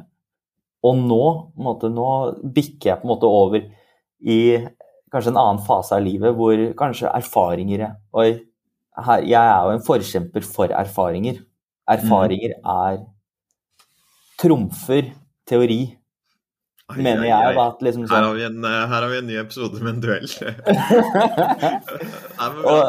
og 0.83 0.99
nå, 0.99 1.23
måte, 1.63 1.89
nå 1.93 2.07
bikker 2.55 2.89
jeg 2.89 2.99
på 2.99 3.07
en 3.07 3.13
måte 3.13 3.29
over 3.29 3.61
i 4.23 4.39
kanskje 5.13 5.31
en 5.31 5.39
annen 5.39 5.61
fase 5.63 5.95
av 5.95 6.03
livet 6.03 6.33
hvor 6.35 6.59
kanskje 6.79 7.11
erfaringer 7.13 7.85
Oi, 8.17 8.29
her, 9.05 9.23
jeg 9.23 9.39
er 9.39 9.67
jo 9.67 9.75
en 9.77 9.85
forkjemper 9.85 10.45
for 10.45 10.73
erfaringer. 10.75 11.39
Erfaringer 11.89 12.57
mm. 12.57 12.67
er 12.73 12.99
trumfer 14.43 15.03
teori. 15.49 15.81
Ai, 16.91 16.99
mener 16.99 17.25
jeg. 17.25 17.33
Ai, 17.33 17.55
ai. 17.55 17.63
At 17.63 17.81
liksom 17.85 18.03
sånn... 18.05 18.15
her, 18.17 18.23
har 18.27 18.35
en, 18.49 18.59
eh, 18.67 18.83
her, 18.83 18.99
har 18.99 19.09
vi 19.11 19.17
en, 19.21 19.29
ny 19.31 19.37
episode 19.41 19.75
med 19.81 19.91
en 19.95 20.03
duell. 20.03 20.29
Nei, 22.39 22.43
men, 22.43 22.61
og, 22.67 22.79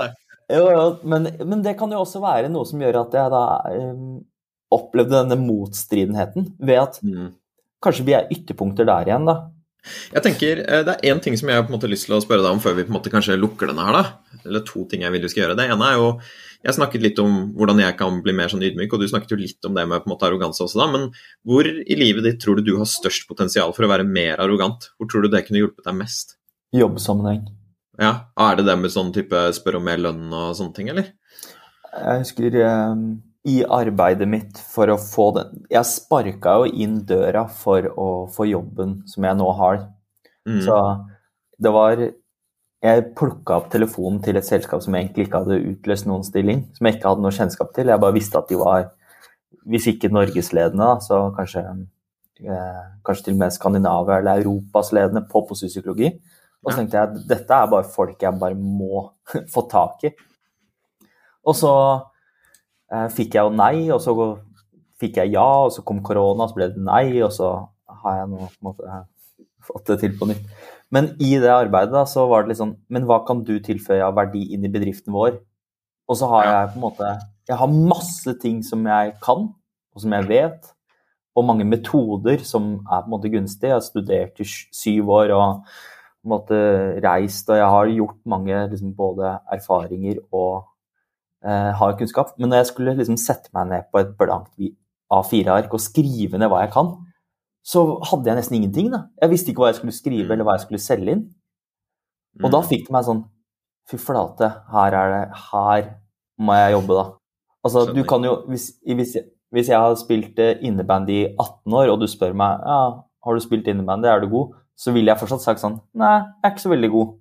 jo, 0.50 0.64
jo, 0.68 0.84
men, 1.08 1.28
men, 1.40 1.62
det 1.64 1.76
kan 1.78 1.92
jo 1.94 2.02
også 2.04 2.20
være 2.24 2.50
noe 2.52 2.68
som 2.68 2.82
gjør 2.82 3.00
at 3.04 3.16
jeg 3.16 3.32
da 3.32 3.44
um, 3.78 4.18
opplevde 4.74 5.22
denne 5.22 5.38
motstridenheten 5.40 6.50
ved 6.58 6.78
at 6.82 6.98
mm. 7.04 7.30
kanskje 7.84 8.06
vi 8.08 8.16
er 8.18 8.30
ytterpunkter 8.34 8.88
der 8.88 9.08
igjen, 9.08 9.30
da. 9.30 9.36
Jeg 10.14 10.22
tenker, 10.24 10.60
eh, 10.64 10.82
Det 10.84 10.94
er 10.96 11.14
én 11.14 11.20
ting 11.22 11.36
som 11.36 11.48
jeg 11.48 11.56
har 11.56 11.64
på 11.66 11.72
en 11.72 11.78
måte 11.78 11.90
lyst 11.90 12.06
til 12.06 12.16
å 12.16 12.22
spørre 12.22 12.42
deg 12.42 12.52
om 12.52 12.60
før 12.60 12.76
vi 12.76 12.84
på 12.84 12.92
en 12.92 12.98
måte 12.98 13.12
kanskje 13.12 13.38
lukker 13.38 13.68
denne 13.68 13.84
her. 13.84 13.92
da. 13.92 14.38
Eller 14.44 14.60
to 14.60 14.84
ting 14.88 15.02
jeg 15.02 15.12
vil 15.12 15.22
du 15.22 15.28
skal 15.28 15.44
gjøre. 15.44 15.56
Det 15.56 15.70
ene 15.70 15.90
er 15.92 15.96
jo 16.00 16.20
Jeg 16.64 16.76
snakket 16.78 17.02
litt 17.02 17.18
om 17.20 17.52
hvordan 17.52 17.78
jeg 17.78 17.94
kan 17.98 18.22
bli 18.22 18.32
mer 18.32 18.48
sånn 18.48 18.62
ydmyk, 18.64 18.90
og 18.94 19.00
du 19.00 19.04
snakket 19.04 19.28
jo 19.28 19.36
litt 19.36 19.62
om 19.66 19.74
det 19.74 19.86
med 19.86 20.00
på 20.00 20.08
en 20.08 20.16
måte 20.16 20.24
arroganse 20.24 20.64
også, 20.64 20.80
da. 20.80 20.86
Men 20.88 21.12
hvor 21.44 21.60
i 21.68 21.94
livet 21.94 22.24
ditt 22.24 22.40
tror 22.40 22.56
du 22.56 22.62
du 22.62 22.78
har 22.78 22.86
størst 22.86 23.28
potensial 23.28 23.74
for 23.74 23.84
å 23.84 23.90
være 23.90 24.08
mer 24.08 24.40
arrogant? 24.40 24.88
Hvor 24.96 25.06
tror 25.06 25.22
du 25.22 25.28
det 25.28 25.44
kunne 25.44 25.60
hjulpet 25.60 25.84
deg 25.84 25.94
mest? 25.94 26.38
Jobbsammenheng. 26.72 27.44
Ja, 28.00 28.24
Er 28.38 28.56
det 28.56 28.64
det 28.64 28.78
med 28.78 28.90
sånn 28.90 29.12
type 29.12 29.52
spør 29.52 29.76
om 29.76 29.84
mer 29.84 29.98
lønn 29.98 30.32
og 30.32 30.56
sånne 30.56 30.74
ting, 30.74 30.88
eller? 30.88 31.12
Jeg 31.92 32.24
husker 32.24 32.56
um, 32.64 33.22
i 33.44 33.60
arbeidet 33.68 34.26
mitt 34.28 34.58
for 34.72 34.88
å 34.88 34.96
få 35.00 35.28
den 35.36 35.64
Jeg 35.72 35.84
sparka 35.84 36.56
jo 36.62 36.68
inn 36.84 37.02
døra 37.04 37.44
for 37.52 37.84
å 38.00 38.08
få 38.32 38.46
jobben 38.48 39.02
som 39.10 39.26
jeg 39.28 39.36
nå 39.36 39.48
har. 39.58 39.82
Mm. 40.48 40.60
Så 40.64 40.76
det 41.60 41.72
var 41.72 42.00
Jeg 42.84 43.04
plukka 43.16 43.56
opp 43.56 43.68
telefonen 43.72 44.18
til 44.20 44.36
et 44.36 44.44
selskap 44.44 44.82
som 44.84 44.92
egentlig 44.96 45.24
ikke 45.24 45.38
hadde 45.40 45.56
utløst 45.70 46.04
noen 46.04 46.24
stilling. 46.24 46.66
Som 46.76 46.84
jeg 46.84 46.98
ikke 46.98 47.08
hadde 47.08 47.24
noe 47.24 47.32
kjennskap 47.32 47.70
til. 47.72 47.88
Jeg 47.88 48.00
bare 48.02 48.16
visste 48.16 48.36
at 48.36 48.50
de 48.52 48.58
var, 48.60 48.90
hvis 49.64 49.86
ikke 49.88 50.10
norgesledende, 50.12 50.90
så 51.00 51.22
kanskje, 51.32 51.62
eh, 52.44 52.82
kanskje 53.08 53.24
til 53.24 53.38
og 53.38 53.40
med 53.40 53.54
Skandinavia 53.56 54.18
eller 54.18 54.42
Europas 54.44 54.92
ledende 54.92 55.24
på 55.30 55.46
psykologi. 55.48 56.12
Og 56.64 56.72
så 56.72 56.76
tenkte 56.76 56.98
jeg 56.98 57.08
at 57.08 57.24
dette 57.28 57.56
er 57.56 57.72
bare 57.72 57.88
folk 57.88 58.20
jeg 58.20 58.40
bare 58.40 58.56
må 58.56 59.06
få 59.54 59.64
tak 59.70 60.04
i. 60.04 60.12
Og 61.44 61.56
så 61.56 61.72
fikk 63.14 63.36
jeg 63.36 63.46
jo 63.48 63.54
nei, 63.54 63.88
og 63.94 64.00
så 64.02 64.14
fikk 65.00 65.18
jeg 65.22 65.34
ja, 65.34 65.46
og 65.66 65.72
så 65.74 65.84
kom 65.86 66.02
korona, 66.04 66.44
og 66.44 66.52
så 66.52 66.58
ble 66.58 66.70
det 66.74 66.84
nei, 66.84 67.06
og 67.24 67.32
så 67.34 67.50
har 68.04 68.20
jeg 68.20 68.30
nå 68.32 68.40
på 68.44 68.52
en 68.52 68.68
måte 68.68 69.00
fått 69.64 69.90
det 69.90 69.98
til 70.02 70.16
på 70.18 70.28
nytt. 70.30 70.44
Men 70.94 71.10
i 71.22 71.32
det 71.40 71.50
arbeidet 71.50 71.94
da, 71.94 72.04
så 72.08 72.26
var 72.30 72.44
det 72.44 72.52
litt 72.52 72.60
sånn 72.60 72.76
Men 72.92 73.06
hva 73.08 73.22
kan 73.26 73.40
du 73.46 73.56
tilføye 73.64 74.04
av 74.04 74.14
verdi 74.18 74.44
inn 74.54 74.66
i 74.66 74.70
bedriften 74.70 75.14
vår? 75.16 75.38
Og 76.06 76.18
så 76.20 76.28
har 76.30 76.46
jeg 76.46 76.68
på 76.74 76.78
en 76.78 76.84
måte 76.84 77.14
Jeg 77.48 77.58
har 77.60 77.78
masse 77.94 78.34
ting 78.42 78.60
som 78.66 78.84
jeg 78.86 79.14
kan, 79.24 79.48
og 79.94 80.04
som 80.04 80.14
jeg 80.16 80.28
vet, 80.28 80.70
og 81.34 81.48
mange 81.48 81.66
metoder 81.66 82.44
som 82.46 82.76
er 82.84 83.02
på 83.02 83.08
en 83.08 83.14
måte 83.16 83.32
gunstige. 83.32 83.72
Jeg 83.72 83.76
har 83.78 83.84
studert 83.84 84.40
i 84.40 84.46
syv 84.46 85.10
år 85.16 85.32
og 85.34 85.64
måte 86.24 86.58
reist, 87.04 87.50
og 87.50 87.58
jeg 87.58 87.72
har 87.74 87.90
gjort 87.92 88.20
mange 88.32 88.60
liksom, 88.70 88.94
både 88.96 89.34
erfaringer 89.52 90.22
og 90.32 90.62
eh, 90.62 90.70
har 91.44 91.96
kunnskap. 91.98 92.32
Men 92.40 92.52
når 92.52 92.62
jeg 92.62 92.70
skulle 92.72 92.94
liksom, 92.96 93.18
sette 93.20 93.52
meg 93.56 93.68
ned 93.68 93.88
på 93.92 94.00
et 94.00 94.14
blankt 94.16 94.54
A4-ark 95.12 95.74
og 95.76 95.82
skrive 95.82 96.40
ned 96.40 96.48
hva 96.48 96.62
jeg 96.64 96.72
kan, 96.72 96.94
så 97.64 97.84
hadde 98.10 98.30
jeg 98.30 98.38
nesten 98.38 98.58
ingenting. 98.58 98.90
da. 98.92 99.06
Jeg 99.22 99.32
visste 99.32 99.52
ikke 99.52 99.64
hva 99.64 99.70
jeg 99.72 99.80
skulle 99.80 99.96
skrive 99.96 100.32
eller 100.32 100.46
hva 100.46 100.56
jeg 100.56 100.64
skulle 100.66 100.82
selge 100.84 101.16
inn. 101.16 101.26
Og 102.42 102.48
da 102.48 102.62
mm. 102.62 102.68
fikk 102.70 102.88
det 102.88 102.96
meg 102.96 103.06
sånn 103.06 103.22
Fy 103.84 103.98
flate, 104.00 104.48
her 104.72 104.94
er 104.96 105.10
det 105.12 105.40
Her 105.52 105.82
må 106.40 106.54
jeg 106.56 106.72
jobbe, 106.72 106.94
da. 106.96 107.02
Altså, 107.68 107.82
du 107.92 108.00
kan 108.08 108.24
jo 108.24 108.32
Hvis, 108.48 108.70
hvis, 108.88 109.12
hvis 109.52 109.68
jeg 109.70 109.76
har 109.78 109.94
spilt 110.00 110.40
eh, 110.40 110.56
innebandy 110.64 111.18
i 111.18 111.26
18 111.36 111.76
år, 111.76 111.92
og 111.92 112.00
du 112.00 112.08
spør 112.08 112.32
meg 112.32 112.64
ja, 112.64 112.78
har 113.04 113.36
du 113.36 113.44
spilt 113.44 113.68
innebandy, 113.70 114.08
er 114.08 114.24
du 114.24 114.30
god? 114.32 114.56
så 114.78 114.92
ville 114.94 115.12
jeg 115.12 115.20
fortsatt 115.20 115.44
sagt 115.44 115.62
sånn 115.62 115.78
Nei, 115.98 116.16
jeg 116.18 116.48
er 116.48 116.54
ikke 116.54 116.64
så 116.64 116.72
veldig 116.72 116.90
god. 116.94 117.12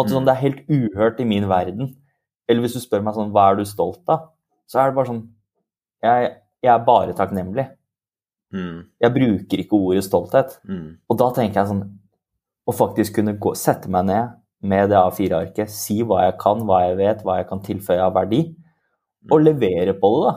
Sånn, 0.00 0.22
mm. 0.22 0.26
det 0.26 0.32
er 0.32 0.44
helt 0.44 0.60
uhørt 0.70 1.20
i 1.20 1.26
min 1.28 1.46
verden. 1.50 1.90
Eller 2.50 2.64
hvis 2.64 2.74
du 2.76 2.82
spør 2.82 3.04
meg 3.06 3.16
sånn 3.16 3.30
Hva 3.34 3.50
er 3.50 3.60
du 3.60 3.66
stolt 3.68 4.02
av? 4.10 4.30
Så 4.70 4.80
er 4.80 4.90
det 4.90 4.98
bare 4.98 5.10
sånn 5.12 5.22
Jeg, 6.02 6.30
jeg 6.64 6.72
er 6.74 6.84
bare 6.86 7.14
takknemlig. 7.16 7.66
Mm. 8.50 8.78
Jeg 8.98 9.14
bruker 9.14 9.62
ikke 9.62 9.78
ordet 9.78 10.04
stolthet. 10.06 10.56
Mm. 10.66 10.98
Og 11.06 11.20
da 11.20 11.30
tenker 11.36 11.62
jeg 11.62 11.70
sånn 11.70 11.84
Å 12.66 12.76
faktisk 12.76 13.20
kunne 13.20 13.36
gå, 13.38 13.54
sette 13.58 13.90
meg 13.92 14.08
ned 14.10 14.36
med 14.60 14.90
det 14.92 14.98
A4-arket, 15.00 15.70
si 15.72 16.02
hva 16.04 16.26
jeg 16.26 16.34
kan, 16.42 16.66
hva 16.68 16.82
jeg 16.84 16.98
vet, 16.98 17.22
hva 17.24 17.38
jeg 17.38 17.46
kan 17.48 17.62
tilføye 17.64 18.02
av 18.04 18.10
verdi, 18.12 18.42
og 19.30 19.38
mm. 19.38 19.44
levere 19.46 19.94
på 19.96 20.10
det, 20.12 20.18
da. 20.26 20.34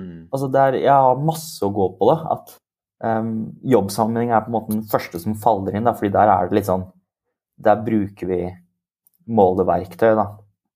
Mm. 0.00 0.22
Altså, 0.30 0.48
det 0.54 0.62
er, 0.62 0.78
jeg 0.86 1.04
har 1.04 1.20
masse 1.20 1.60
å 1.60 1.68
gå 1.76 1.90
på 1.98 2.08
det. 2.08 2.14
At 2.32 2.54
Um, 3.04 3.52
jobbsammenheng 3.60 4.30
er 4.32 4.40
på 4.40 4.48
en 4.48 4.54
måte 4.54 4.72
den 4.72 4.86
første 4.88 5.18
som 5.20 5.34
faller 5.36 5.74
inn, 5.76 5.84
da, 5.84 5.92
fordi 5.92 6.14
der 6.14 6.30
er 6.32 6.46
det 6.48 6.56
litt 6.56 6.68
sånn 6.68 6.86
Der 7.60 7.82
bruker 7.84 8.28
vi 8.30 8.38
måleverktøy, 9.28 10.14
da. 10.16 10.24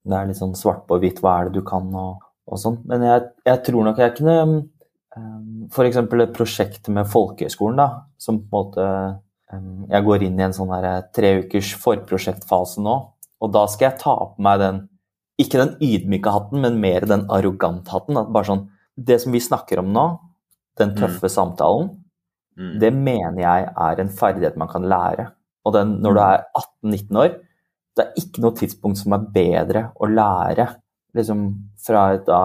Det 0.07 0.17
er 0.17 0.29
litt 0.29 0.41
sånn 0.41 0.57
svart 0.57 0.87
på 0.89 0.99
hvitt, 1.01 1.21
hva 1.23 1.39
er 1.39 1.49
det 1.49 1.61
du 1.61 1.67
kan 1.67 1.89
og, 1.97 2.23
og 2.49 2.61
sånn. 2.61 2.79
Men 2.89 3.05
jeg, 3.05 3.27
jeg, 3.47 3.63
tror 3.67 3.89
nok 3.89 4.01
jeg 4.01 4.15
kunne 4.17 4.37
um, 4.45 5.67
F.eks. 5.69 5.99
et 6.01 6.37
prosjekt 6.37 6.89
med 6.93 7.11
folkehøyskolen, 7.11 7.81
da, 7.81 7.89
som 8.21 8.41
på 8.41 8.49
en 8.49 8.55
måte 8.55 8.87
um, 9.53 9.85
Jeg 9.91 10.07
går 10.07 10.27
inn 10.27 10.41
i 10.41 10.47
en 10.47 10.57
sånn 10.57 10.73
her 10.73 10.89
tre 11.17 11.35
ukers 11.45 11.75
forprosjektfase 11.83 12.85
nå, 12.85 12.97
og 13.41 13.53
da 13.53 13.67
skal 13.73 13.91
jeg 13.91 14.03
ta 14.03 14.17
på 14.33 14.47
meg 14.47 14.63
den 14.63 14.87
ikke 15.41 15.61
den 15.61 15.77
ydmyke 15.81 16.33
hatten, 16.33 16.61
men 16.61 16.81
mer 16.83 17.07
den 17.09 17.27
arrogante 17.33 17.93
hatten. 17.95 18.19
At 18.21 18.33
bare 18.33 18.49
sånn 18.51 18.67
Det 19.01 19.17
som 19.23 19.33
vi 19.33 19.41
snakker 19.41 19.81
om 19.81 19.93
nå, 19.95 20.03
den 20.77 20.91
tøffe 20.93 21.31
mm. 21.31 21.33
samtalen, 21.33 21.87
mm. 22.59 22.73
det 22.83 22.91
mener 22.93 23.39
jeg 23.41 23.69
er 23.71 24.01
en 24.03 24.11
ferdighet 24.13 24.59
man 24.61 24.69
kan 24.69 24.85
lære. 24.85 25.31
Og 25.65 25.73
den, 25.73 25.95
når 26.05 26.17
du 26.17 26.21
er 26.21 26.43
18-19 26.85 27.21
år, 27.23 27.31
det 27.97 28.07
er 28.07 28.23
ikke 28.23 28.43
noe 28.45 28.57
tidspunkt 28.57 29.01
som 29.01 29.15
er 29.17 29.27
bedre 29.35 29.85
å 29.99 30.09
lære 30.11 30.67
liksom, 31.17 31.47
fra 31.83 32.07
et 32.15 32.27
da, 32.29 32.41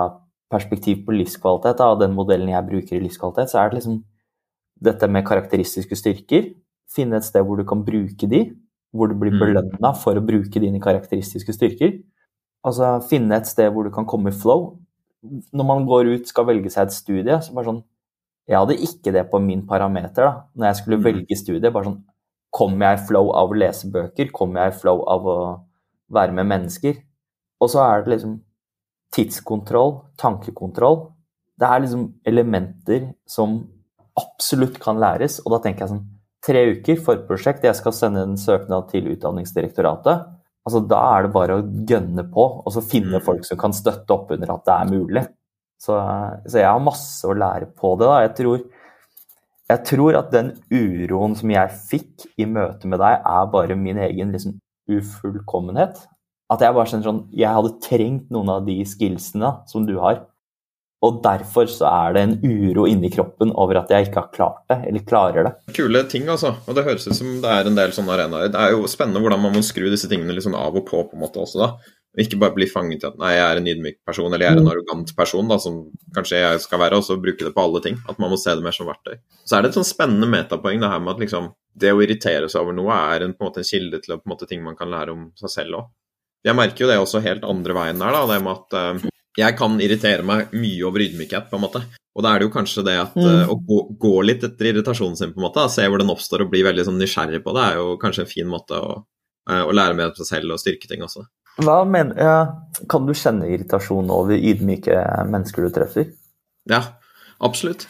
perspektiv 0.52 1.04
på 1.06 1.16
livskvalitet, 1.16 1.82
av 1.82 2.00
den 2.02 2.16
modellen 2.18 2.52
jeg 2.52 2.68
bruker 2.70 2.98
i 2.98 3.04
livskvalitet, 3.04 3.52
så 3.52 3.62
er 3.62 3.72
det 3.72 3.80
liksom 3.80 4.00
dette 4.86 5.10
med 5.12 5.26
karakteristiske 5.28 5.98
styrker. 5.98 6.52
Finne 6.92 7.20
et 7.20 7.28
sted 7.28 7.46
hvor 7.46 7.60
du 7.60 7.66
kan 7.68 7.84
bruke 7.86 8.30
de, 8.30 8.44
hvor 8.96 9.12
du 9.12 9.18
blir 9.20 9.36
mm. 9.36 9.42
belønna 9.42 9.94
for 10.00 10.18
å 10.18 10.26
bruke 10.26 10.62
dine 10.62 10.82
karakteristiske 10.84 11.56
styrker. 11.56 11.98
Altså 12.66 12.96
finne 13.10 13.38
et 13.38 13.50
sted 13.50 13.70
hvor 13.74 13.88
du 13.88 13.94
kan 13.94 14.08
komme 14.10 14.32
i 14.32 14.36
flow. 14.36 14.76
Når 15.26 15.68
man 15.68 15.86
går 15.90 16.12
ut 16.14 16.30
skal 16.30 16.48
velge 16.50 16.72
seg 16.74 16.88
et 16.88 16.96
studie, 16.96 17.38
så 17.42 17.54
bare 17.54 17.72
sånn 17.72 17.84
Jeg 18.46 18.60
hadde 18.60 18.76
ikke 18.86 19.10
det 19.10 19.24
på 19.32 19.40
min 19.42 19.64
parameter 19.66 20.22
da, 20.22 20.34
når 20.54 20.68
jeg 20.68 20.78
skulle 20.84 21.00
mm. 21.00 21.06
velge 21.08 21.38
studie. 21.40 21.72
bare 21.74 21.90
sånn 21.90 22.04
Kommer 22.56 22.88
jeg 22.88 23.02
i 23.02 23.08
flow 23.10 23.32
av 23.36 23.52
å 23.52 23.60
lese 23.60 23.90
bøker? 23.92 24.32
Kommer 24.36 24.66
jeg 24.66 24.76
i 24.76 24.80
flow 24.84 25.04
av 25.12 25.28
å 25.28 25.38
være 26.16 26.36
med 26.38 26.48
mennesker? 26.52 26.98
Og 27.60 27.72
så 27.72 27.82
er 27.84 28.04
det 28.04 28.16
liksom 28.16 28.38
tidskontroll, 29.16 29.98
tankekontroll. 30.22 31.02
Det 31.60 31.68
er 31.68 31.84
liksom 31.84 32.06
elementer 32.28 33.10
som 33.30 33.62
absolutt 34.20 34.80
kan 34.84 35.00
læres, 35.00 35.42
og 35.44 35.56
da 35.56 35.64
tenker 35.64 35.86
jeg 35.86 35.96
sånn 35.96 36.06
Tre 36.46 36.60
uker, 36.76 37.00
forprosjekt, 37.02 37.64
jeg 37.66 37.74
skal 37.74 37.94
sende 37.98 38.22
en 38.22 38.36
søknad 38.38 38.92
til 38.92 39.08
Utdanningsdirektoratet. 39.16 40.28
Altså, 40.62 40.82
da 40.86 41.00
er 41.16 41.26
det 41.26 41.32
bare 41.34 41.56
å 41.58 41.64
gønne 41.90 42.22
på 42.30 42.44
og 42.60 42.68
så 42.74 42.84
finne 42.86 43.18
mm. 43.18 43.24
folk 43.26 43.48
som 43.48 43.58
kan 43.58 43.74
støtte 43.74 44.14
opp 44.14 44.30
under 44.36 44.54
at 44.54 44.68
det 44.68 44.76
er 44.76 44.92
mulig. 44.92 45.24
Så, 45.82 45.98
så 46.46 46.60
jeg 46.62 46.70
har 46.70 46.84
masse 46.86 47.26
å 47.26 47.34
lære 47.34 47.72
på 47.74 47.96
det. 47.98 48.06
da. 48.06 48.20
Jeg 48.28 48.34
tror, 48.38 48.62
jeg 49.66 49.82
tror, 49.90 50.18
at 50.20 50.30
den 50.34 50.52
uroen 50.70 51.34
som 51.38 51.50
jeg 51.50 51.80
fikk 51.90 52.28
i 52.38 52.46
møte 52.46 52.90
med 52.90 53.02
deg, 53.02 53.24
er 53.26 53.50
bare 53.54 53.78
min 53.80 53.98
egen 53.98 54.36
liksom, 54.36 54.60
ufullkommenhet. 54.92 56.04
At 56.54 56.62
jeg 56.62 56.76
bare 56.78 56.86
kjenner 56.86 57.08
sånn 57.08 57.22
Jeg 57.34 57.50
hadde 57.50 57.72
trengt 57.82 58.28
noen 58.30 58.52
av 58.54 58.68
de 58.68 58.78
skillsene 58.86 59.50
som 59.66 59.88
du 59.88 59.96
har. 59.98 60.22
Og 61.06 61.18
derfor 61.26 61.68
så 61.70 61.90
er 61.90 62.14
det 62.16 62.22
en 62.24 62.36
uro 62.46 62.86
inni 62.90 63.10
kroppen 63.14 63.52
over 63.58 63.82
at 63.82 63.92
jeg 63.94 64.08
ikke 64.08 64.22
har 64.22 64.30
klart 64.34 64.62
det, 64.72 64.78
eller 64.90 65.04
klarer 65.06 65.48
det. 65.50 65.54
Kule 65.76 66.02
ting, 66.10 66.30
altså. 66.32 66.56
Og 66.66 66.78
det 66.78 66.86
høres 66.86 67.06
ut 67.10 67.18
som 67.18 67.34
det 67.44 67.52
er 67.52 67.70
en 67.70 67.78
del 67.78 67.94
sånne 67.94 68.16
arenaer. 68.16 68.54
Det 68.54 68.62
er 68.62 68.74
jo 68.74 68.88
spennende 68.90 69.22
hvordan 69.22 69.44
man 69.44 69.54
må 69.58 69.66
skru 69.66 69.90
disse 69.92 70.10
tingene 70.10 70.34
litt 70.34 70.46
sånn 70.46 70.58
av 70.58 70.78
og 70.78 70.86
på, 70.88 71.04
på 71.10 71.18
en 71.18 71.26
måte 71.26 71.42
også, 71.42 71.62
da. 71.62 71.96
Ikke 72.22 72.40
bare 72.40 72.56
bli 72.56 72.68
fanget 72.70 73.04
i 73.04 73.08
at 73.10 73.18
nei, 73.20 73.34
jeg 73.36 73.46
er 73.46 73.60
en 73.60 73.70
ydmyk 73.74 73.98
person, 74.08 74.30
eller 74.30 74.46
jeg 74.46 74.54
er 74.54 74.62
en 74.62 74.66
mm. 74.66 74.72
arrogant 74.72 75.12
person, 75.18 75.50
da, 75.52 75.58
som 75.62 75.82
kanskje 76.16 76.40
jeg 76.40 76.64
skal 76.64 76.82
være, 76.82 77.02
og 77.02 77.08
så 77.08 77.18
bruke 77.20 77.44
det 77.44 77.52
på 77.56 77.66
alle 77.66 77.82
ting. 77.84 78.00
At 78.08 78.22
man 78.22 78.32
må 78.32 78.40
se 78.40 78.56
det 78.56 78.64
mer 78.64 78.76
som 78.76 78.88
verktøy. 78.88 79.18
Så 79.44 79.58
er 79.58 79.66
det 79.66 79.74
et 79.74 79.80
sånn 79.80 79.88
spennende 79.88 80.30
metapoeng 80.32 80.80
det 80.84 80.92
her 80.92 81.04
med 81.04 81.16
at 81.16 81.26
liksom 81.26 81.52
det 81.76 81.92
å 81.92 82.00
irritere 82.04 82.48
seg 82.52 82.64
over 82.64 82.76
noe 82.76 82.96
er 83.12 83.26
en, 83.26 83.36
på 83.36 83.44
en 83.44 83.50
måte 83.50 83.62
en 83.62 83.68
kilde 83.68 84.00
til 84.04 84.16
på 84.16 84.24
en 84.24 84.32
måte, 84.32 84.48
ting 84.50 84.64
man 84.64 84.78
kan 84.80 84.92
lære 84.92 85.16
om 85.16 85.28
seg 85.40 85.52
selv 85.52 85.82
òg. 85.82 85.92
Jeg 86.46 86.58
merker 86.58 86.86
jo 86.86 86.90
det 86.92 86.98
også 87.02 87.24
helt 87.26 87.46
andre 87.48 87.76
veien 87.76 88.00
der, 88.00 88.16
da, 88.16 88.24
det 88.30 88.40
med 88.46 88.54
at 88.54 88.78
uh, 88.78 89.12
jeg 89.36 89.58
kan 89.60 89.76
irritere 89.82 90.26
meg 90.26 90.54
mye 90.56 90.84
over 90.88 91.04
ydmykhet, 91.04 91.50
på 91.50 91.58
en 91.58 91.64
måte. 91.66 91.82
Og 92.16 92.24
da 92.24 92.32
er 92.32 92.40
det 92.40 92.48
jo 92.48 92.54
kanskje 92.54 92.86
det 92.88 92.96
at 93.02 93.18
mm. 93.18 93.26
uh, 93.26 93.52
å 93.52 93.58
gå, 93.60 93.80
gå, 94.00 94.14
litt 94.24 94.46
etter 94.48 94.72
irritasjonen 94.72 95.18
sin, 95.20 95.34
på 95.34 95.42
en 95.42 95.48
måte, 95.50 95.66
da, 95.66 95.74
se 95.74 95.88
hvor 95.90 96.00
den 96.00 96.14
oppstår 96.14 96.46
og 96.46 96.54
bli 96.54 96.64
veldig 96.68 96.86
sånn 96.88 97.02
nysgjerrig 97.02 97.42
på 97.44 97.56
det, 97.58 97.66
er 97.66 97.82
jo 97.82 97.98
kanskje 98.02 98.24
en 98.24 98.32
fin 98.32 98.48
måte 98.52 98.80
å, 98.80 99.02
uh, 99.52 99.64
å 99.66 99.76
lære 99.76 99.98
mer 99.98 100.14
om 100.14 100.20
seg 100.22 100.30
selv 100.30 100.56
og 100.56 100.62
styrke 100.62 100.92
ting 100.92 101.04
også. 101.04 101.26
Hva 101.62 101.78
mener, 101.88 102.18
ja, 102.20 102.38
Kan 102.92 103.06
du 103.08 103.14
kjenne 103.16 103.48
irritasjon 103.48 104.10
over 104.12 104.36
ydmyke 104.36 104.98
mennesker 105.32 105.64
du 105.64 105.72
treffer? 105.72 106.10
Ja, 106.68 106.82
absolutt. 107.40 107.86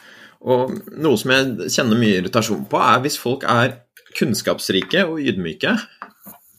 Og 0.45 0.75
noe 1.01 1.17
som 1.17 1.33
jeg 1.33 1.71
kjenner 1.73 1.97
mye 1.97 2.19
irritasjon 2.19 2.67
på, 2.69 2.77
er 2.77 3.01
hvis 3.01 3.17
folk 3.17 3.47
er 3.49 3.79
kunnskapsrike 4.15 5.07
og 5.09 5.23
ydmyke 5.23 5.73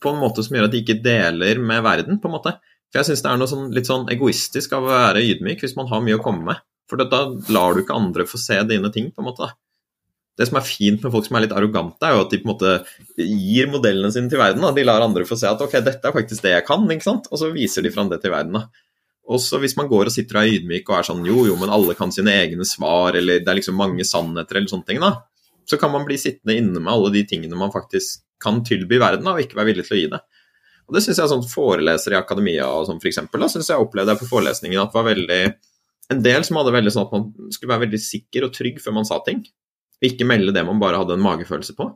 på 0.02 0.10
en 0.10 0.18
måte 0.20 0.42
som 0.44 0.56
gjør 0.56 0.66
at 0.66 0.74
de 0.74 0.82
ikke 0.82 0.98
deler 1.04 1.60
med 1.62 1.84
verden, 1.86 2.18
på 2.20 2.28
en 2.28 2.34
måte. 2.34 2.56
For 2.90 3.00
jeg 3.00 3.10
syns 3.10 3.22
det 3.24 3.30
er 3.30 3.38
noe 3.40 3.50
sånn, 3.50 3.70
litt 3.74 3.88
sånn 3.88 4.10
egoistisk 4.12 4.74
av 4.76 4.86
å 4.86 4.92
være 4.92 5.22
ydmyk 5.30 5.62
hvis 5.64 5.76
man 5.78 5.88
har 5.92 6.02
mye 6.04 6.18
å 6.18 6.24
komme 6.24 6.50
med. 6.50 6.66
For 6.90 7.00
da 7.00 7.22
lar 7.54 7.74
du 7.74 7.82
ikke 7.82 7.96
andre 7.98 8.26
få 8.28 8.38
se 8.38 8.58
dine 8.68 8.90
ting, 8.94 9.10
på 9.14 9.22
en 9.22 9.30
måte. 9.30 9.48
Det 10.36 10.48
som 10.48 10.58
er 10.60 10.66
fint 10.68 11.00
med 11.00 11.12
folk 11.14 11.24
som 11.24 11.38
er 11.38 11.46
litt 11.46 11.54
arrogante, 11.56 12.04
er 12.04 12.16
jo 12.16 12.24
at 12.26 12.32
de 12.32 12.40
på 12.42 12.48
en 12.48 12.52
måte 12.52 12.72
gir 13.16 13.70
modellene 13.72 14.10
sine 14.12 14.28
til 14.28 14.40
verden. 14.40 14.64
Da. 14.64 14.74
De 14.76 14.84
lar 14.84 15.04
andre 15.04 15.24
få 15.28 15.38
se 15.40 15.48
at 15.48 15.62
ok, 15.64 15.78
dette 15.84 16.04
er 16.04 16.16
faktisk 16.16 16.44
det 16.44 16.52
jeg 16.52 16.66
kan, 16.66 16.84
ikke 16.92 17.06
sant? 17.06 17.30
og 17.30 17.40
så 17.40 17.48
viser 17.54 17.86
de 17.86 17.92
fram 17.94 18.10
det 18.12 18.20
til 18.24 18.34
verden. 18.34 18.58
da. 18.58 18.66
Og 19.26 19.40
så 19.42 19.58
hvis 19.58 19.74
man 19.78 19.88
går 19.90 20.10
og 20.10 20.14
sitter 20.14 20.38
og 20.38 20.44
er 20.44 20.58
ydmyk 20.58 20.90
og 20.90 20.98
er 20.98 21.08
sånn 21.08 21.24
jo, 21.26 21.40
jo, 21.48 21.56
men 21.58 21.72
alle 21.72 21.96
kan 21.98 22.12
sine 22.14 22.34
egne 22.44 22.66
svar, 22.68 23.16
eller 23.18 23.40
det 23.42 23.50
er 23.50 23.58
liksom 23.58 23.78
mange 23.80 24.04
sannheter 24.06 24.60
eller 24.60 24.70
sånne 24.70 24.86
ting, 24.90 25.00
da, 25.02 25.16
så 25.66 25.80
kan 25.80 25.90
man 25.90 26.06
bli 26.06 26.18
sittende 26.20 26.54
inne 26.60 26.78
med 26.78 26.92
alle 26.92 27.10
de 27.16 27.24
tingene 27.26 27.58
man 27.58 27.74
faktisk 27.74 28.22
kan 28.42 28.60
tilby 28.66 29.00
verden, 29.02 29.26
da, 29.26 29.34
og 29.34 29.42
ikke 29.42 29.58
være 29.58 29.72
villig 29.72 29.86
til 29.88 29.96
å 29.96 30.00
gi 30.02 30.10
det. 30.12 30.22
Og 30.86 30.94
Det 30.94 31.02
syns 31.02 31.18
jeg 31.18 31.32
sånn 31.32 31.48
foreleser 31.50 32.14
i 32.14 32.20
akademia 32.20 32.68
og 32.70 32.86
sånn 32.86 33.00
f.eks. 33.02 33.24
syns 33.26 33.72
jeg 33.72 33.82
opplevde 33.82 34.14
jeg 34.14 34.22
på 34.22 34.30
forelesningen 34.30 34.78
at 34.84 34.92
det 34.92 34.98
var 35.00 35.08
veldig 35.08 35.40
en 36.14 36.20
del 36.22 36.44
som 36.46 36.60
hadde 36.60 36.74
veldig 36.76 36.92
sånn 36.94 37.08
at 37.08 37.14
man 37.16 37.24
skulle 37.50 37.72
være 37.72 37.86
veldig 37.88 37.98
sikker 37.98 38.46
og 38.46 38.52
trygg 38.54 38.78
før 38.84 38.94
man 39.00 39.08
sa 39.08 39.18
ting. 39.26 39.42
Ikke 40.04 40.28
melde 40.28 40.52
det 40.52 40.64
man 40.66 40.82
bare 40.82 41.00
hadde 41.00 41.16
en 41.16 41.24
magefølelse 41.24 41.76
på. 41.78 41.90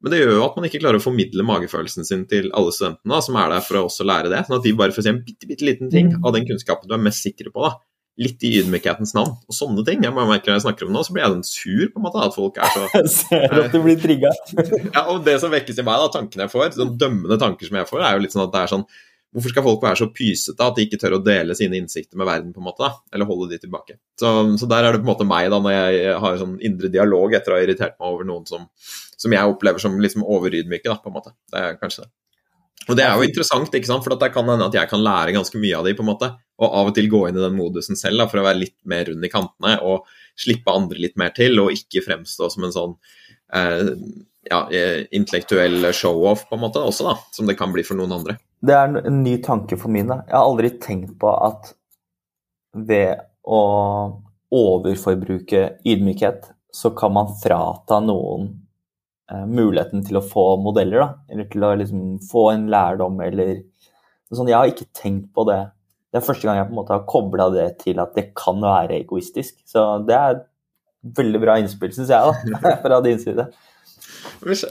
Men 0.00 0.12
det 0.12 0.22
gjør 0.22 0.34
jo 0.38 0.44
at 0.46 0.56
man 0.56 0.66
ikke 0.68 0.80
klarer 0.80 1.00
å 1.00 1.04
formidle 1.04 1.44
magefølelsen 1.44 2.06
sin 2.08 2.24
til 2.28 2.48
alle 2.56 2.72
studentene 2.72 3.20
som 3.24 3.36
er 3.36 3.52
der 3.52 3.64
for 3.64 3.80
å 3.80 3.84
også 3.88 4.06
lære 4.08 4.32
det. 4.32 4.42
Sånn 4.46 4.56
at 4.56 4.64
de 4.64 4.72
bare 4.76 4.96
får 4.96 5.04
se 5.04 5.12
en 5.12 5.22
bitte, 5.26 5.48
bitte 5.48 5.66
liten 5.68 5.92
ting 5.92 6.14
mm. 6.14 6.22
av 6.24 6.36
den 6.36 6.48
kunnskapen 6.48 6.88
du 6.88 6.96
er 6.96 7.02
mest 7.04 7.26
sikker 7.26 7.52
på. 7.52 7.66
da 7.68 7.76
litt 8.20 8.42
i 8.44 8.50
ydmykhetens 8.60 9.14
navn. 9.16 9.36
Og 9.48 9.56
sånne 9.56 9.84
ting. 9.86 10.02
Jeg 10.04 10.14
må 10.14 10.26
merke 10.28 10.50
Når 10.50 10.58
jeg 10.58 10.64
snakker 10.66 10.86
om 10.86 10.92
det 10.92 10.98
nå, 10.98 11.04
så 11.06 11.14
blir 11.14 11.24
jeg 11.24 11.34
sånn 11.34 11.46
sur 11.48 11.84
på 11.92 12.00
en 12.00 12.06
måte, 12.06 12.24
at 12.26 12.36
folk 12.36 12.58
er 12.60 12.72
så 12.74 12.88
Jeg 12.98 13.12
ser 13.14 13.62
at 13.62 13.76
du 13.76 13.78
blir 13.84 14.00
trigga. 14.00 14.32
ja, 14.96 15.04
og 15.06 15.22
det 15.26 15.38
som 15.42 15.52
vekkes 15.52 15.80
i 15.80 15.86
meg, 15.86 16.02
da, 16.02 16.10
tankene 16.16 16.46
jeg 16.46 16.54
får, 16.54 16.74
sånn 16.76 16.96
dømmende 17.00 17.40
tanker 17.40 17.70
som 17.70 17.80
jeg 17.80 17.88
får, 17.90 18.04
er 18.04 18.18
jo 18.18 18.24
litt 18.26 18.36
sånn 18.36 18.44
at 18.46 18.52
det 18.56 18.64
er 18.64 18.74
sånn 18.74 18.86
Hvorfor 19.30 19.52
skal 19.52 19.62
folk 19.62 19.84
være 19.84 19.98
så 20.00 20.08
pysete 20.10 20.66
at 20.66 20.78
de 20.78 20.84
ikke 20.86 20.98
tør 20.98 21.18
å 21.20 21.22
dele 21.22 21.54
sine 21.54 21.78
innsikter 21.78 22.18
med 22.18 22.26
verden, 22.26 22.54
på 22.54 22.58
en 22.58 22.66
måte, 22.66 22.82
da? 22.82 22.98
Eller 23.14 23.28
holde 23.28 23.52
de 23.52 23.60
tilbake? 23.62 23.94
Så, 24.18 24.32
så, 24.58 24.68
der 24.70 24.88
er 24.88 24.96
det 24.96 25.02
på 25.02 25.06
en 25.06 25.12
måte 25.12 25.26
meg, 25.28 25.50
da, 25.52 25.60
når 25.62 25.76
jeg 25.76 26.16
har 26.24 26.40
sånn 26.40 26.56
indre 26.66 26.90
dialog 26.90 27.36
etter 27.38 27.54
å 27.54 27.58
ha 27.58 27.62
irritert 27.62 27.94
meg 28.00 28.08
over 28.08 28.26
noen 28.26 28.48
som, 28.50 28.66
som 29.14 29.36
jeg 29.36 29.52
opplever 29.52 29.82
som 29.82 29.94
liksom 30.02 30.26
overydmyke, 30.26 30.88
da, 30.90 30.98
på 30.98 31.12
en 31.12 31.16
måte. 31.20 31.34
Det 31.52 31.62
er 31.62 31.78
kanskje 31.78 32.08
det. 32.08 32.12
Og 32.88 32.96
det 32.98 33.04
er 33.04 33.12
jo 33.14 33.26
interessant, 33.28 33.74
ikke 33.76 33.86
sant? 33.90 34.02
for 34.02 34.16
det 34.18 34.30
kan 34.34 34.48
hende 34.50 34.66
at 34.66 34.74
jeg 34.74 34.90
kan 34.90 35.02
lære 35.04 35.34
ganske 35.36 35.60
mye 35.62 35.78
av 35.78 35.86
de, 35.86 35.92
på 35.94 36.02
en 36.02 36.10
måte. 36.10 36.30
Og 36.60 36.76
av 36.80 36.90
og 36.90 36.96
til 36.96 37.10
gå 37.12 37.20
inn 37.28 37.38
i 37.38 37.44
den 37.44 37.54
modusen 37.54 37.98
selv 37.98 38.22
da, 38.22 38.26
for 38.30 38.40
å 38.40 38.46
være 38.48 38.62
litt 38.64 38.78
mer 38.88 39.06
rund 39.12 39.26
i 39.26 39.30
kantene 39.30 39.76
og 39.86 40.08
slippe 40.40 40.74
andre 40.74 41.02
litt 41.04 41.18
mer 41.20 41.30
til, 41.36 41.60
og 41.62 41.74
ikke 41.76 42.02
fremstå 42.06 42.50
som 42.50 42.66
en 42.66 42.74
sånn 42.74 42.96
eh, 43.54 43.92
ja, 44.42 44.68
eh, 44.72 45.06
intellektuell 45.10 45.92
show-off, 45.92 46.48
på 46.48 46.56
en 46.56 46.60
måte, 46.60 46.82
også, 46.82 47.10
da, 47.10 47.16
som 47.32 47.46
det 47.46 47.58
kan 47.58 47.72
bli 47.74 47.84
for 47.86 47.98
noen 47.98 48.14
andre. 48.20 48.38
Det 48.60 48.76
er 48.76 48.96
en 49.02 49.22
ny 49.24 49.36
tanke 49.44 49.78
for 49.80 49.92
min. 49.92 50.08
da. 50.08 50.22
Jeg 50.26 50.36
har 50.36 50.48
aldri 50.48 50.70
tenkt 50.80 51.18
på 51.20 51.32
at 51.32 51.74
ved 52.76 53.20
å 53.44 53.60
overforbruke 54.50 55.66
ydmykhet, 55.86 56.50
så 56.72 56.92
kan 56.94 57.12
man 57.14 57.32
frata 57.40 57.98
noen 58.04 58.48
eh, 59.30 59.46
muligheten 59.46 60.04
til 60.06 60.20
å 60.20 60.24
få 60.24 60.54
modeller, 60.62 61.02
da. 61.02 61.10
Eller 61.32 61.50
til 61.50 61.66
å 61.66 61.74
liksom 61.78 62.18
få 62.30 62.50
en 62.54 62.68
lærdom, 62.72 63.20
eller 63.26 63.58
sånn. 64.30 64.50
Jeg 64.50 64.58
har 64.58 64.70
ikke 64.70 64.90
tenkt 64.96 65.32
på 65.34 65.46
det. 65.48 65.62
Det 66.10 66.20
er 66.20 66.26
første 66.26 66.46
gang 66.46 66.58
jeg 66.58 66.68
på 66.68 66.74
en 66.74 66.80
måte 66.80 66.94
har 66.94 67.08
kobla 67.08 67.50
det 67.54 67.66
til 67.84 68.00
at 68.02 68.14
det 68.16 68.30
kan 68.38 68.58
være 68.62 68.98
egoistisk. 68.98 69.60
Så 69.68 69.84
det 70.06 70.16
er 70.16 70.40
veldig 71.16 71.40
bra 71.42 71.56
innspill, 71.60 71.92
syns 71.94 72.10
jeg, 72.12 72.32
da, 72.54 72.74
fra 72.84 73.00
din 73.04 73.20
side. 73.22 73.46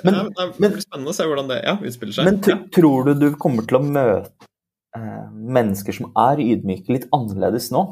Men, 0.04 0.30
det 0.36 0.50
blir 0.60 0.84
spennende 0.84 1.14
å 1.14 1.18
se 1.18 1.28
hvordan 1.30 1.50
det 1.52 1.60
ja, 1.64 1.76
utspiller 1.80 2.16
seg. 2.16 2.30
Men 2.30 2.70
tror 2.76 3.10
du 3.10 3.14
du 3.20 3.28
kommer 3.42 3.68
til 3.68 3.80
å 3.80 3.84
møte 3.84 4.50
eh, 4.98 5.28
mennesker 5.60 5.96
som 6.00 6.12
er 6.18 6.42
ydmyke, 6.44 6.94
litt 6.96 7.10
annerledes 7.16 7.70
nå? 7.76 7.86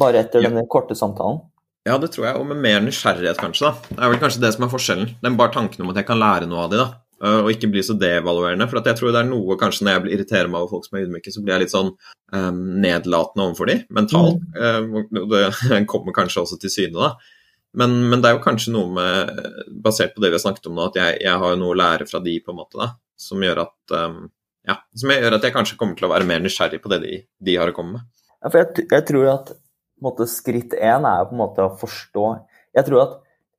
Bare 0.00 0.22
etter 0.24 0.44
ja. 0.44 0.50
denne 0.50 0.66
korte 0.70 0.96
samtalen? 0.98 1.42
Ja, 1.88 1.96
det 1.98 2.12
tror 2.14 2.28
jeg, 2.28 2.36
og 2.36 2.48
med 2.50 2.60
mer 2.60 2.82
nysgjerrighet, 2.84 3.40
kanskje. 3.40 3.70
da. 3.70 3.94
Det 3.96 4.02
er 4.04 4.12
vel 4.12 4.20
kanskje 4.22 4.42
det 4.42 4.50
som 4.56 4.66
er 4.66 4.72
forskjellen. 4.72 5.14
Den 5.24 5.38
bare 5.40 5.54
tanken 5.54 5.84
om 5.84 5.92
at 5.92 6.02
jeg 6.02 6.10
kan 6.10 6.20
lære 6.20 6.48
noe 6.50 6.66
av 6.66 6.74
de, 6.74 6.82
da. 6.82 6.90
Eh, 7.20 7.40
og 7.44 7.50
ikke 7.52 7.68
bli 7.72 7.82
så 7.84 7.96
devaluerende. 8.00 8.68
For 8.70 8.80
jeg 8.80 8.98
tror 8.98 9.14
det 9.14 9.22
er 9.22 9.28
noe 9.28 9.56
kanskje 9.60 9.86
når 9.86 9.96
jeg 9.96 10.14
irriterer 10.16 10.52
meg 10.52 10.62
over 10.62 10.76
folk 10.76 10.88
som 10.88 10.98
er 10.98 11.06
ydmyke, 11.06 11.32
så 11.34 11.42
blir 11.44 11.56
jeg 11.56 11.64
litt 11.64 11.74
sånn 11.74 11.90
um, 11.92 12.62
nedlatende 12.80 13.46
overfor 13.46 13.70
de, 13.72 13.76
mentalt. 13.96 14.40
Mm. 14.54 15.02
Uh, 15.10 15.26
det 15.32 15.84
kommer 15.92 16.16
kanskje 16.16 16.44
også 16.44 16.60
til 16.62 16.72
syne, 16.72 17.08
da. 17.08 17.36
Men, 17.78 17.94
men, 18.10 18.18
det 18.18 18.30
er 18.30 18.34
jo 18.34 18.42
kanskje 18.42 18.72
noe 18.74 18.90
med, 18.90 19.40
basert 19.84 20.16
på 20.16 20.22
det 20.22 20.32
vi 20.32 20.38
har 20.38 20.42
snakket 20.42 20.66
om 20.70 20.78
nå, 20.78 20.88
at 20.90 20.98
jeg, 20.98 21.20
jeg 21.22 21.42
har 21.42 21.58
noe 21.60 21.74
å 21.74 21.78
lære 21.78 22.06
fra 22.10 22.18
de, 22.24 22.34
på 22.42 22.50
en 22.50 22.58
måte, 22.58 22.78
da. 22.80 22.92
Som 23.20 23.44
gjør 23.44 23.62
at 23.62 23.94
um, 23.94 24.24
ja, 24.66 24.76
som 24.96 25.12
gjør 25.12 25.36
at 25.38 25.46
jeg 25.46 25.54
kanskje 25.54 25.78
kommer 25.80 25.96
til 25.98 26.08
å 26.08 26.12
være 26.12 26.26
mer 26.28 26.42
nysgjerrig 26.44 26.80
på 26.82 26.90
det 26.92 27.00
de, 27.04 27.20
de 27.46 27.56
har 27.60 27.70
å 27.70 27.76
komme 27.76 27.98
med. 27.98 28.08
Ja, 28.40 28.50
for 28.50 28.60
jeg, 28.62 28.86
jeg 28.90 29.06
tror 29.08 29.30
at 29.32 29.54
måte, 30.02 30.26
skritt 30.30 30.76
én 30.76 31.06
er 31.08 31.26
på 31.28 31.36
en 31.36 31.42
måte 31.42 31.64
å 31.64 31.74
forstå 31.76 32.26
Jeg 32.72 32.86
tror 32.86 33.02
at 33.02 33.16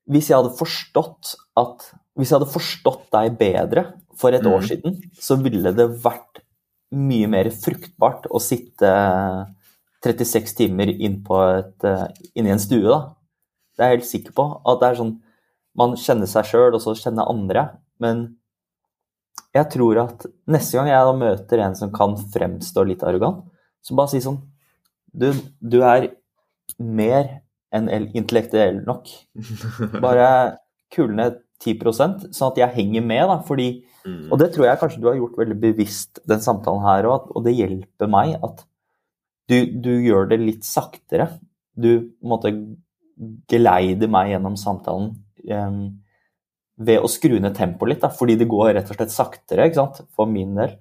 hvis 0.10 0.32
jeg 0.32 0.40
hadde 0.40 0.58
forstått 0.58 1.36
at 1.62 1.84
Hvis 2.18 2.32
jeg 2.32 2.40
hadde 2.40 2.50
forstått 2.50 3.04
deg 3.14 3.36
bedre 3.38 3.84
for 4.18 4.34
et 4.34 4.44
Mm. 4.44 4.54
år 4.54 4.66
siden, 4.68 4.98
så 5.16 5.38
ville 5.40 5.72
det 5.74 5.88
vært 6.04 6.42
mye 6.92 7.30
mer 7.32 7.48
fruktbart 7.50 8.28
å 8.30 8.42
sitte 8.44 8.90
36 10.04 10.54
timer 10.58 10.92
inn 10.92 11.22
på 11.24 11.38
et, 11.58 11.86
inni 12.36 12.52
i 12.52 12.54
en 12.54 12.62
stue, 12.62 12.84
da. 12.84 13.16
Det 13.78 13.84
er 13.84 13.92
jeg 13.92 14.00
helt 14.00 14.10
sikker 14.10 14.36
på. 14.38 14.46
At 14.68 14.82
det 14.82 14.90
er 14.92 15.02
sånn 15.02 15.18
Man 15.78 15.94
kjenner 15.96 16.28
seg 16.28 16.50
sjøl, 16.50 16.74
og 16.76 16.82
så 16.84 16.92
kjenner 17.00 17.30
andre. 17.32 17.62
Men 18.04 18.26
jeg 19.56 19.70
tror 19.72 20.02
at 20.04 20.26
neste 20.52 20.76
gang 20.76 20.90
jeg 20.92 21.06
da 21.08 21.14
møter 21.16 21.62
en 21.64 21.78
som 21.80 21.94
kan 21.96 22.18
fremstå 22.34 22.84
litt 22.88 23.04
arrogant, 23.08 23.46
så 23.84 23.96
bare 23.96 24.12
si 24.12 24.20
sånn 24.24 24.42
Du, 25.12 25.32
du 25.60 25.80
er 25.84 26.10
mer 26.80 27.42
enn 27.72 27.88
intellektuell 27.88 28.82
nok. 28.84 29.08
Bare 30.04 30.58
kule 30.92 31.16
ned 31.16 31.40
10 31.64 32.32
sånn 32.34 32.50
at 32.52 32.60
jeg 32.60 32.76
henger 32.76 33.04
med, 33.06 33.24
da. 33.30 33.40
Fordi 33.48 33.70
Mm. 34.02 34.32
og 34.32 34.40
det 34.42 34.48
tror 34.54 34.66
jeg 34.66 34.80
kanskje 34.82 35.02
du 35.02 35.08
har 35.12 35.18
gjort 35.20 35.36
veldig 35.38 35.58
bevisst, 35.62 36.20
den 36.26 36.42
samtalen 36.42 36.82
her 36.82 37.06
òg, 37.06 37.28
og 37.36 37.44
det 37.46 37.54
hjelper 37.54 38.10
meg 38.10 38.32
at 38.42 38.64
du, 39.52 39.66
du 39.78 39.92
gjør 40.02 40.30
det 40.32 40.40
litt 40.42 40.66
saktere. 40.66 41.28
Du 41.78 42.10
på 42.10 42.26
en 42.26 42.32
måte 42.32 42.52
geleider 43.52 44.10
meg 44.12 44.32
gjennom 44.34 44.56
samtalen 44.60 45.12
um, 45.52 45.82
ved 46.82 47.04
å 47.04 47.10
skru 47.12 47.38
ned 47.40 47.54
tempoet 47.58 47.94
litt, 47.94 48.02
da, 48.04 48.10
fordi 48.14 48.38
det 48.40 48.50
går 48.50 48.74
rett 48.78 48.90
og 48.90 48.98
slett 48.98 49.14
saktere, 49.14 49.68
ikke 49.70 49.80
sant, 49.82 50.02
for 50.18 50.30
min 50.30 50.56
del. 50.58 50.74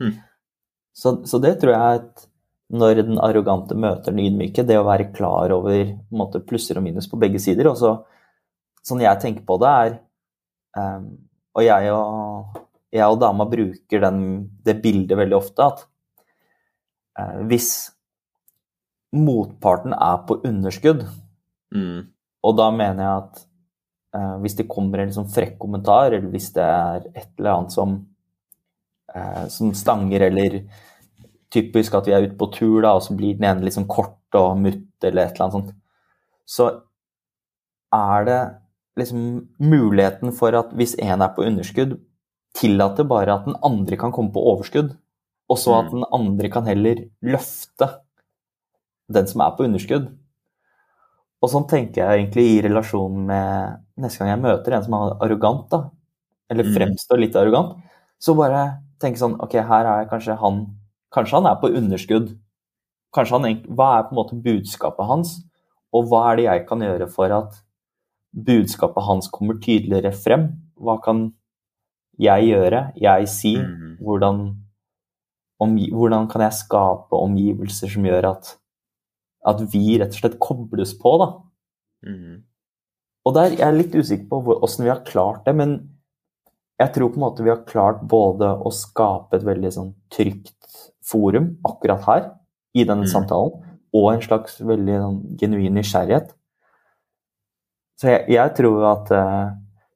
Mm. 0.00 0.18
Så, 0.96 1.14
så 1.28 1.40
det 1.40 1.54
tror 1.62 1.74
jeg 1.74 2.00
at 2.00 2.26
når 2.70 3.02
den 3.02 3.18
arrogante 3.22 3.74
møter 3.78 4.14
den 4.14 4.22
ydmyke, 4.28 4.64
det 4.66 4.78
å 4.78 4.86
være 4.86 5.10
klar 5.14 5.52
over 5.54 5.94
måte, 6.14 6.42
plusser 6.46 6.78
og 6.78 6.84
minus 6.86 7.08
på 7.10 7.18
begge 7.20 7.40
sider. 7.42 7.70
Og 7.70 7.78
så, 7.80 7.94
sånn 8.86 9.02
jeg 9.02 9.22
tenker 9.22 9.46
på 9.46 9.58
det, 9.62 9.70
er 9.70 9.96
um, 10.78 11.08
Og 11.58 11.64
jeg 11.66 11.90
og, 11.90 12.60
jeg 12.94 13.10
og 13.10 13.18
dama 13.18 13.46
bruker 13.50 14.04
den, 14.04 14.20
det 14.62 14.76
bildet 14.84 15.18
veldig 15.18 15.34
ofte, 15.40 15.66
at 15.66 15.82
uh, 17.18 17.40
hvis 17.50 17.90
motparten 19.16 19.94
er 19.96 20.24
på 20.26 20.40
underskudd, 20.46 21.06
Mm. 21.70 22.08
og 22.42 22.56
da 22.58 22.70
mener 22.74 23.04
jeg 23.04 23.22
at 23.22 23.42
eh, 24.14 24.36
hvis 24.42 24.56
det 24.58 24.68
kommer 24.68 24.98
en 24.98 25.06
liksom 25.06 25.28
frekk 25.30 25.58
kommentar, 25.58 26.10
eller 26.10 26.30
hvis 26.32 26.48
det 26.56 26.64
er 26.64 27.04
et 27.14 27.28
eller 27.38 27.50
annet 27.52 27.72
som, 27.72 27.92
eh, 29.14 29.46
som 29.46 29.70
stanger, 29.74 30.24
eller 30.26 30.64
typisk 31.50 31.94
at 31.94 32.06
vi 32.06 32.12
er 32.16 32.26
ute 32.26 32.36
på 32.38 32.50
tur, 32.52 32.80
da, 32.82 32.94
og 32.96 33.02
så 33.02 33.14
blir 33.14 33.38
den 33.38 33.46
ene 33.46 33.70
sånn 33.70 33.86
kort 33.86 34.18
og 34.34 34.58
mutt, 34.58 34.88
eller 35.02 35.26
et 35.28 35.34
eller 35.34 35.46
annet 35.46 35.58
sånt, 35.58 35.74
så 36.46 36.82
er 37.94 38.24
det 38.24 38.40
liksom 38.98 39.48
muligheten 39.62 40.34
for 40.34 40.54
at 40.58 40.74
hvis 40.74 40.96
en 40.98 41.22
er 41.22 41.34
på 41.34 41.46
underskudd, 41.46 41.98
tillater 42.54 43.06
bare 43.06 43.34
at 43.34 43.46
den 43.46 43.56
andre 43.62 43.96
kan 43.96 44.12
komme 44.12 44.32
på 44.34 44.42
overskudd, 44.42 44.96
og 45.50 45.58
så 45.58 45.84
at 45.84 45.90
den 45.94 46.04
andre 46.14 46.50
kan 46.50 46.66
heller 46.66 47.06
løfte 47.22 47.88
den 49.12 49.26
som 49.30 49.42
er 49.44 49.54
på 49.56 49.66
underskudd. 49.66 50.10
Og 51.40 51.48
sånn 51.50 51.66
tenker 51.68 52.02
jeg 52.02 52.18
egentlig 52.20 52.44
i 52.50 52.60
relasjon 52.66 53.22
med 53.26 53.78
neste 54.00 54.20
gang 54.20 54.34
jeg 54.34 54.42
møter 54.42 54.76
en 54.76 54.84
som 54.84 54.96
er 54.98 55.14
arrogant, 55.24 55.68
da, 55.72 55.90
eller 56.50 56.64
Mm. 56.64 56.74
fremstår 56.76 57.20
litt 57.20 57.36
arrogant, 57.36 57.76
så 58.20 58.36
bare 58.36 58.82
tenke 59.00 59.18
sånn 59.18 59.38
Ok, 59.40 59.54
her 59.54 59.86
er 59.86 60.08
kanskje 60.08 60.36
han 60.38 60.76
Kanskje 61.10 61.40
han 61.40 61.46
er 61.46 61.56
på 61.58 61.74
underskudd. 61.74 62.38
Kanskje 63.12 63.40
han, 63.40 63.62
Hva 63.66 63.98
er 63.98 64.02
på 64.04 64.12
en 64.12 64.18
måte 64.20 64.36
budskapet 64.44 65.06
hans, 65.08 65.42
og 65.92 66.06
hva 66.06 66.30
er 66.30 66.36
det 66.36 66.44
jeg 66.44 66.66
kan 66.68 66.78
gjøre 66.78 67.08
for 67.10 67.32
at 67.32 67.56
budskapet 68.32 69.02
hans 69.02 69.26
kommer 69.28 69.54
tydeligere 69.58 70.12
frem? 70.14 70.44
Hva 70.78 71.02
kan 71.02 71.32
jeg 72.16 72.52
gjøre, 72.52 72.92
jeg 72.94 73.26
si? 73.28 73.56
Mm. 73.56 73.96
Hvordan, 73.98 74.38
om, 75.58 75.76
hvordan 75.76 76.28
kan 76.30 76.42
jeg 76.42 76.52
skape 76.52 77.10
omgivelser 77.18 77.90
som 77.90 78.04
gjør 78.06 78.30
at, 78.30 78.56
at 79.46 79.60
vi 79.72 79.98
rett 80.00 80.12
og 80.14 80.20
slett 80.20 80.38
kobles 80.42 80.92
på, 81.00 81.14
da? 81.22 81.30
Mm. 82.06 82.42
Og 83.28 83.34
der 83.36 83.54
jeg 83.54 83.64
er 83.66 83.76
litt 83.76 83.94
usikker 83.94 84.28
på 84.30 84.58
åssen 84.64 84.84
vi 84.86 84.92
har 84.92 85.04
klart 85.06 85.44
det, 85.46 85.54
men 85.56 85.78
jeg 86.80 86.92
tror 86.94 87.10
på 87.12 87.20
en 87.20 87.26
måte 87.26 87.44
vi 87.44 87.52
har 87.52 87.64
klart 87.68 88.00
både 88.08 88.48
å 88.64 88.72
skape 88.72 89.36
et 89.36 89.44
veldig 89.44 89.72
sånn 89.74 89.90
trygt 90.12 90.54
forum 91.04 91.58
akkurat 91.68 92.04
her, 92.06 92.30
i 92.74 92.84
denne 92.84 93.04
Mm. 93.04 93.12
samtalen, 93.12 93.56
og 93.92 94.12
en 94.12 94.22
slags 94.22 94.60
veldig 94.60 94.96
sånn 95.02 95.36
genuin 95.36 95.74
nysgjerrighet. 95.74 96.30
Så 98.00 98.08
jeg, 98.08 98.24
jeg 98.32 98.54
tror 98.56 98.84
at 98.92 99.10
eh, 99.10 99.50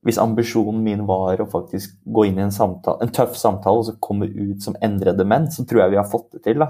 hvis 0.04 0.18
ambisjonen 0.20 0.82
min 0.84 1.06
var 1.06 1.40
å 1.40 1.48
faktisk 1.48 1.94
gå 2.04 2.26
inn 2.28 2.38
i 2.38 2.44
en, 2.44 2.52
samtale, 2.52 3.00
en 3.00 3.12
tøff 3.14 3.36
samtale 3.40 3.80
og 3.80 3.86
så 3.88 3.94
komme 4.04 4.26
ut 4.26 4.60
som 4.60 4.76
endrede 4.84 5.24
menn, 5.24 5.46
så 5.50 5.64
tror 5.64 5.84
jeg 5.84 5.94
vi 5.94 6.00
har 6.02 6.10
fått 6.10 6.32
det 6.34 6.42
til. 6.44 6.58
da. 6.60 6.68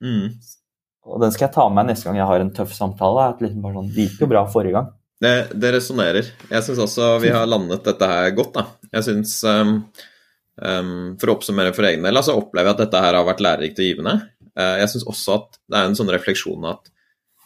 Mm. 0.00 0.38
Og 1.06 1.20
den 1.20 1.32
skal 1.34 1.48
jeg 1.48 1.54
ta 1.56 1.64
med 1.68 1.80
meg 1.80 1.92
neste 1.92 2.06
gang 2.08 2.18
jeg 2.20 2.28
har 2.30 2.40
en 2.44 2.52
tøff 2.54 2.72
samtale. 2.76 3.28
At 3.34 3.40
liksom 3.42 3.62
bare 3.64 3.74
sånn, 3.80 3.88
Det 3.94 4.04
gikk 4.08 4.20
jo 4.22 4.28
bra 4.30 4.44
forrige 4.50 4.76
gang. 4.76 4.90
Det, 5.22 5.32
det 5.54 5.72
resonnerer. 5.74 6.28
Jeg 6.50 6.62
syns 6.66 6.78
også 6.82 7.08
vi 7.22 7.30
har 7.34 7.46
landet 7.46 7.84
dette 7.86 8.06
her 8.10 8.30
godt, 8.34 8.54
da. 8.56 8.64
Jeg 8.92 9.06
syns 9.06 9.34
um, 9.46 9.74
um, 10.62 10.94
For 11.20 11.30
å 11.30 11.36
oppsummere 11.36 11.74
for 11.76 11.86
egen 11.88 12.02
del, 12.06 12.22
så 12.22 12.36
opplever 12.38 12.70
jeg 12.72 12.76
at 12.76 12.82
dette 12.86 13.02
her 13.04 13.18
har 13.18 13.26
vært 13.28 13.42
lærerikt 13.44 13.78
og 13.82 13.86
givende. 13.88 14.14
Uh, 14.58 14.76
jeg 14.82 14.90
syns 14.94 15.06
også 15.08 15.36
at 15.38 15.58
det 15.70 15.78
er 15.78 15.90
en 15.90 15.98
sånn 15.98 16.10
refleksjon 16.12 16.66
at 16.70 16.90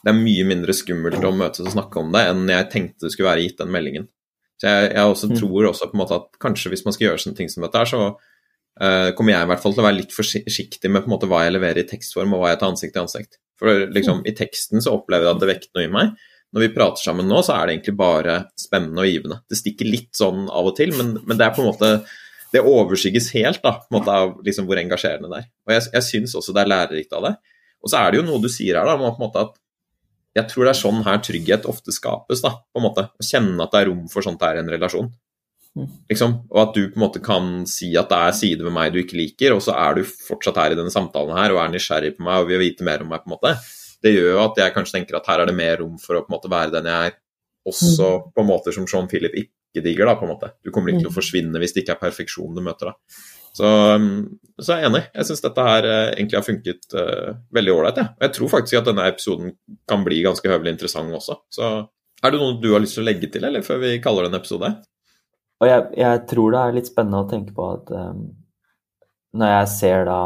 det 0.06 0.12
er 0.12 0.20
mye 0.20 0.44
mindre 0.46 0.74
skummelt 0.76 1.24
å 1.24 1.32
møtes 1.34 1.64
og 1.66 1.72
snakke 1.74 1.98
om 1.98 2.12
det 2.14 2.20
enn 2.30 2.44
jeg 2.52 2.68
tenkte 2.70 3.08
det 3.08 3.12
skulle 3.14 3.30
være 3.32 3.42
gitt 3.48 3.58
den 3.58 3.72
meldingen. 3.74 4.04
Så 4.60 4.70
jeg, 4.70 4.92
jeg 4.94 5.10
også 5.12 5.28
Mm. 5.32 5.36
tror 5.40 5.66
også 5.68 5.88
på 5.90 5.96
en 5.96 6.00
måte 6.04 6.16
at 6.20 6.28
kanskje 6.40 6.70
hvis 6.72 6.84
man 6.86 6.94
skal 6.94 7.08
gjøre 7.08 7.18
sånne 7.24 7.36
ting 7.36 7.50
som 7.52 7.64
dette 7.66 7.76
her, 7.80 7.88
så 7.90 8.02
uh, 8.82 9.10
kommer 9.16 9.34
jeg 9.34 9.46
i 9.46 9.50
hvert 9.52 9.62
fall 9.62 9.74
til 9.74 9.82
å 9.82 9.86
være 9.88 10.00
litt 10.00 10.14
forsiktig 10.14 10.90
med 10.90 11.04
på 11.04 11.10
en 11.10 11.14
måte 11.16 11.28
hva 11.30 11.44
jeg 11.44 11.56
leverer 11.56 11.82
i 11.82 11.88
tekstform 11.88 12.36
og 12.36 12.42
hva 12.42 12.52
jeg 12.52 12.62
tar 12.62 12.72
ansikt 12.72 12.96
til 12.96 13.04
ansikt. 13.04 13.40
For 13.56 13.86
liksom, 13.92 14.22
i 14.28 14.34
teksten 14.36 14.84
så 14.84 14.94
opplever 14.98 15.28
jeg 15.28 15.36
at 15.36 15.42
det 15.42 15.50
vekker 15.52 15.72
noe 15.76 15.86
i 15.86 15.92
meg. 15.92 16.28
Når 16.54 16.62
vi 16.62 16.74
prater 16.76 17.02
sammen 17.02 17.26
nå, 17.28 17.40
så 17.44 17.56
er 17.56 17.66
det 17.66 17.76
egentlig 17.76 17.96
bare 17.98 18.36
spennende 18.60 19.02
og 19.02 19.10
givende. 19.10 19.40
Det 19.50 19.58
stikker 19.58 19.88
litt 19.88 20.12
sånn 20.16 20.46
av 20.46 20.70
og 20.70 20.76
til, 20.78 20.92
men, 20.96 21.16
men 21.26 21.40
det 21.40 21.48
er 21.48 21.56
på 21.56 21.64
en 21.64 21.70
måte 21.72 21.90
det 22.54 22.62
overskygges 22.62 23.32
helt 23.34 23.62
da, 23.64 23.74
på 23.82 23.90
en 23.90 23.98
måte 23.98 24.14
av 24.14 24.36
liksom 24.46 24.68
hvor 24.68 24.78
engasjerende 24.80 25.28
det 25.32 25.42
er. 25.42 25.48
Og 25.66 25.74
jeg, 25.74 25.86
jeg 25.96 26.06
syns 26.06 26.36
også 26.38 26.54
det 26.56 26.62
er 26.62 26.72
lærerikt 26.72 27.16
av 27.16 27.26
det. 27.26 27.32
Og 27.82 27.92
så 27.92 28.00
er 28.00 28.12
det 28.12 28.20
jo 28.20 28.26
noe 28.28 28.42
du 28.42 28.48
sier 28.52 28.78
her, 28.78 28.88
da, 28.88 28.96
på 28.96 29.08
en 29.10 29.24
måte 29.26 29.42
at 29.48 29.56
jeg 30.36 30.50
tror 30.50 30.66
det 30.66 30.72
er 30.72 30.78
sånn 30.78 31.04
her 31.06 31.20
trygghet 31.24 31.68
ofte 31.68 31.94
skapes. 31.94 32.42
da, 32.44 32.52
på 32.60 32.80
en 32.80 32.86
måte, 32.86 33.06
Å 33.08 33.24
kjenne 33.24 33.62
at 33.64 33.72
det 33.72 33.82
er 33.82 33.90
rom 33.90 34.04
for 34.12 34.24
sånt 34.26 34.42
her 34.44 34.58
i 34.58 34.62
en 34.62 34.72
relasjon. 34.72 35.08
Mm. 35.76 35.88
Liksom, 36.08 36.34
Og 36.48 36.60
at 36.62 36.76
du 36.76 36.86
på 36.88 36.96
en 36.96 37.04
måte 37.04 37.20
kan 37.24 37.48
si 37.68 37.90
at 38.00 38.08
det 38.08 38.18
er 38.18 38.36
sider 38.36 38.64
ved 38.64 38.72
meg 38.72 38.94
du 38.94 39.02
ikke 39.02 39.18
liker, 39.18 39.52
og 39.52 39.60
så 39.64 39.74
er 39.76 39.98
du 39.98 40.06
fortsatt 40.08 40.56
her 40.62 40.72
i 40.72 40.78
denne 40.78 40.92
samtalen 40.92 41.36
her 41.36 41.52
og 41.52 41.60
er 41.60 41.74
nysgjerrig 41.74 42.14
på 42.16 42.24
meg 42.24 42.42
og 42.42 42.48
vil 42.48 42.62
vite 42.64 42.86
mer 42.86 43.04
om 43.04 43.12
meg. 43.12 43.24
på 43.24 43.30
en 43.30 43.36
måte. 43.36 43.52
Det 44.02 44.14
gjør 44.14 44.32
jo 44.32 44.42
at 44.46 44.58
jeg 44.62 44.74
kanskje 44.74 44.98
tenker 44.98 45.18
at 45.18 45.28
her 45.28 45.42
er 45.42 45.50
det 45.50 45.58
mer 45.58 45.78
rom 45.82 46.00
for 46.00 46.16
å 46.16 46.24
på 46.24 46.32
en 46.32 46.36
måte 46.36 46.52
være 46.52 46.74
den 46.78 46.88
jeg 46.90 47.12
er, 47.12 47.16
også 47.66 48.10
på 48.34 48.44
måter 48.46 48.74
som 48.74 48.86
Sean 48.86 49.08
Philip 49.10 49.34
ikke 49.34 49.82
digger. 49.84 50.06
da, 50.06 50.14
på 50.16 50.24
en 50.24 50.32
måte. 50.32 50.52
Du 50.64 50.70
kommer 50.70 50.92
ikke 50.92 51.04
til 51.04 51.10
å 51.10 51.16
forsvinne 51.16 51.60
hvis 51.60 51.74
det 51.74 51.82
ikke 51.82 51.96
er 51.96 52.04
perfeksjon 52.04 52.54
du 52.54 52.62
møter. 52.64 52.92
da. 52.92 53.22
Så, 53.56 53.66
um, 53.96 54.38
så 54.60 54.74
er 54.74 54.82
jeg 54.82 54.90
enig. 54.90 55.02
Jeg 55.16 55.28
syns 55.30 55.42
dette 55.44 55.64
her 55.64 55.86
eh, 55.88 56.10
egentlig 56.12 56.36
har 56.36 56.44
funket 56.44 56.96
uh, 56.96 57.30
veldig 57.56 57.72
ålreit. 57.72 58.00
Ja. 58.02 58.10
Og 58.12 58.26
jeg 58.26 58.34
tror 58.36 58.52
faktisk 58.52 58.80
at 58.80 58.90
denne 58.90 59.06
episoden 59.08 59.54
kan 59.88 60.04
bli 60.04 60.20
ganske 60.24 60.50
høvelig 60.50 60.76
interessant 60.76 61.16
også. 61.16 61.38
Så 61.52 61.70
er 62.22 62.32
det 62.32 62.40
noe 62.40 62.58
du 62.60 62.68
har 62.74 62.84
lyst 62.84 62.98
til 62.98 63.04
å 63.04 63.08
legge 63.08 63.30
til, 63.32 63.46
eller 63.48 63.64
før 63.64 63.80
vi 63.82 63.96
kaller 64.04 64.26
det 64.26 64.34
en 64.34 64.40
episode? 64.40 64.70
Og 65.62 65.68
jeg, 65.70 65.84
jeg 65.96 66.24
tror 66.30 66.52
det 66.52 66.62
er 66.62 66.74
litt 66.76 66.90
spennende 66.90 67.22
å 67.24 67.28
tenke 67.30 67.54
på 67.56 67.68
at 67.72 67.92
um, 67.94 68.26
når 69.36 69.52
jeg 69.52 69.68
ser 69.72 70.06
da 70.08 70.20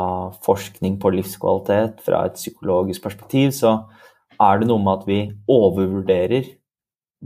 forskning 0.45 0.99
på 1.03 1.13
livskvalitet 1.15 2.01
fra 2.07 2.25
et 2.27 2.39
psykologisk 2.39 3.05
perspektiv, 3.05 3.53
så 3.55 3.77
er 4.41 4.61
det 4.61 4.71
noe 4.71 4.83
med 4.83 5.01
at 5.01 5.07
vi 5.09 5.21
overvurderer 5.51 6.51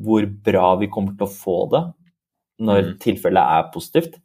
hvor 0.04 0.26
bra 0.46 0.74
vi 0.80 0.90
kommer 0.90 1.14
til 1.14 1.28
å 1.28 1.32
få 1.32 1.58
det 1.72 1.84
når 2.64 2.80
Mm. 2.84 2.98
tilfellet 3.02 3.52
er 3.58 3.70
positivt, 3.74 4.18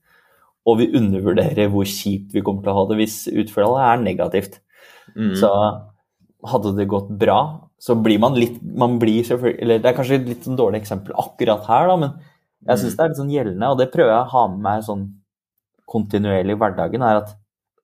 og 0.67 0.77
vi 0.77 0.91
undervurderer 0.93 1.69
hvor 1.73 1.85
kjipt 1.85 2.33
vi 2.33 2.43
kommer 2.45 2.61
til 2.61 2.71
å 2.71 2.75
ha 2.77 2.83
det 2.89 2.97
hvis 2.99 3.27
utfallet 3.31 3.85
er 3.87 4.03
negativt. 4.03 4.59
Mm. 5.15 5.33
Så 5.39 5.49
hadde 6.45 6.75
det 6.77 6.87
gått 6.87 7.09
bra, 7.09 7.69
så 7.81 7.95
blir 7.97 8.19
man 8.19 8.37
litt 8.37 8.59
man 8.61 8.99
blir 8.99 9.23
selvfølgelig, 9.23 9.61
eller 9.61 9.79
Det 9.79 9.89
er 9.89 9.97
kanskje 9.97 10.19
et 10.19 10.29
litt 10.29 10.45
sånn 10.45 10.59
dårlig 10.59 10.81
eksempel 10.83 11.15
akkurat 11.17 11.65
her, 11.67 11.87
da, 11.87 11.95
men 11.95 12.13
jeg 12.67 12.77
syns 12.77 12.93
Mm. 12.93 12.97
det 12.97 12.99
er 13.03 13.07
litt 13.09 13.17
sånn 13.17 13.31
gjeldende, 13.35 13.69
og 13.71 13.77
det 13.77 13.91
prøver 13.91 14.09
jeg 14.13 14.25
å 14.25 14.29
ha 14.31 14.47
med 14.47 14.59
meg 14.59 14.83
sånn 14.83 15.13
kontinuerlig 15.89 16.51
i 16.51 16.59
hverdagen, 16.59 17.01
er 17.01 17.17
at 17.23 17.35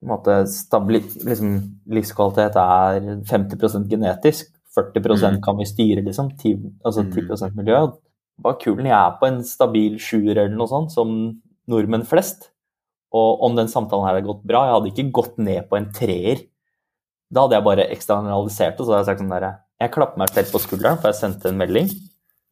måte, 0.03 0.45
stabili- 0.45 1.23
liksom, 1.25 1.79
livskvalitet 1.87 2.55
er 2.55 2.99
50% 3.25 3.87
genetisk, 3.89 4.51
40 4.75 4.99
Mm. 5.31 5.41
kan 5.41 5.57
vi 5.57 5.63
styre, 5.65 6.03
liksom. 6.05 6.37
10, 6.37 6.73
altså 6.85 7.03
Mm. 7.03 7.11
10 7.13 7.55
miljø. 7.55 7.93
Bare 8.39 8.57
kulen, 8.59 8.83
jeg 8.85 8.91
er 8.91 9.17
på 9.19 9.27
en 9.27 9.43
stabil 9.43 9.95
sjuer 9.97 10.31
eller 10.37 10.49
noe 10.55 10.67
sånt, 10.67 10.91
som 10.91 11.41
nordmenn 11.67 12.05
flest. 12.05 12.49
Og 13.13 13.41
om 13.41 13.55
den 13.55 13.67
samtalen 13.67 14.05
her 14.05 14.15
hadde 14.15 14.27
gått 14.27 14.43
bra, 14.45 14.65
jeg 14.65 14.73
hadde 14.75 14.91
ikke 14.91 15.11
gått 15.13 15.37
ned 15.39 15.69
på 15.69 15.77
en 15.77 15.85
treer. 15.91 16.41
Da 17.31 17.41
hadde 17.47 17.53
jeg 17.53 17.63
bare 17.63 17.89
eksternalisert 17.89 18.77
det, 18.77 18.85
så 18.85 18.91
hadde 18.91 19.05
jeg 19.05 19.17
sagt 19.17 19.19
sånn 19.21 19.29
derre 19.29 19.59
Jeg 19.81 19.91
klapper 19.91 20.17
meg 20.17 20.29
selv 20.29 20.51
på 20.51 20.59
skulderen, 20.59 20.97
for 21.01 21.11
jeg 21.11 21.15
sendte 21.15 21.45
en 21.47 21.57
melding. 21.57 21.89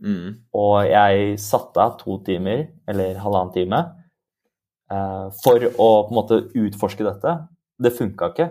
Mm. 0.04 0.40
Og 0.60 0.74
jeg 0.90 1.38
satte 1.42 1.80
av 1.84 1.96
to 2.02 2.18
timer, 2.28 2.68
eller 2.90 3.22
halvannen 3.24 3.54
time, 3.56 3.80
eh, 4.92 5.30
for 5.44 5.70
å 5.72 5.90
på 6.08 6.12
en 6.12 6.20
måte 6.20 6.42
utforske 6.60 7.06
dette. 7.08 7.38
Det 7.80 7.94
funka 7.96 8.34
ikke. 8.34 8.50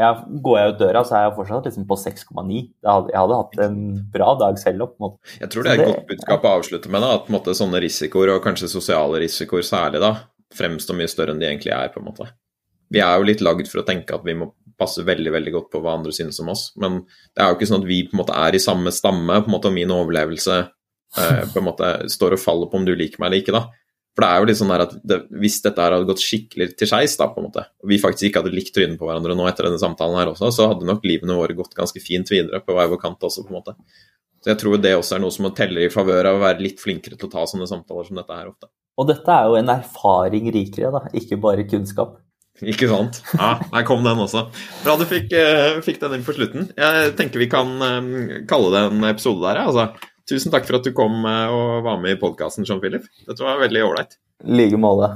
Jeg, 0.00 0.40
går 0.44 0.56
jeg 0.56 0.72
ut 0.72 0.78
døra, 0.80 1.00
så 1.04 1.16
er 1.16 1.24
jeg 1.26 1.36
fortsatt 1.36 1.66
liksom 1.68 1.86
på 1.88 1.96
6,9. 1.98 2.60
Jeg 2.84 3.16
hadde 3.18 3.40
hatt 3.40 3.58
en 3.66 3.80
bra 4.12 4.30
dag 4.40 4.60
selv. 4.60 4.86
Opp, 4.86 5.18
jeg 5.40 5.50
tror 5.52 5.66
det 5.66 5.72
er 5.72 5.82
et 5.82 5.90
godt 5.90 6.06
budskap 6.12 6.46
å 6.46 6.52
avslutte 6.60 6.92
med. 6.92 7.04
Da, 7.04 7.16
at 7.18 7.32
måte, 7.32 7.56
sånne 7.56 7.82
risikoer, 7.84 8.36
og 8.36 8.44
kanskje 8.44 8.70
sosiale 8.70 9.20
risikoer 9.24 9.66
særlig, 9.66 10.00
da, 10.04 10.14
fremstår 10.56 10.96
mye 10.96 11.10
større 11.10 11.34
enn 11.34 11.42
de 11.42 11.50
egentlig 11.50 11.74
er. 11.76 11.92
på 11.92 12.00
en 12.00 12.08
måte. 12.08 12.30
Vi 12.90 13.02
er 13.04 13.18
jo 13.18 13.28
litt 13.28 13.44
lagd 13.44 13.68
for 13.70 13.82
å 13.82 13.86
tenke 13.86 14.16
at 14.16 14.24
vi 14.26 14.34
må 14.38 14.52
passe 14.80 15.04
veldig 15.04 15.34
veldig 15.34 15.52
godt 15.52 15.68
på 15.74 15.82
hva 15.84 15.98
andre 15.98 16.12
synes 16.16 16.40
om 16.40 16.48
oss, 16.54 16.70
men 16.80 17.02
det 17.36 17.42
er 17.42 17.50
jo 17.50 17.58
ikke 17.58 17.68
sånn 17.68 17.82
at 17.82 17.90
vi 17.90 17.98
på 18.06 18.16
en 18.16 18.22
måte 18.22 18.36
er 18.36 18.56
i 18.56 18.62
samme 18.62 18.92
stamme, 18.94 19.42
på 19.42 19.50
en 19.50 19.52
måte, 19.52 19.68
og 19.68 19.76
min 19.76 19.92
overlevelse 19.92 20.56
eh, 21.18 21.44
på 21.50 21.60
en 21.60 21.68
måte 21.70 21.92
står 22.12 22.36
og 22.36 22.42
faller 22.42 22.70
på 22.70 22.80
om 22.80 22.86
du 22.86 22.94
liker 22.94 23.22
meg 23.22 23.30
eller 23.30 23.42
ikke. 23.44 23.56
da. 23.56 23.66
For 24.16 24.24
det 24.24 24.30
er 24.30 24.42
jo 24.42 24.48
litt 24.50 24.58
sånn 24.58 24.72
at 24.74 24.94
det, 25.06 25.16
Hvis 25.40 25.60
dette 25.64 25.80
her 25.80 25.94
hadde 25.94 26.08
gått 26.08 26.22
skikkelig 26.22 26.72
til 26.78 26.90
skeis, 26.90 27.14
da, 27.16 27.30
på 27.30 27.40
en 27.40 27.46
måte, 27.46 27.64
og 27.80 27.90
vi 27.92 28.00
faktisk 28.02 28.28
ikke 28.28 28.42
hadde 28.42 28.54
likt 28.56 28.74
trynet 28.76 28.98
på 29.00 29.06
hverandre 29.08 29.36
nå 29.38 29.46
etter 29.48 29.68
denne 29.68 29.80
samtalen 29.80 30.18
her 30.18 30.32
også, 30.32 30.50
så 30.54 30.70
hadde 30.72 30.88
nok 30.88 31.06
livene 31.06 31.38
våre 31.38 31.56
gått 31.58 31.76
ganske 31.78 32.02
fint 32.02 32.30
videre 32.32 32.62
på 32.64 32.76
hver 32.76 32.90
vår 32.90 33.00
kant 33.02 33.28
også, 33.28 33.46
på 33.46 33.54
en 33.54 33.60
måte. 33.60 33.76
Så 34.40 34.54
jeg 34.54 34.60
tror 34.62 34.80
det 34.80 34.96
også 34.96 35.16
er 35.16 35.22
noe 35.22 35.34
som 35.34 35.46
må 35.46 35.52
telle 35.56 35.84
i 35.84 35.92
favør 35.92 36.30
av 36.30 36.38
å 36.38 36.42
være 36.42 36.64
litt 36.64 36.80
flinkere 36.80 37.18
til 37.20 37.28
å 37.28 37.32
ta 37.32 37.44
sånne 37.48 37.68
samtaler 37.70 38.08
som 38.08 38.18
dette 38.18 38.36
her 38.36 38.50
ofte. 38.50 38.70
Og 39.00 39.08
dette 39.08 39.32
er 39.32 39.48
jo 39.48 39.56
en 39.60 39.72
erfaring 39.72 40.50
rikere, 40.52 40.90
da, 40.92 41.04
ikke 41.16 41.38
bare 41.40 41.68
kunnskap. 41.68 42.18
Ikke 42.60 42.88
sant. 42.90 43.22
Ja, 43.38 43.54
der 43.72 43.84
kom 43.88 44.02
den 44.04 44.20
også. 44.20 44.46
Bra 44.84 44.96
du 45.00 45.06
fikk, 45.08 45.30
uh, 45.32 45.78
fikk 45.84 46.00
den 46.02 46.18
inn 46.18 46.26
på 46.26 46.34
slutten. 46.36 46.68
Jeg 46.76 47.14
tenker 47.16 47.40
vi 47.40 47.48
kan 47.52 47.70
um, 47.80 48.10
kalle 48.50 48.72
det 48.74 48.82
en 48.90 49.06
episode 49.08 49.44
der, 49.46 49.62
altså. 49.64 49.86
Tusen 50.30 50.52
takk 50.54 50.68
for 50.68 50.78
at 50.78 50.86
du 50.86 50.92
kom 50.94 51.24
og 51.26 51.80
var 51.82 51.98
med 51.98 52.14
i 52.14 52.20
podkasten, 52.20 52.66
Jean 52.68 52.78
Philip. 52.82 53.08
Dette 53.26 53.42
var 53.42 53.58
veldig 53.64 53.82
ålreit. 53.88 54.14
I 54.46 54.60
like 54.62 54.78
måte. 54.78 55.10